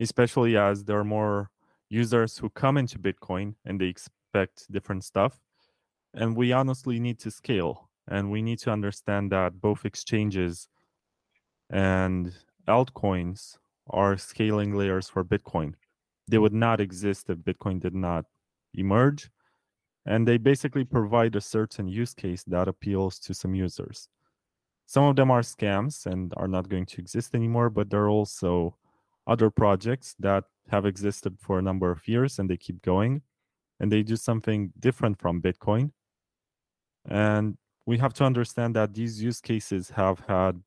especially 0.00 0.56
as 0.56 0.84
there 0.84 0.98
are 0.98 1.04
more 1.04 1.50
users 1.90 2.38
who 2.38 2.48
come 2.50 2.76
into 2.76 2.98
Bitcoin 2.98 3.54
and 3.64 3.80
they 3.80 3.86
expect 3.86 4.70
different 4.72 5.04
stuff. 5.04 5.38
And 6.14 6.36
we 6.36 6.52
honestly 6.52 6.98
need 6.98 7.18
to 7.20 7.30
scale 7.30 7.90
and 8.08 8.30
we 8.30 8.42
need 8.42 8.58
to 8.60 8.70
understand 8.70 9.30
that 9.32 9.60
both 9.60 9.84
exchanges 9.84 10.68
and 11.68 12.32
altcoins 12.66 13.58
are 13.88 14.16
scaling 14.16 14.74
layers 14.74 15.08
for 15.08 15.24
Bitcoin. 15.24 15.74
They 16.28 16.38
would 16.38 16.54
not 16.54 16.80
exist 16.80 17.28
if 17.28 17.38
Bitcoin 17.38 17.80
did 17.80 17.94
not 17.94 18.24
emerge. 18.74 19.30
And 20.06 20.26
they 20.26 20.38
basically 20.38 20.84
provide 20.84 21.36
a 21.36 21.40
certain 21.40 21.86
use 21.88 22.14
case 22.14 22.42
that 22.44 22.68
appeals 22.68 23.18
to 23.20 23.34
some 23.34 23.54
users. 23.54 24.08
Some 24.86 25.04
of 25.04 25.16
them 25.16 25.30
are 25.30 25.42
scams 25.42 26.06
and 26.06 26.32
are 26.36 26.48
not 26.48 26.68
going 26.68 26.86
to 26.86 27.00
exist 27.00 27.34
anymore, 27.34 27.70
but 27.70 27.90
there 27.90 28.02
are 28.02 28.08
also 28.08 28.76
other 29.26 29.50
projects 29.50 30.16
that 30.18 30.44
have 30.70 30.86
existed 30.86 31.36
for 31.38 31.58
a 31.58 31.62
number 31.62 31.90
of 31.90 32.06
years 32.08 32.38
and 32.38 32.48
they 32.48 32.56
keep 32.56 32.82
going 32.82 33.22
and 33.78 33.90
they 33.90 34.02
do 34.02 34.16
something 34.16 34.72
different 34.78 35.18
from 35.18 35.40
Bitcoin. 35.40 35.92
And 37.08 37.56
we 37.86 37.98
have 37.98 38.14
to 38.14 38.24
understand 38.24 38.76
that 38.76 38.94
these 38.94 39.22
use 39.22 39.40
cases 39.40 39.90
have 39.90 40.20
had 40.28 40.62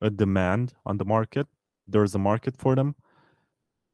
a 0.00 0.10
demand 0.10 0.74
on 0.84 0.98
the 0.98 1.04
market. 1.04 1.46
There's 1.88 2.14
a 2.14 2.18
market 2.18 2.56
for 2.56 2.74
them. 2.74 2.94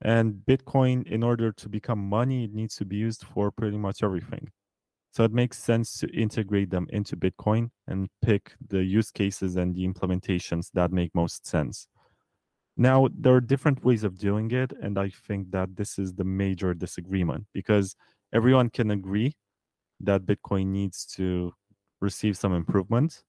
And 0.02 0.42
Bitcoin, 0.46 1.06
in 1.06 1.22
order 1.22 1.52
to 1.52 1.68
become 1.68 2.08
money, 2.08 2.44
it 2.44 2.52
needs 2.52 2.76
to 2.76 2.84
be 2.84 2.96
used 2.96 3.24
for 3.24 3.50
pretty 3.50 3.78
much 3.78 4.02
everything. 4.02 4.50
So 5.12 5.24
it 5.24 5.32
makes 5.32 5.58
sense 5.58 5.98
to 6.00 6.08
integrate 6.08 6.68
them 6.68 6.86
into 6.90 7.16
Bitcoin 7.16 7.70
and 7.86 8.08
pick 8.22 8.54
the 8.68 8.84
use 8.84 9.10
cases 9.10 9.56
and 9.56 9.74
the 9.74 9.86
implementations 9.88 10.70
that 10.74 10.92
make 10.92 11.14
most 11.14 11.46
sense. 11.46 11.88
Now, 12.76 13.08
there 13.18 13.34
are 13.34 13.40
different 13.40 13.82
ways 13.82 14.04
of 14.04 14.18
doing 14.18 14.50
it, 14.50 14.74
and 14.82 14.98
I 14.98 15.08
think 15.08 15.50
that 15.52 15.76
this 15.76 15.98
is 15.98 16.12
the 16.12 16.24
major 16.24 16.74
disagreement 16.74 17.46
because 17.54 17.96
everyone 18.34 18.68
can 18.68 18.90
agree 18.90 19.34
that 20.00 20.26
Bitcoin 20.26 20.66
needs 20.66 21.06
to 21.16 21.54
receive 22.02 22.36
some 22.36 22.52
improvement 22.52 23.22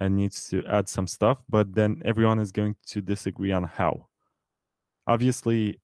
and 0.00 0.16
needs 0.16 0.48
to 0.48 0.64
add 0.66 0.88
some 0.88 1.06
stuff, 1.06 1.42
but 1.48 1.74
then 1.74 2.00
everyone 2.06 2.38
is 2.38 2.50
going 2.50 2.76
to 2.86 3.02
disagree 3.02 3.52
on 3.52 3.64
how. 3.64 4.08
Obviously, 5.06 5.80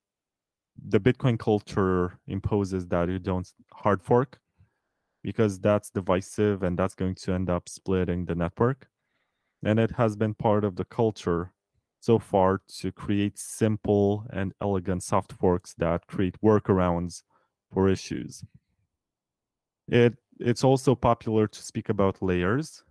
the 0.82 1.00
Bitcoin 1.00 1.38
culture 1.38 2.18
imposes 2.26 2.86
that 2.88 3.08
you 3.08 3.18
don't 3.18 3.48
hard 3.72 4.02
fork, 4.02 4.40
because 5.22 5.60
that's 5.60 5.90
divisive 5.90 6.62
and 6.62 6.78
that's 6.78 6.94
going 6.94 7.14
to 7.14 7.32
end 7.32 7.50
up 7.50 7.68
splitting 7.68 8.24
the 8.24 8.34
network. 8.34 8.88
And 9.62 9.78
it 9.78 9.92
has 9.92 10.16
been 10.16 10.34
part 10.34 10.64
of 10.64 10.76
the 10.76 10.84
culture 10.84 11.52
so 12.00 12.18
far 12.18 12.62
to 12.78 12.90
create 12.90 13.38
simple 13.38 14.24
and 14.30 14.54
elegant 14.62 15.02
soft 15.02 15.32
forks 15.34 15.74
that 15.74 16.06
create 16.06 16.40
workarounds 16.42 17.22
for 17.70 17.88
issues. 17.88 18.42
It 19.86 20.16
it's 20.38 20.64
also 20.64 20.94
popular 20.94 21.46
to 21.46 21.62
speak 21.62 21.90
about 21.90 22.22
layers. 22.22 22.82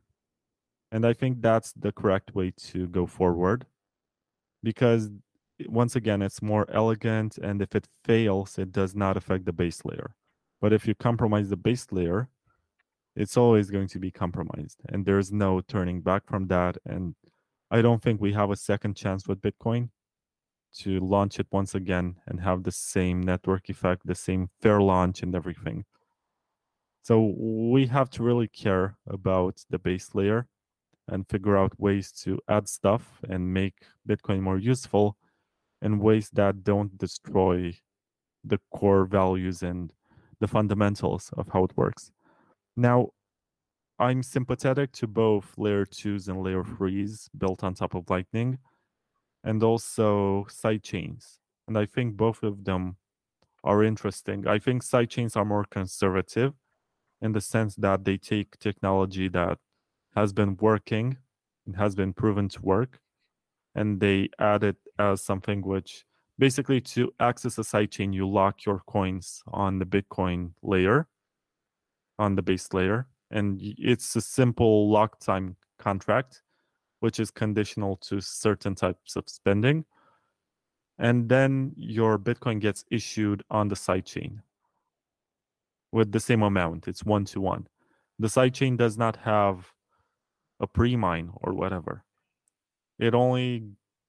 And 0.91 1.05
I 1.05 1.13
think 1.13 1.41
that's 1.41 1.71
the 1.73 1.91
correct 1.91 2.35
way 2.35 2.51
to 2.67 2.87
go 2.87 3.07
forward 3.07 3.65
because 4.61 5.09
once 5.67 5.95
again 5.95 6.21
it's 6.21 6.41
more 6.41 6.65
elegant 6.71 7.37
and 7.37 7.61
if 7.61 7.75
it 7.75 7.87
fails 8.03 8.57
it 8.57 8.71
does 8.71 8.95
not 8.95 9.17
affect 9.17 9.45
the 9.45 9.53
base 9.53 9.83
layer. 9.85 10.15
But 10.61 10.73
if 10.73 10.87
you 10.87 10.95
compromise 10.95 11.49
the 11.49 11.57
base 11.57 11.87
layer, 11.91 12.29
it's 13.15 13.37
always 13.37 13.69
going 13.69 13.87
to 13.89 13.99
be 13.99 14.11
compromised 14.11 14.79
and 14.89 15.05
there's 15.05 15.31
no 15.31 15.61
turning 15.61 16.01
back 16.01 16.23
from 16.27 16.47
that 16.47 16.77
and 16.85 17.15
I 17.71 17.81
don't 17.81 18.01
think 18.01 18.19
we 18.19 18.33
have 18.33 18.49
a 18.49 18.55
second 18.55 18.95
chance 18.95 19.27
with 19.27 19.41
Bitcoin 19.41 19.89
to 20.77 20.99
launch 20.99 21.39
it 21.39 21.47
once 21.51 21.75
again 21.75 22.15
and 22.27 22.41
have 22.41 22.63
the 22.63 22.71
same 22.71 23.21
network 23.21 23.69
effect, 23.69 24.05
the 24.05 24.15
same 24.15 24.49
fair 24.61 24.81
launch 24.81 25.21
and 25.21 25.35
everything. 25.35 25.85
So 27.03 27.33
we 27.37 27.87
have 27.87 28.09
to 28.11 28.23
really 28.23 28.47
care 28.47 28.97
about 29.07 29.63
the 29.69 29.79
base 29.79 30.13
layer 30.13 30.47
and 31.07 31.27
figure 31.27 31.57
out 31.57 31.79
ways 31.79 32.11
to 32.11 32.39
add 32.47 32.67
stuff 32.69 33.19
and 33.27 33.53
make 33.53 33.85
Bitcoin 34.07 34.41
more 34.41 34.59
useful 34.59 35.17
in 35.81 35.99
ways 35.99 36.29
that 36.33 36.63
don't 36.63 36.97
destroy 36.97 37.73
the 38.43 38.59
core 38.71 39.05
values 39.05 39.63
and 39.63 39.93
the 40.39 40.47
fundamentals 40.47 41.31
of 41.37 41.47
how 41.51 41.63
it 41.65 41.75
works. 41.75 42.11
Now, 42.75 43.09
I'm 43.99 44.23
sympathetic 44.23 44.93
to 44.93 45.07
both 45.07 45.53
layer 45.57 45.85
twos 45.85 46.29
and 46.29 46.41
layer 46.41 46.63
threes 46.63 47.29
built 47.37 47.63
on 47.63 47.73
top 47.73 47.95
of 47.95 48.09
Lightning 48.09 48.59
and 49.43 49.61
also 49.61 50.47
sidechains. 50.49 51.37
And 51.67 51.77
I 51.77 51.85
think 51.85 52.15
both 52.15 52.43
of 52.43 52.63
them 52.63 52.95
are 53.63 53.83
interesting. 53.83 54.47
I 54.47 54.59
think 54.59 54.83
sidechains 54.83 55.35
are 55.35 55.45
more 55.45 55.65
conservative 55.65 56.53
in 57.21 57.33
the 57.33 57.41
sense 57.41 57.75
that 57.75 58.05
they 58.05 58.17
take 58.17 58.57
technology 58.59 59.27
that 59.29 59.57
has 60.15 60.31
been 60.31 60.55
working 60.57 61.17
and 61.65 61.75
has 61.75 61.93
been 61.95 62.13
proven 62.13 62.47
to 62.49 62.61
work 62.61 62.99
and 63.75 63.99
they 63.99 64.29
add 64.39 64.63
it 64.63 64.77
as 64.99 65.21
something 65.21 65.61
which 65.61 66.05
basically 66.37 66.79
to 66.79 67.11
access 67.19 67.57
a 67.57 67.61
sidechain 67.61 68.13
you 68.13 68.27
lock 68.27 68.65
your 68.65 68.81
coins 68.87 69.41
on 69.47 69.79
the 69.79 69.85
bitcoin 69.85 70.51
layer 70.61 71.07
on 72.17 72.35
the 72.35 72.41
base 72.41 72.71
layer 72.73 73.07
and 73.31 73.59
it's 73.61 74.15
a 74.15 74.21
simple 74.21 74.89
lock 74.91 75.19
time 75.19 75.55
contract 75.77 76.41
which 76.99 77.19
is 77.19 77.31
conditional 77.31 77.95
to 77.95 78.19
certain 78.19 78.75
types 78.75 79.15
of 79.15 79.23
spending 79.27 79.85
and 80.99 81.29
then 81.29 81.71
your 81.77 82.19
bitcoin 82.19 82.59
gets 82.59 82.83
issued 82.91 83.41
on 83.49 83.69
the 83.69 83.75
sidechain 83.75 84.41
with 85.91 86.11
the 86.11 86.19
same 86.19 86.43
amount. 86.43 86.87
It's 86.87 87.03
one 87.03 87.25
to 87.25 87.41
one. 87.41 87.67
The 88.19 88.27
sidechain 88.27 88.77
does 88.77 88.97
not 88.97 89.15
have 89.17 89.71
a 90.59 90.67
pre-mine 90.67 91.31
or 91.35 91.53
whatever. 91.53 92.03
It 92.99 93.15
only 93.15 93.63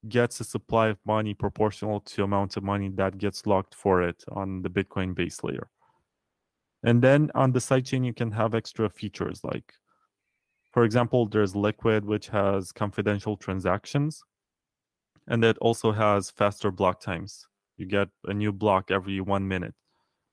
gets 0.09 0.39
a 0.39 0.43
supply 0.43 0.87
of 0.87 0.97
money 1.05 1.33
proportional 1.33 1.99
to 2.01 2.23
amount 2.23 2.57
of 2.57 2.63
money 2.63 2.89
that 2.89 3.17
gets 3.17 3.45
locked 3.45 3.75
for 3.75 4.01
it 4.01 4.23
on 4.31 4.61
the 4.61 4.69
bitcoin 4.69 5.13
base 5.13 5.43
layer 5.43 5.69
and 6.83 7.01
then 7.01 7.29
on 7.35 7.51
the 7.51 7.59
sidechain, 7.59 8.05
you 8.05 8.13
can 8.13 8.31
have 8.31 8.55
extra 8.55 8.89
features 8.89 9.43
like, 9.43 9.73
for 10.71 10.83
example, 10.83 11.27
there's 11.27 11.55
Liquid, 11.55 12.05
which 12.05 12.27
has 12.29 12.71
confidential 12.71 13.35
transactions, 13.35 14.23
and 15.27 15.43
it 15.43 15.57
also 15.59 15.91
has 15.91 16.31
faster 16.31 16.71
block 16.71 17.01
times. 17.01 17.45
You 17.77 17.85
get 17.85 18.07
a 18.25 18.33
new 18.33 18.51
block 18.51 18.89
every 18.89 19.19
one 19.19 19.47
minute, 19.47 19.75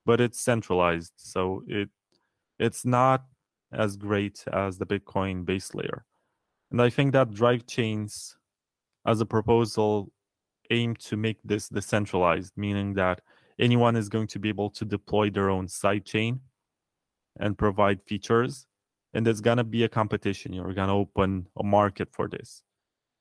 but 0.07 0.21
it's 0.21 0.41
centralized, 0.41 1.13
so 1.17 1.65
it 1.67 1.91
it's 2.59 2.85
not 2.85 3.25
as 3.73 3.97
great 3.97 4.45
as 4.53 4.79
the 4.79 4.87
Bitcoin 4.87 5.45
base 5.45 5.75
layer. 5.75 6.05
And 6.71 6.81
I 6.81 6.91
think 6.91 7.13
that 7.13 7.35
drive 7.35 7.67
chains, 7.67 8.37
as 9.07 9.21
a 9.21 9.27
proposal, 9.27 10.13
aim 10.71 10.95
to 10.97 11.17
make 11.17 11.39
this 11.45 11.69
decentralized, 11.69 12.53
meaning 12.57 12.95
that 12.95 13.21
anyone 13.59 13.97
is 13.97 14.09
going 14.09 14.27
to 14.29 14.39
be 14.39 14.49
able 14.49 14.71
to 14.71 14.85
deploy 14.85 15.31
their 15.31 15.51
own 15.51 15.67
sidechain 15.67 16.41
and 17.41 17.57
provide 17.57 18.03
features. 18.03 18.67
And 19.15 19.27
there's 19.27 19.41
going 19.41 19.57
to 19.57 19.65
be 19.65 19.85
a 19.85 19.89
competition. 19.89 20.53
You're 20.53 20.75
going 20.75 20.89
to 20.89 20.95
open 20.95 21.47
a 21.59 21.65
market 21.65 22.09
for 22.13 22.29
this. 22.29 22.63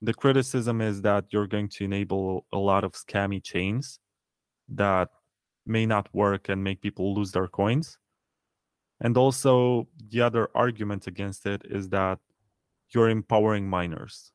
The 0.01 0.13
criticism 0.13 0.81
is 0.81 1.01
that 1.01 1.25
you're 1.29 1.47
going 1.47 1.69
to 1.69 1.85
enable 1.85 2.45
a 2.51 2.57
lot 2.57 2.83
of 2.83 2.91
scammy 2.91 3.41
chains 3.41 3.99
that 4.69 5.09
may 5.65 5.85
not 5.85 6.13
work 6.13 6.49
and 6.49 6.63
make 6.63 6.81
people 6.81 7.15
lose 7.15 7.31
their 7.31 7.47
coins. 7.47 7.97
And 8.99 9.17
also, 9.17 9.87
the 10.09 10.21
other 10.21 10.49
argument 10.55 11.07
against 11.07 11.45
it 11.45 11.61
is 11.65 11.89
that 11.89 12.19
you're 12.89 13.09
empowering 13.09 13.69
miners. 13.69 14.31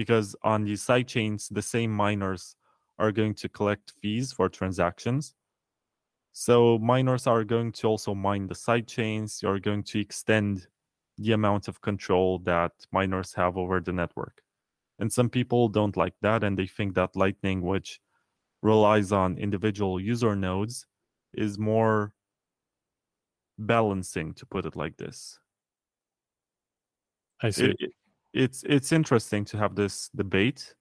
Because 0.00 0.34
on 0.42 0.64
these 0.64 0.80
side 0.80 1.06
chains, 1.06 1.50
the 1.50 1.60
same 1.60 1.92
miners 1.92 2.56
are 2.98 3.12
going 3.12 3.34
to 3.34 3.50
collect 3.50 3.92
fees 4.00 4.32
for 4.32 4.48
transactions. 4.48 5.34
So 6.32 6.78
miners 6.78 7.26
are 7.26 7.44
going 7.44 7.72
to 7.72 7.86
also 7.86 8.14
mine 8.14 8.46
the 8.46 8.54
side 8.54 8.88
chains. 8.88 9.42
You're 9.42 9.60
going 9.60 9.82
to 9.82 10.00
extend 10.00 10.66
the 11.18 11.32
amount 11.32 11.68
of 11.68 11.82
control 11.82 12.38
that 12.44 12.72
miners 12.92 13.34
have 13.34 13.58
over 13.58 13.78
the 13.78 13.92
network. 13.92 14.40
And 15.00 15.12
some 15.12 15.28
people 15.28 15.68
don't 15.68 15.98
like 15.98 16.14
that 16.22 16.44
and 16.44 16.58
they 16.58 16.66
think 16.66 16.94
that 16.94 17.14
Lightning, 17.14 17.60
which 17.60 18.00
relies 18.62 19.12
on 19.12 19.36
individual 19.36 20.00
user 20.00 20.34
nodes, 20.34 20.86
is 21.34 21.58
more 21.58 22.14
balancing, 23.58 24.32
to 24.32 24.46
put 24.46 24.64
it 24.64 24.76
like 24.76 24.96
this. 24.96 25.38
I 27.42 27.50
see. 27.50 27.74
It, 27.78 27.92
it's 28.32 28.62
it's 28.64 28.92
interesting 28.92 29.44
to 29.44 29.56
have 29.56 29.74
this 29.74 30.08
debate 30.14 30.74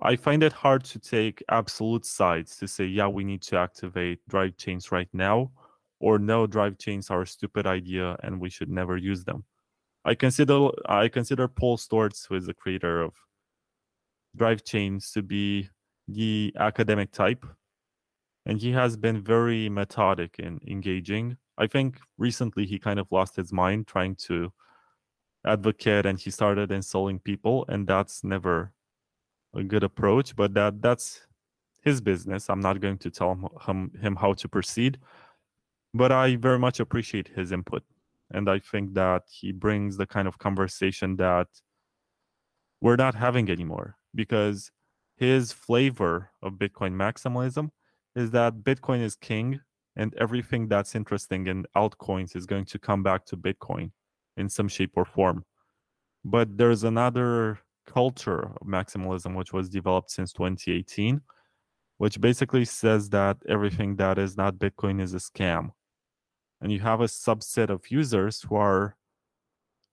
I 0.00 0.16
find 0.16 0.42
it 0.42 0.52
hard 0.52 0.84
to 0.86 0.98
take 0.98 1.44
absolute 1.48 2.04
sides 2.04 2.56
to 2.56 2.66
say, 2.66 2.84
yeah, 2.84 3.06
we 3.06 3.22
need 3.22 3.42
to 3.42 3.56
activate 3.56 4.26
drive 4.28 4.56
chains 4.56 4.90
right 4.90 5.08
now, 5.12 5.52
or 6.00 6.18
no, 6.18 6.46
drive 6.46 6.78
chains 6.78 7.08
are 7.10 7.22
a 7.22 7.26
stupid 7.26 7.66
idea 7.66 8.16
and 8.22 8.40
we 8.40 8.50
should 8.50 8.68
never 8.68 8.96
use 8.96 9.24
them. 9.24 9.44
I 10.04 10.14
consider 10.16 10.70
I 10.86 11.08
consider 11.08 11.46
Paul 11.46 11.78
Sztorc, 11.78 12.26
who 12.26 12.34
is 12.34 12.46
the 12.46 12.54
creator 12.54 13.02
of 13.02 13.14
drive 14.36 14.64
chains, 14.64 15.12
to 15.12 15.22
be 15.22 15.68
the 16.08 16.52
academic 16.58 17.12
type, 17.12 17.46
and 18.46 18.58
he 18.58 18.72
has 18.72 18.96
been 18.96 19.22
very 19.22 19.68
methodic 19.68 20.36
in 20.40 20.58
engaging. 20.66 21.36
I 21.58 21.68
think 21.68 22.00
recently 22.18 22.66
he 22.66 22.80
kind 22.80 22.98
of 22.98 23.06
lost 23.12 23.36
his 23.36 23.52
mind 23.52 23.86
trying 23.86 24.16
to 24.26 24.52
advocate, 25.44 26.06
and 26.06 26.18
he 26.18 26.30
started 26.30 26.70
insulting 26.70 27.18
people, 27.18 27.64
and 27.68 27.86
that's 27.86 28.24
never 28.24 28.72
a 29.54 29.62
good 29.62 29.82
approach, 29.82 30.34
but 30.36 30.54
that 30.54 30.80
that's 30.80 31.26
his 31.82 32.00
business. 32.00 32.48
I'm 32.48 32.60
not 32.60 32.80
going 32.80 32.98
to 32.98 33.10
tell 33.10 33.50
him, 33.66 33.90
him 34.00 34.16
how 34.16 34.34
to 34.34 34.48
proceed, 34.48 34.98
but 35.92 36.12
I 36.12 36.36
very 36.36 36.58
much 36.58 36.80
appreciate 36.80 37.28
his 37.28 37.52
input, 37.52 37.82
and 38.30 38.48
I 38.48 38.60
think 38.60 38.94
that 38.94 39.24
he 39.30 39.52
brings 39.52 39.96
the 39.96 40.06
kind 40.06 40.28
of 40.28 40.38
conversation 40.38 41.16
that 41.16 41.48
we're 42.80 42.96
not 42.96 43.14
having 43.14 43.50
anymore 43.50 43.96
because 44.14 44.70
his 45.16 45.52
flavor 45.52 46.30
of 46.42 46.54
Bitcoin 46.54 46.94
maximalism 46.94 47.70
is 48.16 48.30
that 48.32 48.64
Bitcoin 48.64 49.02
is 49.02 49.14
king 49.14 49.60
and 49.96 50.14
everything 50.14 50.68
that's 50.68 50.94
interesting 50.94 51.46
in 51.46 51.64
altcoins 51.76 52.34
is 52.34 52.46
going 52.46 52.64
to 52.64 52.78
come 52.78 53.02
back 53.02 53.24
to 53.26 53.36
Bitcoin 53.36 53.92
in 54.36 54.48
some 54.48 54.68
shape 54.68 54.92
or 54.94 55.04
form. 55.04 55.44
But 56.24 56.56
there's 56.56 56.84
another 56.84 57.60
culture 57.86 58.52
of 58.60 58.66
maximalism, 58.66 59.36
which 59.36 59.52
was 59.52 59.68
developed 59.68 60.10
since 60.10 60.32
2018, 60.32 61.20
which 61.98 62.20
basically 62.20 62.64
says 62.64 63.08
that 63.10 63.38
everything 63.48 63.96
that 63.96 64.18
is 64.18 64.36
not 64.36 64.56
Bitcoin 64.56 65.00
is 65.00 65.14
a 65.14 65.18
scam. 65.18 65.70
And 66.60 66.70
you 66.70 66.80
have 66.80 67.00
a 67.00 67.06
subset 67.06 67.70
of 67.70 67.90
users 67.90 68.42
who 68.42 68.56
are 68.56 68.96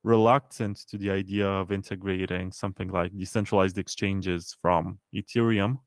reluctant 0.03 0.77
to 0.89 0.97
the 0.97 1.09
idea 1.09 1.47
of 1.47 1.71
integrating 1.71 2.51
something 2.51 2.89
like 2.89 3.17
decentralized 3.17 3.77
exchanges 3.77 4.55
from 4.61 4.99
Ethereum 5.13 5.79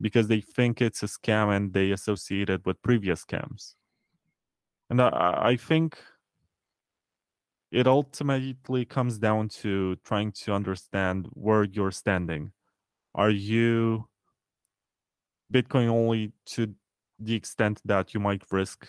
because 0.00 0.28
they 0.28 0.40
think 0.40 0.80
it's 0.80 1.02
a 1.02 1.06
scam 1.06 1.54
and 1.56 1.72
they 1.72 1.92
associate 1.92 2.50
it 2.50 2.64
with 2.66 2.82
previous 2.82 3.24
scams. 3.24 3.74
And 4.90 5.00
I, 5.00 5.38
I 5.42 5.56
think 5.56 5.98
it 7.72 7.86
ultimately 7.86 8.84
comes 8.84 9.18
down 9.18 9.48
to 9.48 9.96
trying 10.04 10.30
to 10.30 10.52
understand 10.52 11.26
where 11.32 11.64
you're 11.64 11.90
standing. 11.90 12.52
Are 13.14 13.30
you 13.30 14.08
Bitcoin 15.52 15.88
only 15.88 16.32
to 16.46 16.74
the 17.18 17.34
extent 17.34 17.80
that 17.86 18.12
you 18.12 18.20
might 18.20 18.42
risk 18.50 18.86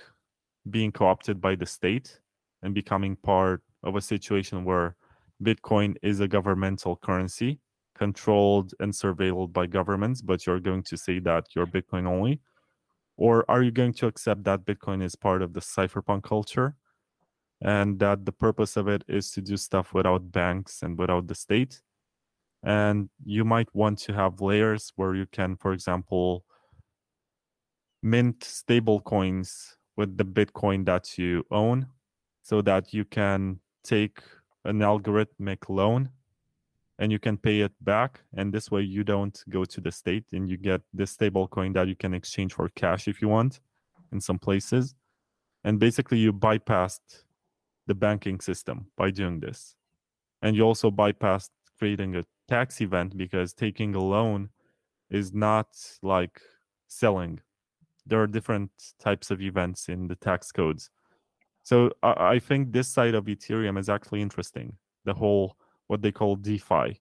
being 0.69 0.91
co-opted 0.91 1.39
by 1.39 1.55
the 1.55 1.65
state 1.65 2.19
and 2.61 2.73
becoming 2.73 3.15
part 3.15 3.61
of 3.83 3.95
a 3.95 4.01
situation 4.01 4.65
where 4.65 4.97
Bitcoin 5.41 5.95
is 6.01 6.19
a 6.19 6.27
governmental 6.27 6.97
currency 6.97 7.59
controlled 7.97 8.73
and 8.81 8.91
surveilled 8.91 9.53
by 9.53 9.65
governments, 9.65 10.21
but 10.21 10.45
you're 10.45 10.59
going 10.59 10.83
to 10.83 10.97
say 10.97 11.19
that 11.19 11.45
you're 11.55 11.67
Bitcoin 11.67 12.05
only? 12.05 12.41
Or 13.15 13.45
are 13.49 13.61
you 13.61 13.71
going 13.71 13.93
to 13.93 14.07
accept 14.07 14.43
that 14.43 14.65
Bitcoin 14.65 15.01
is 15.01 15.15
part 15.15 15.41
of 15.41 15.53
the 15.53 15.61
cypherpunk 15.61 16.23
culture 16.23 16.75
and 17.63 17.97
that 17.99 18.25
the 18.25 18.31
purpose 18.31 18.77
of 18.77 18.87
it 18.87 19.03
is 19.07 19.31
to 19.31 19.41
do 19.41 19.57
stuff 19.57 19.93
without 19.93 20.31
banks 20.31 20.83
and 20.83 20.97
without 20.97 21.27
the 21.27 21.35
state? 21.35 21.81
And 22.63 23.09
you 23.25 23.43
might 23.43 23.73
want 23.73 23.99
to 23.99 24.13
have 24.13 24.41
layers 24.41 24.91
where 24.95 25.15
you 25.15 25.25
can, 25.31 25.55
for 25.55 25.73
example, 25.73 26.45
mint 28.01 28.43
stable 28.43 28.99
coins 28.99 29.77
with 29.95 30.17
the 30.17 30.25
Bitcoin 30.25 30.85
that 30.85 31.17
you 31.17 31.45
own 31.51 31.87
so 32.41 32.61
that 32.61 32.93
you 32.93 33.05
can 33.05 33.59
take 33.83 34.19
an 34.65 34.79
algorithmic 34.79 35.69
loan 35.69 36.09
and 36.99 37.11
you 37.11 37.19
can 37.19 37.37
pay 37.37 37.61
it 37.61 37.71
back 37.81 38.21
and 38.35 38.53
this 38.53 38.69
way 38.69 38.81
you 38.81 39.03
don't 39.03 39.43
go 39.49 39.65
to 39.65 39.81
the 39.81 39.91
state 39.91 40.25
and 40.31 40.49
you 40.49 40.57
get 40.57 40.81
this 40.93 41.11
stable 41.11 41.47
coin 41.47 41.73
that 41.73 41.87
you 41.87 41.95
can 41.95 42.13
exchange 42.13 42.53
for 42.53 42.69
cash 42.75 43.07
if 43.07 43.21
you 43.21 43.27
want 43.27 43.59
in 44.11 44.21
some 44.21 44.39
places 44.39 44.95
and 45.63 45.79
basically 45.79 46.17
you 46.17 46.31
bypassed 46.31 47.23
the 47.87 47.95
banking 47.95 48.39
system 48.39 48.87
by 48.97 49.11
doing 49.11 49.39
this. 49.39 49.75
And 50.41 50.55
you 50.55 50.63
also 50.63 50.91
bypass 50.91 51.49
creating 51.77 52.15
a 52.15 52.23
tax 52.47 52.81
event 52.81 53.17
because 53.17 53.53
taking 53.53 53.95
a 53.95 54.03
loan 54.03 54.49
is 55.09 55.33
not 55.33 55.67
like 56.01 56.41
selling. 56.87 57.39
There 58.05 58.21
are 58.21 58.27
different 58.27 58.71
types 58.99 59.31
of 59.31 59.41
events 59.41 59.89
in 59.89 60.07
the 60.07 60.15
tax 60.15 60.51
codes. 60.51 60.89
So 61.63 61.91
I, 62.01 62.35
I 62.35 62.39
think 62.39 62.71
this 62.71 62.87
side 62.87 63.15
of 63.15 63.25
ethereum 63.25 63.79
is 63.79 63.89
actually 63.89 64.21
interesting 64.21 64.77
the 65.05 65.13
whole 65.13 65.57
what 65.87 66.01
they 66.01 66.11
call 66.11 66.35
DeFi. 66.35 66.99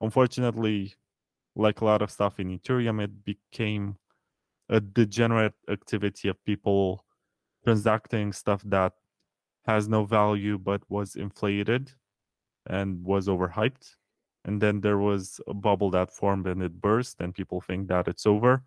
Unfortunately, 0.00 0.94
like 1.56 1.80
a 1.80 1.84
lot 1.84 2.02
of 2.02 2.10
stuff 2.10 2.40
in 2.40 2.58
Ethereum, 2.58 3.02
it 3.02 3.24
became 3.24 3.96
a 4.68 4.80
degenerate 4.80 5.54
activity 5.70 6.28
of 6.28 6.44
people 6.44 7.04
transacting 7.64 8.32
stuff 8.32 8.62
that 8.64 8.92
has 9.66 9.88
no 9.88 10.04
value 10.04 10.58
but 10.58 10.82
was 10.88 11.16
inflated 11.16 11.90
and 12.66 13.02
was 13.04 13.28
overhyped. 13.28 13.94
And 14.44 14.60
then 14.60 14.80
there 14.80 14.98
was 14.98 15.40
a 15.46 15.54
bubble 15.54 15.90
that 15.90 16.10
formed 16.10 16.46
and 16.46 16.62
it 16.62 16.80
burst, 16.80 17.20
and 17.20 17.34
people 17.34 17.60
think 17.60 17.88
that 17.88 18.08
it's 18.08 18.26
over. 18.26 18.62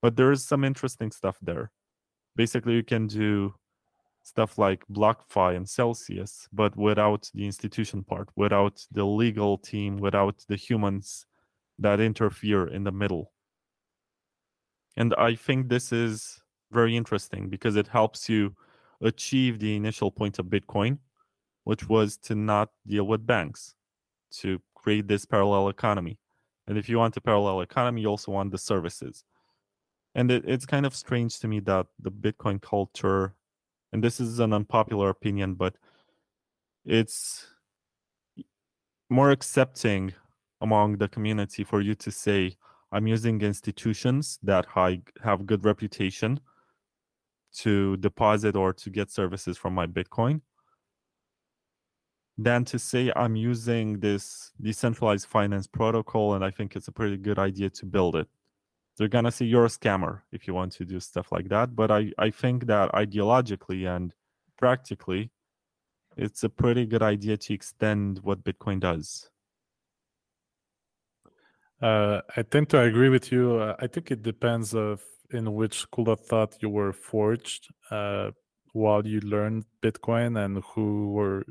But 0.00 0.16
there 0.16 0.32
is 0.32 0.46
some 0.46 0.64
interesting 0.64 1.10
stuff 1.10 1.36
there. 1.42 1.70
Basically, 2.34 2.74
you 2.74 2.82
can 2.82 3.06
do 3.08 3.54
stuff 4.22 4.58
like 4.58 4.86
BlockFi 4.88 5.56
and 5.56 5.68
Celsius, 5.68 6.48
but 6.52 6.76
without 6.76 7.30
the 7.34 7.46
institution 7.46 8.04
part, 8.04 8.28
without 8.36 8.86
the 8.92 9.04
legal 9.04 9.58
team, 9.58 9.96
without 9.96 10.44
the 10.48 10.56
humans 10.56 11.26
that 11.78 12.00
interfere 12.00 12.66
in 12.66 12.84
the 12.84 12.92
middle. 12.92 13.32
And 14.96 15.14
I 15.16 15.34
think 15.34 15.68
this 15.68 15.92
is 15.92 16.40
very 16.72 16.96
interesting 16.96 17.48
because 17.48 17.76
it 17.76 17.88
helps 17.88 18.28
you 18.28 18.54
achieve 19.00 19.58
the 19.58 19.76
initial 19.76 20.10
point 20.10 20.38
of 20.38 20.46
Bitcoin, 20.46 20.98
which 21.64 21.88
was 21.88 22.16
to 22.18 22.34
not 22.34 22.70
deal 22.86 23.04
with 23.04 23.26
banks, 23.26 23.74
to 24.30 24.60
create 24.74 25.08
this 25.08 25.24
parallel 25.24 25.68
economy. 25.68 26.18
And 26.66 26.76
if 26.76 26.88
you 26.88 26.98
want 26.98 27.16
a 27.16 27.20
parallel 27.20 27.60
economy, 27.60 28.02
you 28.02 28.08
also 28.08 28.32
want 28.32 28.52
the 28.52 28.58
services. 28.58 29.24
And 30.14 30.30
it, 30.30 30.44
it's 30.46 30.66
kind 30.66 30.84
of 30.84 30.94
strange 30.94 31.38
to 31.40 31.48
me 31.48 31.60
that 31.60 31.86
the 32.00 32.10
Bitcoin 32.10 32.60
culture 32.60 33.34
and 33.92 34.04
this 34.04 34.20
is 34.20 34.38
an 34.38 34.52
unpopular 34.52 35.08
opinion, 35.08 35.54
but 35.54 35.74
it's 36.84 37.46
more 39.08 39.30
accepting 39.30 40.12
among 40.60 40.98
the 40.98 41.08
community 41.08 41.64
for 41.64 41.80
you 41.80 41.94
to 41.94 42.10
say, 42.10 42.56
I'm 42.92 43.06
using 43.06 43.40
institutions 43.40 44.38
that 44.42 44.66
have 45.22 45.46
good 45.46 45.64
reputation 45.64 46.40
to 47.56 47.96
deposit 47.98 48.56
or 48.56 48.72
to 48.72 48.90
get 48.90 49.10
services 49.10 49.56
from 49.56 49.74
my 49.74 49.86
Bitcoin 49.86 50.40
than 52.36 52.64
to 52.64 52.78
say 52.78 53.10
I'm 53.16 53.34
using 53.34 53.98
this 53.98 54.52
decentralized 54.60 55.26
finance 55.26 55.66
protocol 55.66 56.34
and 56.34 56.44
I 56.44 56.50
think 56.50 56.76
it's 56.76 56.88
a 56.88 56.92
pretty 56.92 57.16
good 57.16 57.38
idea 57.38 57.70
to 57.70 57.86
build 57.86 58.14
it 58.14 58.28
they're 58.98 59.08
gonna 59.08 59.30
say 59.30 59.44
you're 59.44 59.64
a 59.64 59.68
scammer 59.68 60.22
if 60.32 60.46
you 60.46 60.54
want 60.54 60.72
to 60.72 60.84
do 60.84 60.98
stuff 60.98 61.30
like 61.30 61.48
that. 61.48 61.74
But 61.74 61.90
I, 61.90 62.12
I 62.18 62.30
think 62.30 62.66
that 62.66 62.90
ideologically 62.92 63.88
and 63.88 64.12
practically, 64.58 65.30
it's 66.16 66.42
a 66.42 66.48
pretty 66.48 66.84
good 66.84 67.02
idea 67.02 67.36
to 67.36 67.54
extend 67.54 68.18
what 68.24 68.42
Bitcoin 68.42 68.80
does. 68.80 69.30
Uh, 71.80 72.22
I 72.36 72.42
tend 72.42 72.70
to 72.70 72.80
agree 72.80 73.08
with 73.08 73.30
you. 73.30 73.58
Uh, 73.58 73.76
I 73.78 73.86
think 73.86 74.10
it 74.10 74.22
depends 74.24 74.74
of 74.74 75.00
in 75.30 75.54
which 75.54 75.86
of 75.96 76.20
thought 76.20 76.56
you 76.60 76.68
were 76.70 76.92
forged 76.92 77.68
uh, 77.90 78.30
while 78.72 79.06
you 79.06 79.20
learned 79.20 79.64
Bitcoin 79.82 80.42
and 80.44 80.62
who 80.74 81.12
were 81.12 81.44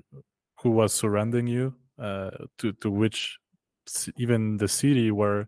who 0.62 0.72
was 0.72 0.94
surrounding 0.94 1.48
you 1.48 1.74
uh, 2.00 2.32
to 2.58 2.74
to 2.74 2.90
which 2.90 3.38
even 4.18 4.58
the 4.58 4.68
city 4.68 5.12
where 5.12 5.48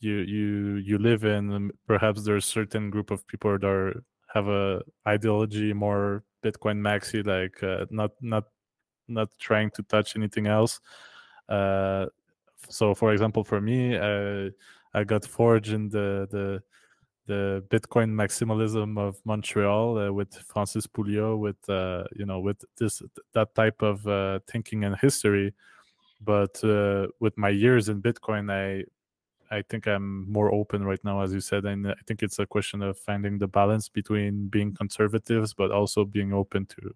you 0.00 0.18
you 0.18 0.76
you 0.76 0.98
live 0.98 1.24
in 1.24 1.70
perhaps 1.86 2.22
there's 2.22 2.44
certain 2.44 2.90
group 2.90 3.10
of 3.10 3.26
people 3.26 3.58
that 3.58 3.66
are, 3.66 4.02
have 4.32 4.48
a 4.48 4.80
ideology 5.06 5.72
more 5.72 6.22
bitcoin 6.44 6.78
maxi 6.78 7.26
like 7.26 7.62
uh, 7.62 7.84
not 7.90 8.12
not 8.20 8.44
not 9.08 9.28
trying 9.38 9.70
to 9.70 9.82
touch 9.84 10.16
anything 10.16 10.46
else. 10.46 10.80
Uh, 11.48 12.06
so 12.68 12.94
for 12.94 13.12
example 13.12 13.44
for 13.44 13.60
me 13.60 13.96
uh, 13.96 14.50
i 14.92 15.04
got 15.04 15.24
forged 15.24 15.72
in 15.72 15.88
the 15.88 16.26
the 16.30 16.60
the 17.28 17.62
bitcoin 17.68 18.10
maximalism 18.10 18.98
of 18.98 19.20
montreal 19.24 19.98
uh, 19.98 20.10
with 20.12 20.34
francis 20.52 20.86
pouliot 20.86 21.38
with 21.38 21.60
uh, 21.68 22.04
you 22.16 22.26
know 22.26 22.40
with 22.40 22.64
this 22.78 23.02
that 23.34 23.54
type 23.54 23.80
of 23.82 24.06
uh, 24.08 24.40
thinking 24.50 24.84
and 24.84 24.96
history 24.96 25.54
but 26.20 26.60
with 27.20 27.34
my 27.38 27.48
years 27.48 27.88
in 27.88 28.02
bitcoin 28.02 28.50
i 28.50 28.84
I 29.50 29.62
think 29.62 29.86
I'm 29.86 30.30
more 30.30 30.52
open 30.52 30.84
right 30.84 31.02
now, 31.04 31.22
as 31.22 31.32
you 31.32 31.40
said, 31.40 31.64
and 31.64 31.88
I 31.88 31.94
think 32.06 32.22
it's 32.22 32.38
a 32.38 32.46
question 32.46 32.82
of 32.82 32.98
finding 32.98 33.38
the 33.38 33.48
balance 33.48 33.88
between 33.88 34.48
being 34.48 34.74
conservatives 34.74 35.54
but 35.54 35.70
also 35.70 36.04
being 36.04 36.32
open 36.32 36.66
to 36.66 36.94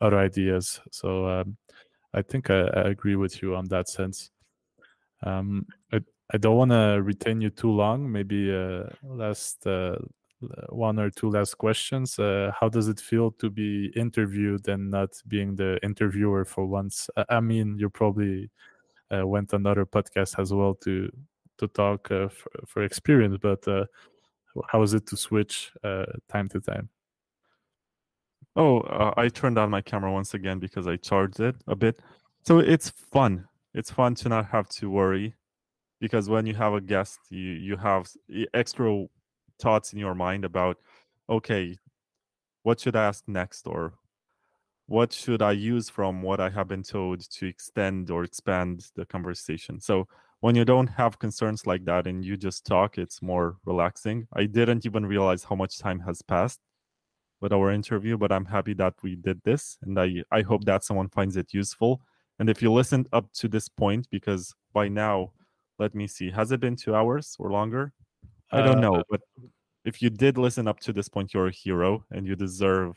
other 0.00 0.18
ideas. 0.18 0.80
So 0.90 1.26
um, 1.26 1.56
I 2.12 2.22
think 2.22 2.50
I, 2.50 2.60
I, 2.60 2.82
agree 2.88 3.16
with 3.16 3.42
you 3.42 3.54
on 3.54 3.66
that 3.66 3.88
sense. 3.88 4.30
Um, 5.22 5.66
I 6.30 6.36
don't 6.36 6.56
want 6.56 6.72
to 6.72 7.00
retain 7.02 7.40
you 7.40 7.50
too 7.50 7.70
long. 7.70 8.10
Maybe 8.10 8.54
uh, 8.54 8.84
last 9.02 9.66
uh, 9.66 9.96
one 10.68 10.98
or 10.98 11.10
two 11.10 11.30
last 11.30 11.54
questions. 11.56 12.18
Uh, 12.18 12.52
how 12.58 12.68
does 12.68 12.88
it 12.88 13.00
feel 13.00 13.30
to 13.32 13.48
be 13.48 13.86
interviewed 13.96 14.68
and 14.68 14.90
not 14.90 15.10
being 15.26 15.56
the 15.56 15.78
interviewer 15.82 16.44
for 16.44 16.66
once? 16.66 17.08
I 17.30 17.40
mean, 17.40 17.78
you 17.78 17.88
probably 17.88 18.50
uh, 19.10 19.26
went 19.26 19.54
another 19.54 19.86
podcast 19.86 20.38
as 20.38 20.52
well 20.52 20.74
to 20.84 21.10
to 21.56 21.66
talk 21.68 22.10
uh, 22.12 22.28
for, 22.28 22.50
for, 22.68 22.82
experience, 22.84 23.36
but 23.42 23.66
uh, 23.66 23.84
how 24.68 24.80
is 24.82 24.94
it 24.94 25.06
to 25.08 25.16
switch 25.16 25.72
time 26.28 26.48
to 26.50 26.60
time? 26.60 26.88
Oh, 28.54 29.12
I 29.16 29.28
turned 29.28 29.58
on 29.58 29.68
my 29.68 29.80
camera 29.80 30.12
once 30.12 30.34
again 30.34 30.60
because 30.60 30.86
I 30.86 30.96
charged 30.96 31.40
it 31.40 31.56
a 31.66 31.74
bit. 31.74 32.00
So 32.44 32.60
it's 32.60 32.90
fun. 32.90 33.48
It's 33.74 33.90
fun 33.90 34.14
to 34.16 34.28
not 34.28 34.46
have 34.46 34.68
to 34.68 34.88
worry 34.88 35.34
because 36.00 36.28
when 36.28 36.46
you 36.46 36.54
have 36.54 36.74
a 36.74 36.80
guest, 36.80 37.18
you 37.30 37.52
you 37.68 37.76
have 37.76 38.08
extra 38.54 39.06
thoughts 39.60 39.92
in 39.92 39.98
your 39.98 40.14
mind 40.14 40.44
about, 40.44 40.78
okay, 41.28 41.76
what 42.62 42.80
should 42.80 42.96
I 42.96 43.06
ask 43.06 43.24
next, 43.26 43.66
or 43.66 43.94
what 44.86 45.12
should 45.12 45.42
I 45.42 45.52
use 45.52 45.90
from 45.90 46.22
what 46.22 46.40
I 46.40 46.48
have 46.50 46.68
been 46.68 46.82
told 46.82 47.20
to 47.32 47.46
extend 47.46 48.10
or 48.10 48.24
expand 48.24 48.86
the 48.94 49.04
conversation. 49.04 49.80
So 49.80 50.08
when 50.40 50.54
you 50.54 50.64
don't 50.64 50.86
have 50.86 51.18
concerns 51.18 51.66
like 51.66 51.84
that 51.84 52.06
and 52.06 52.24
you 52.24 52.36
just 52.36 52.64
talk, 52.64 52.96
it's 52.96 53.20
more 53.20 53.56
relaxing. 53.66 54.26
I 54.32 54.46
didn't 54.46 54.86
even 54.86 55.04
realize 55.04 55.44
how 55.44 55.56
much 55.56 55.78
time 55.78 56.00
has 56.00 56.22
passed 56.22 56.60
with 57.40 57.52
our 57.52 57.70
interview, 57.70 58.16
but 58.16 58.32
I'm 58.32 58.46
happy 58.46 58.72
that 58.74 58.94
we 59.02 59.16
did 59.16 59.42
this. 59.44 59.76
And 59.82 59.98
I, 60.00 60.22
I 60.30 60.42
hope 60.42 60.64
that 60.64 60.84
someone 60.84 61.08
finds 61.08 61.36
it 61.36 61.52
useful. 61.52 62.00
And 62.38 62.48
if 62.48 62.62
you 62.62 62.72
listened 62.72 63.08
up 63.12 63.32
to 63.34 63.48
this 63.48 63.68
point, 63.68 64.08
because 64.10 64.54
by 64.72 64.88
now, 64.88 65.32
let 65.78 65.94
me 65.94 66.06
see, 66.06 66.30
has 66.30 66.52
it 66.52 66.60
been 66.60 66.76
two 66.76 66.94
hours 66.94 67.36
or 67.38 67.50
longer? 67.50 67.92
I 68.50 68.62
don't 68.62 68.80
know. 68.80 68.96
Uh, 68.96 69.02
but 69.10 69.20
if 69.84 70.02
you 70.02 70.10
did 70.10 70.38
listen 70.38 70.66
up 70.66 70.80
to 70.80 70.92
this 70.92 71.08
point, 71.08 71.34
you're 71.34 71.48
a 71.48 71.52
hero 71.52 72.04
and 72.10 72.26
you 72.26 72.34
deserve 72.34 72.96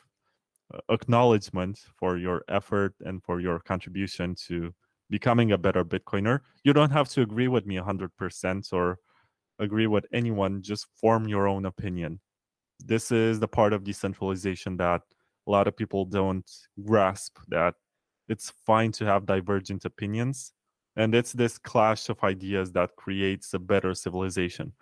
uh, 0.73 0.79
acknowledgement 0.89 1.79
for 1.97 2.17
your 2.17 2.43
effort 2.47 2.95
and 3.01 3.21
for 3.23 3.39
your 3.39 3.59
contribution 3.59 4.35
to 4.47 4.73
becoming 5.09 5.51
a 5.51 5.57
better 5.57 5.83
Bitcoiner. 5.83 6.39
You 6.63 6.73
don't 6.73 6.91
have 6.91 7.09
to 7.09 7.21
agree 7.21 7.49
with 7.49 7.65
me 7.65 7.75
100% 7.75 8.73
or 8.73 8.97
agree 9.59 9.87
with 9.87 10.05
anyone, 10.13 10.61
just 10.61 10.87
form 10.99 11.27
your 11.27 11.47
own 11.47 11.65
opinion. 11.65 12.19
This 12.79 13.11
is 13.11 13.39
the 13.39 13.47
part 13.47 13.73
of 13.73 13.83
decentralization 13.83 14.77
that 14.77 15.01
a 15.47 15.51
lot 15.51 15.67
of 15.67 15.75
people 15.75 16.05
don't 16.05 16.49
grasp 16.83 17.37
that 17.49 17.75
it's 18.27 18.53
fine 18.65 18.91
to 18.93 19.05
have 19.05 19.25
divergent 19.25 19.85
opinions 19.85 20.53
and 20.95 21.15
it's 21.15 21.33
this 21.33 21.57
clash 21.57 22.09
of 22.09 22.23
ideas 22.23 22.71
that 22.73 22.95
creates 22.95 23.53
a 23.53 23.59
better 23.59 23.93
civilization. 23.93 24.73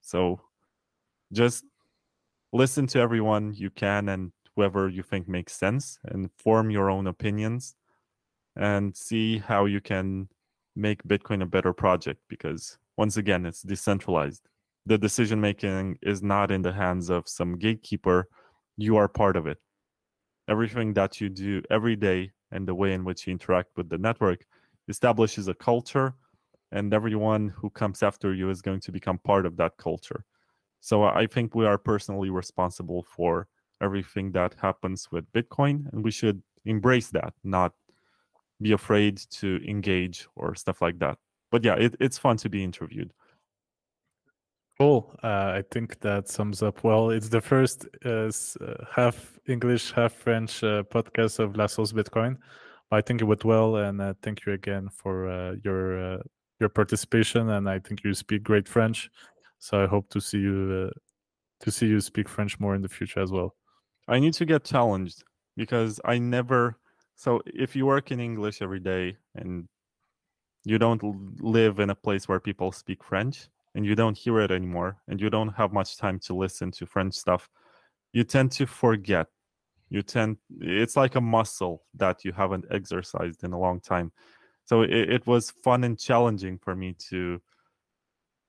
So 0.00 0.40
just 1.32 1.64
listen 2.52 2.86
to 2.88 2.98
everyone 2.98 3.54
you 3.54 3.70
can 3.70 4.08
and 4.08 4.32
whoever 4.54 4.88
you 4.88 5.02
think 5.02 5.28
makes 5.28 5.52
sense 5.52 5.98
and 6.06 6.30
form 6.38 6.70
your 6.70 6.90
own 6.90 7.06
opinions 7.06 7.76
and 8.56 8.96
see 8.96 9.38
how 9.38 9.66
you 9.66 9.80
can 9.80 10.28
make 10.74 11.02
bitcoin 11.04 11.42
a 11.42 11.46
better 11.46 11.72
project 11.72 12.20
because 12.28 12.78
once 12.96 13.16
again 13.16 13.44
it's 13.46 13.62
decentralized. 13.62 14.48
The 14.86 14.98
decision 14.98 15.40
making 15.40 15.98
is 16.02 16.22
not 16.22 16.50
in 16.50 16.62
the 16.62 16.72
hands 16.72 17.10
of 17.10 17.28
some 17.28 17.58
gatekeeper. 17.58 18.28
You 18.76 18.96
are 18.96 19.08
part 19.08 19.36
of 19.36 19.46
it. 19.46 19.58
Everything 20.48 20.94
that 20.94 21.20
you 21.20 21.28
do 21.28 21.62
every 21.70 21.96
day 21.96 22.30
and 22.52 22.66
the 22.66 22.74
way 22.74 22.92
in 22.92 23.04
which 23.04 23.26
you 23.26 23.32
interact 23.32 23.70
with 23.76 23.88
the 23.88 23.98
network 23.98 24.46
establishes 24.88 25.48
a 25.48 25.54
culture 25.54 26.14
and 26.72 26.92
everyone 26.92 27.48
who 27.48 27.70
comes 27.70 28.02
after 28.02 28.34
you 28.34 28.50
is 28.50 28.62
going 28.62 28.80
to 28.80 28.92
become 28.92 29.18
part 29.18 29.46
of 29.46 29.56
that 29.56 29.76
culture 29.76 30.24
so 30.80 31.04
i 31.04 31.26
think 31.26 31.54
we 31.54 31.66
are 31.66 31.78
personally 31.78 32.30
responsible 32.30 33.04
for 33.04 33.48
everything 33.80 34.32
that 34.32 34.54
happens 34.60 35.08
with 35.10 35.30
bitcoin 35.32 35.90
and 35.92 36.02
we 36.02 36.10
should 36.10 36.42
embrace 36.64 37.10
that 37.10 37.32
not 37.44 37.72
be 38.60 38.72
afraid 38.72 39.20
to 39.30 39.60
engage 39.68 40.26
or 40.34 40.54
stuff 40.54 40.80
like 40.80 40.98
that 40.98 41.18
but 41.50 41.64
yeah 41.64 41.74
it, 41.74 41.94
it's 42.00 42.18
fun 42.18 42.36
to 42.36 42.48
be 42.48 42.64
interviewed 42.64 43.12
Cool. 44.78 45.10
Uh, 45.22 45.54
I 45.56 45.64
think 45.70 46.00
that 46.00 46.28
sums 46.28 46.62
up 46.62 46.84
well. 46.84 47.08
It's 47.08 47.30
the 47.30 47.40
first 47.40 47.86
uh, 48.04 48.30
half 48.94 49.38
English, 49.48 49.92
half 49.92 50.12
French 50.12 50.62
uh, 50.62 50.82
podcast 50.82 51.38
of 51.38 51.56
La 51.56 51.66
Sauce 51.66 51.92
Bitcoin. 51.92 52.36
I 52.90 53.00
think 53.00 53.20
it 53.20 53.24
went 53.24 53.44
well, 53.44 53.76
and 53.76 54.00
uh, 54.00 54.14
thank 54.22 54.46
you 54.46 54.52
again 54.52 54.88
for 54.90 55.28
uh, 55.28 55.56
your 55.64 56.14
uh, 56.14 56.18
your 56.60 56.68
participation. 56.68 57.50
And 57.50 57.68
I 57.68 57.78
think 57.80 58.04
you 58.04 58.14
speak 58.14 58.42
great 58.42 58.68
French, 58.68 59.10
so 59.58 59.82
I 59.82 59.86
hope 59.86 60.08
to 60.10 60.20
see 60.20 60.38
you 60.38 60.90
to 61.60 61.70
see 61.70 61.86
you 61.86 62.00
speak 62.00 62.28
French 62.28 62.60
more 62.60 62.74
in 62.74 62.82
the 62.82 62.88
future 62.88 63.20
as 63.20 63.32
well. 63.32 63.54
I 64.08 64.20
need 64.20 64.34
to 64.34 64.44
get 64.44 64.64
challenged 64.64 65.24
because 65.56 66.00
I 66.04 66.18
never. 66.18 66.78
So 67.16 67.40
if 67.46 67.74
you 67.74 67.86
work 67.86 68.10
in 68.10 68.20
English 68.20 68.60
every 68.60 68.80
day 68.80 69.16
and 69.34 69.66
you 70.64 70.78
don't 70.78 71.02
live 71.40 71.80
in 71.80 71.90
a 71.90 71.94
place 71.94 72.28
where 72.28 72.40
people 72.40 72.72
speak 72.72 73.02
French 73.02 73.48
and 73.74 73.86
you 73.86 73.94
don't 73.94 74.16
hear 74.16 74.40
it 74.40 74.50
anymore 74.50 74.98
and 75.08 75.20
you 75.20 75.30
don't 75.30 75.48
have 75.50 75.72
much 75.72 75.96
time 75.96 76.18
to 76.20 76.34
listen 76.34 76.70
to 76.72 76.86
French 76.86 77.14
stuff, 77.14 77.48
you 78.12 78.24
tend 78.24 78.52
to 78.52 78.66
forget. 78.66 79.28
You 79.88 80.02
tend 80.02 80.38
it's 80.60 80.96
like 80.96 81.14
a 81.14 81.20
muscle 81.20 81.84
that 81.94 82.24
you 82.24 82.32
haven't 82.32 82.64
exercised 82.70 83.44
in 83.44 83.52
a 83.52 83.58
long 83.58 83.80
time. 83.80 84.12
So 84.64 84.82
it, 84.82 84.90
it 84.90 85.26
was 85.26 85.50
fun 85.50 85.84
and 85.84 85.98
challenging 85.98 86.58
for 86.58 86.74
me 86.74 86.96
to 87.10 87.40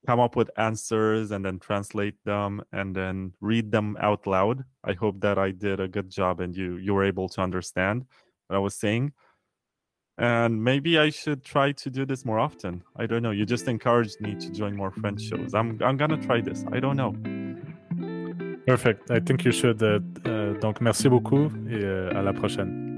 come 0.07 0.19
up 0.19 0.35
with 0.35 0.49
answers 0.57 1.31
and 1.31 1.45
then 1.45 1.59
translate 1.59 2.15
them 2.23 2.63
and 2.71 2.95
then 2.95 3.33
read 3.39 3.71
them 3.71 3.97
out 3.99 4.25
loud. 4.25 4.63
I 4.83 4.93
hope 4.93 5.19
that 5.21 5.37
I 5.37 5.51
did 5.51 5.79
a 5.79 5.87
good 5.87 6.09
job 6.09 6.39
and 6.39 6.55
you 6.55 6.77
you 6.77 6.93
were 6.93 7.03
able 7.03 7.29
to 7.29 7.41
understand 7.41 8.05
what 8.47 8.55
I 8.55 8.59
was 8.59 8.75
saying 8.75 9.13
and 10.17 10.63
maybe 10.63 10.97
I 10.97 11.09
should 11.09 11.43
try 11.43 11.71
to 11.73 11.89
do 11.89 12.05
this 12.05 12.25
more 12.25 12.39
often. 12.39 12.83
I 12.95 13.05
don't 13.05 13.21
know. 13.21 13.31
You 13.31 13.45
just 13.45 13.67
encouraged 13.67 14.19
me 14.19 14.33
to 14.35 14.49
join 14.49 14.75
more 14.75 14.91
French 14.91 15.21
shows. 15.21 15.53
I'm 15.53 15.79
I'm 15.83 15.97
gonna 15.97 16.17
try 16.17 16.41
this. 16.41 16.65
I 16.71 16.79
don't 16.79 16.97
know. 16.97 17.46
Perfect. 18.67 19.09
I 19.09 19.21
think 19.21 19.45
you 19.45 19.53
should. 19.53 19.81
Uh, 19.81 19.99
uh, 20.25 20.59
donc 20.59 20.81
merci 20.81 21.07
beaucoup 21.07 21.49
et 21.69 21.81
uh, 21.83 22.09
à 22.13 22.21
la 22.21 22.33
prochaine. 22.33 22.96